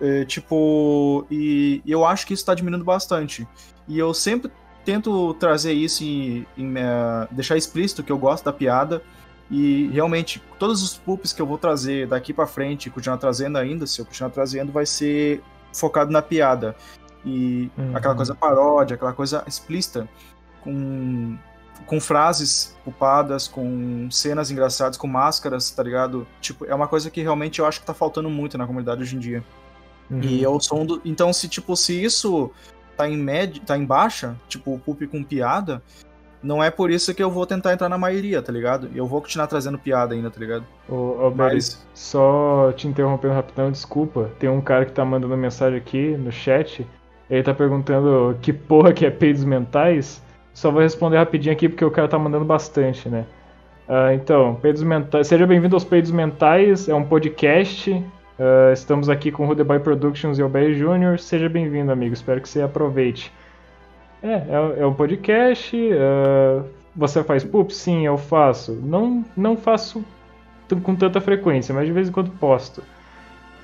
é, 0.00 0.24
tipo, 0.24 1.26
e 1.30 1.82
eu 1.86 2.04
acho 2.04 2.26
que 2.26 2.34
isso 2.34 2.44
tá 2.44 2.54
diminuindo 2.54 2.84
bastante. 2.84 3.46
E 3.86 3.98
eu 3.98 4.12
sempre 4.14 4.50
tento 4.84 5.34
trazer 5.34 5.72
isso 5.72 6.04
e 6.04 6.46
deixar 7.30 7.56
explícito 7.56 8.02
que 8.02 8.12
eu 8.12 8.18
gosto 8.18 8.44
da 8.44 8.52
piada. 8.52 9.02
E 9.50 9.88
realmente, 9.92 10.42
todos 10.58 10.82
os 10.82 10.94
poops 10.98 11.32
que 11.32 11.40
eu 11.40 11.46
vou 11.46 11.56
trazer 11.56 12.06
daqui 12.06 12.32
pra 12.34 12.46
frente, 12.46 12.90
continuar 12.90 13.16
trazendo 13.16 13.56
ainda, 13.56 13.86
se 13.86 13.98
eu 14.00 14.04
continuar 14.04 14.30
trazendo, 14.30 14.70
vai 14.70 14.84
ser 14.84 15.42
focado 15.72 16.10
na 16.10 16.20
piada. 16.20 16.76
E 17.24 17.70
Uhum. 17.76 17.96
aquela 17.96 18.14
coisa 18.14 18.34
paródia, 18.34 18.94
aquela 18.94 19.12
coisa 19.12 19.42
explícita, 19.46 20.08
com, 20.62 21.36
com 21.86 22.00
frases 22.00 22.76
culpadas, 22.84 23.48
com 23.48 24.08
cenas 24.10 24.50
engraçadas, 24.50 24.96
com 24.96 25.06
máscaras, 25.06 25.70
tá 25.70 25.82
ligado? 25.82 26.26
Tipo, 26.40 26.64
é 26.64 26.74
uma 26.74 26.88
coisa 26.88 27.10
que 27.10 27.20
realmente 27.22 27.58
eu 27.58 27.66
acho 27.66 27.80
que 27.80 27.86
tá 27.86 27.94
faltando 27.94 28.30
muito 28.30 28.56
na 28.56 28.66
comunidade 28.66 29.02
hoje 29.02 29.16
em 29.16 29.18
dia. 29.18 29.44
Uhum. 30.10 30.20
E 30.22 30.42
eu 30.42 30.58
sou 30.60 30.80
um 30.80 30.86
do... 30.86 31.00
Então, 31.04 31.32
se, 31.32 31.48
tipo, 31.48 31.76
se 31.76 32.02
isso 32.02 32.50
tá 32.96 33.08
em 33.08 33.16
média, 33.16 33.60
tá 33.64 33.76
em 33.76 33.84
baixa, 33.84 34.34
tipo, 34.48 34.74
o 34.74 34.78
poop 34.78 35.06
com 35.06 35.22
piada, 35.22 35.82
não 36.42 36.62
é 36.62 36.70
por 36.70 36.90
isso 36.90 37.12
que 37.14 37.22
eu 37.22 37.30
vou 37.30 37.44
tentar 37.46 37.72
entrar 37.72 37.88
na 37.88 37.98
maioria, 37.98 38.40
tá 38.40 38.52
ligado? 38.52 38.88
Eu 38.94 39.06
vou 39.06 39.20
continuar 39.20 39.46
trazendo 39.48 39.78
piada 39.78 40.14
ainda, 40.14 40.30
tá 40.30 40.38
ligado? 40.40 40.64
Ô, 40.88 41.16
Albert, 41.20 41.52
Mas- 41.54 41.86
só 41.94 42.72
te 42.72 42.86
interrompendo 42.88 43.34
rapidão, 43.34 43.70
desculpa. 43.70 44.30
Tem 44.38 44.48
um 44.48 44.60
cara 44.60 44.86
que 44.86 44.92
tá 44.92 45.04
mandando 45.04 45.36
mensagem 45.36 45.76
aqui 45.78 46.16
no 46.16 46.30
chat. 46.32 46.86
Ele 47.30 47.42
tá 47.42 47.52
perguntando 47.52 48.36
que 48.40 48.52
porra 48.52 48.92
que 48.92 49.04
é 49.04 49.10
peidos 49.10 49.44
mentais. 49.44 50.22
Só 50.54 50.70
vou 50.70 50.80
responder 50.80 51.18
rapidinho 51.18 51.54
aqui 51.54 51.68
porque 51.68 51.84
o 51.84 51.90
cara 51.90 52.08
tá 52.08 52.18
mandando 52.18 52.44
bastante, 52.44 53.08
né? 53.08 53.26
Ah, 53.88 54.12
então, 54.14 54.54
peidos 54.56 54.82
mentais. 54.82 55.26
Seja 55.26 55.46
bem-vindo 55.46 55.74
aos 55.76 55.84
Peidos 55.84 56.10
Mentais, 56.10 56.88
é 56.88 56.94
um 56.94 57.04
podcast. 57.04 58.04
Ah, 58.38 58.72
estamos 58.72 59.08
aqui 59.08 59.30
com 59.30 59.44
o 59.44 59.46
Rudeby 59.46 59.78
Productions 59.78 60.38
e 60.38 60.42
Albert 60.42 60.74
Jr. 60.74 61.18
Seja 61.18 61.48
bem-vindo, 61.48 61.92
amigo. 61.92 62.14
Espero 62.14 62.40
que 62.40 62.48
você 62.48 62.60
aproveite. 62.60 63.32
É, 64.22 64.32
é, 64.32 64.80
é 64.80 64.86
um 64.86 64.94
podcast. 64.94 65.76
ah, 65.92 66.64
você 66.94 67.22
faz 67.22 67.44
poop? 67.44 67.72
Sim, 67.72 68.06
eu 68.06 68.18
faço. 68.18 68.72
Não, 68.72 69.24
não 69.36 69.56
faço 69.56 70.04
com 70.82 70.94
tanta 70.94 71.20
frequência, 71.20 71.74
mas 71.74 71.86
de 71.86 71.92
vez 71.92 72.08
em 72.08 72.12
quando 72.12 72.30
posto. 72.30 72.82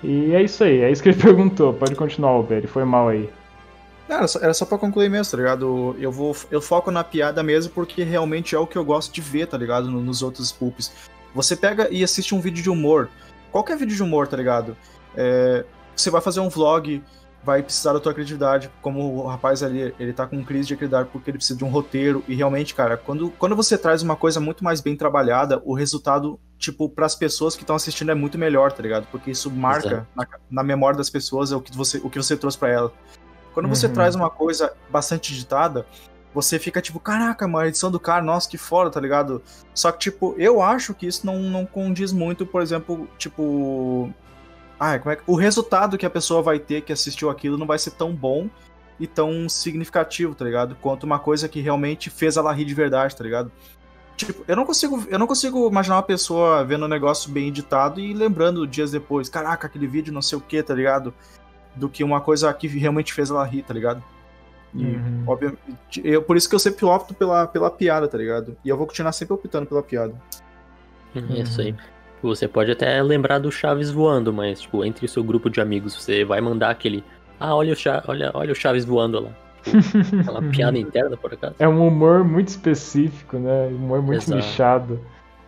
E 0.03 0.35
é 0.35 0.43
isso 0.43 0.63
aí, 0.65 0.81
é 0.81 0.91
isso 0.91 1.03
que 1.03 1.09
ele 1.09 1.19
perguntou. 1.21 1.75
Pode 1.75 1.95
continuar, 1.95 2.31
Albert, 2.31 2.67
foi 2.67 2.85
mal 2.85 3.09
aí. 3.09 3.29
Não, 4.09 4.17
era 4.17 4.29
só, 4.29 4.39
era 4.41 4.53
só 4.55 4.67
pra 4.67 4.77
concluir 4.79 5.09
mesmo, 5.09 5.31
tá 5.31 5.37
ligado? 5.39 5.97
Eu 5.99 6.13
vou 6.13 6.37
eu 6.51 6.61
foco 6.61 6.91
na 6.91 7.03
piada 7.03 7.43
mesmo 7.43 7.73
porque 7.73 8.03
realmente 8.03 8.55
é 8.55 8.59
o 8.59 8.67
que 8.67 8.77
eu 8.77 8.85
gosto 8.85 9.13
de 9.13 9.21
ver, 9.21 9.47
tá 9.47 9.57
ligado? 9.57 9.91
No- 9.91 10.01
Nos 10.03 10.23
outros 10.23 10.53
poops. 10.53 10.93
Você 11.35 11.57
pega 11.57 11.89
e 11.91 12.05
assiste 12.05 12.35
um 12.35 12.41
vídeo 12.41 12.63
de 12.63 12.71
humor. 12.71 13.09
Qualquer 13.51 13.77
vídeo 13.77 13.97
de 13.97 14.03
humor, 14.03 14.29
tá 14.29 14.37
ligado? 14.37 14.77
É, 15.17 15.65
você 15.97 16.11
vai 16.11 16.21
fazer 16.21 16.41
um 16.41 16.49
vlog, 16.49 17.03
vai 17.43 17.63
precisar 17.63 17.93
da 17.93 18.01
tua 18.01 18.13
criatividade, 18.13 18.71
como 18.83 19.23
o 19.23 19.27
rapaz 19.27 19.63
ali, 19.63 19.95
ele 19.99 20.13
tá 20.13 20.27
com 20.27 20.45
crise 20.45 20.69
de 20.69 20.77
criatividade 20.77 21.09
porque 21.13 21.31
ele 21.31 21.39
precisa 21.39 21.59
de 21.59 21.65
um 21.65 21.69
roteiro. 21.69 22.23
E 22.29 22.35
realmente, 22.35 22.75
cara, 22.75 22.97
quando, 22.97 23.31
quando 23.39 23.57
você 23.57 23.79
traz 23.79 24.03
uma 24.03 24.17
coisa 24.17 24.39
muito 24.39 24.63
mais 24.63 24.81
bem 24.81 24.97
trabalhada, 24.97 25.63
o 25.65 25.75
resultado, 25.75 26.39
tipo, 26.59 26.89
pras 26.89 27.15
pessoas 27.15 27.55
que 27.57 27.63
estão 27.63 27.75
assistindo 27.77 28.11
é 28.11 28.15
muito 28.15 28.37
melhor, 28.39 28.71
tá 28.73 28.83
ligado? 28.83 29.07
Porque 29.11 29.31
isso 29.31 29.51
marca 29.51 30.07
na, 30.15 30.27
na 30.51 30.63
memória 30.63 30.97
das 30.99 31.09
pessoas 31.11 31.53
é 31.53 31.57
o 31.57 31.61
que 31.61 31.75
você, 31.77 31.99
o 32.05 32.11
que 32.11 32.19
você 32.19 32.37
trouxe 32.37 32.59
pra 32.59 32.69
ela. 32.71 32.93
Quando 33.55 33.69
você 33.69 33.87
Uhum. 33.87 33.93
traz 33.93 34.15
uma 34.15 34.29
coisa 34.29 34.75
bastante 34.91 35.33
digitada, 35.33 35.87
você 36.35 36.59
fica 36.59 36.83
tipo, 36.83 36.99
caraca, 36.99 37.47
mano, 37.47 37.65
a 37.65 37.69
edição 37.69 37.91
do 37.91 38.01
cara, 38.01 38.21
nossa, 38.21 38.51
que 38.51 38.59
foda, 38.59 38.91
tá 38.91 39.01
ligado? 39.01 39.41
Só 39.73 39.93
que, 39.93 39.99
tipo, 40.01 40.35
eu 40.37 40.61
acho 40.61 40.93
que 40.93 41.07
isso 41.07 41.25
não, 41.25 41.39
não 41.39 41.65
condiz 41.65 42.13
muito, 42.13 42.45
por 42.45 42.61
exemplo, 42.61 43.09
tipo. 43.17 44.13
Ah, 44.79 44.99
como 44.99 45.13
é 45.13 45.17
que. 45.17 45.23
O 45.27 45.37
resultado 45.37 45.97
que 45.97 46.05
a 46.05 46.11
pessoa 46.11 46.43
vai 46.43 46.59
ter 46.59 46.83
que 46.83 46.93
assistiu 46.93 47.31
aquilo 47.31 47.57
não 47.57 47.67
vai 47.67 47.79
ser 47.79 47.93
tão 47.93 48.13
bom 48.13 48.51
e 48.99 49.07
tão 49.07 49.49
significativo, 49.49 50.35
tá 50.35 50.45
ligado? 50.45 50.77
Quanto 50.81 51.05
uma 51.05 51.19
coisa 51.21 51.49
que 51.49 51.61
realmente 51.61 52.11
fez 52.11 52.37
ela 52.37 52.53
rir 52.53 52.65
de 52.65 52.75
verdade, 52.75 53.15
tá 53.15 53.23
ligado? 53.23 53.53
Tipo, 54.17 54.45
eu 54.47 54.55
não 54.55 54.65
consigo, 54.65 55.05
eu 55.09 55.19
não 55.19 55.27
consigo 55.27 55.69
imaginar 55.69 55.97
uma 55.97 56.03
pessoa 56.03 56.65
vendo 56.65 56.85
um 56.85 56.89
negócio 56.89 57.31
bem 57.31 57.49
editado 57.49 57.99
e 58.01 58.15
lembrando 58.15 58.67
dias 58.67 58.93
depois, 58.93 59.29
caraca, 59.29 59.67
aquele 59.67 59.87
vídeo 59.89 60.13
não 60.13 60.23
sei 60.23 60.39
o 60.39 60.41
que, 60.41 60.63
tá 60.63 60.73
ligado? 60.75 61.13
Do 61.77 61.89
que 61.89 62.05
uma 62.05 62.21
coisa 62.21 62.53
que 62.55 62.67
realmente 62.69 63.13
fez 63.13 63.31
ela 63.31 63.45
rir, 63.45 63.63
tá 63.63 63.75
ligado? 63.75 64.03
E, 64.75 64.85
Uhum. 64.85 65.23
obviamente, 65.27 65.59
eu, 66.03 66.23
por 66.23 66.37
isso 66.37 66.49
que 66.49 66.55
eu 66.55 66.59
sempre 66.59 66.85
opto 66.85 67.15
pela, 67.15 67.47
pela 67.47 67.71
piada, 67.71 68.09
tá 68.09 68.19
ligado? 68.19 68.57
E 68.65 68.69
eu 68.69 68.77
vou 68.77 68.87
continuar 68.87 69.13
sempre 69.13 69.35
optando 69.35 69.67
pela 69.67 69.83
piada. 69.83 70.15
É 71.15 71.41
Isso 71.41 71.61
aí. 71.61 71.75
Você 72.23 72.49
pode 72.49 72.71
até 72.71 73.01
lembrar 73.03 73.39
do 73.39 73.53
Chaves 73.53 73.91
voando, 73.91 74.33
mas, 74.33 74.63
tipo, 74.63 74.85
entre 74.85 75.05
o 75.05 75.09
seu 75.09 75.23
grupo 75.23 75.51
de 75.51 75.61
amigos, 75.61 75.95
você 75.95 76.25
vai 76.25 76.41
mandar 76.41 76.71
aquele. 76.71 77.05
Ah, 77.39 77.55
olha 77.55 77.73
o, 77.73 77.77
Cha 77.77 78.03
olha, 78.09 78.31
olha 78.35 78.53
o 78.53 78.55
Chaves 78.55 78.85
voando 78.85 79.21
lá. 79.21 79.31
Tipo, 79.63 79.77
aquela 80.21 80.43
piada 80.51 80.79
interna, 80.79 81.17
por 81.17 81.33
acaso. 81.35 81.55
É 81.59 81.69
um 81.69 81.87
humor 81.87 82.25
muito 82.25 82.49
específico, 82.49 83.37
né? 83.39 83.69
Humor 83.69 84.03
muito 84.03 84.23
Exato. 84.23 84.35
nichado. 84.37 85.01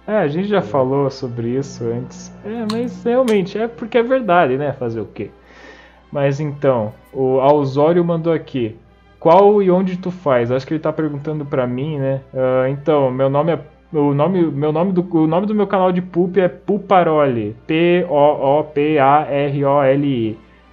É, 0.07 0.19
a 0.19 0.29
gente 0.29 0.49
já 0.49 0.63
falou 0.63 1.11
sobre 1.11 1.49
isso 1.59 1.83
antes. 1.85 2.31
É, 2.45 2.65
mas 2.71 3.03
realmente 3.03 3.59
é 3.59 3.67
porque 3.67 3.99
é 3.99 4.03
verdade, 4.03 4.57
né? 4.57 4.73
Fazer 4.75 5.01
o 5.01 5.07
quê? 5.07 5.31
Mas 6.11 6.41
então, 6.41 6.93
o 7.13 7.41
Alzório 7.41 8.05
mandou 8.05 8.33
aqui. 8.33 8.77
Qual 9.19 9.63
e 9.63 9.71
onde 9.71 9.97
tu 9.97 10.11
faz? 10.11 10.51
Acho 10.53 10.67
que 10.67 10.75
ele 10.75 10.81
tá 10.81 10.93
perguntando 10.93 11.45
pra 11.45 11.67
mim, 11.67 11.99
né? 11.99 12.21
Uh, 12.33 12.69
então, 12.69 13.11
meu 13.11 13.29
nome 13.29 13.53
é. 13.53 13.59
O 13.93 14.13
nome, 14.13 14.45
meu 14.45 14.73
nome 14.73 14.93
do, 14.93 15.07
o 15.17 15.27
nome 15.27 15.47
do 15.47 15.55
meu 15.55 15.67
canal 15.67 15.93
de 15.93 16.03
Poop 16.03 16.41
é 16.41 16.49
Puparoli. 16.49 17.57
P-O-O-P-A-R-O-L-I. 17.67 18.67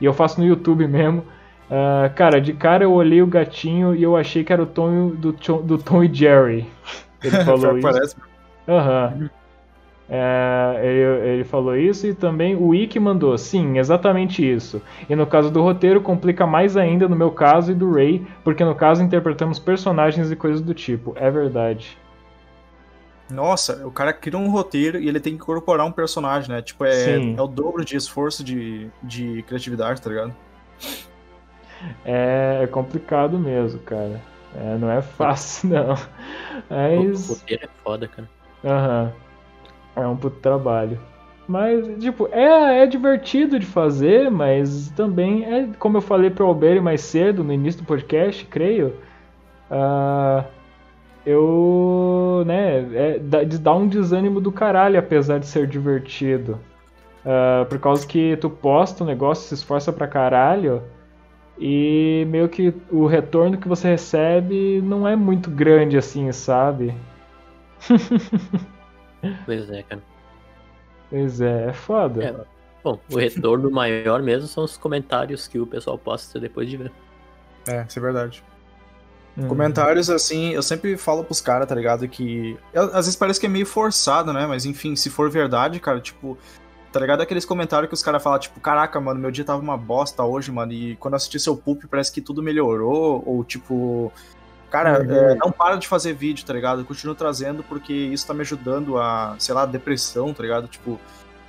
E 0.01 0.05
eu 0.05 0.13
faço 0.13 0.41
no 0.41 0.47
YouTube 0.47 0.87
mesmo. 0.87 1.23
Uh, 1.69 2.13
cara, 2.15 2.41
de 2.41 2.53
cara 2.53 2.83
eu 2.83 2.91
olhei 2.91 3.21
o 3.21 3.27
gatinho 3.27 3.95
e 3.95 4.03
eu 4.03 4.17
achei 4.17 4.43
que 4.43 4.51
era 4.51 4.61
o 4.61 4.65
Tom 4.65 5.09
do, 5.09 5.31
do 5.31 5.77
Tom 5.77 6.03
e 6.03 6.13
Jerry. 6.13 6.65
Ele 7.23 7.43
falou 7.43 7.77
isso. 7.77 7.87
Parece. 7.87 8.15
Aham. 8.67 9.13
Uhum. 9.15 9.29
É, 10.09 10.81
ele, 10.83 11.29
ele, 11.29 11.43
falou 11.43 11.75
isso 11.75 12.05
e 12.05 12.13
também 12.13 12.55
o 12.55 12.67
Wiki 12.67 12.99
mandou, 12.99 13.37
sim, 13.37 13.77
exatamente 13.77 14.47
isso. 14.47 14.81
E 15.09 15.15
no 15.15 15.25
caso 15.25 15.49
do 15.49 15.61
roteiro, 15.61 16.01
complica 16.01 16.45
mais 16.45 16.75
ainda 16.75 17.07
no 17.07 17.15
meu 17.15 17.31
caso 17.31 17.71
e 17.71 17.75
do 17.75 17.91
Ray, 17.91 18.25
porque 18.43 18.65
no 18.65 18.75
caso 18.75 19.01
interpretamos 19.01 19.59
personagens 19.59 20.29
e 20.29 20.35
coisas 20.35 20.61
do 20.61 20.73
tipo. 20.73 21.13
É 21.15 21.31
verdade. 21.31 21.97
Nossa, 23.31 23.87
o 23.87 23.91
cara 23.91 24.11
cria 24.11 24.37
um 24.37 24.49
roteiro 24.49 24.99
e 24.99 25.07
ele 25.07 25.19
tem 25.19 25.33
que 25.33 25.41
incorporar 25.41 25.85
um 25.85 25.91
personagem, 25.91 26.49
né? 26.49 26.61
Tipo, 26.61 26.85
é, 26.85 27.33
é 27.35 27.41
o 27.41 27.47
dobro 27.47 27.83
de 27.85 27.95
esforço 27.95 28.43
de, 28.43 28.89
de 29.01 29.41
criatividade, 29.43 30.01
tá 30.01 30.09
ligado? 30.09 30.35
É, 32.05 32.59
é 32.63 32.67
complicado 32.67 33.39
mesmo, 33.39 33.79
cara. 33.79 34.21
É, 34.55 34.77
não 34.77 34.91
é 34.91 35.01
fácil, 35.01 35.69
não. 35.73 35.95
Mas... 36.69 37.29
O 37.29 37.33
roteiro 37.33 37.63
é 37.63 37.69
foda, 37.83 38.07
cara. 38.07 38.29
Aham. 38.63 39.05
Uhum. 39.05 39.22
É 39.95 40.05
um 40.07 40.15
puto 40.15 40.37
trabalho. 40.39 40.99
Mas, 41.47 41.85
tipo, 41.99 42.27
é, 42.31 42.83
é 42.83 42.85
divertido 42.85 43.59
de 43.59 43.65
fazer, 43.65 44.31
mas 44.31 44.89
também 44.91 45.43
é, 45.43 45.67
como 45.77 45.97
eu 45.97 46.01
falei 46.01 46.29
pro 46.29 46.45
Alberto 46.45 46.81
mais 46.81 47.01
cedo, 47.01 47.43
no 47.43 47.51
início 47.51 47.81
do 47.81 47.87
podcast, 47.87 48.45
creio, 48.45 48.95
uh, 49.69 50.43
eu, 51.25 52.43
né, 52.45 52.79
é, 52.93 53.19
dá 53.19 53.73
um 53.73 53.87
desânimo 53.87 54.39
do 54.39 54.51
caralho, 54.51 54.97
apesar 54.97 55.39
de 55.39 55.45
ser 55.45 55.67
divertido. 55.67 56.59
Uh, 57.25 57.65
por 57.65 57.79
causa 57.79 58.05
que 58.05 58.37
tu 58.37 58.49
posta 58.49 59.03
um 59.03 59.07
negócio, 59.07 59.47
se 59.47 59.53
esforça 59.53 59.91
pra 59.91 60.07
caralho, 60.07 60.81
e 61.57 62.25
meio 62.29 62.49
que 62.49 62.73
o 62.91 63.05
retorno 63.05 63.57
que 63.57 63.67
você 63.67 63.89
recebe 63.89 64.81
não 64.81 65.07
é 65.07 65.15
muito 65.15 65.49
grande 65.49 65.97
assim, 65.97 66.31
sabe? 66.31 66.93
Pois 69.45 69.69
é, 69.69 69.83
cara. 69.83 70.01
Pois 71.09 71.41
é, 71.41 71.69
é 71.69 71.73
foda. 71.73 72.23
É, 72.23 72.35
bom, 72.83 72.99
o 73.11 73.17
retorno 73.17 73.69
maior 73.69 74.21
mesmo 74.21 74.47
são 74.47 74.63
os 74.63 74.77
comentários 74.77 75.47
que 75.47 75.59
o 75.59 75.67
pessoal 75.67 75.97
posta 75.97 76.39
depois 76.39 76.69
de 76.69 76.77
ver. 76.77 76.91
É, 77.67 77.85
isso 77.87 77.99
é 77.99 78.01
verdade. 78.01 78.43
Uhum. 79.35 79.47
Comentários, 79.47 80.09
assim, 80.09 80.53
eu 80.53 80.61
sempre 80.61 80.95
falo 80.95 81.23
pros 81.23 81.41
caras, 81.41 81.67
tá 81.67 81.73
ligado? 81.73 82.07
Que. 82.07 82.57
Às 82.73 83.05
vezes 83.05 83.15
parece 83.15 83.39
que 83.39 83.45
é 83.45 83.49
meio 83.49 83.65
forçado, 83.65 84.31
né? 84.31 84.45
Mas 84.45 84.65
enfim, 84.65 84.95
se 84.95 85.09
for 85.09 85.29
verdade, 85.29 85.79
cara, 85.79 85.99
tipo. 85.99 86.37
Tá 86.91 86.99
ligado? 86.99 87.21
Aqueles 87.21 87.43
comentários 87.43 87.87
que 87.87 87.95
os 87.95 88.03
caras 88.03 88.21
falam, 88.21 88.37
tipo, 88.37 88.59
caraca, 88.59 88.99
mano, 88.99 89.19
meu 89.19 89.31
dia 89.31 89.43
tava 89.43 89.59
uma 89.59 89.75
bosta 89.75 90.23
hoje, 90.23 90.51
mano. 90.51 90.71
E 90.71 90.95
quando 90.97 91.13
eu 91.13 91.17
assisti 91.17 91.39
seu 91.39 91.57
poop, 91.57 91.87
parece 91.87 92.11
que 92.11 92.21
tudo 92.21 92.43
melhorou. 92.43 93.23
Ou, 93.25 93.43
tipo, 93.43 94.13
Cara, 94.73 95.03
uhum. 95.03 95.15
é, 95.15 95.35
não 95.35 95.51
para 95.51 95.75
de 95.75 95.87
fazer 95.87 96.13
vídeo, 96.13 96.43
tá 96.43 96.51
ligado? 96.51 96.81
Eu 96.81 96.85
continuo 96.85 97.13
trazendo 97.13 97.61
porque 97.61 97.93
isso 97.93 98.25
tá 98.25 98.33
me 98.33 98.41
ajudando 98.41 98.97
a, 98.97 99.35
sei 99.37 99.53
lá, 99.53 99.67
depressão, 99.67 100.33
tá 100.33 100.41
ligado? 100.41 100.67
Tipo, 100.67 100.99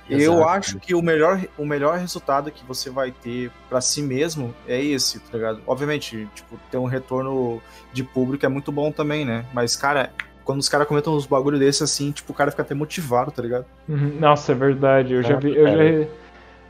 Exato. 0.07 0.23
eu 0.23 0.47
acho 0.47 0.79
que 0.79 0.93
o 0.93 1.01
melhor, 1.01 1.41
o 1.57 1.65
melhor 1.65 1.97
resultado 1.97 2.51
que 2.51 2.63
você 2.63 2.91
vai 2.91 3.09
ter 3.09 3.49
para 3.67 3.81
si 3.81 4.03
mesmo 4.03 4.53
é 4.67 4.79
esse, 4.79 5.19
tá 5.21 5.39
ligado? 5.39 5.59
Obviamente, 5.65 6.29
tipo, 6.35 6.55
ter 6.69 6.77
um 6.77 6.85
retorno 6.85 7.59
de 7.91 8.03
público 8.03 8.45
é 8.45 8.49
muito 8.49 8.71
bom 8.71 8.91
também, 8.91 9.25
né? 9.25 9.43
Mas, 9.51 9.75
cara, 9.75 10.11
quando 10.43 10.59
os 10.59 10.69
caras 10.69 10.87
comentam 10.87 11.15
uns 11.15 11.25
bagulho 11.25 11.57
desse 11.57 11.83
assim, 11.83 12.11
tipo, 12.11 12.31
o 12.31 12.35
cara 12.35 12.51
fica 12.51 12.61
até 12.61 12.75
motivado, 12.75 13.31
tá 13.31 13.41
ligado? 13.41 13.65
Uhum. 13.89 14.17
Nossa, 14.19 14.51
é 14.51 14.55
verdade. 14.55 15.15
Eu 15.15 15.23
já 15.23 15.35
vi. 15.35 15.55
Eu 15.55 15.65
já. 15.65 16.09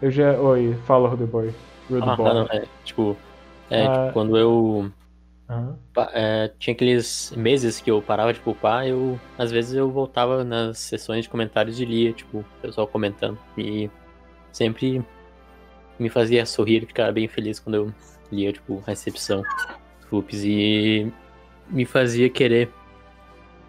Eu 0.01 0.09
já. 0.09 0.31
Oi, 0.39 0.77
fala, 0.85 1.09
Rudy 1.09 1.25
Boy. 1.25 1.53
Rudy 1.91 2.09
ah, 2.09 2.15
Boy. 2.15 2.33
Não, 2.33 2.43
é, 2.43 2.63
tipo, 2.85 3.17
é, 3.69 3.85
ah, 3.85 3.91
tipo, 3.91 4.13
quando 4.13 4.37
eu 4.37 4.89
Uhum. 5.49 5.77
É, 6.11 6.51
tinha 6.57 6.73
aqueles 6.73 7.31
meses 7.37 7.79
que 7.79 7.91
eu 7.91 8.01
parava 8.01 8.33
de 8.33 8.39
pulpar, 8.39 8.87
eu 8.87 9.19
às 9.37 9.51
vezes 9.51 9.75
eu 9.75 9.91
voltava 9.91 10.43
nas 10.43 10.79
sessões 10.79 11.23
de 11.23 11.29
comentários 11.29 11.79
e 11.79 11.85
lia, 11.85 12.13
tipo, 12.13 12.39
o 12.39 12.45
pessoal 12.61 12.87
comentando. 12.87 13.37
E 13.57 13.89
sempre 14.51 15.03
me 15.99 16.09
fazia 16.09 16.45
sorrir 16.45 16.83
e 16.83 16.87
ficar 16.87 17.11
bem 17.11 17.27
feliz 17.27 17.59
quando 17.59 17.75
eu 17.75 17.93
lia, 18.31 18.51
tipo, 18.51 18.81
a 18.85 18.89
recepção 18.89 19.43
dos 20.11 20.43
e 20.43 21.11
me 21.69 21.85
fazia 21.85 22.29
querer 22.29 22.69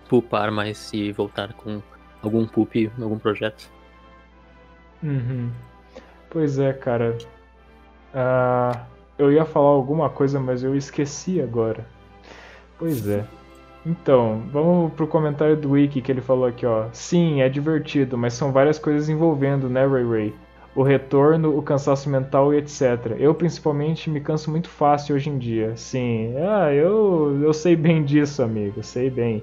pulpar 0.09 0.51
mais 0.51 0.93
e 0.93 1.13
voltar 1.13 1.53
com 1.55 1.83
algum 2.23 2.47
pulp, 2.47 2.75
algum 3.01 3.19
projeto. 3.19 3.71
Uhum. 5.03 5.51
Pois 6.31 6.59
é, 6.59 6.73
cara. 6.73 7.17
Uh, 8.15 8.96
eu 9.19 9.33
ia 9.33 9.45
falar 9.45 9.69
alguma 9.69 10.09
coisa, 10.11 10.39
mas 10.39 10.63
eu 10.63 10.75
esqueci 10.75 11.41
agora. 11.41 11.87
Pois 12.79 13.09
é. 13.09 13.25
Então, 13.85 14.43
vamos 14.53 14.93
pro 14.95 15.07
comentário 15.07 15.57
do 15.57 15.71
Wiki 15.71 16.01
que 16.01 16.11
ele 16.11 16.21
falou 16.21 16.47
aqui, 16.47 16.67
ó. 16.67 16.87
Sim, 16.93 17.41
é 17.41 17.49
divertido, 17.49 18.19
mas 18.19 18.35
são 18.35 18.51
várias 18.51 18.79
coisas 18.79 19.09
envolvendo, 19.09 19.69
né, 19.69 19.87
Ray 19.87 20.05
Ray? 20.05 20.35
O 20.75 20.83
retorno, 20.83 21.57
o 21.57 21.63
cansaço 21.63 22.11
mental 22.11 22.53
e 22.53 22.59
etc. 22.59 23.17
Eu, 23.19 23.33
principalmente, 23.35 24.11
me 24.11 24.21
canso 24.21 24.51
muito 24.51 24.69
fácil 24.69 25.15
hoje 25.15 25.31
em 25.31 25.39
dia. 25.39 25.75
Sim, 25.77 26.35
ah, 26.37 26.73
eu, 26.73 27.41
eu 27.43 27.53
sei 27.55 27.77
bem 27.77 28.05
disso, 28.05 28.43
amigo, 28.43 28.83
sei 28.83 29.09
bem. 29.09 29.43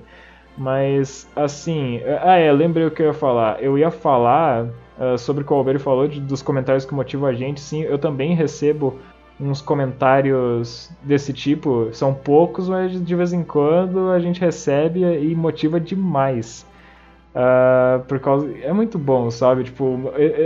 Mas, 0.57 1.27
assim, 1.35 2.01
ah, 2.21 2.35
é, 2.35 2.51
lembrei 2.51 2.85
o 2.85 2.91
que 2.91 3.01
eu 3.01 3.07
ia 3.07 3.13
falar. 3.13 3.63
Eu 3.63 3.77
ia 3.77 3.89
falar 3.89 4.65
uh, 4.99 5.17
sobre 5.17 5.43
o 5.43 5.45
que 5.45 5.53
o 5.53 5.55
Alberto 5.55 5.79
falou 5.79 6.07
de, 6.07 6.19
dos 6.19 6.41
comentários 6.41 6.85
que 6.85 6.93
motivam 6.93 7.27
a 7.27 7.33
gente. 7.33 7.61
Sim, 7.61 7.81
eu 7.81 7.97
também 7.97 8.35
recebo 8.35 8.99
uns 9.39 9.61
comentários 9.61 10.89
desse 11.03 11.33
tipo. 11.33 11.89
São 11.91 12.13
poucos, 12.13 12.69
mas 12.69 12.91
de 13.03 13.15
vez 13.15 13.33
em 13.33 13.43
quando 13.43 14.09
a 14.11 14.19
gente 14.19 14.39
recebe 14.39 15.01
e 15.01 15.35
motiva 15.35 15.79
demais. 15.79 16.65
Uh, 17.33 18.03
por 18.05 18.19
causa 18.19 18.47
é 18.61 18.71
muito 18.71 18.99
bom, 18.99 19.31
sabe? 19.31 19.63
Tipo, 19.63 19.99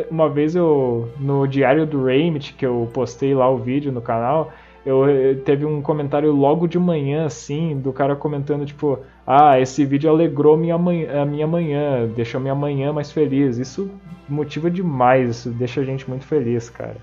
uma 0.09 0.29
vez 0.29 0.55
eu 0.55 1.09
no 1.19 1.45
diário 1.45 1.85
do 1.85 2.05
Raymit 2.05 2.53
que 2.53 2.65
eu 2.65 2.89
postei 2.93 3.35
lá 3.35 3.49
o 3.49 3.57
vídeo 3.57 3.91
no 3.91 4.01
canal, 4.01 4.53
eu, 4.85 5.05
eu 5.09 5.41
teve 5.43 5.65
um 5.65 5.81
comentário 5.81 6.31
logo 6.31 6.65
de 6.65 6.79
manhã 6.79 7.25
assim, 7.25 7.77
do 7.77 7.91
cara 7.91 8.15
comentando 8.15 8.65
tipo, 8.65 8.99
ah, 9.25 9.59
esse 9.59 9.83
vídeo 9.83 10.09
alegrou 10.09 10.55
minha 10.55 10.77
manhã, 10.77 11.23
a 11.23 11.25
minha 11.25 11.45
manhã, 11.45 12.07
deixou 12.15 12.39
minha 12.39 12.55
manhã 12.55 12.93
mais 12.93 13.11
feliz. 13.11 13.57
Isso 13.57 13.91
motiva 14.29 14.71
demais, 14.71 15.29
isso 15.29 15.49
deixa 15.49 15.81
a 15.81 15.83
gente 15.83 16.09
muito 16.09 16.25
feliz, 16.25 16.69
cara. 16.69 16.95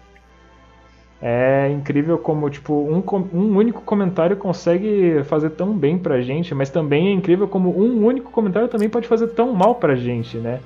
É 1.26 1.70
incrível 1.70 2.18
como, 2.18 2.50
tipo, 2.50 2.74
um, 2.74 3.02
um 3.32 3.56
único 3.56 3.80
comentário 3.80 4.36
consegue 4.36 5.24
fazer 5.24 5.48
tão 5.48 5.72
bem 5.72 5.96
pra 5.96 6.20
gente, 6.20 6.54
mas 6.54 6.68
também 6.68 7.08
é 7.08 7.12
incrível 7.12 7.48
como 7.48 7.70
um 7.70 8.04
único 8.04 8.30
comentário 8.30 8.68
também 8.68 8.90
pode 8.90 9.08
fazer 9.08 9.28
tão 9.28 9.54
mal 9.54 9.76
pra 9.76 9.94
gente, 9.94 10.36
né? 10.36 10.60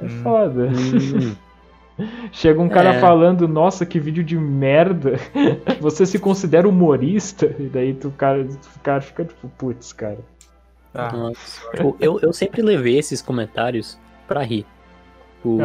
É 0.00 0.04
hum. 0.04 0.08
foda. 0.22 0.68
Hum. 0.68 1.34
Chega 2.30 2.62
um 2.62 2.68
cara 2.68 2.94
é. 2.94 3.00
falando, 3.00 3.48
nossa, 3.48 3.84
que 3.84 3.98
vídeo 3.98 4.22
de 4.22 4.38
merda. 4.38 5.18
Você 5.80 6.06
se 6.06 6.20
considera 6.20 6.68
humorista? 6.68 7.52
E 7.58 7.64
daí 7.64 7.92
tu, 7.92 8.12
cara, 8.12 8.42
o 8.42 8.80
cara 8.84 9.00
fica 9.00 9.24
tipo, 9.24 9.48
putz, 9.58 9.92
cara. 9.92 10.18
Ah. 10.94 11.32
Eu, 11.98 12.20
eu 12.22 12.32
sempre 12.32 12.62
levei 12.62 12.96
esses 12.96 13.20
comentários 13.20 13.98
pra 14.28 14.40
rir. 14.44 14.64
Tipo, 15.40 15.58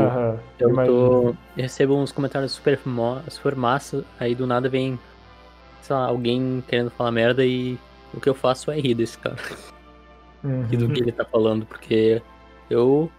eu, 0.57 0.73
tô, 0.73 1.27
eu 1.29 1.37
recebo 1.57 1.97
uns 1.97 2.09
comentários 2.09 2.53
super, 2.53 2.79
super 3.27 3.55
massa, 3.57 4.05
aí 4.17 4.33
do 4.33 4.47
nada 4.47 4.69
vem, 4.69 4.97
sei 5.81 5.93
lá, 5.93 6.05
alguém 6.05 6.63
querendo 6.65 6.89
falar 6.89 7.11
merda 7.11 7.45
e 7.45 7.77
o 8.13 8.21
que 8.21 8.29
eu 8.29 8.33
faço 8.33 8.71
é 8.71 8.79
rir 8.79 8.93
desse 8.93 9.17
cara. 9.17 9.35
Uhum. 10.41 10.65
E 10.71 10.77
do 10.77 10.87
que 10.87 11.01
ele 11.01 11.11
tá 11.11 11.25
falando, 11.25 11.65
porque 11.65 12.21
eu 12.69 13.11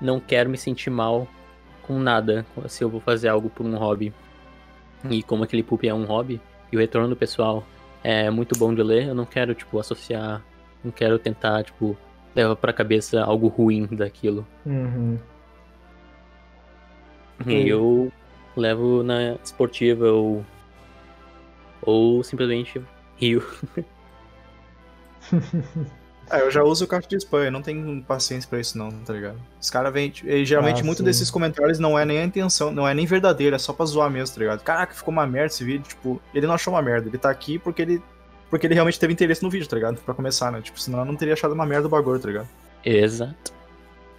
não 0.00 0.20
quero 0.20 0.48
me 0.48 0.56
sentir 0.56 0.90
mal 0.90 1.26
com 1.82 1.98
nada 1.98 2.46
se 2.68 2.84
eu 2.84 2.88
vou 2.88 3.00
fazer 3.00 3.26
algo 3.26 3.50
por 3.50 3.66
um 3.66 3.76
hobby. 3.76 4.14
E 5.10 5.20
como 5.22 5.42
aquele 5.42 5.64
poop 5.64 5.88
é 5.88 5.94
um 5.94 6.04
hobby, 6.04 6.40
e 6.70 6.76
o 6.76 6.80
retorno 6.80 7.08
do 7.08 7.16
pessoal 7.16 7.64
é 8.04 8.30
muito 8.30 8.56
bom 8.56 8.72
de 8.72 8.82
ler, 8.84 9.08
eu 9.08 9.14
não 9.16 9.24
quero, 9.24 9.52
tipo, 9.52 9.80
associar, 9.80 10.44
não 10.84 10.92
quero 10.92 11.18
tentar, 11.18 11.64
tipo, 11.64 11.96
leva 12.38 12.54
pra 12.54 12.72
cabeça 12.72 13.22
algo 13.22 13.48
ruim 13.48 13.86
daquilo. 13.86 14.46
Uhum. 14.64 15.18
E 17.46 17.68
eu 17.68 18.12
levo 18.56 19.02
na 19.02 19.34
esportiva 19.44 20.06
ou, 20.10 20.44
ou 21.82 22.22
simplesmente 22.22 22.80
rio. 23.16 23.42
É, 26.30 26.42
eu 26.42 26.50
já 26.50 26.62
uso 26.62 26.84
o 26.84 26.86
caixa 26.86 27.08
de 27.08 27.16
spam, 27.16 27.44
eu 27.44 27.50
não 27.50 27.62
tenho 27.62 28.02
paciência 28.02 28.46
pra 28.50 28.60
isso 28.60 28.76
não, 28.76 28.90
tá 28.90 29.14
ligado? 29.14 29.40
Os 29.58 29.70
caras 29.70 29.90
vêm, 29.90 30.12
geralmente 30.44 30.82
Ah, 30.82 30.84
muito 30.84 30.98
sim. 30.98 31.04
desses 31.04 31.30
comentários 31.30 31.78
não 31.78 31.98
é 31.98 32.04
nem 32.04 32.18
a 32.18 32.24
intenção, 32.24 32.70
não 32.70 32.86
é 32.86 32.92
nem 32.92 33.06
verdadeiro, 33.06 33.56
é 33.56 33.58
só 33.58 33.72
pra 33.72 33.86
zoar 33.86 34.10
mesmo, 34.10 34.34
tá 34.34 34.40
ligado? 34.40 34.62
Caraca, 34.62 34.92
ficou 34.92 35.10
uma 35.10 35.26
merda 35.26 35.46
esse 35.46 35.64
vídeo, 35.64 35.88
tipo, 35.88 36.20
ele 36.34 36.46
não 36.46 36.54
achou 36.54 36.74
uma 36.74 36.82
merda, 36.82 37.08
ele 37.08 37.16
tá 37.16 37.30
aqui 37.30 37.58
porque 37.58 37.80
ele 37.80 38.02
porque 38.50 38.66
ele 38.66 38.74
realmente 38.74 38.98
teve 38.98 39.12
interesse 39.12 39.42
no 39.42 39.50
vídeo, 39.50 39.68
tá 39.68 39.76
ligado? 39.76 39.96
Pra 40.00 40.14
começar, 40.14 40.50
né? 40.52 40.60
Tipo, 40.60 40.80
senão 40.80 41.00
eu 41.00 41.04
não 41.04 41.16
teria 41.16 41.34
achado 41.34 41.52
uma 41.54 41.66
merda 41.66 41.86
o 41.86 41.90
bagulho, 41.90 42.18
tá 42.18 42.28
ligado? 42.28 42.48
Exato. 42.84 43.52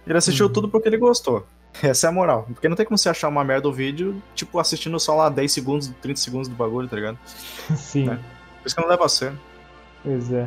Ele 0.06 0.16
assistiu 0.18 0.46
Uhum. 0.46 0.52
tudo 0.52 0.68
porque 0.68 0.88
ele 0.88 0.96
gostou. 0.98 1.46
Essa 1.82 2.06
é 2.06 2.10
a 2.10 2.12
moral. 2.12 2.46
Porque 2.52 2.68
não 2.68 2.76
tem 2.76 2.84
como 2.86 2.98
você 2.98 3.08
achar 3.08 3.28
uma 3.28 3.44
merda 3.44 3.68
o 3.68 3.72
vídeo, 3.72 4.20
tipo, 4.34 4.58
assistindo 4.58 4.98
só 4.98 5.14
lá 5.14 5.28
10 5.28 5.52
segundos, 5.52 5.92
30 6.02 6.20
segundos 6.20 6.48
do 6.48 6.54
bagulho, 6.54 6.88
tá 6.88 6.96
ligado? 6.96 7.18
Sim. 7.76 8.08
É. 8.10 8.14
Por 8.14 8.66
isso 8.66 8.74
que 8.76 8.82
não 8.82 8.88
leva 8.88 9.04
a 9.04 9.08
sério. 9.08 9.38
Pois 10.02 10.32
é. 10.32 10.46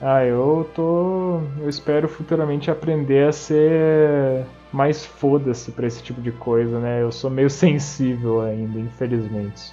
Ah, 0.00 0.24
eu 0.24 0.68
tô. 0.74 1.40
Eu 1.60 1.68
espero 1.68 2.08
futuramente 2.08 2.70
aprender 2.70 3.28
a 3.28 3.32
ser 3.32 4.44
mais 4.72 5.04
foda-se 5.04 5.70
pra 5.70 5.86
esse 5.86 6.02
tipo 6.02 6.20
de 6.20 6.32
coisa, 6.32 6.78
né? 6.80 7.02
Eu 7.02 7.12
sou 7.12 7.30
meio 7.30 7.48
sensível 7.50 8.40
ainda, 8.40 8.78
infelizmente. 8.80 9.72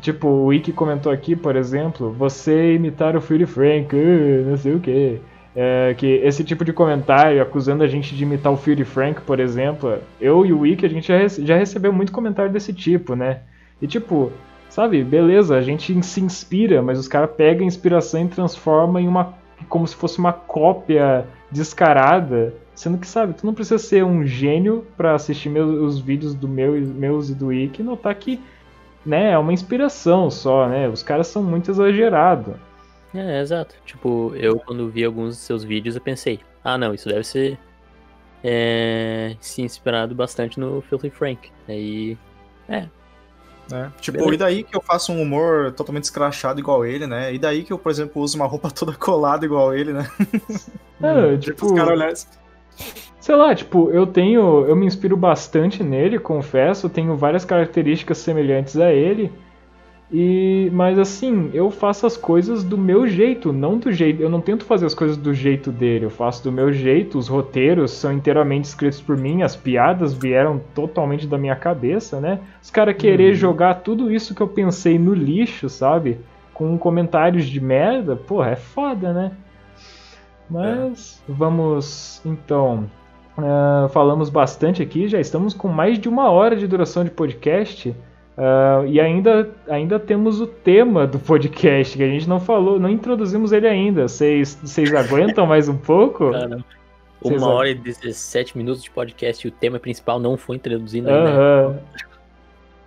Tipo, 0.00 0.28
o 0.28 0.46
Wiki 0.46 0.72
comentou 0.72 1.10
aqui, 1.10 1.34
por 1.34 1.56
exemplo, 1.56 2.12
você 2.12 2.74
imitar 2.74 3.16
o 3.16 3.20
Fury 3.20 3.46
Frank, 3.46 3.94
uh, 3.94 4.50
não 4.50 4.56
sei 4.56 4.74
o 4.74 4.80
quê. 4.80 5.18
É, 5.56 5.94
que 5.98 6.06
esse 6.06 6.44
tipo 6.44 6.64
de 6.64 6.72
comentário 6.72 7.42
acusando 7.42 7.82
a 7.82 7.88
gente 7.88 8.14
de 8.14 8.22
imitar 8.22 8.52
o 8.52 8.56
Fury 8.56 8.84
Frank, 8.84 9.22
por 9.22 9.40
exemplo, 9.40 9.98
eu 10.20 10.46
e 10.46 10.52
o 10.52 10.60
Wiki 10.60 10.86
a 10.86 10.88
gente 10.88 11.08
já, 11.08 11.26
já 11.26 11.56
recebeu 11.56 11.92
muito 11.92 12.12
comentário 12.12 12.52
desse 12.52 12.72
tipo, 12.72 13.16
né? 13.16 13.40
E 13.82 13.86
tipo, 13.86 14.30
sabe, 14.68 15.02
beleza, 15.02 15.56
a 15.56 15.60
gente 15.60 16.00
se 16.04 16.20
inspira, 16.20 16.80
mas 16.82 16.98
os 16.98 17.08
caras 17.08 17.30
pegam 17.36 17.64
a 17.64 17.66
inspiração 17.66 18.22
e 18.24 18.28
transformam 18.28 19.02
em 19.02 19.08
uma. 19.08 19.34
como 19.68 19.86
se 19.86 19.96
fosse 19.96 20.18
uma 20.18 20.32
cópia 20.32 21.26
descarada. 21.50 22.54
Sendo 22.74 22.96
que, 22.96 23.08
sabe, 23.08 23.34
tu 23.34 23.44
não 23.44 23.52
precisa 23.52 23.78
ser 23.78 24.04
um 24.04 24.24
gênio 24.24 24.86
pra 24.96 25.16
assistir 25.16 25.48
meus, 25.48 25.68
os 25.80 25.98
vídeos 25.98 26.32
do 26.32 26.46
meu, 26.46 26.80
meus 26.80 27.28
e 27.28 27.34
do 27.34 27.48
Wiki 27.48 27.82
e 27.82 27.84
notar 27.84 28.14
que, 28.14 28.38
né, 29.08 29.30
é 29.30 29.38
uma 29.38 29.54
inspiração 29.54 30.30
só, 30.30 30.68
né? 30.68 30.86
Os 30.86 31.02
caras 31.02 31.28
são 31.28 31.42
muito 31.42 31.70
exagerados. 31.70 32.54
É, 33.14 33.40
exato. 33.40 33.74
Tipo, 33.86 34.34
eu 34.36 34.58
quando 34.60 34.90
vi 34.90 35.02
alguns 35.02 35.36
dos 35.36 35.38
seus 35.38 35.64
vídeos 35.64 35.96
eu 35.96 36.02
pensei, 36.02 36.40
ah 36.62 36.76
não, 36.76 36.92
isso 36.92 37.08
deve 37.08 37.24
ser 37.24 37.58
é, 38.44 39.34
se 39.40 39.62
inspirado 39.62 40.14
bastante 40.14 40.60
no 40.60 40.82
Filthy 40.82 41.08
Frank. 41.08 41.50
Aí. 41.66 42.18
né? 42.68 42.90
Tipo, 43.98 44.18
Beleza. 44.18 44.34
e 44.34 44.36
daí 44.36 44.62
que 44.62 44.76
eu 44.76 44.82
faço 44.82 45.10
um 45.10 45.22
humor 45.22 45.72
totalmente 45.72 46.04
escrachado 46.04 46.60
igual 46.60 46.84
ele, 46.84 47.06
né? 47.06 47.32
E 47.32 47.38
daí 47.38 47.64
que 47.64 47.72
eu, 47.72 47.78
por 47.78 47.90
exemplo, 47.90 48.20
uso 48.20 48.36
uma 48.36 48.46
roupa 48.46 48.68
toda 48.70 48.92
colada 48.92 49.46
igual 49.46 49.74
ele, 49.74 49.94
né? 49.94 50.06
É, 51.02 51.36
Tipo, 51.38 51.38
tipo, 51.40 51.66
os 51.66 51.72
caras 51.72 51.92
olharem 51.92 52.12
assim, 52.12 52.28
Sei 53.28 53.36
lá, 53.36 53.54
tipo, 53.54 53.90
eu 53.90 54.06
tenho. 54.06 54.64
Eu 54.66 54.74
me 54.74 54.86
inspiro 54.86 55.14
bastante 55.14 55.84
nele, 55.84 56.18
confesso, 56.18 56.88
tenho 56.88 57.14
várias 57.14 57.44
características 57.44 58.16
semelhantes 58.16 58.78
a 58.78 58.90
ele. 58.90 59.30
E. 60.10 60.70
Mas 60.72 60.98
assim, 60.98 61.50
eu 61.52 61.70
faço 61.70 62.06
as 62.06 62.16
coisas 62.16 62.64
do 62.64 62.78
meu 62.78 63.06
jeito, 63.06 63.52
não 63.52 63.76
do 63.76 63.92
jeito. 63.92 64.22
Eu 64.22 64.30
não 64.30 64.40
tento 64.40 64.64
fazer 64.64 64.86
as 64.86 64.94
coisas 64.94 65.18
do 65.18 65.34
jeito 65.34 65.70
dele, 65.70 66.06
eu 66.06 66.10
faço 66.10 66.42
do 66.42 66.50
meu 66.50 66.72
jeito, 66.72 67.18
os 67.18 67.28
roteiros 67.28 67.90
são 67.90 68.14
inteiramente 68.14 68.64
escritos 68.64 69.02
por 69.02 69.18
mim, 69.18 69.42
as 69.42 69.54
piadas 69.54 70.14
vieram 70.14 70.58
totalmente 70.74 71.26
da 71.26 71.36
minha 71.36 71.54
cabeça, 71.54 72.18
né? 72.22 72.40
Os 72.62 72.70
caras 72.70 72.96
querer 72.96 73.34
jogar 73.34 73.82
tudo 73.82 74.10
isso 74.10 74.34
que 74.34 74.40
eu 74.40 74.48
pensei 74.48 74.98
no 74.98 75.12
lixo, 75.12 75.68
sabe? 75.68 76.18
Com 76.54 76.78
comentários 76.78 77.44
de 77.44 77.60
merda, 77.60 78.16
porra, 78.16 78.52
é 78.52 78.56
foda, 78.56 79.12
né? 79.12 79.32
Mas 80.48 81.22
vamos 81.28 82.22
então. 82.24 82.88
Ah, 83.38 83.88
falamos 83.90 84.28
bastante 84.30 84.82
aqui, 84.82 85.08
já 85.08 85.20
estamos 85.20 85.54
com 85.54 85.68
mais 85.68 85.98
de 85.98 86.08
uma 86.08 86.30
hora 86.30 86.56
de 86.56 86.66
duração 86.66 87.04
de 87.04 87.10
podcast. 87.10 87.94
ah, 88.36 88.82
e 88.86 89.00
ainda, 89.00 89.50
ainda 89.68 89.98
temos 89.98 90.40
o 90.40 90.46
tema 90.46 91.06
do 91.06 91.18
podcast, 91.18 91.96
que 91.96 92.02
a 92.02 92.08
gente 92.08 92.28
não 92.28 92.40
falou, 92.40 92.78
não 92.78 92.88
introduzimos 92.88 93.52
ele 93.52 93.66
ainda. 93.66 94.08
Vocês 94.08 94.58
aguentam 94.96 95.46
mais 95.46 95.68
um 95.68 95.76
pouco? 95.76 96.30
Vocês 97.20 97.42
Uma 97.42 97.50
hora 97.52 97.68
e 97.68 97.74
17 97.74 98.56
minutos 98.56 98.80
de 98.80 98.90
podcast 98.92 99.44
e 99.44 99.50
o 99.50 99.52
tema 99.52 99.80
principal 99.80 100.20
não 100.20 100.36
foi 100.36 100.54
introduzido 100.54 101.10
ainda. 101.10 101.82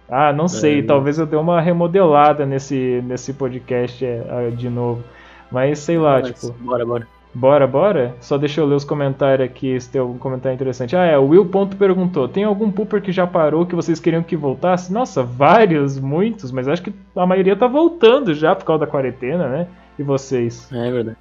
Ah, 0.08 0.32
não 0.32 0.48
sei, 0.48 0.80
É. 0.80 0.84
talvez 0.84 1.20
eu 1.20 1.26
dê 1.26 1.36
uma 1.36 1.60
remodelada 1.60 2.46
nesse, 2.46 3.02
nesse 3.06 3.34
podcast 3.34 4.06
é, 4.06 4.50
de 4.56 4.70
novo. 4.70 5.04
Mas 5.52 5.80
sei 5.80 5.98
lá, 5.98 6.22
Mas, 6.22 6.32
tipo. 6.32 6.54
Bora, 6.60 6.86
bora. 6.86 7.08
Bora, 7.34 7.66
bora? 7.66 8.14
Só 8.20 8.38
deixa 8.38 8.60
eu 8.60 8.66
ler 8.66 8.76
os 8.76 8.84
comentários 8.84 9.48
aqui, 9.48 9.80
se 9.80 9.90
tem 9.90 10.02
algum 10.02 10.18
comentário 10.18 10.54
interessante. 10.54 10.98
Ah, 10.98 11.06
é, 11.06 11.18
o 11.18 11.28
Will 11.28 11.46
Ponto 11.46 11.78
perguntou: 11.78 12.28
tem 12.28 12.44
algum 12.44 12.70
pooper 12.70 13.02
que 13.02 13.12
já 13.12 13.26
parou 13.26 13.66
que 13.66 13.74
vocês 13.74 14.02
queriam 14.02 14.22
que 14.22 14.36
voltasse? 14.36 14.92
Nossa, 14.92 15.24
vários, 15.24 15.98
muitos, 15.98 16.52
mas 16.52 16.68
acho 16.68 16.82
que 16.84 16.94
a 17.16 17.26
maioria 17.26 17.56
tá 17.56 17.68
voltando 17.68 18.34
já 18.34 18.54
por 18.54 18.66
causa 18.66 18.86
da 18.86 18.92
quarentena, 18.92 19.48
né? 19.48 19.68
E 19.98 20.04
vocês? 20.04 20.70
É 20.74 20.92
verdade. 20.92 21.18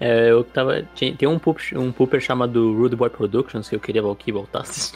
É, 0.00 0.30
eu 0.30 0.42
tava. 0.42 0.82
Tinha, 0.94 1.14
tem 1.14 1.28
um 1.28 1.38
pooper, 1.38 1.78
um 1.78 1.92
pooper 1.92 2.20
chamado 2.20 2.76
Rude 2.76 2.96
Boy 2.96 3.10
Productions 3.10 3.68
que 3.68 3.76
eu 3.76 3.80
queria 3.80 4.02
que 4.16 4.32
voltasse. 4.32 4.92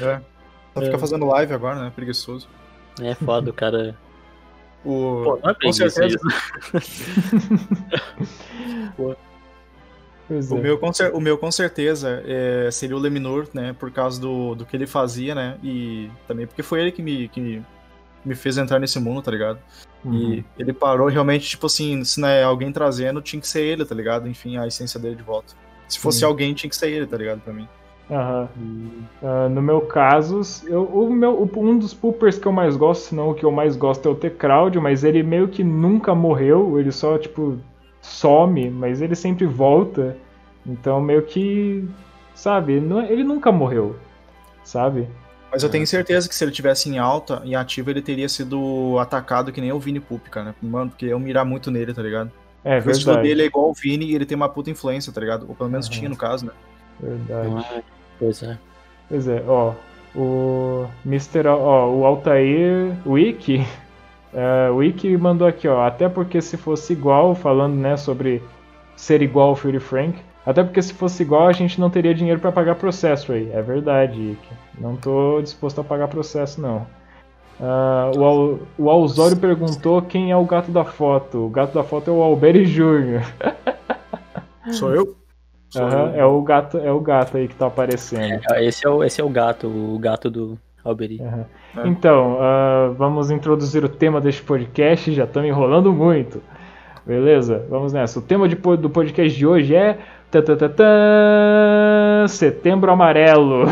É. 0.00 0.20
Só 0.72 0.80
fica 0.80 0.98
fazendo 0.98 1.26
live 1.26 1.52
agora, 1.52 1.78
né? 1.78 1.92
Preguiçoso. 1.94 2.48
É 3.02 3.14
foda, 3.14 3.50
o 3.50 3.52
cara. 3.52 3.94
O... 4.82 5.22
Pô, 5.24 5.38
não 5.42 5.50
é 5.50 5.54
Com 5.54 5.72
certeza. 5.72 6.18
Pois 10.28 10.50
O 10.50 10.56
é. 10.56 10.60
meu, 10.60 10.78
com 10.78 10.90
o 11.14 11.20
meu, 11.20 11.36
com 11.36 11.50
certeza, 11.50 12.22
é, 12.26 12.68
seria 12.70 12.96
o 12.96 12.98
Leminur, 12.98 13.48
né? 13.52 13.74
Por 13.78 13.90
causa 13.90 14.20
do, 14.20 14.54
do 14.54 14.64
que 14.64 14.76
ele 14.76 14.86
fazia, 14.86 15.34
né? 15.34 15.56
E 15.62 16.10
também 16.26 16.46
porque 16.46 16.62
foi 16.62 16.80
ele 16.80 16.92
que 16.92 17.02
me, 17.02 17.28
que 17.28 17.62
me 18.24 18.34
fez 18.34 18.56
entrar 18.56 18.78
nesse 18.78 18.98
mundo, 18.98 19.22
tá 19.22 19.30
ligado? 19.30 19.58
Uhum. 20.04 20.34
E 20.34 20.44
ele 20.58 20.72
parou 20.72 21.08
realmente, 21.08 21.48
tipo 21.48 21.66
assim, 21.66 22.04
se 22.04 22.20
não 22.20 22.28
é 22.28 22.42
alguém 22.42 22.72
trazendo, 22.72 23.20
tinha 23.20 23.40
que 23.40 23.48
ser 23.48 23.62
ele, 23.62 23.84
tá 23.84 23.94
ligado? 23.94 24.28
Enfim, 24.28 24.56
a 24.56 24.66
essência 24.66 24.98
dele 24.98 25.16
de 25.16 25.22
volta. 25.22 25.54
Se 25.88 25.98
fosse 25.98 26.20
Sim. 26.20 26.24
alguém, 26.24 26.54
tinha 26.54 26.70
que 26.70 26.76
ser 26.76 26.90
ele, 26.90 27.06
tá 27.06 27.16
ligado? 27.16 27.40
Pra 27.40 27.52
mim. 27.52 27.68
Aham. 28.10 28.48
Ah, 29.22 29.48
no 29.48 29.62
meu 29.62 29.82
caso, 29.82 30.40
eu, 30.66 30.84
o 30.84 31.12
meu, 31.12 31.48
um 31.56 31.78
dos 31.78 31.94
poopers 31.94 32.38
que 32.38 32.46
eu 32.46 32.52
mais 32.52 32.76
gosto, 32.76 33.08
se 33.08 33.14
não 33.14 33.30
o 33.30 33.34
que 33.34 33.44
eu 33.44 33.50
mais 33.50 33.76
gosto 33.76 34.08
é 34.08 34.12
o 34.12 34.14
T-Crowd, 34.14 34.78
mas 34.80 35.04
ele 35.04 35.22
meio 35.22 35.48
que 35.48 35.62
nunca 35.62 36.14
morreu, 36.14 36.78
ele 36.78 36.92
só, 36.92 37.16
tipo, 37.16 37.58
some, 38.02 38.68
mas 38.68 39.00
ele 39.00 39.14
sempre 39.14 39.46
volta. 39.46 40.16
Então, 40.66 41.00
meio 41.00 41.22
que, 41.22 41.88
sabe, 42.34 42.78
não- 42.80 43.00
é, 43.00 43.10
ele 43.10 43.24
nunca 43.24 43.50
morreu, 43.50 43.96
sabe? 44.62 45.08
Mas 45.50 45.62
eu 45.62 45.68
tenho 45.70 45.86
certeza 45.86 46.28
que 46.28 46.34
se 46.34 46.44
ele 46.44 46.50
tivesse 46.52 46.88
em 46.88 46.98
alta 46.98 47.42
e 47.44 47.54
ativo, 47.54 47.90
ele 47.90 48.00
teria 48.02 48.28
sido 48.28 48.98
atacado 48.98 49.52
que 49.52 49.60
nem 49.60 49.72
o 49.72 49.78
Vini 49.78 50.00
Poop, 50.00 50.28
cara. 50.30 50.54
Mano, 50.62 50.90
porque 50.90 51.06
eu 51.06 51.18
mirar 51.18 51.44
muito 51.44 51.70
nele, 51.70 51.92
tá 51.94 52.02
ligado? 52.02 52.30
É 52.64 52.76
Porque 52.76 52.90
o 52.90 52.92
estilo 52.92 53.14
verdade. 53.14 53.28
dele 53.28 53.42
é 53.42 53.46
igual 53.46 53.70
o 53.70 53.74
Vini 53.74 54.06
e 54.06 54.14
ele 54.14 54.24
tem 54.24 54.36
uma 54.36 54.48
puta 54.48 54.70
influência, 54.70 55.12
tá 55.12 55.20
ligado? 55.20 55.46
Ou 55.48 55.54
pelo 55.54 55.68
menos 55.68 55.86
Aham. 55.88 55.94
tinha 55.98 56.08
no 56.08 56.16
caso, 56.16 56.46
né? 56.46 56.52
Verdade. 57.00 57.48
Ah, 57.54 57.82
pois 58.18 58.42
é. 58.42 58.58
Pois 59.08 59.28
é, 59.28 59.42
ó, 59.46 59.74
o 60.14 60.86
Mr. 61.04 61.46
Al- 61.48 61.60
ó, 61.60 61.90
o 61.90 62.06
Altair 62.06 62.96
Wiki, 63.04 63.66
é, 64.34 64.70
o 64.70 64.76
Wiki 64.76 65.16
mandou 65.16 65.46
aqui, 65.46 65.66
ó, 65.68 65.84
até 65.86 66.08
porque 66.08 66.40
se 66.40 66.56
fosse 66.56 66.92
igual, 66.92 67.34
falando, 67.34 67.74
né, 67.74 67.96
sobre 67.96 68.42
ser 68.96 69.22
igual 69.22 69.48
ao 69.50 69.56
Fury 69.56 69.80
Frank, 69.80 70.18
até 70.44 70.62
porque 70.62 70.80
se 70.82 70.92
fosse 70.94 71.22
igual 71.22 71.46
a 71.48 71.52
gente 71.52 71.80
não 71.80 71.90
teria 71.90 72.14
dinheiro 72.14 72.40
pra 72.40 72.50
pagar 72.52 72.74
processo 72.76 73.32
aí, 73.32 73.50
é 73.52 73.62
verdade, 73.62 74.18
Wiki, 74.18 74.48
não 74.80 74.96
tô 74.96 75.40
disposto 75.42 75.80
a 75.80 75.84
pagar 75.84 76.08
processo 76.08 76.60
não. 76.60 76.86
Ah, 77.60 78.10
o, 78.16 78.24
Al- 78.24 78.58
o 78.78 78.90
Alzório 78.90 79.36
perguntou 79.36 80.02
quem 80.02 80.32
é 80.32 80.36
o 80.36 80.44
gato 80.44 80.70
da 80.72 80.84
foto, 80.84 81.46
o 81.46 81.48
gato 81.48 81.74
da 81.74 81.84
foto 81.84 82.10
é 82.10 82.12
o 82.12 82.22
Alberi 82.22 82.64
Jr., 82.66 83.22
Sou 84.72 84.92
eu? 84.94 85.16
Sou 85.70 85.88
eu. 85.88 86.14
é 86.14 86.24
o 86.24 86.40
gato, 86.42 86.78
é 86.78 86.90
o 86.92 87.00
gato 87.00 87.36
aí 87.36 87.48
que 87.48 87.54
tá 87.54 87.66
aparecendo. 87.66 88.40
É, 88.50 88.64
Esse 88.64 88.86
é 88.86 88.90
o, 88.90 89.02
esse 89.04 89.20
é 89.20 89.24
o 89.24 89.28
gato, 89.28 89.66
o 89.68 89.98
gato 89.98 90.30
do 90.30 90.58
Alberi. 90.84 91.20
É. 91.20 91.46
Então, 91.86 92.38
ah, 92.40 92.92
vamos 92.96 93.30
introduzir 93.30 93.84
o 93.84 93.88
tema 93.88 94.20
deste 94.20 94.42
podcast, 94.42 95.12
já 95.12 95.24
estamos 95.24 95.48
enrolando 95.48 95.92
muito. 95.92 96.42
Beleza? 97.06 97.64
Vamos 97.68 97.92
nessa. 97.92 98.18
O 98.18 98.22
tema 98.22 98.48
de 98.48 98.54
do 98.54 98.90
podcast 98.90 99.36
de 99.36 99.46
hoje 99.46 99.74
é. 99.74 99.98
tatatatã, 100.30 100.84
Setembro 102.28 102.90
Amarelo. 102.90 103.66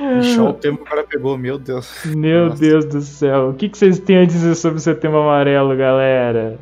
Olha 0.00 0.42
o 0.42 0.52
tempo 0.60 0.78
que 0.78 0.82
o 0.82 0.86
cara 0.86 1.04
pegou, 1.04 1.38
meu 1.38 1.58
Deus. 1.58 2.04
Meu 2.04 2.46
Nossa. 2.46 2.60
Deus 2.60 2.84
do 2.84 3.00
céu. 3.00 3.50
O 3.50 3.54
que, 3.54 3.68
que 3.68 3.78
vocês 3.78 3.98
têm 3.98 4.18
a 4.18 4.24
dizer 4.24 4.54
sobre 4.54 4.78
o 4.78 4.80
Setembro 4.80 5.18
Amarelo, 5.18 5.76
galera? 5.76 6.58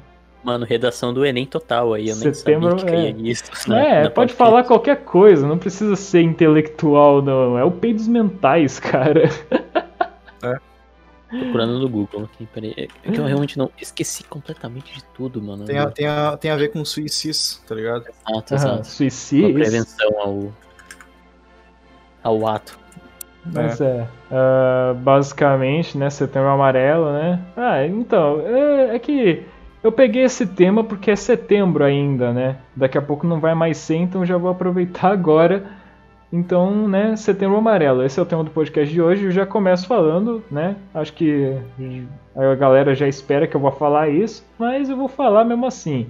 Mano, 0.47 0.65
redação 0.65 1.13
do 1.13 1.27
Enem 1.27 1.45
total 1.45 1.93
aí, 1.93 2.09
eu 2.09 2.15
nem 2.15 2.33
Setembro, 2.33 2.79
sabia 2.79 2.85
que 2.85 2.93
caía 2.93 3.11
é. 3.11 3.13
nisso. 3.13 3.43
na- 3.67 3.81
é, 3.85 4.03
na 4.05 4.11
pode 4.11 4.33
falar 4.33 4.63
qualquer 4.63 4.99
coisa, 5.03 5.45
não 5.45 5.59
precisa 5.59 5.97
ser 5.97 6.23
intelectual, 6.23 7.21
não. 7.21 7.59
É 7.59 7.65
o 7.65 7.71
peidos 7.73 8.07
mentais, 8.07 8.79
cara. 8.79 9.29
Procurando 11.29 11.81
no 11.81 11.89
Google 11.89 12.29
aqui, 12.33 12.47
peraí. 12.55 12.89
É 13.03 13.11
que 13.11 13.19
eu 13.19 13.25
realmente 13.25 13.59
não. 13.59 13.69
Esqueci 13.83 14.23
completamente 14.23 14.95
de 14.95 15.03
tudo, 15.07 15.43
mano. 15.43 15.65
Tem 15.65 15.79
a, 15.79 15.91
tem 15.91 16.07
a, 16.07 16.37
tem 16.37 16.53
a 16.53 16.57
ver 16.57 16.69
com 16.69 16.85
suicídio, 16.85 17.61
tá 17.67 17.75
ligado? 17.75 18.05
Exato, 18.07 18.53
Ah, 18.53 18.55
exato. 18.55 18.87
Suicídio. 18.87 19.53
prevenção 19.53 20.11
ao. 20.21 20.53
ao 22.23 22.47
ato. 22.47 22.79
Mas 23.45 23.81
é. 23.81 24.07
ah, 24.31 24.95
basicamente, 24.97 25.99
né? 25.99 26.09
Setembro 26.09 26.51
Amarelo, 26.51 27.13
né? 27.13 27.43
Ah, 27.57 27.85
então. 27.85 28.41
É, 28.47 28.95
é 28.95 28.99
que 29.01 29.45
eu 29.87 29.93
peguei 29.93 30.23
esse 30.25 30.47
tema 30.47 30.83
porque 30.85 31.11
é 31.11 31.17
setembro 31.17 31.85
ainda, 31.85 32.33
né? 32.33 32.57
Daqui 32.75 32.99
a 32.99 33.03
pouco 33.03 33.27
não 33.27 33.39
vai 33.41 33.55
mais 33.55 33.77
ser, 33.79 33.97
então 33.97 34.25
já 34.27 34.37
vou 34.37 34.51
aproveitar 34.51 35.11
agora. 35.13 35.65
Então, 36.33 36.89
né? 36.89 37.15
Setembro 37.15 37.57
Amarelo. 37.57 38.03
Esse 38.03 38.19
é 38.19 38.23
o 38.23 38.27
tema 38.27 38.43
do 38.43 38.51
podcast 38.51 38.93
de 38.93 39.01
hoje. 39.01 39.27
Eu 39.27 39.31
já 39.31 39.47
começo 39.47 39.87
falando, 39.87 40.43
né? 40.51 40.75
Acho 40.93 41.13
que 41.13 41.57
a 42.35 42.55
galera 42.57 42.95
já 42.97 43.07
espera 43.07 43.47
que 43.47 43.55
eu 43.57 43.61
vou 43.61 43.71
falar 43.71 44.09
isso, 44.09 44.45
mas 44.59 44.91
eu 44.91 44.97
vou 44.97 45.07
falar 45.09 45.45
mesmo 45.45 45.65
assim. 45.67 46.09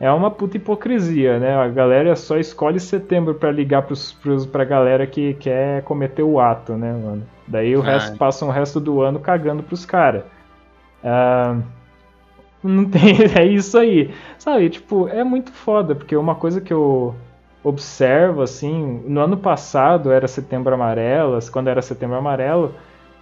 É 0.00 0.10
uma 0.10 0.30
puta 0.30 0.56
hipocrisia, 0.56 1.38
né? 1.38 1.54
A 1.54 1.68
galera 1.68 2.16
só 2.16 2.38
escolhe 2.38 2.80
setembro 2.80 3.34
pra 3.34 3.50
ligar 3.50 3.82
pros, 3.82 4.12
pros, 4.14 4.46
pra 4.46 4.64
galera 4.64 5.06
que 5.06 5.34
quer 5.34 5.82
cometer 5.82 6.22
o 6.22 6.40
ato, 6.40 6.72
né, 6.72 6.92
mano? 6.92 7.22
Daí 7.46 7.76
o 7.76 7.82
Ah. 7.82 7.84
resto 7.84 8.16
passa 8.16 8.46
o 8.46 8.50
resto 8.50 8.80
do 8.80 9.02
ano 9.02 9.18
cagando 9.20 9.62
pros 9.62 9.84
caras. 9.84 10.22
Não 12.62 12.84
tem. 12.88 13.16
É 13.38 13.44
isso 13.46 13.78
aí. 13.78 14.12
Sabe, 14.38 14.70
tipo, 14.70 15.08
é 15.08 15.22
muito 15.24 15.52
foda, 15.52 15.94
porque 15.94 16.16
uma 16.16 16.34
coisa 16.34 16.60
que 16.60 16.72
eu 16.72 17.14
observo, 17.62 18.42
assim, 18.42 19.02
no 19.06 19.20
ano 19.20 19.36
passado 19.36 20.10
era 20.12 20.28
setembro 20.28 20.74
amarelo, 20.74 21.38
quando 21.52 21.68
era 21.68 21.82
setembro 21.82 22.16
amarelo, 22.16 22.74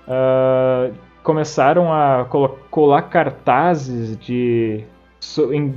ah, 0.08 0.90
começaram 1.22 1.92
a 1.92 2.26
colar 2.70 3.02
cartazes 3.02 4.16
de, 4.18 4.84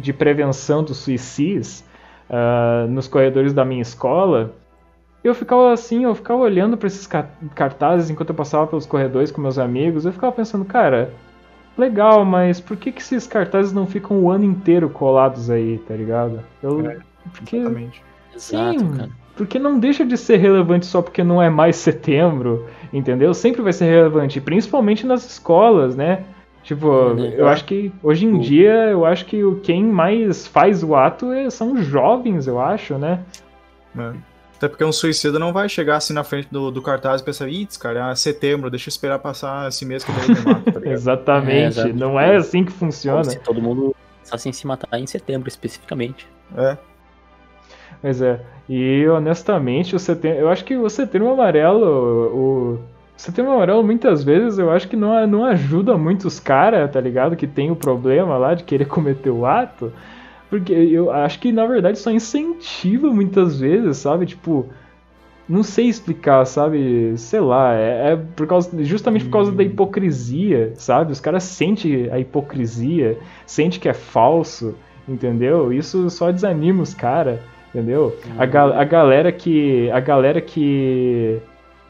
de 0.02 0.14
prevenção 0.14 0.84
dos 0.84 0.98
suicidas 0.98 1.84
ah, 2.30 2.86
nos 2.90 3.08
corredores 3.08 3.54
da 3.54 3.66
minha 3.66 3.82
escola. 3.82 4.54
Eu 5.24 5.36
ficava 5.36 5.74
assim, 5.74 6.04
eu 6.06 6.16
ficava 6.16 6.40
olhando 6.42 6.78
para 6.78 6.88
esses 6.88 7.06
ca- 7.08 7.30
cartazes 7.56 8.10
enquanto 8.10 8.30
eu 8.30 8.36
passava 8.36 8.68
pelos 8.68 8.86
corredores 8.86 9.32
com 9.32 9.42
meus 9.42 9.60
amigos. 9.60 10.06
Eu 10.06 10.14
ficava 10.14 10.32
pensando, 10.34 10.64
cara, 10.66 11.14
legal, 11.80 12.24
mas 12.26 12.60
por 12.60 12.78
que, 12.78 12.92
que 12.92 13.02
esses 13.02 13.26
cartazes 13.26 13.74
não 13.74 13.88
ficam 13.88 14.18
o 14.20 14.30
ano 14.30 14.46
inteiro 14.46 14.90
colados 14.90 15.50
aí, 15.50 15.78
tá 15.88 15.96
ligado? 15.96 16.40
Eu, 16.62 16.88
É, 16.90 16.98
porque, 17.34 17.56
Exatamente. 17.58 18.04
Exato, 18.36 18.80
sim, 18.80 18.92
cara. 18.98 19.10
porque 19.36 19.58
não 19.60 19.80
deixa 19.80 20.06
de 20.06 20.16
ser 20.18 20.38
relevante 20.38 20.86
só 20.86 21.02
porque 21.02 21.24
não 21.24 21.42
é 21.42 21.50
mais 21.50 21.76
setembro, 21.78 22.68
entendeu? 22.94 23.34
Sempre 23.34 23.62
vai 23.62 23.74
ser 23.74 23.86
relevante, 23.86 24.40
principalmente 24.40 25.06
nas 25.08 25.26
escolas, 25.26 25.96
né? 25.96 26.24
Tipo, 26.64 27.14
Né? 27.16 27.34
eu 27.38 27.48
acho 27.48 27.64
que 27.66 27.92
hoje 28.04 28.26
em 28.26 28.38
dia, 28.38 28.74
eu 28.92 29.06
acho 29.06 29.26
que 29.26 29.44
o- 29.44 29.56
quem 29.62 29.84
mais 29.84 30.46
faz 30.46 30.84
o 30.84 30.94
ato 30.94 31.32
é- 31.32 31.50
são 31.50 31.74
os 31.74 31.86
jovens, 31.86 32.46
eu 32.48 32.60
acho, 32.60 32.96
né? 32.98 33.22
É. 33.98 34.12
Até 34.60 34.68
porque 34.68 34.84
um 34.84 34.92
suicida 34.92 35.40
não 35.40 35.54
vai 35.54 35.70
chegar 35.70 35.96
assim 35.96 36.12
na 36.12 36.22
frente 36.22 36.50
do, 36.52 36.70
do 36.70 36.82
cartaz 36.82 37.22
e 37.22 37.24
pensar, 37.24 37.48
Its, 37.48 37.78
cara, 37.78 38.12
é 38.12 38.16
setembro, 38.16 38.70
deixa 38.70 38.90
eu 38.90 38.92
esperar 38.92 39.18
passar 39.18 39.70
esse 39.70 39.86
mês 39.86 40.04
que 40.04 40.12
daí 40.12 40.28
eu 40.28 40.36
me 40.36 40.42
mato, 40.42 40.72
tá? 40.74 40.82
Exatamente. 40.84 41.80
É, 41.80 41.94
não 41.94 42.20
é 42.20 42.36
assim 42.36 42.66
que 42.66 42.74
Como 42.74 42.92
funciona. 42.92 43.24
se 43.24 43.40
todo 43.40 43.62
mundo 43.62 43.96
em 44.46 44.52
se 44.52 44.68
matar 44.68 45.00
em 45.00 45.08
setembro, 45.08 45.48
especificamente. 45.48 46.28
É. 46.58 46.78
Pois 48.02 48.22
é. 48.22 48.42
E 48.68 49.08
honestamente, 49.08 49.96
o 49.96 50.00
setembro, 50.00 50.40
eu 50.40 50.50
acho 50.50 50.66
que 50.66 50.76
o 50.76 50.90
setembro 50.90 51.32
amarelo, 51.32 51.86
o, 51.88 52.74
o 52.74 52.80
setembro 53.16 53.54
amarelo 53.54 53.82
muitas 53.82 54.26
vezes 54.26 54.60
eu 54.60 54.70
acho 54.70 54.90
que 54.90 54.98
não, 54.98 55.26
não 55.26 55.46
ajuda 55.46 55.98
muito 55.98 56.28
os 56.28 56.38
caras, 56.38 56.92
tá 56.92 57.00
ligado? 57.00 57.38
Que 57.38 57.48
tem 57.48 57.72
o 57.72 57.78
problema 57.78 58.38
lá 58.38 58.54
de 58.56 58.66
querer 58.66 58.86
cometer 58.86 59.30
o 59.30 59.46
ato. 59.46 59.94
Porque 60.50 60.74
eu 60.74 61.12
acho 61.12 61.40
que 61.40 61.52
na 61.52 61.66
verdade 61.66 62.00
só 62.00 62.10
incentiva 62.12 63.08
muitas 63.12 63.60
vezes, 63.60 63.98
sabe? 63.98 64.26
Tipo, 64.26 64.66
não 65.48 65.62
sei 65.64 65.86
explicar, 65.88 66.46
sabe? 66.46 67.14
Sei 67.18 67.40
lá, 67.40 67.74
é, 67.76 68.14
é 68.14 68.16
por 68.36 68.48
causa, 68.48 68.84
justamente 68.84 69.26
por 69.26 69.32
causa 69.32 69.52
da 69.52 69.64
hipocrisia, 69.64 70.74
sabe? 70.76 71.12
Os 71.12 71.20
caras 71.20 71.44
sentem 71.44 72.10
a 72.12 72.20
hipocrisia, 72.20 73.18
sente 73.46 73.80
que 73.80 73.88
é 73.90 73.94
falso, 73.94 74.76
entendeu? 75.08 75.72
Isso 75.74 76.10
só 76.10 76.32
desanima 76.32 76.82
os 76.84 76.94
caras, 76.94 77.40
entendeu? 77.74 78.16
A, 78.38 78.46
ga- 78.46 78.80
a 78.82 78.84
galera 78.84 79.32
que 79.32 79.90
a 79.92 80.00
galera 80.00 80.42
que 80.42 81.40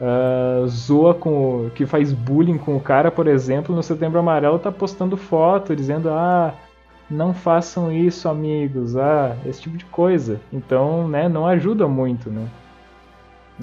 ah, 0.00 0.64
zoa 0.66 1.14
com, 1.14 1.70
que 1.74 1.84
faz 1.86 2.12
bullying 2.12 2.56
com 2.58 2.76
o 2.76 2.80
cara, 2.80 3.10
por 3.10 3.26
exemplo, 3.26 3.74
no 3.74 3.82
Setembro 3.82 4.18
Amarelo 4.18 4.58
tá 4.58 4.70
postando 4.72 5.16
foto 5.16 5.74
dizendo 5.76 6.08
ah 6.10 6.54
não 7.10 7.34
façam 7.34 7.92
isso, 7.92 8.28
amigos, 8.28 8.96
ah, 8.96 9.36
esse 9.44 9.62
tipo 9.62 9.76
de 9.76 9.84
coisa. 9.86 10.40
Então, 10.52 11.08
né, 11.08 11.28
não 11.28 11.46
ajuda 11.46 11.88
muito, 11.88 12.30
né? 12.30 12.48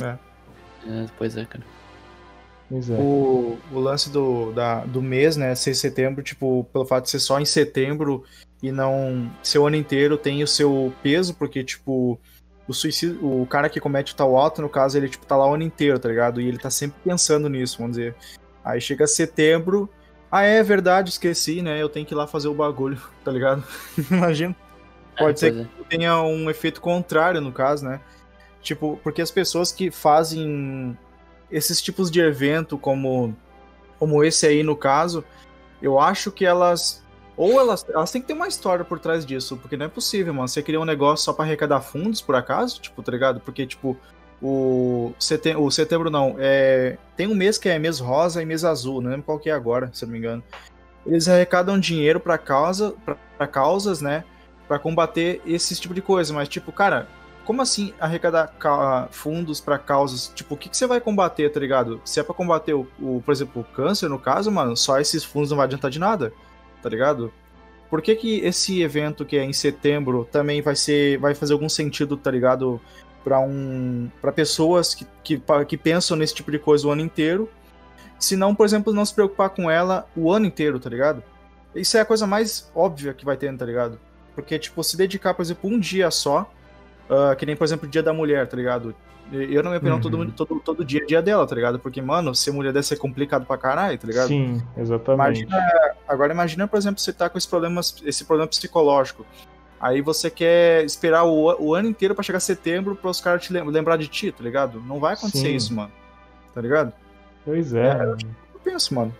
É. 0.01 0.27
É, 0.87 1.05
pois 1.17 1.37
é, 1.37 1.45
cara. 1.45 1.63
Pois 2.69 2.89
é. 2.89 2.95
O, 2.95 3.57
o 3.71 3.79
lance 3.79 4.09
do, 4.09 4.51
da, 4.51 4.83
do 4.85 5.01
mês, 5.01 5.37
né, 5.37 5.55
ser 5.55 5.73
setembro, 5.73 6.21
tipo, 6.21 6.65
pelo 6.73 6.85
fato 6.85 7.05
de 7.05 7.11
ser 7.11 7.19
só 7.19 7.39
em 7.39 7.45
setembro 7.45 8.23
e 8.61 8.71
não 8.71 9.31
ser 9.41 9.59
o 9.59 9.67
ano 9.67 9.75
inteiro, 9.75 10.17
tem 10.17 10.43
o 10.43 10.47
seu 10.47 10.93
peso, 11.01 11.33
porque, 11.35 11.63
tipo, 11.63 12.19
o 12.67 12.73
suicídio, 12.73 13.23
o 13.23 13.45
cara 13.47 13.69
que 13.69 13.79
comete 13.79 14.13
o 14.13 14.15
tal 14.15 14.37
ato, 14.37 14.61
no 14.61 14.69
caso, 14.69 14.97
ele, 14.97 15.07
tipo, 15.07 15.25
tá 15.25 15.37
lá 15.37 15.49
o 15.49 15.53
ano 15.53 15.63
inteiro, 15.63 15.97
tá 15.97 16.09
ligado? 16.09 16.41
E 16.41 16.47
ele 16.47 16.57
tá 16.57 16.69
sempre 16.69 16.97
pensando 17.03 17.47
nisso, 17.47 17.77
vamos 17.77 17.95
dizer. 17.95 18.13
Aí 18.63 18.81
chega 18.81 19.07
setembro, 19.07 19.89
ah, 20.31 20.43
é 20.43 20.61
verdade, 20.63 21.09
esqueci, 21.09 21.61
né, 21.61 21.81
eu 21.81 21.89
tenho 21.89 22.05
que 22.05 22.13
ir 22.13 22.17
lá 22.17 22.27
fazer 22.27 22.47
o 22.47 22.53
bagulho, 22.55 23.01
tá 23.23 23.31
ligado? 23.31 23.63
Imagina. 24.11 24.55
Pode 25.17 25.37
É, 25.39 25.51
ser 25.51 25.53
é. 25.53 25.69
tenha 25.89 26.21
um 26.23 26.49
efeito 26.49 26.81
contrário, 26.81 27.41
no 27.41 27.53
caso, 27.53 27.85
né? 27.85 28.01
Tipo, 28.61 28.99
porque 29.03 29.21
as 29.21 29.31
pessoas 29.31 29.71
que 29.71 29.91
fazem 29.91 30.97
esses 31.49 31.81
tipos 31.81 32.11
de 32.11 32.19
evento, 32.21 32.77
como, 32.77 33.37
como 33.99 34.23
esse 34.23 34.47
aí 34.47 34.63
no 34.63 34.75
caso, 34.77 35.25
eu 35.81 35.99
acho 35.99 36.31
que 36.31 36.45
elas. 36.45 37.05
Ou 37.35 37.59
elas, 37.59 37.85
elas 37.89 38.11
têm 38.11 38.21
que 38.21 38.27
ter 38.27 38.33
uma 38.33 38.47
história 38.47 38.85
por 38.85 38.99
trás 38.99 39.25
disso, 39.25 39.57
porque 39.57 39.77
não 39.77 39.85
é 39.87 39.89
possível, 39.89 40.33
mano. 40.33 40.47
Você 40.47 40.63
cria 40.63 40.79
um 40.81 40.85
negócio 40.85 41.25
só 41.25 41.33
pra 41.33 41.45
arrecadar 41.45 41.81
fundos, 41.81 42.21
por 42.21 42.35
acaso? 42.35 42.81
Tipo, 42.81 43.03
tá 43.03 43.11
ligado? 43.11 43.41
Porque, 43.41 43.65
tipo, 43.67 43.99
o 44.41 45.13
setembro, 45.19 45.63
o 45.63 45.71
setembro 45.71 46.09
não, 46.09 46.35
é, 46.37 46.97
tem 47.15 47.27
um 47.27 47.35
mês 47.35 47.57
que 47.57 47.67
é 47.69 47.79
mês 47.79 47.99
rosa 47.99 48.41
e 48.41 48.45
mês 48.45 48.63
azul, 48.63 49.01
não 49.01 49.09
lembro 49.09 49.25
qual 49.25 49.39
que 49.39 49.49
é 49.49 49.53
agora, 49.53 49.89
se 49.93 50.05
não 50.05 50.11
me 50.11 50.19
engano. 50.19 50.43
Eles 51.05 51.27
arrecadam 51.27 51.79
dinheiro 51.79 52.19
pra 52.19 52.37
causa, 52.37 52.93
pra 53.37 53.47
causas, 53.47 54.01
né? 54.01 54.23
Pra 54.67 54.77
combater 54.77 55.41
esse 55.45 55.75
tipo 55.79 55.93
de 55.93 56.01
coisa, 56.01 56.33
mas, 56.33 56.49
tipo, 56.49 56.71
cara, 56.71 57.07
como 57.45 57.61
assim 57.61 57.93
arrecadar 57.99 58.47
ca- 58.59 59.07
fundos 59.09 59.61
pra 59.61 59.79
causas? 59.79 60.27
Tipo, 60.35 60.55
o 60.55 60.57
que, 60.57 60.67
que 60.67 60.75
você 60.75 60.85
vai 60.85 60.99
combater, 60.99 61.49
tá 61.49 61.59
ligado? 61.61 62.01
Se 62.03 62.19
é 62.19 62.23
pra 62.23 62.35
combater, 62.35 62.73
o, 62.73 62.85
o, 62.99 63.21
por 63.25 63.31
exemplo, 63.31 63.61
o 63.61 63.75
câncer, 63.75 64.09
no 64.09 64.19
caso, 64.19 64.51
mano, 64.51 64.75
só 64.75 64.99
esses 64.99 65.23
fundos 65.23 65.49
não 65.49 65.57
vai 65.57 65.65
adiantar 65.65 65.89
de 65.89 65.97
nada, 65.97 66.33
tá 66.83 66.89
ligado? 66.89 67.31
Por 67.89 68.01
que, 68.01 68.13
que 68.15 68.39
esse 68.39 68.81
evento 68.81 69.23
que 69.23 69.37
é 69.37 69.45
em 69.45 69.53
setembro 69.53 70.27
também 70.29 70.61
vai 70.61 70.75
ser. 70.75 71.17
vai 71.19 71.33
fazer 71.33 71.53
algum 71.53 71.69
sentido, 71.69 72.17
tá 72.17 72.29
ligado? 72.29 72.81
Pra 73.27 73.41
um. 73.41 74.09
para 74.21 74.31
pessoas 74.31 74.95
que, 74.95 75.05
que, 75.21 75.41
que 75.67 75.75
pensam 75.77 76.15
nesse 76.15 76.33
tipo 76.33 76.49
de 76.49 76.57
coisa 76.57 76.87
o 76.87 76.91
ano 76.91 77.01
inteiro. 77.01 77.49
Se 78.17 78.37
não, 78.37 78.55
por 78.55 78.65
exemplo, 78.65 78.93
não 78.93 79.03
se 79.03 79.13
preocupar 79.13 79.49
com 79.49 79.69
ela 79.69 80.07
o 80.15 80.31
ano 80.31 80.45
inteiro, 80.45 80.79
tá 80.79 80.89
ligado? 80.89 81.21
Isso 81.75 81.97
é 81.97 81.99
a 81.99 82.05
coisa 82.05 82.25
mais 82.25 82.71
óbvia 82.73 83.13
que 83.13 83.25
vai 83.25 83.35
ter, 83.35 83.53
tá 83.57 83.65
ligado? 83.65 83.99
Porque, 84.33 84.57
tipo, 84.57 84.81
se 84.81 84.95
dedicar, 84.95 85.33
por 85.33 85.41
exemplo, 85.41 85.69
um 85.69 85.77
dia 85.77 86.09
só, 86.09 86.49
ah, 87.09 87.35
que 87.35 87.45
nem, 87.45 87.53
por 87.53 87.65
exemplo, 87.65 87.85
o 87.85 87.91
dia 87.91 88.01
da 88.01 88.13
mulher, 88.13 88.47
tá 88.47 88.55
ligado? 88.55 88.95
Eu, 89.29 89.61
na 89.61 89.71
minha 89.71 89.77
opinião, 89.77 89.97
Uhum. 89.97 90.01
todo, 90.01 90.31
todo, 90.31 90.59
todo 90.61 90.85
dia 90.85 91.01
é 91.03 91.05
dia 91.05 91.21
dela, 91.21 91.45
tá 91.45 91.53
ligado? 91.53 91.79
Porque, 91.79 92.01
mano, 92.01 92.33
ser 92.33 92.51
mulher 92.51 92.71
deve 92.71 92.87
ser 92.87 92.95
complicado 92.95 93.45
pra 93.45 93.57
caralho, 93.57 93.97
tá 93.97 94.07
ligado? 94.07 94.29
Sim, 94.29 94.61
exatamente. 94.77 95.41
Imagina, 95.43 95.95
agora 96.07 96.31
imagina, 96.31 96.65
por 96.65 96.77
exemplo, 96.77 97.01
você 97.01 97.11
tá 97.11 97.29
com 97.29 97.37
esse 97.37 97.47
problema, 97.47 97.81
esse 97.81 98.23
problema 98.23 98.47
psicológico. 98.47 99.25
Aí 99.79 100.01
você 100.01 100.29
quer 100.29 100.83
esperar 100.83 101.23
o, 101.25 101.55
o 101.59 101.75
ano 101.75 101.87
inteiro 101.87 102.15
pra 102.15 102.23
chegar 102.23 102.39
setembro 102.39 102.95
para 102.95 103.09
os 103.09 103.21
caras 103.21 103.43
te 103.43 103.53
lem- 103.53 103.63
lembrar 103.65 103.97
de 103.97 104.07
ti, 104.07 104.31
tá 104.31 104.43
ligado? 104.43 104.81
Não 104.81 104.99
vai 104.99 105.13
acontecer 105.13 105.47
Sim. 105.49 105.55
isso, 105.55 105.73
mano. 105.73 105.91
Tá 106.53 106.61
ligado? 106.61 106.91
Pois 107.45 107.73
é. 107.73 107.95
mano. 107.95 108.17
Eu 108.53 108.59
penso, 108.63 108.95
mano. 108.95 109.15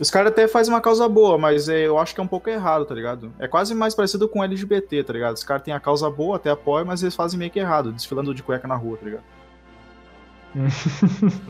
Os 0.00 0.10
caras 0.10 0.30
até 0.30 0.46
fazem 0.46 0.72
uma 0.72 0.80
causa 0.80 1.08
boa, 1.08 1.36
mas 1.36 1.68
é, 1.68 1.86
eu 1.86 1.98
acho 1.98 2.14
que 2.14 2.20
é 2.20 2.24
um 2.24 2.28
pouco 2.28 2.48
errado, 2.48 2.84
tá 2.84 2.94
ligado? 2.94 3.32
É 3.38 3.48
quase 3.48 3.74
mais 3.74 3.94
parecido 3.94 4.28
com 4.28 4.42
LGBT, 4.42 5.02
tá 5.02 5.12
ligado? 5.12 5.34
Os 5.34 5.42
caras 5.42 5.62
têm 5.64 5.74
a 5.74 5.80
causa 5.80 6.08
boa, 6.08 6.36
até 6.36 6.50
apoiam, 6.50 6.86
mas 6.86 7.02
eles 7.02 7.16
fazem 7.16 7.36
meio 7.38 7.50
que 7.50 7.58
errado, 7.58 7.92
desfilando 7.92 8.32
de 8.32 8.42
cueca 8.42 8.68
na 8.68 8.76
rua, 8.76 8.96
tá 8.96 9.04
ligado? 9.04 9.24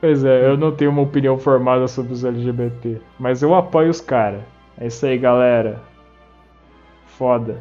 pois 0.00 0.24
é, 0.24 0.46
eu 0.48 0.56
não 0.56 0.72
tenho 0.72 0.90
uma 0.90 1.02
opinião 1.02 1.38
formada 1.38 1.88
sobre 1.88 2.12
os 2.12 2.24
LGBT, 2.24 3.00
mas 3.18 3.42
eu 3.42 3.54
apoio 3.54 3.90
os 3.90 4.00
caras. 4.00 4.42
É 4.78 4.86
isso 4.86 5.04
aí, 5.06 5.16
galera. 5.18 5.82
Foda. 7.16 7.60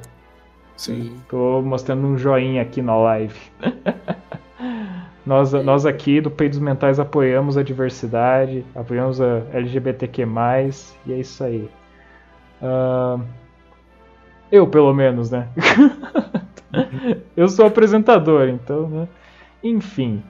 Sim. 0.76 1.18
Tô 1.30 1.62
mostrando 1.62 2.06
um 2.06 2.18
joinha 2.18 2.62
aqui 2.62 2.82
na 2.82 2.96
live. 2.96 3.40
Nós, 5.26 5.54
nós 5.54 5.88
aqui 5.88 6.22
do 6.22 6.30
Peidos 6.30 6.60
Mentais 6.60 7.00
apoiamos 7.00 7.58
a 7.58 7.64
diversidade, 7.64 8.64
apoiamos 8.76 9.20
a 9.20 9.42
LGBTQ+, 9.54 10.24
e 11.08 11.14
é 11.14 11.18
isso 11.18 11.44
aí. 11.44 11.68
Uh, 12.62 13.20
eu, 14.52 14.68
pelo 14.68 14.94
menos, 14.94 15.32
né? 15.32 15.50
eu 17.36 17.48
sou 17.48 17.66
apresentador, 17.66 18.50
então, 18.50 18.88
né? 18.88 19.08
Enfim, 19.64 20.22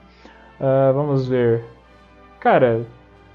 uh, 0.58 0.94
vamos 0.94 1.28
ver. 1.28 1.62
Cara, 2.40 2.86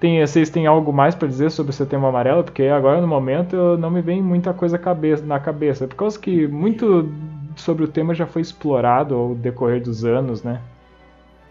tem, 0.02 0.20
vocês 0.20 0.50
têm 0.50 0.66
algo 0.66 0.92
mais 0.92 1.14
para 1.14 1.28
dizer 1.28 1.52
sobre 1.52 1.70
o 1.70 1.74
Setembro 1.74 2.08
Amarelo? 2.08 2.44
Porque 2.44 2.64
agora 2.64 3.00
no 3.00 3.08
momento 3.08 3.56
eu 3.56 3.78
não 3.78 3.92
me 3.92 4.02
vem 4.02 4.20
muita 4.20 4.52
coisa 4.52 4.76
cabeça, 4.76 5.24
na 5.24 5.40
cabeça. 5.40 5.88
Por 5.88 5.96
causa 5.96 6.20
que 6.20 6.48
muito 6.48 7.08
sobre 7.56 7.86
o 7.86 7.88
tema 7.88 8.16
já 8.16 8.26
foi 8.26 8.42
explorado 8.42 9.14
ao 9.14 9.36
decorrer 9.36 9.80
dos 9.80 10.04
anos, 10.04 10.42
né? 10.42 10.60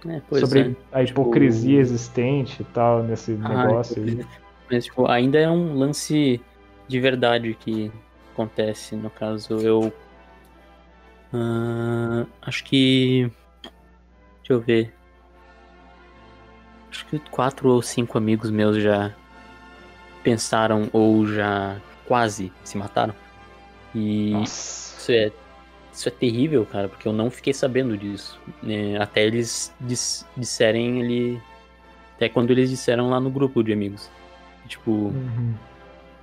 É, 0.05 0.21
sobre 0.41 0.61
é. 0.61 0.99
a 0.99 1.05
tipo, 1.05 1.21
hipocrisia 1.21 1.71
tipo... 1.71 1.81
existente 1.81 2.63
e 2.63 2.65
tal 2.65 3.05
nesse 3.05 3.39
ah, 3.41 3.67
negócio 3.67 4.03
aí. 4.03 4.27
Mas, 4.69 4.87
tipo, 4.87 5.09
ainda 5.09 5.39
é 5.39 5.49
um 5.49 5.79
lance 5.79 6.41
de 6.89 7.01
verdade 7.01 7.55
que 7.55 7.93
acontece. 8.33 8.97
No 8.97 9.11
caso, 9.11 9.59
eu. 9.61 9.93
Uh, 11.33 12.27
acho 12.43 12.65
que. 12.65 13.31
Deixa 14.41 14.55
eu 14.55 14.61
ver. 14.61 14.93
Acho 16.91 17.07
que 17.07 17.19
quatro 17.31 17.71
ou 17.71 17.83
cinco 17.83 18.19
amigos 18.19 18.51
meus 18.51 18.83
já 18.83 19.15
pensaram 20.23 20.89
ou 20.93 21.27
já 21.27 21.77
quase 22.07 22.53
se 22.65 22.77
mataram. 22.77 23.15
E 23.95 24.31
Nossa. 24.31 24.99
isso 24.99 25.13
é 25.13 25.33
isso 25.93 26.09
é 26.09 26.13
terrível, 26.13 26.65
cara, 26.65 26.89
porque 26.89 27.07
eu 27.07 27.13
não 27.13 27.31
fiquei 27.31 27.53
sabendo 27.53 27.97
disso. 27.97 28.41
É, 28.67 28.97
até 28.97 29.25
eles 29.25 29.75
dis 29.81 30.27
disserem 30.37 31.01
ele. 31.01 31.43
Até 32.17 32.29
quando 32.29 32.51
eles 32.51 32.71
disseram 32.71 33.11
lá 33.11 33.19
no 33.19 33.31
grupo 33.31 33.63
de 33.63 33.73
amigos. 33.73 34.11
Tipo, 34.67 34.91
uhum. 34.91 35.55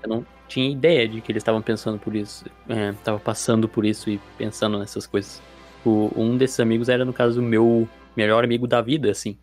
eu 0.03 0.09
não 0.09 0.25
tinha 0.47 0.71
ideia 0.71 1.07
de 1.07 1.19
que 1.19 1.31
eles 1.31 1.41
estavam 1.41 1.61
pensando 1.61 1.99
por 1.99 2.15
isso. 2.15 2.45
É, 2.69 2.93
tava 3.03 3.19
passando 3.19 3.67
por 3.67 3.85
isso 3.85 4.09
e 4.09 4.19
pensando 4.37 4.79
nessas 4.79 5.05
coisas. 5.05 5.41
O, 5.85 6.11
um 6.15 6.37
desses 6.37 6.59
amigos 6.59 6.87
era, 6.87 7.03
no 7.03 7.13
caso, 7.13 7.39
o 7.41 7.43
meu 7.43 7.87
melhor 8.15 8.43
amigo 8.43 8.67
da 8.67 8.81
vida, 8.81 9.11
assim. 9.11 9.37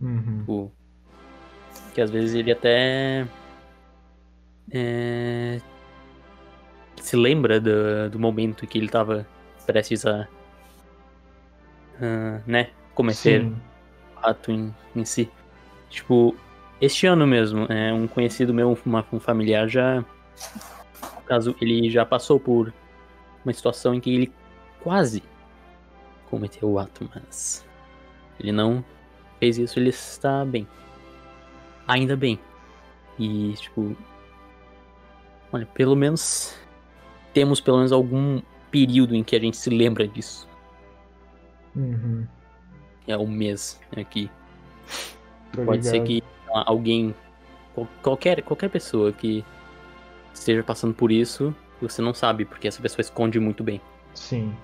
Uhum. 0.00 0.44
O, 0.46 0.70
que 1.94 2.00
às 2.00 2.10
vezes 2.10 2.34
ele 2.34 2.52
até. 2.52 3.26
É, 4.70 5.60
se 7.00 7.16
lembra 7.16 7.60
do, 7.60 8.10
do 8.10 8.18
momento 8.18 8.66
que 8.66 8.78
ele 8.78 8.88
tava 8.88 9.26
prestes 9.66 10.06
a. 10.06 10.28
Uh, 11.96 12.40
né? 12.46 12.70
Cometer 12.94 13.44
o 13.44 13.56
ato 14.22 14.52
em, 14.52 14.74
em 14.94 15.04
si. 15.04 15.28
Tipo, 15.90 16.36
este 16.80 17.06
ano 17.06 17.26
mesmo, 17.26 17.66
é, 17.68 17.92
um 17.92 18.06
conhecido 18.06 18.54
meu, 18.54 18.78
uma, 18.84 19.04
um 19.12 19.18
familiar, 19.18 19.68
já. 19.68 20.04
No 21.16 21.22
caso, 21.26 21.56
ele 21.60 21.90
já 21.90 22.06
passou 22.06 22.38
por 22.38 22.72
uma 23.44 23.52
situação 23.52 23.94
em 23.94 24.00
que 24.00 24.14
ele 24.14 24.32
quase 24.80 25.22
cometeu 26.30 26.70
o 26.70 26.78
ato, 26.78 27.10
mas 27.12 27.66
ele 28.38 28.52
não 28.52 28.84
fez 29.38 29.58
isso, 29.58 29.78
ele 29.78 29.90
está 29.90 30.44
bem. 30.44 30.66
Ainda 31.86 32.16
bem. 32.16 32.38
E, 33.18 33.54
tipo. 33.54 33.96
Olha, 35.52 35.66
pelo 35.66 35.96
menos. 35.96 36.54
Temos 37.32 37.60
pelo 37.60 37.78
menos 37.78 37.92
algum 37.92 38.40
período 38.70 39.14
em 39.14 39.22
que 39.22 39.36
a 39.36 39.38
gente 39.38 39.56
se 39.56 39.70
lembra 39.70 40.06
disso. 40.06 40.48
Uhum. 41.76 42.26
É 43.06 43.16
um 43.16 43.26
mês 43.26 43.80
aqui. 43.96 44.30
Tô 45.52 45.64
Pode 45.64 45.82
ligado. 45.82 45.90
ser 45.90 46.02
que 46.02 46.22
alguém, 46.46 47.14
qualquer, 48.02 48.42
qualquer 48.42 48.68
pessoa 48.68 49.12
que 49.12 49.44
esteja 50.34 50.62
passando 50.62 50.94
por 50.94 51.12
isso, 51.12 51.54
você 51.80 52.02
não 52.02 52.12
sabe, 52.12 52.44
porque 52.44 52.68
essa 52.68 52.82
pessoa 52.82 53.00
esconde 53.00 53.38
muito 53.38 53.62
bem. 53.62 53.80
Sim. 54.14 54.54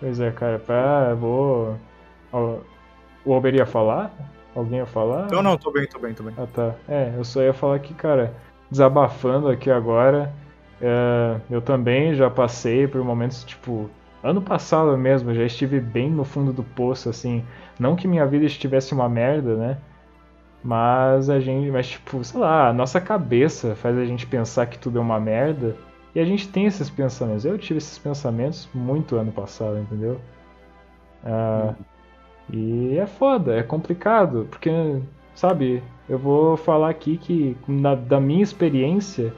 Pois 0.00 0.20
é, 0.20 0.30
cara, 0.30 0.58
pra, 0.58 1.14
vou. 1.14 1.78
O 3.26 3.34
Alber 3.34 3.54
ia 3.54 3.66
falar? 3.66 4.10
Alguém 4.54 4.78
ia 4.78 4.86
falar? 4.86 5.30
Não, 5.30 5.42
não, 5.42 5.58
tô 5.58 5.70
bem, 5.70 5.86
tô 5.86 5.98
bem, 5.98 6.14
tô 6.14 6.22
bem. 6.22 6.34
Ah, 6.36 6.46
tá. 6.46 6.74
É, 6.88 7.12
eu 7.16 7.24
só 7.24 7.42
ia 7.42 7.52
falar 7.52 7.78
que, 7.80 7.92
cara, 7.92 8.34
desabafando 8.70 9.48
aqui 9.48 9.70
agora, 9.70 10.32
é, 10.80 11.40
eu 11.50 11.60
também 11.60 12.14
já 12.14 12.30
passei 12.30 12.86
por 12.86 13.02
momentos, 13.04 13.44
tipo, 13.44 13.90
ano 14.22 14.40
passado 14.40 14.96
mesmo, 14.96 15.34
já 15.34 15.44
estive 15.44 15.80
bem 15.80 16.10
no 16.10 16.24
fundo 16.24 16.52
do 16.52 16.62
poço, 16.62 17.08
assim. 17.10 17.44
Não 17.78 17.96
que 17.96 18.08
minha 18.08 18.26
vida 18.26 18.44
estivesse 18.46 18.94
uma 18.94 19.08
merda, 19.08 19.56
né? 19.56 19.78
Mas 20.62 21.30
a 21.30 21.40
gente, 21.40 21.70
mas 21.70 21.88
tipo, 21.88 22.22
sei 22.24 22.40
lá, 22.40 22.68
a 22.68 22.72
nossa 22.72 23.00
cabeça 23.00 23.76
faz 23.76 23.96
a 23.98 24.04
gente 24.04 24.26
pensar 24.26 24.66
que 24.66 24.78
tudo 24.78 24.98
é 24.98 25.02
uma 25.02 25.20
merda. 25.20 25.76
E 26.14 26.20
a 26.20 26.24
gente 26.24 26.48
tem 26.48 26.66
esses 26.66 26.90
pensamentos. 26.90 27.44
Eu 27.44 27.58
tive 27.58 27.78
esses 27.78 27.98
pensamentos 27.98 28.68
muito 28.74 29.16
ano 29.16 29.32
passado, 29.32 29.78
entendeu? 29.78 30.20
Ah, 31.24 31.74
hum. 31.78 31.95
E 32.52 32.96
é 32.98 33.06
foda, 33.06 33.56
é 33.56 33.62
complicado, 33.62 34.46
porque, 34.50 34.70
sabe, 35.34 35.82
eu 36.08 36.18
vou 36.18 36.56
falar 36.56 36.90
aqui 36.90 37.16
que, 37.16 37.56
na, 37.66 37.94
da 37.94 38.20
minha 38.20 38.42
experiência, 38.42 39.32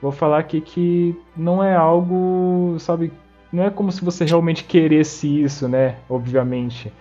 vou 0.00 0.12
falar 0.12 0.38
aqui 0.38 0.60
que 0.60 1.18
não 1.36 1.62
é 1.62 1.74
algo, 1.74 2.76
sabe, 2.78 3.12
não 3.52 3.64
é 3.64 3.70
como 3.70 3.90
se 3.90 4.04
você 4.04 4.24
realmente 4.24 4.64
queresse 4.64 5.42
isso, 5.42 5.68
né? 5.68 5.96
Obviamente. 6.08 6.92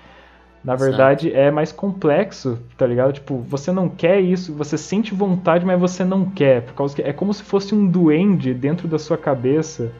Na 0.64 0.76
verdade, 0.76 1.32
é 1.32 1.52
mais 1.52 1.72
complexo, 1.72 2.58
tá 2.76 2.88
ligado? 2.88 3.14
Tipo, 3.14 3.38
você 3.38 3.72
não 3.72 3.88
quer 3.88 4.20
isso, 4.20 4.52
você 4.52 4.76
sente 4.80 5.14
vontade, 5.14 5.64
mas 5.64 5.80
você 5.80 6.04
não 6.04 6.26
quer. 6.26 6.64
Por 6.64 6.74
causa 6.74 6.96
que 6.96 7.04
é 7.04 7.14
como 7.14 7.32
se 7.32 7.44
fosse 7.44 7.76
um 7.76 7.86
duende 7.86 8.52
dentro 8.52 8.88
da 8.88 8.98
sua 8.98 9.16
cabeça 9.16 9.92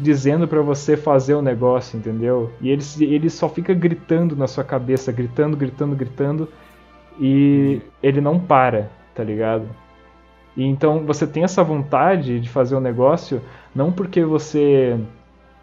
dizendo 0.00 0.48
para 0.48 0.62
você 0.62 0.96
fazer 0.96 1.34
o 1.34 1.42
negócio, 1.42 1.98
entendeu? 1.98 2.50
E 2.60 2.70
ele, 2.70 2.82
ele 3.00 3.30
só 3.30 3.48
fica 3.48 3.74
gritando 3.74 4.34
na 4.34 4.46
sua 4.46 4.64
cabeça, 4.64 5.12
gritando, 5.12 5.56
gritando, 5.56 5.94
gritando, 5.94 6.48
e 7.18 7.82
ele 8.02 8.20
não 8.20 8.38
para, 8.38 8.90
tá 9.14 9.22
ligado? 9.22 9.68
E 10.56 10.64
então 10.64 11.04
você 11.04 11.26
tem 11.26 11.44
essa 11.44 11.62
vontade 11.62 12.40
de 12.40 12.48
fazer 12.48 12.74
o 12.74 12.80
negócio 12.80 13.40
não 13.74 13.92
porque 13.92 14.24
você 14.24 14.98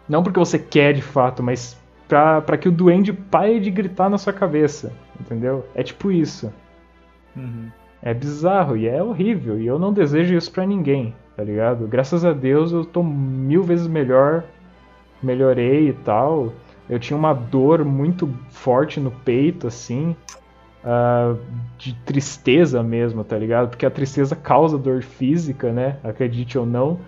não 0.08 0.22
porque 0.22 0.38
você 0.38 0.58
quer 0.58 0.94
de 0.94 1.02
fato, 1.02 1.42
mas 1.42 1.76
para 2.08 2.56
que 2.56 2.68
o 2.68 2.72
duende 2.72 3.12
pare 3.12 3.60
de 3.60 3.70
gritar 3.70 4.08
na 4.08 4.16
sua 4.16 4.32
cabeça, 4.32 4.92
entendeu? 5.20 5.66
É 5.74 5.82
tipo 5.82 6.10
isso. 6.10 6.50
Uhum. 7.36 7.68
É 8.00 8.14
bizarro 8.14 8.76
e 8.76 8.88
é 8.88 9.02
horrível 9.02 9.60
e 9.60 9.66
eu 9.66 9.78
não 9.78 9.92
desejo 9.92 10.34
isso 10.34 10.50
para 10.50 10.64
ninguém, 10.64 11.14
tá 11.38 11.44
ligado? 11.44 11.86
Graças 11.86 12.24
a 12.24 12.32
Deus 12.32 12.72
eu 12.72 12.84
tô 12.84 13.00
mil 13.00 13.62
vezes 13.62 13.86
melhor, 13.86 14.42
melhorei 15.22 15.90
e 15.90 15.92
tal. 15.92 16.52
Eu 16.90 16.98
tinha 16.98 17.16
uma 17.16 17.32
dor 17.32 17.84
muito 17.84 18.28
forte 18.50 18.98
no 18.98 19.12
peito, 19.12 19.68
assim, 19.68 20.16
uh, 20.82 21.38
de 21.78 21.94
tristeza 22.04 22.82
mesmo, 22.82 23.22
tá 23.22 23.38
ligado? 23.38 23.68
Porque 23.68 23.86
a 23.86 23.90
tristeza 23.90 24.34
causa 24.34 24.76
dor 24.76 25.00
física, 25.00 25.70
né? 25.70 25.98
Acredite 26.02 26.58
ou 26.58 26.66
não. 26.66 26.98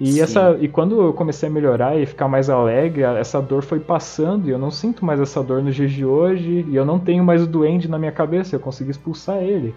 E, 0.00 0.20
essa, 0.20 0.58
e 0.60 0.66
quando 0.66 1.00
eu 1.00 1.12
comecei 1.12 1.48
a 1.48 1.52
melhorar 1.52 1.96
e 1.96 2.06
ficar 2.06 2.26
mais 2.26 2.50
alegre, 2.50 3.02
essa 3.02 3.40
dor 3.40 3.62
foi 3.62 3.78
passando 3.78 4.48
e 4.48 4.50
eu 4.50 4.58
não 4.58 4.70
sinto 4.72 5.04
mais 5.04 5.20
essa 5.20 5.44
dor 5.44 5.62
nos 5.62 5.76
dias 5.76 5.92
de 5.92 6.04
hoje 6.04 6.66
e 6.68 6.74
eu 6.74 6.84
não 6.84 6.98
tenho 6.98 7.22
mais 7.22 7.40
o 7.40 7.46
duende 7.46 7.88
na 7.88 8.00
minha 8.00 8.12
cabeça, 8.12 8.56
eu 8.56 8.60
consegui 8.60 8.90
expulsar 8.90 9.44
ele. 9.44 9.72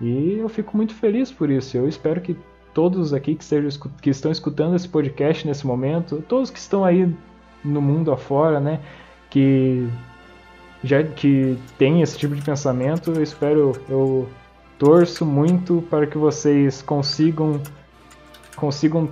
E 0.00 0.38
eu 0.38 0.48
fico 0.48 0.76
muito 0.76 0.94
feliz 0.94 1.32
por 1.32 1.50
isso. 1.50 1.76
Eu 1.76 1.88
espero 1.88 2.20
que 2.20 2.36
todos 2.74 3.14
aqui 3.14 3.36
que, 3.36 3.46
que 4.02 4.10
estão 4.10 4.30
escutando 4.30 4.74
esse 4.74 4.88
podcast 4.88 5.46
nesse 5.46 5.66
momento, 5.66 6.22
todos 6.28 6.50
que 6.50 6.58
estão 6.58 6.84
aí 6.84 7.08
no 7.64 7.80
mundo 7.80 8.12
afora, 8.12 8.60
né, 8.60 8.80
que 9.30 9.88
já 10.82 11.02
que 11.02 11.56
tem 11.78 12.02
esse 12.02 12.18
tipo 12.18 12.34
de 12.34 12.42
pensamento, 12.42 13.12
eu 13.12 13.22
espero, 13.22 13.72
eu 13.88 14.28
torço 14.78 15.24
muito 15.24 15.82
para 15.88 16.06
que 16.06 16.18
vocês 16.18 16.82
consigam 16.82 17.60
consigam 18.54 19.08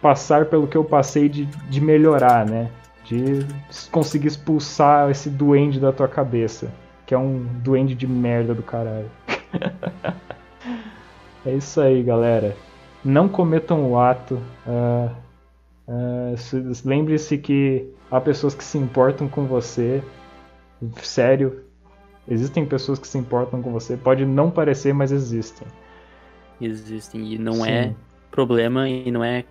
passar 0.00 0.46
pelo 0.46 0.66
que 0.66 0.76
eu 0.76 0.84
passei 0.84 1.28
de, 1.28 1.44
de 1.44 1.80
melhorar, 1.80 2.46
né? 2.46 2.70
De 3.04 3.46
conseguir 3.90 4.28
expulsar 4.28 5.10
esse 5.10 5.30
duende 5.30 5.78
da 5.78 5.92
tua 5.92 6.08
cabeça, 6.08 6.72
que 7.06 7.14
é 7.14 7.18
um 7.18 7.46
duende 7.62 7.94
de 7.94 8.06
merda 8.06 8.54
do 8.54 8.62
caralho. 8.62 9.10
é 11.46 11.52
isso 11.52 11.80
aí, 11.80 12.02
galera. 12.02 12.56
Não 13.04 13.28
cometam 13.28 13.90
o 13.90 13.98
ato. 13.98 14.34
Uh, 14.66 15.10
uh, 15.88 16.34
Lembre-se 16.84 17.38
que 17.38 17.88
há 18.10 18.20
pessoas 18.20 18.54
que 18.54 18.64
se 18.64 18.78
importam 18.78 19.28
com 19.28 19.46
você 19.46 20.02
sério. 21.02 21.64
Existem 22.28 22.64
pessoas 22.64 22.98
que 22.98 23.06
se 23.06 23.18
importam 23.18 23.60
com 23.60 23.72
você. 23.72 23.96
Pode 23.96 24.24
não 24.24 24.50
parecer, 24.50 24.92
mas 24.92 25.10
existem. 25.10 25.66
Existem. 26.60 27.32
E 27.32 27.38
não 27.38 27.54
Sim. 27.54 27.70
é 27.70 27.94
problema 28.30 28.88
e 28.88 29.10
não 29.10 29.24
é 29.24 29.44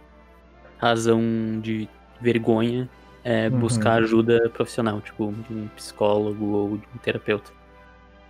razão 0.77 1.21
de 1.61 1.87
vergonha 2.19 2.89
é 3.23 3.49
Uhum. 3.49 3.59
buscar 3.59 4.01
ajuda 4.01 4.49
profissional, 4.49 4.99
tipo, 5.01 5.31
de 5.47 5.53
um 5.53 5.67
psicólogo 5.69 6.45
ou 6.45 6.77
de 6.77 6.87
um 6.95 6.97
terapeuta. 6.97 7.51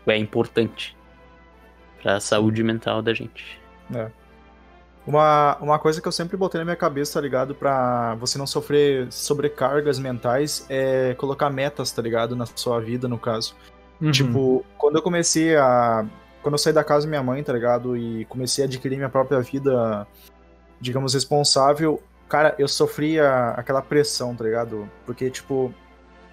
É 0.08 0.18
importante 0.18 0.98
pra 2.02 2.20
saúde 2.20 2.64
mental 2.64 3.02
da 3.02 3.14
gente. 3.14 3.60
Uma, 5.06 5.58
uma 5.60 5.80
coisa 5.80 6.00
que 6.00 6.08
eu 6.08 6.12
sempre 6.12 6.38
botei 6.38 6.60
na 6.60 6.66
minha 6.66 6.76
cabeça, 6.76 7.14
tá 7.14 7.22
ligado? 7.22 7.56
Pra 7.56 8.16
você 8.16 8.38
não 8.38 8.46
sofrer 8.46 9.12
sobrecargas 9.12 9.98
mentais 9.98 10.66
é 10.70 11.16
colocar 11.16 11.50
metas, 11.50 11.92
tá 11.92 12.02
ligado? 12.02 12.36
Na 12.36 12.46
sua 12.46 12.80
vida, 12.80 13.08
no 13.08 13.18
caso. 13.18 13.56
Uhum. 14.00 14.12
Tipo, 14.12 14.66
quando 14.78 14.98
eu 14.98 15.02
comecei 15.02 15.56
a. 15.56 16.06
Quando 16.42 16.56
eu 16.56 16.60
saí 16.60 16.74
da 16.74 16.84
casa 16.84 17.06
da 17.06 17.10
minha 17.10 17.24
mãe, 17.24 17.44
tá 17.44 17.54
ligado? 17.54 17.96
E 17.98 18.26
comecei 18.26 18.64
a 18.64 18.68
adquirir 18.68 18.96
minha 18.96 19.10
própria 19.10 19.40
vida, 19.42 20.08
digamos, 20.80 21.14
responsável, 21.14 22.02
cara, 22.28 22.56
eu 22.58 22.68
sofria 22.68 23.50
aquela 23.58 23.82
pressão, 23.82 24.36
tá 24.36 24.44
ligado? 24.44 24.90
Porque, 25.06 25.30
tipo, 25.30 25.74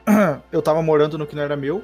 eu 0.53 0.63
tava 0.63 0.83
morando 0.83 1.19
no 1.19 1.27
que 1.27 1.37
não 1.37 1.43
era 1.43 1.57
meu 1.57 1.83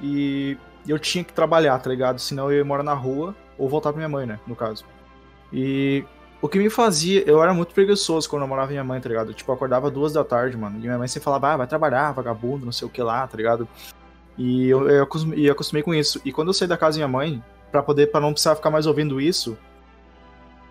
e 0.00 0.58
eu 0.86 0.98
tinha 0.98 1.22
que 1.22 1.32
trabalhar, 1.32 1.78
tá 1.78 1.88
ligado? 1.88 2.18
Senão 2.18 2.50
eu 2.50 2.58
ia 2.58 2.64
morar 2.64 2.82
na 2.82 2.94
rua 2.94 3.34
ou 3.56 3.68
voltar 3.68 3.92
pra 3.92 3.98
minha 3.98 4.08
mãe, 4.08 4.26
né? 4.26 4.38
No 4.46 4.56
caso. 4.56 4.84
E 5.52 6.04
o 6.40 6.48
que 6.48 6.58
me 6.58 6.68
fazia, 6.68 7.22
eu 7.28 7.42
era 7.42 7.54
muito 7.54 7.72
preguiçoso 7.72 8.28
quando 8.28 8.42
eu 8.42 8.48
morava 8.48 8.68
com 8.68 8.72
minha 8.72 8.82
mãe, 8.82 9.00
tá 9.00 9.08
ligado? 9.08 9.32
Tipo, 9.32 9.52
eu 9.52 9.54
acordava 9.54 9.90
duas 9.90 10.12
da 10.12 10.24
tarde, 10.24 10.56
mano. 10.56 10.76
E 10.76 10.80
minha 10.80 10.98
mãe 10.98 11.06
sempre 11.06 11.24
falava, 11.24 11.52
ah, 11.52 11.56
vai 11.58 11.66
trabalhar, 11.66 12.12
vagabundo, 12.12 12.64
não 12.64 12.72
sei 12.72 12.86
o 12.88 12.90
que 12.90 13.02
lá, 13.02 13.26
tá 13.26 13.36
ligado? 13.36 13.68
E 14.36 14.68
eu, 14.68 14.88
eu, 14.88 15.02
acostumei, 15.04 15.48
eu 15.48 15.52
acostumei 15.52 15.82
com 15.82 15.94
isso. 15.94 16.20
E 16.24 16.32
quando 16.32 16.48
eu 16.48 16.54
saí 16.54 16.66
da 16.66 16.76
casa 16.76 16.98
da 16.98 17.06
minha 17.06 17.18
mãe, 17.18 17.44
pra 17.70 17.82
poder, 17.82 18.08
para 18.08 18.20
não 18.20 18.32
precisar 18.32 18.56
ficar 18.56 18.70
mais 18.70 18.86
ouvindo 18.86 19.20
isso, 19.20 19.56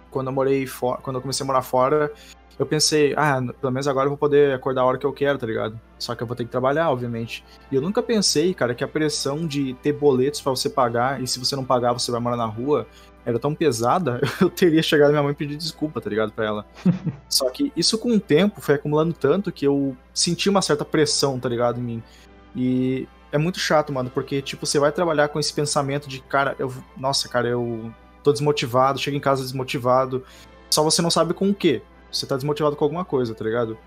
quando 0.10 0.28
eu 0.28 0.34
morei 0.34 0.68
fora, 0.68 1.00
quando 1.02 1.16
eu 1.16 1.22
comecei 1.22 1.44
a 1.44 1.48
morar 1.48 1.62
fora, 1.62 2.12
eu 2.60 2.66
pensei, 2.66 3.14
ah, 3.16 3.42
pelo 3.60 3.72
menos 3.72 3.88
agora 3.88 4.06
eu 4.06 4.10
vou 4.10 4.18
poder 4.18 4.54
acordar 4.54 4.82
a 4.82 4.86
hora 4.86 4.98
que 4.98 5.06
eu 5.06 5.14
quero, 5.14 5.38
tá 5.38 5.48
ligado? 5.48 5.80
Só 5.98 6.14
que 6.14 6.22
eu 6.22 6.28
vou 6.28 6.36
ter 6.36 6.44
que 6.44 6.52
trabalhar, 6.52 6.92
obviamente. 6.92 7.44
E 7.72 7.76
eu 7.76 7.82
nunca 7.82 8.04
pensei, 8.04 8.54
cara, 8.54 8.76
que 8.76 8.84
a 8.84 8.88
pressão 8.88 9.48
de 9.48 9.74
ter 9.76 9.94
boletos 9.94 10.42
pra 10.42 10.52
você 10.52 10.70
pagar 10.70 11.22
e 11.22 11.28
se 11.28 11.40
você 11.40 11.56
não 11.56 11.64
pagar 11.64 11.94
você 11.94 12.12
vai 12.12 12.20
morar 12.20 12.38
na 12.38 12.46
rua 12.46 12.86
era 13.26 13.38
tão 13.38 13.54
pesada, 13.54 14.20
eu 14.42 14.50
teria 14.50 14.82
chegado 14.82 15.10
à 15.10 15.12
minha 15.12 15.24
mãe 15.24 15.32
e 15.32 15.36
pedir 15.36 15.56
desculpa, 15.56 16.02
tá 16.02 16.10
ligado, 16.10 16.32
pra 16.32 16.46
ela. 16.46 16.66
Só 17.30 17.50
que 17.50 17.72
isso 17.76 17.98
com 17.98 18.12
o 18.16 18.20
tempo 18.20 18.62
foi 18.62 18.76
acumulando 18.76 19.14
tanto 19.14 19.52
que 19.52 19.66
eu 19.66 19.96
senti 20.14 20.50
uma 20.50 20.62
certa 20.62 20.84
pressão, 20.84 21.40
tá 21.40 21.48
ligado, 21.48 21.80
em 21.80 21.84
mim. 21.84 22.04
E 22.56 23.08
é 23.32 23.38
muito 23.38 23.60
chato, 23.60 23.94
mano, 23.94 24.10
porque, 24.10 24.42
tipo, 24.42 24.66
você 24.66 24.80
vai 24.80 24.92
trabalhar 24.92 25.30
com 25.30 25.40
esse 25.40 25.54
pensamento 25.54 26.10
de, 26.10 26.20
cara, 26.22 26.56
eu, 26.60 26.74
nossa, 26.98 27.30
cara, 27.30 27.48
eu 27.48 27.94
tô 28.24 28.32
desmotivado, 28.32 29.00
chego 29.00 29.18
em 29.18 29.22
casa 29.22 29.44
desmotivado, 29.44 30.24
só 30.70 30.84
você 30.84 31.02
não 31.02 31.12
sabe 31.12 31.34
com 31.34 31.50
o 31.50 31.56
quê. 31.56 31.82
Você 32.12 32.26
tá 32.26 32.36
desmotivado 32.36 32.76
com 32.76 32.84
alguma 32.84 33.06
coisa, 33.06 33.34
tá 33.34 33.44
ligado? 33.44 33.78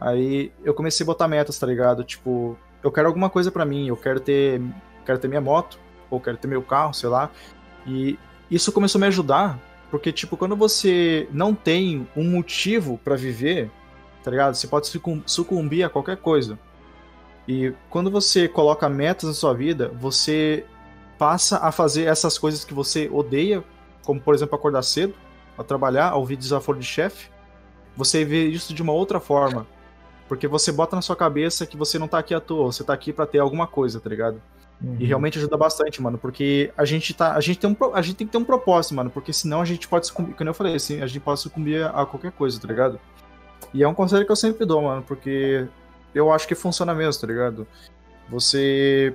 Aí 0.00 0.50
eu 0.64 0.72
comecei 0.72 1.04
a 1.04 1.06
botar 1.06 1.28
metas, 1.28 1.58
tá 1.58 1.66
ligado? 1.66 2.02
Tipo, 2.02 2.56
eu 2.82 2.90
quero 2.90 3.06
alguma 3.06 3.28
coisa 3.28 3.50
pra 3.50 3.66
mim, 3.66 3.88
eu 3.88 3.96
quero 3.96 4.18
ter, 4.18 4.62
quero 5.04 5.18
ter 5.18 5.28
minha 5.28 5.40
moto, 5.42 5.78
ou 6.08 6.18
quero 6.18 6.38
ter 6.38 6.48
meu 6.48 6.62
carro, 6.62 6.94
sei 6.94 7.10
lá. 7.10 7.30
E 7.86 8.18
isso 8.50 8.72
começou 8.72 8.98
a 8.98 9.02
me 9.02 9.06
ajudar, 9.06 9.58
porque, 9.90 10.12
tipo, 10.12 10.36
quando 10.36 10.56
você 10.56 11.28
não 11.32 11.54
tem 11.54 12.06
um 12.16 12.24
motivo 12.30 12.98
pra 13.04 13.16
viver, 13.16 13.70
tá 14.22 14.30
ligado? 14.30 14.54
Você 14.54 14.66
pode 14.66 14.86
sucum- 14.88 15.22
sucumbir 15.26 15.84
a 15.84 15.88
qualquer 15.88 16.16
coisa. 16.16 16.58
E 17.48 17.72
quando 17.88 18.10
você 18.10 18.46
coloca 18.46 18.88
metas 18.88 19.28
na 19.28 19.34
sua 19.34 19.52
vida, 19.52 19.88
você 19.98 20.64
passa 21.18 21.58
a 21.58 21.72
fazer 21.72 22.04
essas 22.04 22.38
coisas 22.38 22.64
que 22.64 22.72
você 22.72 23.08
odeia, 23.12 23.64
como, 24.04 24.20
por 24.20 24.34
exemplo, 24.34 24.54
acordar 24.54 24.82
cedo, 24.82 25.14
a 25.58 25.64
trabalhar, 25.64 26.10
a 26.10 26.16
ouvir 26.16 26.36
desaforo 26.36 26.78
de 26.78 26.86
chefe. 26.86 27.28
Você 27.96 28.24
vê 28.24 28.46
isso 28.46 28.72
de 28.72 28.82
uma 28.82 28.92
outra 28.92 29.20
forma. 29.20 29.66
Porque 30.28 30.46
você 30.46 30.70
bota 30.70 30.94
na 30.94 31.02
sua 31.02 31.16
cabeça 31.16 31.66
que 31.66 31.76
você 31.76 31.98
não 31.98 32.06
tá 32.06 32.18
aqui 32.18 32.32
à 32.32 32.40
toa, 32.40 32.72
você 32.72 32.84
tá 32.84 32.92
aqui 32.92 33.12
pra 33.12 33.26
ter 33.26 33.40
alguma 33.40 33.66
coisa, 33.66 33.98
tá 34.00 34.08
ligado? 34.08 34.40
Uhum. 34.82 34.96
E 34.98 35.04
realmente 35.04 35.38
ajuda 35.38 35.56
bastante, 35.56 36.00
mano, 36.00 36.16
porque 36.16 36.72
a 36.76 36.84
gente 36.84 37.12
tá, 37.12 37.34
a 37.34 37.40
gente 37.40 37.58
tem 37.58 37.70
um, 37.70 37.94
a 37.94 38.00
gente 38.00 38.16
tem 38.16 38.26
que 38.26 38.32
ter 38.32 38.38
um 38.38 38.44
propósito, 38.44 38.94
mano, 38.94 39.10
porque 39.10 39.32
senão 39.32 39.60
a 39.60 39.64
gente 39.64 39.86
pode 39.86 40.06
sucumbir, 40.06 40.34
como 40.34 40.48
eu 40.48 40.54
falei, 40.54 40.74
assim, 40.74 41.02
a 41.02 41.06
gente 41.06 41.20
pode 41.20 41.40
sucumbir 41.40 41.84
a 41.84 42.06
qualquer 42.06 42.32
coisa, 42.32 42.58
tá 42.58 42.66
ligado? 42.66 42.98
E 43.74 43.82
é 43.82 43.88
um 43.88 43.94
conselho 43.94 44.24
que 44.24 44.32
eu 44.32 44.36
sempre 44.36 44.64
dou, 44.64 44.82
mano, 44.82 45.02
porque 45.02 45.66
eu 46.14 46.32
acho 46.32 46.48
que 46.48 46.54
funciona 46.54 46.94
mesmo, 46.94 47.20
tá 47.20 47.26
ligado? 47.26 47.66
Você 48.28 49.14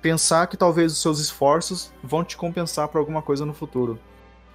pensar 0.00 0.46
que 0.46 0.56
talvez 0.56 0.92
os 0.92 1.02
seus 1.02 1.18
esforços 1.18 1.92
vão 2.02 2.24
te 2.24 2.36
compensar 2.36 2.88
por 2.88 2.98
alguma 2.98 3.20
coisa 3.20 3.44
no 3.44 3.52
futuro. 3.52 3.98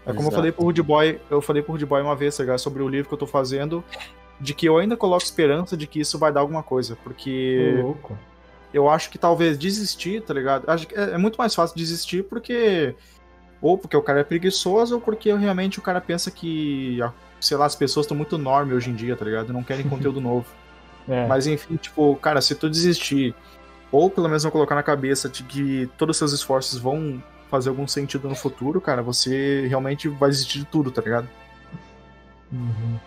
É 0.05 0.13
como 0.13 0.27
eu 0.27 0.31
falei 0.31 0.51
pro 0.51 0.63
Rude 0.63 0.83
Boy, 0.83 1.19
eu 1.29 1.41
falei 1.41 1.61
pro 1.63 1.73
Rude 1.73 1.85
Boy 1.85 2.01
uma 2.01 2.15
vez, 2.15 2.37
tá 2.37 2.43
ligado? 2.43 2.59
Sobre 2.59 2.81
o 2.81 2.87
livro 2.87 3.07
que 3.07 3.13
eu 3.13 3.17
tô 3.17 3.27
fazendo, 3.27 3.83
de 4.39 4.53
que 4.53 4.67
eu 4.67 4.77
ainda 4.77 4.95
coloco 4.95 5.23
esperança 5.23 5.75
de 5.75 5.87
que 5.87 5.99
isso 5.99 6.17
vai 6.19 6.31
dar 6.31 6.41
alguma 6.41 6.61
coisa, 6.61 6.95
porque 7.03 7.79
louco. 7.81 8.17
Eu 8.75 8.89
acho 8.89 9.09
que 9.09 9.17
talvez 9.17 9.57
desistir, 9.57 10.21
tá 10.21 10.33
ligado? 10.33 10.69
Acho 10.69 10.85
que 10.85 10.93
é, 10.95 11.11
é 11.11 11.17
muito 11.17 11.37
mais 11.37 11.55
fácil 11.55 11.77
desistir 11.77 12.23
porque. 12.23 12.93
Ou 13.61 13.77
porque 13.77 13.95
o 13.95 14.01
cara 14.01 14.19
é 14.19 14.23
preguiçoso, 14.23 14.95
ou 14.95 15.01
porque 15.01 15.33
realmente 15.33 15.79
o 15.79 15.81
cara 15.81 16.01
pensa 16.01 16.29
que, 16.29 16.99
sei 17.39 17.55
lá, 17.55 17.65
as 17.65 17.75
pessoas 17.75 18.03
estão 18.03 18.15
muito 18.15 18.37
norme 18.37 18.73
hoje 18.73 18.89
em 18.89 18.93
dia, 18.93 19.15
tá 19.15 19.23
ligado? 19.23 19.53
Não 19.53 19.63
querem 19.63 19.87
conteúdo 19.89 20.19
novo. 20.19 20.45
É. 21.07 21.25
Mas 21.25 21.47
enfim, 21.47 21.77
tipo, 21.77 22.17
cara, 22.17 22.41
se 22.41 22.53
tu 22.53 22.69
desistir, 22.69 23.33
ou 23.91 24.09
pelo 24.09 24.27
menos 24.27 24.43
não 24.43 24.51
colocar 24.51 24.75
na 24.75 24.83
cabeça 24.83 25.29
de 25.29 25.43
que 25.43 25.89
todos 25.97 26.15
os 26.15 26.17
seus 26.17 26.33
esforços 26.33 26.77
vão 26.77 27.23
fazer 27.49 27.69
algum 27.69 27.87
sentido 27.87 28.27
no 28.27 28.35
futuro, 28.35 28.81
cara, 28.81 29.01
você 29.01 29.65
realmente 29.67 30.09
vai 30.09 30.29
desistir 30.29 30.59
de 30.59 30.65
tudo, 30.65 30.91
tá 30.91 31.01
ligado? 31.01 31.29
Uhum. 32.51 32.99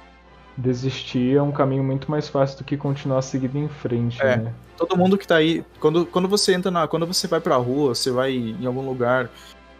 Desistir 0.60 1.36
é 1.36 1.40
um 1.42 1.52
caminho 1.52 1.84
muito 1.84 2.10
mais 2.10 2.28
fácil 2.28 2.58
do 2.58 2.64
que 2.64 2.76
continuar 2.76 3.22
seguindo 3.22 3.56
em 3.56 3.68
frente, 3.68 4.20
É. 4.20 4.36
né? 4.38 4.52
todo 4.76 4.96
mundo 4.96 5.16
que 5.18 5.26
tá 5.26 5.36
aí, 5.36 5.64
quando, 5.80 6.04
quando 6.06 6.26
você 6.28 6.52
entra 6.54 6.70
na. 6.70 6.86
Quando 6.88 7.06
você 7.06 7.26
vai 7.28 7.40
pra 7.40 7.56
rua, 7.56 7.94
você 7.94 8.10
vai 8.10 8.32
em 8.32 8.64
algum 8.66 8.84
lugar 8.88 9.30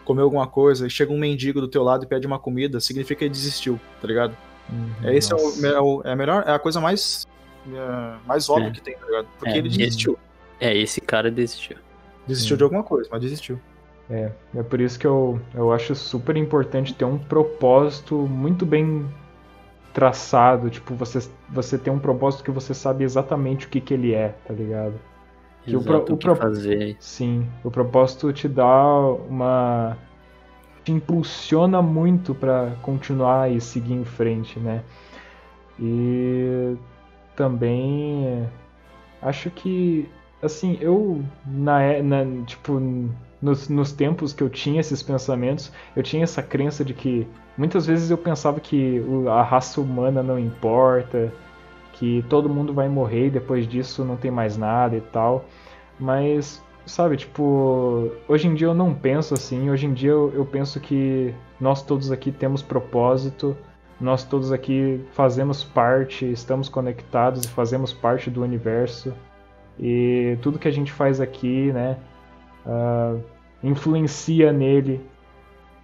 comer 0.05 0.21
alguma 0.21 0.47
coisa 0.47 0.87
e 0.87 0.89
chega 0.89 1.11
um 1.13 1.17
mendigo 1.19 1.59
do 1.61 1.67
teu 1.67 1.83
lado 1.83 2.03
e 2.03 2.07
pede 2.07 2.25
uma 2.25 2.39
comida, 2.39 2.79
significa 2.79 3.19
que 3.19 3.23
ele 3.25 3.31
desistiu, 3.31 3.79
tá 4.01 4.07
ligado? 4.07 4.35
Uhum, 4.69 4.89
É, 5.03 5.15
esse 5.15 5.31
é, 5.31 5.35
o, 5.35 5.65
é, 5.65 5.79
o- 5.81 6.01
é 6.05 6.11
a 6.11 6.15
melhor, 6.15 6.43
é 6.47 6.51
a 6.51 6.59
coisa 6.59 6.79
mais. 6.81 7.25
é, 7.73 8.15
mais 8.25 8.49
óbvia 8.49 8.69
É. 8.69 8.71
que 8.71 8.81
tem, 8.81 8.95
tá 8.95 9.05
ligado? 9.05 9.27
Porque 9.37 9.53
É, 9.53 9.57
ele 9.57 9.67
desistiu. 9.69 10.17
É, 10.61 10.75
esse 10.77 10.99
cara 11.01 11.29
desistiu. 11.29 11.77
Desistiu 12.25 12.55
Sim. 12.55 12.57
de 12.57 12.63
alguma 12.63 12.83
coisa, 12.83 13.07
mas 13.11 13.21
desistiu. 13.21 13.59
É, 14.09 14.31
é 14.55 14.63
por 14.63 14.79
isso 14.81 14.97
que 14.97 15.05
eu, 15.07 15.39
eu 15.53 15.71
acho 15.71 15.93
super 15.95 16.35
importante 16.37 16.93
ter 16.93 17.05
um 17.05 17.17
propósito 17.17 18.15
muito 18.15 18.65
bem 18.65 19.05
traçado. 19.93 20.69
Tipo, 20.69 20.95
você, 20.95 21.19
você 21.49 21.77
ter 21.77 21.89
um 21.91 21.99
propósito 21.99 22.43
que 22.43 22.51
você 22.51 22.73
sabe 22.73 23.03
exatamente 23.03 23.67
o 23.67 23.69
que, 23.69 23.81
que 23.81 23.93
ele 23.93 24.13
é, 24.13 24.29
tá 24.45 24.53
ligado? 24.53 24.99
Que 25.65 25.75
o 25.77 25.81
Exato, 25.81 26.13
o 26.13 26.15
o 26.15 26.17
que 26.17 26.29
pro- 26.29 26.35
fazer. 26.35 26.97
Sim, 26.99 27.47
o 27.63 27.71
propósito 27.71 28.31
te 28.33 28.47
dá 28.47 28.65
uma. 29.29 29.97
te 30.83 30.91
impulsiona 30.91 31.81
muito 31.81 32.35
pra 32.35 32.75
continuar 32.81 33.51
e 33.51 33.61
seguir 33.61 33.93
em 33.93 34.05
frente, 34.05 34.59
né? 34.59 34.83
E 35.79 36.75
também 37.35 38.25
é, 38.27 38.49
acho 39.21 39.49
que 39.51 40.09
assim, 40.41 40.77
eu 40.81 41.23
na, 41.45 41.81
é- 41.81 42.01
na 42.01 42.25
tipo 42.45 42.79
nos, 43.41 43.69
nos 43.69 43.91
tempos 43.91 44.33
que 44.33 44.43
eu 44.43 44.49
tinha 44.49 44.79
esses 44.81 45.01
pensamentos, 45.01 45.71
eu 45.95 46.03
tinha 46.03 46.23
essa 46.23 46.41
crença 46.43 46.83
de 46.83 46.93
que 46.93 47.27
muitas 47.57 47.85
vezes 47.85 48.09
eu 48.11 48.17
pensava 48.17 48.59
que 48.59 49.01
a 49.29 49.41
raça 49.43 49.79
humana 49.81 50.21
não 50.21 50.37
importa, 50.37 51.31
que 51.93 52.23
todo 52.29 52.49
mundo 52.49 52.73
vai 52.73 52.87
morrer 52.89 53.27
e 53.27 53.29
depois 53.29 53.67
disso 53.67 54.03
não 54.05 54.15
tem 54.15 54.31
mais 54.31 54.57
nada 54.57 54.95
e 54.95 55.01
tal. 55.01 55.45
Mas, 55.99 56.63
sabe, 56.85 57.17
tipo, 57.17 58.11
hoje 58.27 58.47
em 58.47 58.55
dia 58.55 58.67
eu 58.67 58.73
não 58.73 58.93
penso 58.93 59.33
assim. 59.33 59.69
Hoje 59.69 59.85
em 59.85 59.93
dia 59.93 60.11
eu, 60.11 60.31
eu 60.33 60.45
penso 60.45 60.79
que 60.79 61.33
nós 61.59 61.81
todos 61.83 62.11
aqui 62.11 62.31
temos 62.31 62.61
propósito, 62.61 63.55
nós 63.99 64.23
todos 64.23 64.51
aqui 64.51 65.01
fazemos 65.11 65.63
parte, 65.63 66.29
estamos 66.31 66.69
conectados 66.69 67.43
e 67.43 67.49
fazemos 67.49 67.91
parte 67.93 68.29
do 68.29 68.41
universo. 68.41 69.13
E 69.79 70.37
tudo 70.41 70.59
que 70.59 70.67
a 70.67 70.71
gente 70.71 70.91
faz 70.91 71.21
aqui, 71.21 71.71
né, 71.71 71.97
ah, 72.65 73.15
influencia 73.63 74.51
nele, 74.51 75.01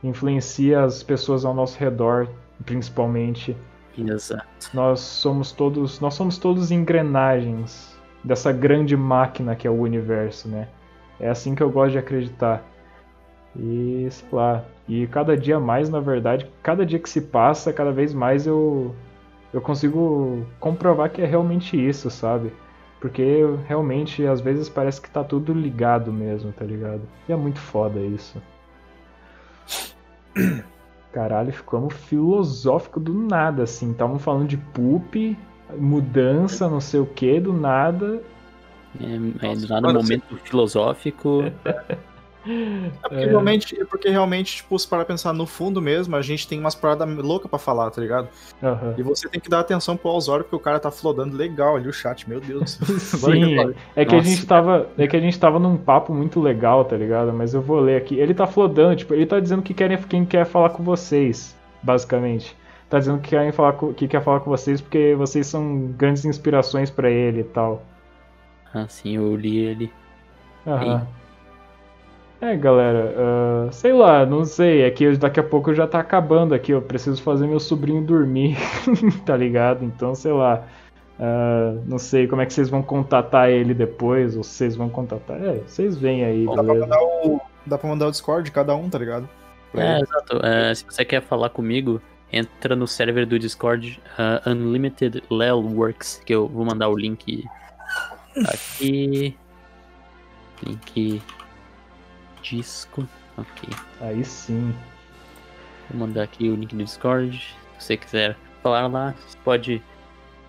influencia 0.03 0.83
as 0.83 1.01
pessoas 1.01 1.45
ao 1.45 1.53
nosso 1.53 1.79
redor, 1.79 2.27
principalmente. 2.65 3.55
Exato. 3.97 4.45
Nós 4.73 4.99
somos 4.99 5.51
todos, 5.51 5.99
nós 5.99 6.13
somos 6.13 6.37
todos 6.37 6.71
engrenagens 6.71 7.97
dessa 8.23 8.51
grande 8.51 8.97
máquina 8.97 9.55
que 9.55 9.67
é 9.67 9.71
o 9.71 9.79
universo, 9.79 10.49
né? 10.49 10.67
É 11.19 11.29
assim 11.29 11.55
que 11.55 11.63
eu 11.63 11.69
gosto 11.69 11.93
de 11.93 11.97
acreditar. 11.97 12.63
E 13.55 14.07
sei 14.11 14.27
lá, 14.33 14.65
e 14.87 15.07
cada 15.07 15.37
dia 15.37 15.59
mais, 15.59 15.89
na 15.89 16.01
verdade, 16.01 16.45
cada 16.61 16.85
dia 16.85 16.99
que 16.99 17.09
se 17.09 17.21
passa, 17.21 17.71
cada 17.71 17.91
vez 17.91 18.13
mais 18.13 18.45
eu 18.45 18.93
eu 19.53 19.61
consigo 19.61 20.45
comprovar 20.59 21.09
que 21.09 21.21
é 21.21 21.25
realmente 21.25 21.77
isso, 21.77 22.09
sabe? 22.09 22.51
Porque 23.05 23.45
realmente 23.67 24.25
às 24.25 24.41
vezes 24.41 24.67
parece 24.67 24.99
que 24.99 25.07
tá 25.07 25.23
tudo 25.23 25.53
ligado 25.53 26.11
mesmo, 26.11 26.51
tá 26.51 26.65
ligado? 26.65 27.03
E 27.29 27.31
é 27.31 27.35
muito 27.35 27.59
foda 27.59 27.99
isso. 27.99 28.41
Caralho, 31.13 31.53
ficamos 31.53 31.93
filosófico 31.93 32.99
do 32.99 33.13
nada, 33.13 33.61
assim. 33.61 33.91
Estavam 33.91 34.17
falando 34.17 34.47
de 34.47 34.57
poop 34.57 35.37
mudança, 35.77 36.67
não 36.67 36.81
sei 36.81 36.99
o 36.99 37.05
que, 37.05 37.39
do 37.39 37.53
nada. 37.53 38.23
É, 38.99 39.51
é 39.51 39.55
do 39.55 39.67
nada 39.67 39.87
um 39.87 39.93
momento 39.93 40.35
filosófico. 40.37 41.43
É 42.47 43.09
porque, 43.09 43.23
é. 43.23 43.25
Realmente, 43.27 43.81
é 43.81 43.85
porque 43.85 44.09
realmente, 44.09 44.57
tipo, 44.57 44.77
se 44.77 44.87
parar 44.87 45.05
pensar 45.05 45.33
no 45.33 45.45
fundo 45.45 45.81
mesmo, 45.81 46.15
a 46.15 46.21
gente 46.21 46.47
tem 46.47 46.59
umas 46.59 46.75
paradas 46.75 47.07
loucas 47.17 47.49
pra 47.49 47.57
falar, 47.57 47.89
tá 47.89 47.99
ligado? 47.99 48.29
Uhum. 48.61 48.93
E 48.97 49.03
você 49.03 49.27
tem 49.27 49.41
que 49.41 49.49
dar 49.49 49.61
atenção 49.61 49.97
pro 49.97 50.11
Osório, 50.11 50.43
porque 50.43 50.55
o 50.55 50.59
cara 50.59 50.79
tá 50.79 50.91
flodando 50.91 51.35
legal 51.35 51.75
ali 51.75 51.87
o 51.87 51.93
chat, 51.93 52.29
meu 52.29 52.39
Deus 52.39 52.77
do 52.77 52.99
céu. 52.99 53.31
Sim, 53.31 53.73
é 53.95 54.05
que, 54.05 54.15
a 54.15 54.21
gente 54.21 54.45
tava, 54.45 54.87
é 54.97 55.07
que 55.07 55.17
a 55.17 55.19
gente 55.19 55.39
tava 55.39 55.57
num 55.59 55.75
papo 55.77 56.13
muito 56.13 56.39
legal, 56.39 56.85
tá 56.85 56.95
ligado? 56.95 57.33
Mas 57.33 57.53
eu 57.53 57.61
vou 57.61 57.79
ler 57.79 57.97
aqui. 57.97 58.19
Ele 58.19 58.33
tá 58.33 58.45
flodando, 58.45 58.95
tipo, 58.95 59.13
ele 59.13 59.25
tá 59.25 59.39
dizendo 59.39 59.61
que 59.61 59.73
querem, 59.73 59.97
quem 59.97 60.25
quer 60.25 60.45
falar 60.45 60.69
com 60.69 60.83
vocês, 60.83 61.55
basicamente. 61.81 62.55
Tá 62.89 62.99
dizendo 62.99 63.19
que, 63.19 63.29
querem 63.29 63.51
falar 63.51 63.73
com, 63.73 63.93
que 63.93 64.07
quer 64.07 64.23
falar 64.23 64.39
com 64.41 64.49
vocês 64.51 64.79
porque 64.79 65.15
vocês 65.15 65.47
são 65.47 65.87
grandes 65.97 66.23
inspirações 66.25 66.91
para 66.91 67.09
ele 67.09 67.41
e 67.41 67.45
tal. 67.45 67.83
Ah, 68.73 68.87
sim, 68.87 69.15
eu 69.15 69.35
li 69.35 69.57
ele. 69.57 69.91
Aham. 70.67 71.07
É, 72.41 72.55
galera, 72.55 73.15
uh, 73.17 73.71
sei 73.71 73.93
lá, 73.93 74.25
não 74.25 74.43
sei, 74.43 74.81
é 74.81 74.91
que 74.91 75.15
daqui 75.15 75.39
a 75.39 75.43
pouco 75.43 75.73
já 75.73 75.87
tá 75.87 75.99
acabando 75.99 76.53
aqui, 76.53 76.71
eu 76.71 76.81
preciso 76.81 77.21
fazer 77.21 77.47
meu 77.47 77.59
sobrinho 77.59 78.03
dormir, 78.03 78.57
tá 79.25 79.37
ligado? 79.37 79.85
Então, 79.85 80.13
sei 80.13 80.33
lá, 80.33 80.65
uh, 81.17 81.81
não 81.87 81.97
sei 81.97 82.27
como 82.27 82.41
é 82.41 82.45
que 82.45 82.53
vocês 82.53 82.69
vão 82.69 82.83
contatar 82.83 83.49
ele 83.49 83.73
depois, 83.73 84.35
ou 84.35 84.43
vocês 84.43 84.75
vão 84.75 84.89
contatar, 84.89 85.41
é, 85.41 85.61
vocês 85.65 85.97
vêm 85.97 86.25
aí, 86.25 86.45
dá 86.45 86.61
beleza? 86.61 86.87
Pra 86.87 87.01
o, 87.01 87.41
dá 87.65 87.77
pra 87.77 87.89
mandar 87.89 88.07
o 88.07 88.11
Discord 88.11 88.43
de 88.43 88.51
cada 88.51 88.75
um, 88.75 88.89
tá 88.89 88.99
ligado? 88.99 89.29
Pra 89.71 89.83
é, 89.83 89.95
ele. 89.95 90.03
exato, 90.03 90.37
uh, 90.37 90.75
se 90.75 90.83
você 90.83 91.05
quer 91.05 91.21
falar 91.21 91.49
comigo, 91.49 92.01
entra 92.33 92.75
no 92.75 92.85
server 92.85 93.25
do 93.25 93.39
Discord 93.39 93.99
uh, 94.19 94.49
Unlimited 94.49 95.23
Lel 95.31 95.61
Works, 95.61 96.21
que 96.25 96.35
eu 96.35 96.49
vou 96.49 96.65
mandar 96.65 96.89
o 96.89 96.97
link 96.97 97.45
aqui. 98.35 99.37
Link 100.65 101.21
disco. 102.49 103.07
Ok. 103.37 103.69
Aí 104.01 104.23
sim. 104.23 104.73
Vou 105.89 105.99
mandar 105.99 106.23
aqui 106.23 106.49
o 106.49 106.55
link 106.55 106.75
do 106.75 106.83
Discord. 106.83 107.37
Se 107.79 107.85
você 107.85 107.97
quiser 107.97 108.37
falar 108.61 108.87
lá, 108.87 109.13
você 109.27 109.37
pode 109.43 109.83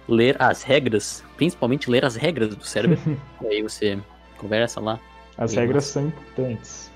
ler 0.09 0.40
as 0.40 0.62
regras, 0.62 1.24
principalmente 1.36 1.90
ler 1.90 2.05
as 2.05 2.14
regras 2.16 2.55
do 2.55 2.64
e 3.43 3.47
aí 3.47 3.62
você 3.62 3.98
conversa 4.39 4.81
lá. 4.81 5.01
As 5.36 5.55
regras 5.55 5.85
são 5.85 6.06
importantes. 6.06 6.90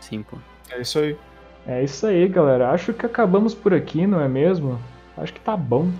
Sim, 0.00 0.22
pô. 0.22 0.36
É 0.70 0.80
isso 0.80 0.98
aí. 0.98 1.16
É 1.66 1.82
isso 1.82 2.06
aí, 2.06 2.28
galera. 2.28 2.70
Acho 2.70 2.92
que 2.92 3.06
acabamos 3.06 3.54
por 3.54 3.74
aqui, 3.74 4.06
não 4.06 4.20
é 4.20 4.28
mesmo? 4.28 4.80
Acho 5.16 5.32
que 5.32 5.40
tá 5.40 5.56
bom. 5.56 5.90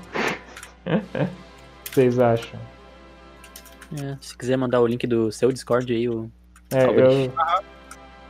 Vocês 1.90 2.18
acham? 2.18 2.60
É, 4.00 4.16
se 4.20 4.36
quiser 4.36 4.56
mandar 4.56 4.80
o 4.80 4.86
link 4.86 5.06
do 5.06 5.32
seu 5.32 5.50
Discord 5.50 5.92
aí, 5.92 6.08
o. 6.08 6.30
É, 6.70 6.84
eu. 6.84 7.32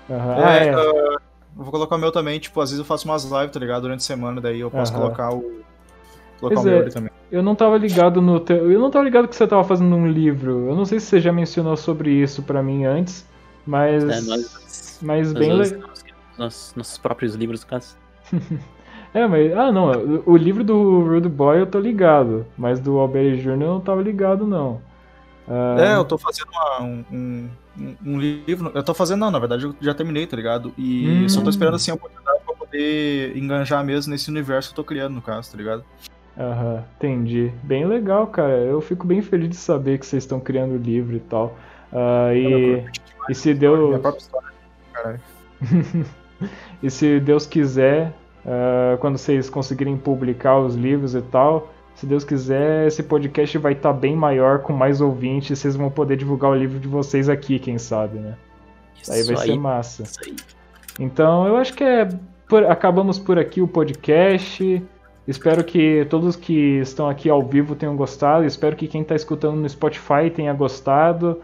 Uhum. 0.09 0.33
É, 0.33 0.69
é. 0.69 0.77
Uh, 0.77 1.19
vou 1.55 1.71
colocar 1.71 1.97
o 1.97 1.99
meu 1.99 2.13
também, 2.13 2.39
tipo, 2.39 2.61
às 2.61 2.71
vezes 2.71 2.79
eu 2.79 2.85
faço 2.85 3.09
umas 3.09 3.25
lives, 3.25 3.51
tá 3.51 3.61
ligado? 3.61 3.83
Durante 3.83 4.01
a 4.01 4.03
semana, 4.03 4.41
daí 4.41 4.61
eu 4.61 4.71
posso 4.71 4.93
uhum. 4.93 5.01
colocar 5.01 5.35
o. 5.35 5.65
Colocar 6.41 6.57
pois 6.57 6.61
o 6.61 6.63
meu 6.65 6.77
é, 6.77 6.81
ali 6.81 6.91
também. 6.93 7.11
Eu 7.31 7.43
não 7.43 7.55
tava 7.55 7.77
ligado 7.77 8.21
no 8.23 8.39
teu. 8.39 8.71
Eu 8.71 8.79
não 8.79 8.91
tava 8.91 9.05
ligado 9.05 9.27
que 9.27 9.35
você 9.35 9.47
tava 9.47 9.65
fazendo 9.65 9.95
um 9.95 10.07
livro. 10.07 10.69
Eu 10.69 10.77
não 10.77 10.85
sei 10.85 11.01
se 11.01 11.07
você 11.07 11.21
já 11.21 11.33
mencionou 11.33 11.77
sobre 11.77 12.11
isso 12.11 12.43
para 12.43 12.63
mim 12.63 12.85
antes, 12.85 13.27
mas. 13.67 14.03
É, 14.03 14.21
nós, 14.21 14.99
mas 15.03 15.33
nós 15.33 15.41
bem 15.41 15.53
legal. 15.53 15.91
Nossos, 16.39 16.75
nossos 16.75 16.99
próprios 16.99 17.35
livros, 17.35 17.63
no 17.63 17.67
caso. 17.67 17.97
é, 19.13 19.27
mas. 19.27 19.57
Ah, 19.57 19.73
não. 19.73 20.23
O 20.25 20.37
livro 20.37 20.63
do 20.63 21.01
Rude 21.01 21.29
Boy 21.29 21.61
eu 21.61 21.67
tô 21.67 21.81
ligado, 21.81 22.47
mas 22.57 22.79
do 22.79 22.99
Albert 22.99 23.39
Jr. 23.39 23.49
eu 23.49 23.57
não 23.57 23.81
tava 23.81 24.03
ligado, 24.03 24.47
não. 24.47 24.81
Uh... 25.49 25.79
É, 25.79 25.97
eu 25.97 26.05
tô 26.05 26.19
fazendo 26.19 26.49
uma, 26.51 26.83
um 26.83 27.05
um, 27.11 27.49
livro. 28.19 28.71
Eu 28.75 28.83
tô 28.83 28.95
fazendo, 28.95 29.21
não, 29.21 29.31
na 29.31 29.39
verdade 29.39 29.65
eu 29.65 29.75
já 29.81 29.95
terminei, 29.95 30.27
tá 30.27 30.37
ligado? 30.37 30.73
E 30.77 31.25
hum. 31.25 31.29
só 31.29 31.43
tô 31.43 31.51
esperando 31.51 31.77
assim 31.77 31.91
a 31.91 31.95
oportunidade 31.95 32.41
pra 32.45 32.55
poder 32.55 33.37
enganjar 33.37 33.85
mesmo 33.85 34.13
nesse 34.13 34.31
universo 34.31 34.71
que 34.71 34.81
eu 34.81 34.85
tô 34.85 34.89
criando, 34.89 35.15
no 35.15 35.23
caso, 35.23 35.51
tá 35.51 35.57
ligado? 35.57 35.85
Aham, 36.39 36.75
uhum, 36.75 36.83
entendi. 36.97 37.53
Bem 37.63 37.87
legal, 37.87 38.27
cara. 38.27 38.55
Eu 38.59 38.81
fico 38.81 39.07
bem 39.07 39.23
feliz 39.23 39.49
de 39.49 39.57
saber 39.57 39.99
que 39.99 40.07
vocês 40.07 40.23
estão 40.23 40.39
criando 40.39 40.75
o 40.75 40.79
livro 40.79 41.17
e 41.17 41.21
tal. 41.21 41.57
Uh, 41.93 42.35
e, 42.35 42.85
e 43.31 43.35
se 43.35 43.55
Deus. 43.55 43.97
História, 44.17 45.21
e 46.83 46.91
se 46.91 47.21
Deus 47.21 47.47
quiser, 47.47 48.13
uh, 48.45 48.99
quando 48.99 49.17
vocês 49.17 49.49
conseguirem 49.49 49.97
publicar 49.97 50.59
os 50.59 50.75
livros 50.75 51.15
e 51.15 51.23
tal, 51.23 51.73
se 51.97 52.05
Deus 52.05 52.25
quiser, 52.25 52.87
esse 52.87 53.03
podcast 53.03 53.57
vai 53.57 53.73
estar 53.73 53.93
tá 53.93 53.99
bem 53.99 54.15
maior, 54.15 54.59
com 54.59 54.73
mais 54.75 55.01
ouvintes. 55.01 55.59
Vocês 55.59 55.75
vão 55.75 55.91
poder 55.91 56.17
divulgar 56.19 56.51
o 56.51 56.55
livro 56.55 56.79
de 56.79 56.87
vocês 56.87 57.27
aqui, 57.27 57.59
quem 57.59 57.79
sabe, 57.79 58.19
né? 58.19 58.37
Isso 59.01 59.13
aí 59.13 59.23
vai 59.23 59.37
aí, 59.37 59.47
ser 59.47 59.59
massa. 59.59 60.05
Então, 61.01 61.47
eu 61.49 61.57
acho 61.57 61.73
que 61.73 61.83
é. 61.83 62.07
Por, 62.47 62.65
acabamos 62.67 63.19
por 63.19 63.39
aqui 63.39 63.63
o 63.63 63.67
podcast. 63.67 64.83
Espero 65.27 65.65
que 65.65 66.07
todos 66.11 66.37
que 66.37 66.79
estão 66.81 67.09
aqui 67.09 67.31
ao 67.31 67.43
vivo 67.43 67.75
tenham 67.75 67.97
gostado. 67.97 68.45
Espero 68.45 68.77
que 68.77 68.87
quem 68.87 69.01
está 69.01 69.15
escutando 69.15 69.57
no 69.57 69.69
Spotify 69.69 70.31
tenha 70.33 70.53
gostado. 70.53 71.41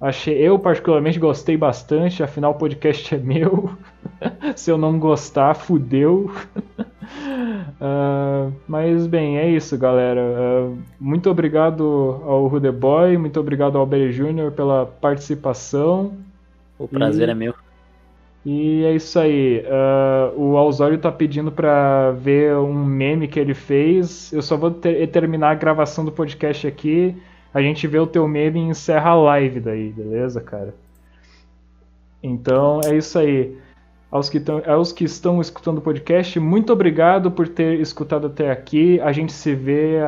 Achei, 0.00 0.36
eu 0.36 0.58
particularmente 0.58 1.18
gostei 1.18 1.56
bastante, 1.56 2.22
afinal 2.22 2.52
o 2.52 2.56
podcast 2.56 3.14
é 3.14 3.18
meu. 3.18 3.70
Se 4.54 4.70
eu 4.70 4.76
não 4.76 4.98
gostar, 4.98 5.54
fudeu. 5.54 6.30
uh, 6.78 8.52
mas 8.68 9.06
bem, 9.06 9.38
é 9.38 9.48
isso, 9.48 9.78
galera. 9.78 10.20
Uh, 10.20 10.78
muito 11.00 11.30
obrigado 11.30 12.20
ao 12.24 12.46
Rude 12.46 12.70
Boy, 12.70 13.16
muito 13.16 13.40
obrigado 13.40 13.76
ao 13.76 13.82
Albert 13.82 14.12
Jr. 14.12 14.50
pela 14.50 14.84
participação. 14.84 16.12
O 16.78 16.88
prazer 16.88 17.28
e... 17.28 17.30
é 17.30 17.34
meu. 17.34 17.54
E 18.44 18.84
é 18.84 18.94
isso 18.94 19.18
aí. 19.18 19.64
Uh, 19.64 20.38
o 20.38 20.56
Alzório 20.58 20.98
tá 20.98 21.10
pedindo 21.10 21.50
para 21.50 22.10
ver 22.12 22.54
um 22.56 22.84
meme 22.84 23.26
que 23.26 23.40
ele 23.40 23.54
fez. 23.54 24.32
Eu 24.32 24.42
só 24.42 24.56
vou 24.56 24.70
ter, 24.70 25.06
terminar 25.08 25.50
a 25.50 25.54
gravação 25.54 26.04
do 26.04 26.12
podcast 26.12 26.66
aqui. 26.66 27.16
A 27.54 27.62
gente 27.62 27.86
vê 27.86 27.98
o 27.98 28.06
teu 28.06 28.26
meme 28.26 28.58
e 28.58 28.64
encerra 28.64 29.10
a 29.10 29.14
live 29.14 29.60
daí, 29.60 29.90
beleza, 29.90 30.40
cara? 30.40 30.74
Então 32.20 32.80
é 32.84 32.96
isso 32.96 33.18
aí 33.18 33.56
aos 34.10 34.28
que, 34.28 34.40
tão, 34.40 34.62
aos 34.66 34.92
que 34.92 35.04
estão 35.04 35.40
escutando 35.40 35.78
o 35.78 35.80
podcast, 35.80 36.38
muito 36.40 36.72
obrigado 36.72 37.30
por 37.30 37.46
ter 37.48 37.80
escutado 37.80 38.26
até 38.26 38.50
aqui. 38.50 39.00
A 39.00 39.12
gente 39.12 39.32
se 39.32 39.54
vê 39.54 40.00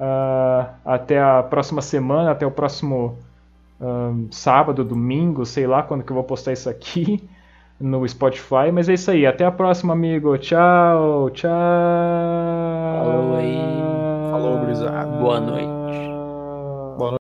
uh, 0.00 0.66
até 0.84 1.20
a 1.20 1.42
próxima 1.42 1.82
semana, 1.82 2.30
até 2.30 2.46
o 2.46 2.50
próximo 2.50 3.18
sábado, 4.30 4.82
domingo, 4.82 5.44
sei 5.44 5.66
lá 5.66 5.82
quando 5.82 6.02
que 6.02 6.10
eu 6.10 6.14
vou 6.14 6.24
postar 6.24 6.52
isso 6.52 6.68
aqui 6.68 7.22
no 7.78 8.06
Spotify. 8.08 8.72
Mas 8.72 8.88
é 8.88 8.94
isso 8.94 9.10
aí, 9.10 9.26
até 9.26 9.44
a 9.44 9.50
próxima, 9.50 9.92
amigo. 9.92 10.36
Tchau, 10.38 11.30
tchau. 11.30 11.50
Falou 13.04 13.36
aí. 13.36 13.58
Falou, 14.30 14.58
gurizada. 14.58 15.06
Boa 15.18 15.40
noite. 15.40 15.75
bana 16.98 17.14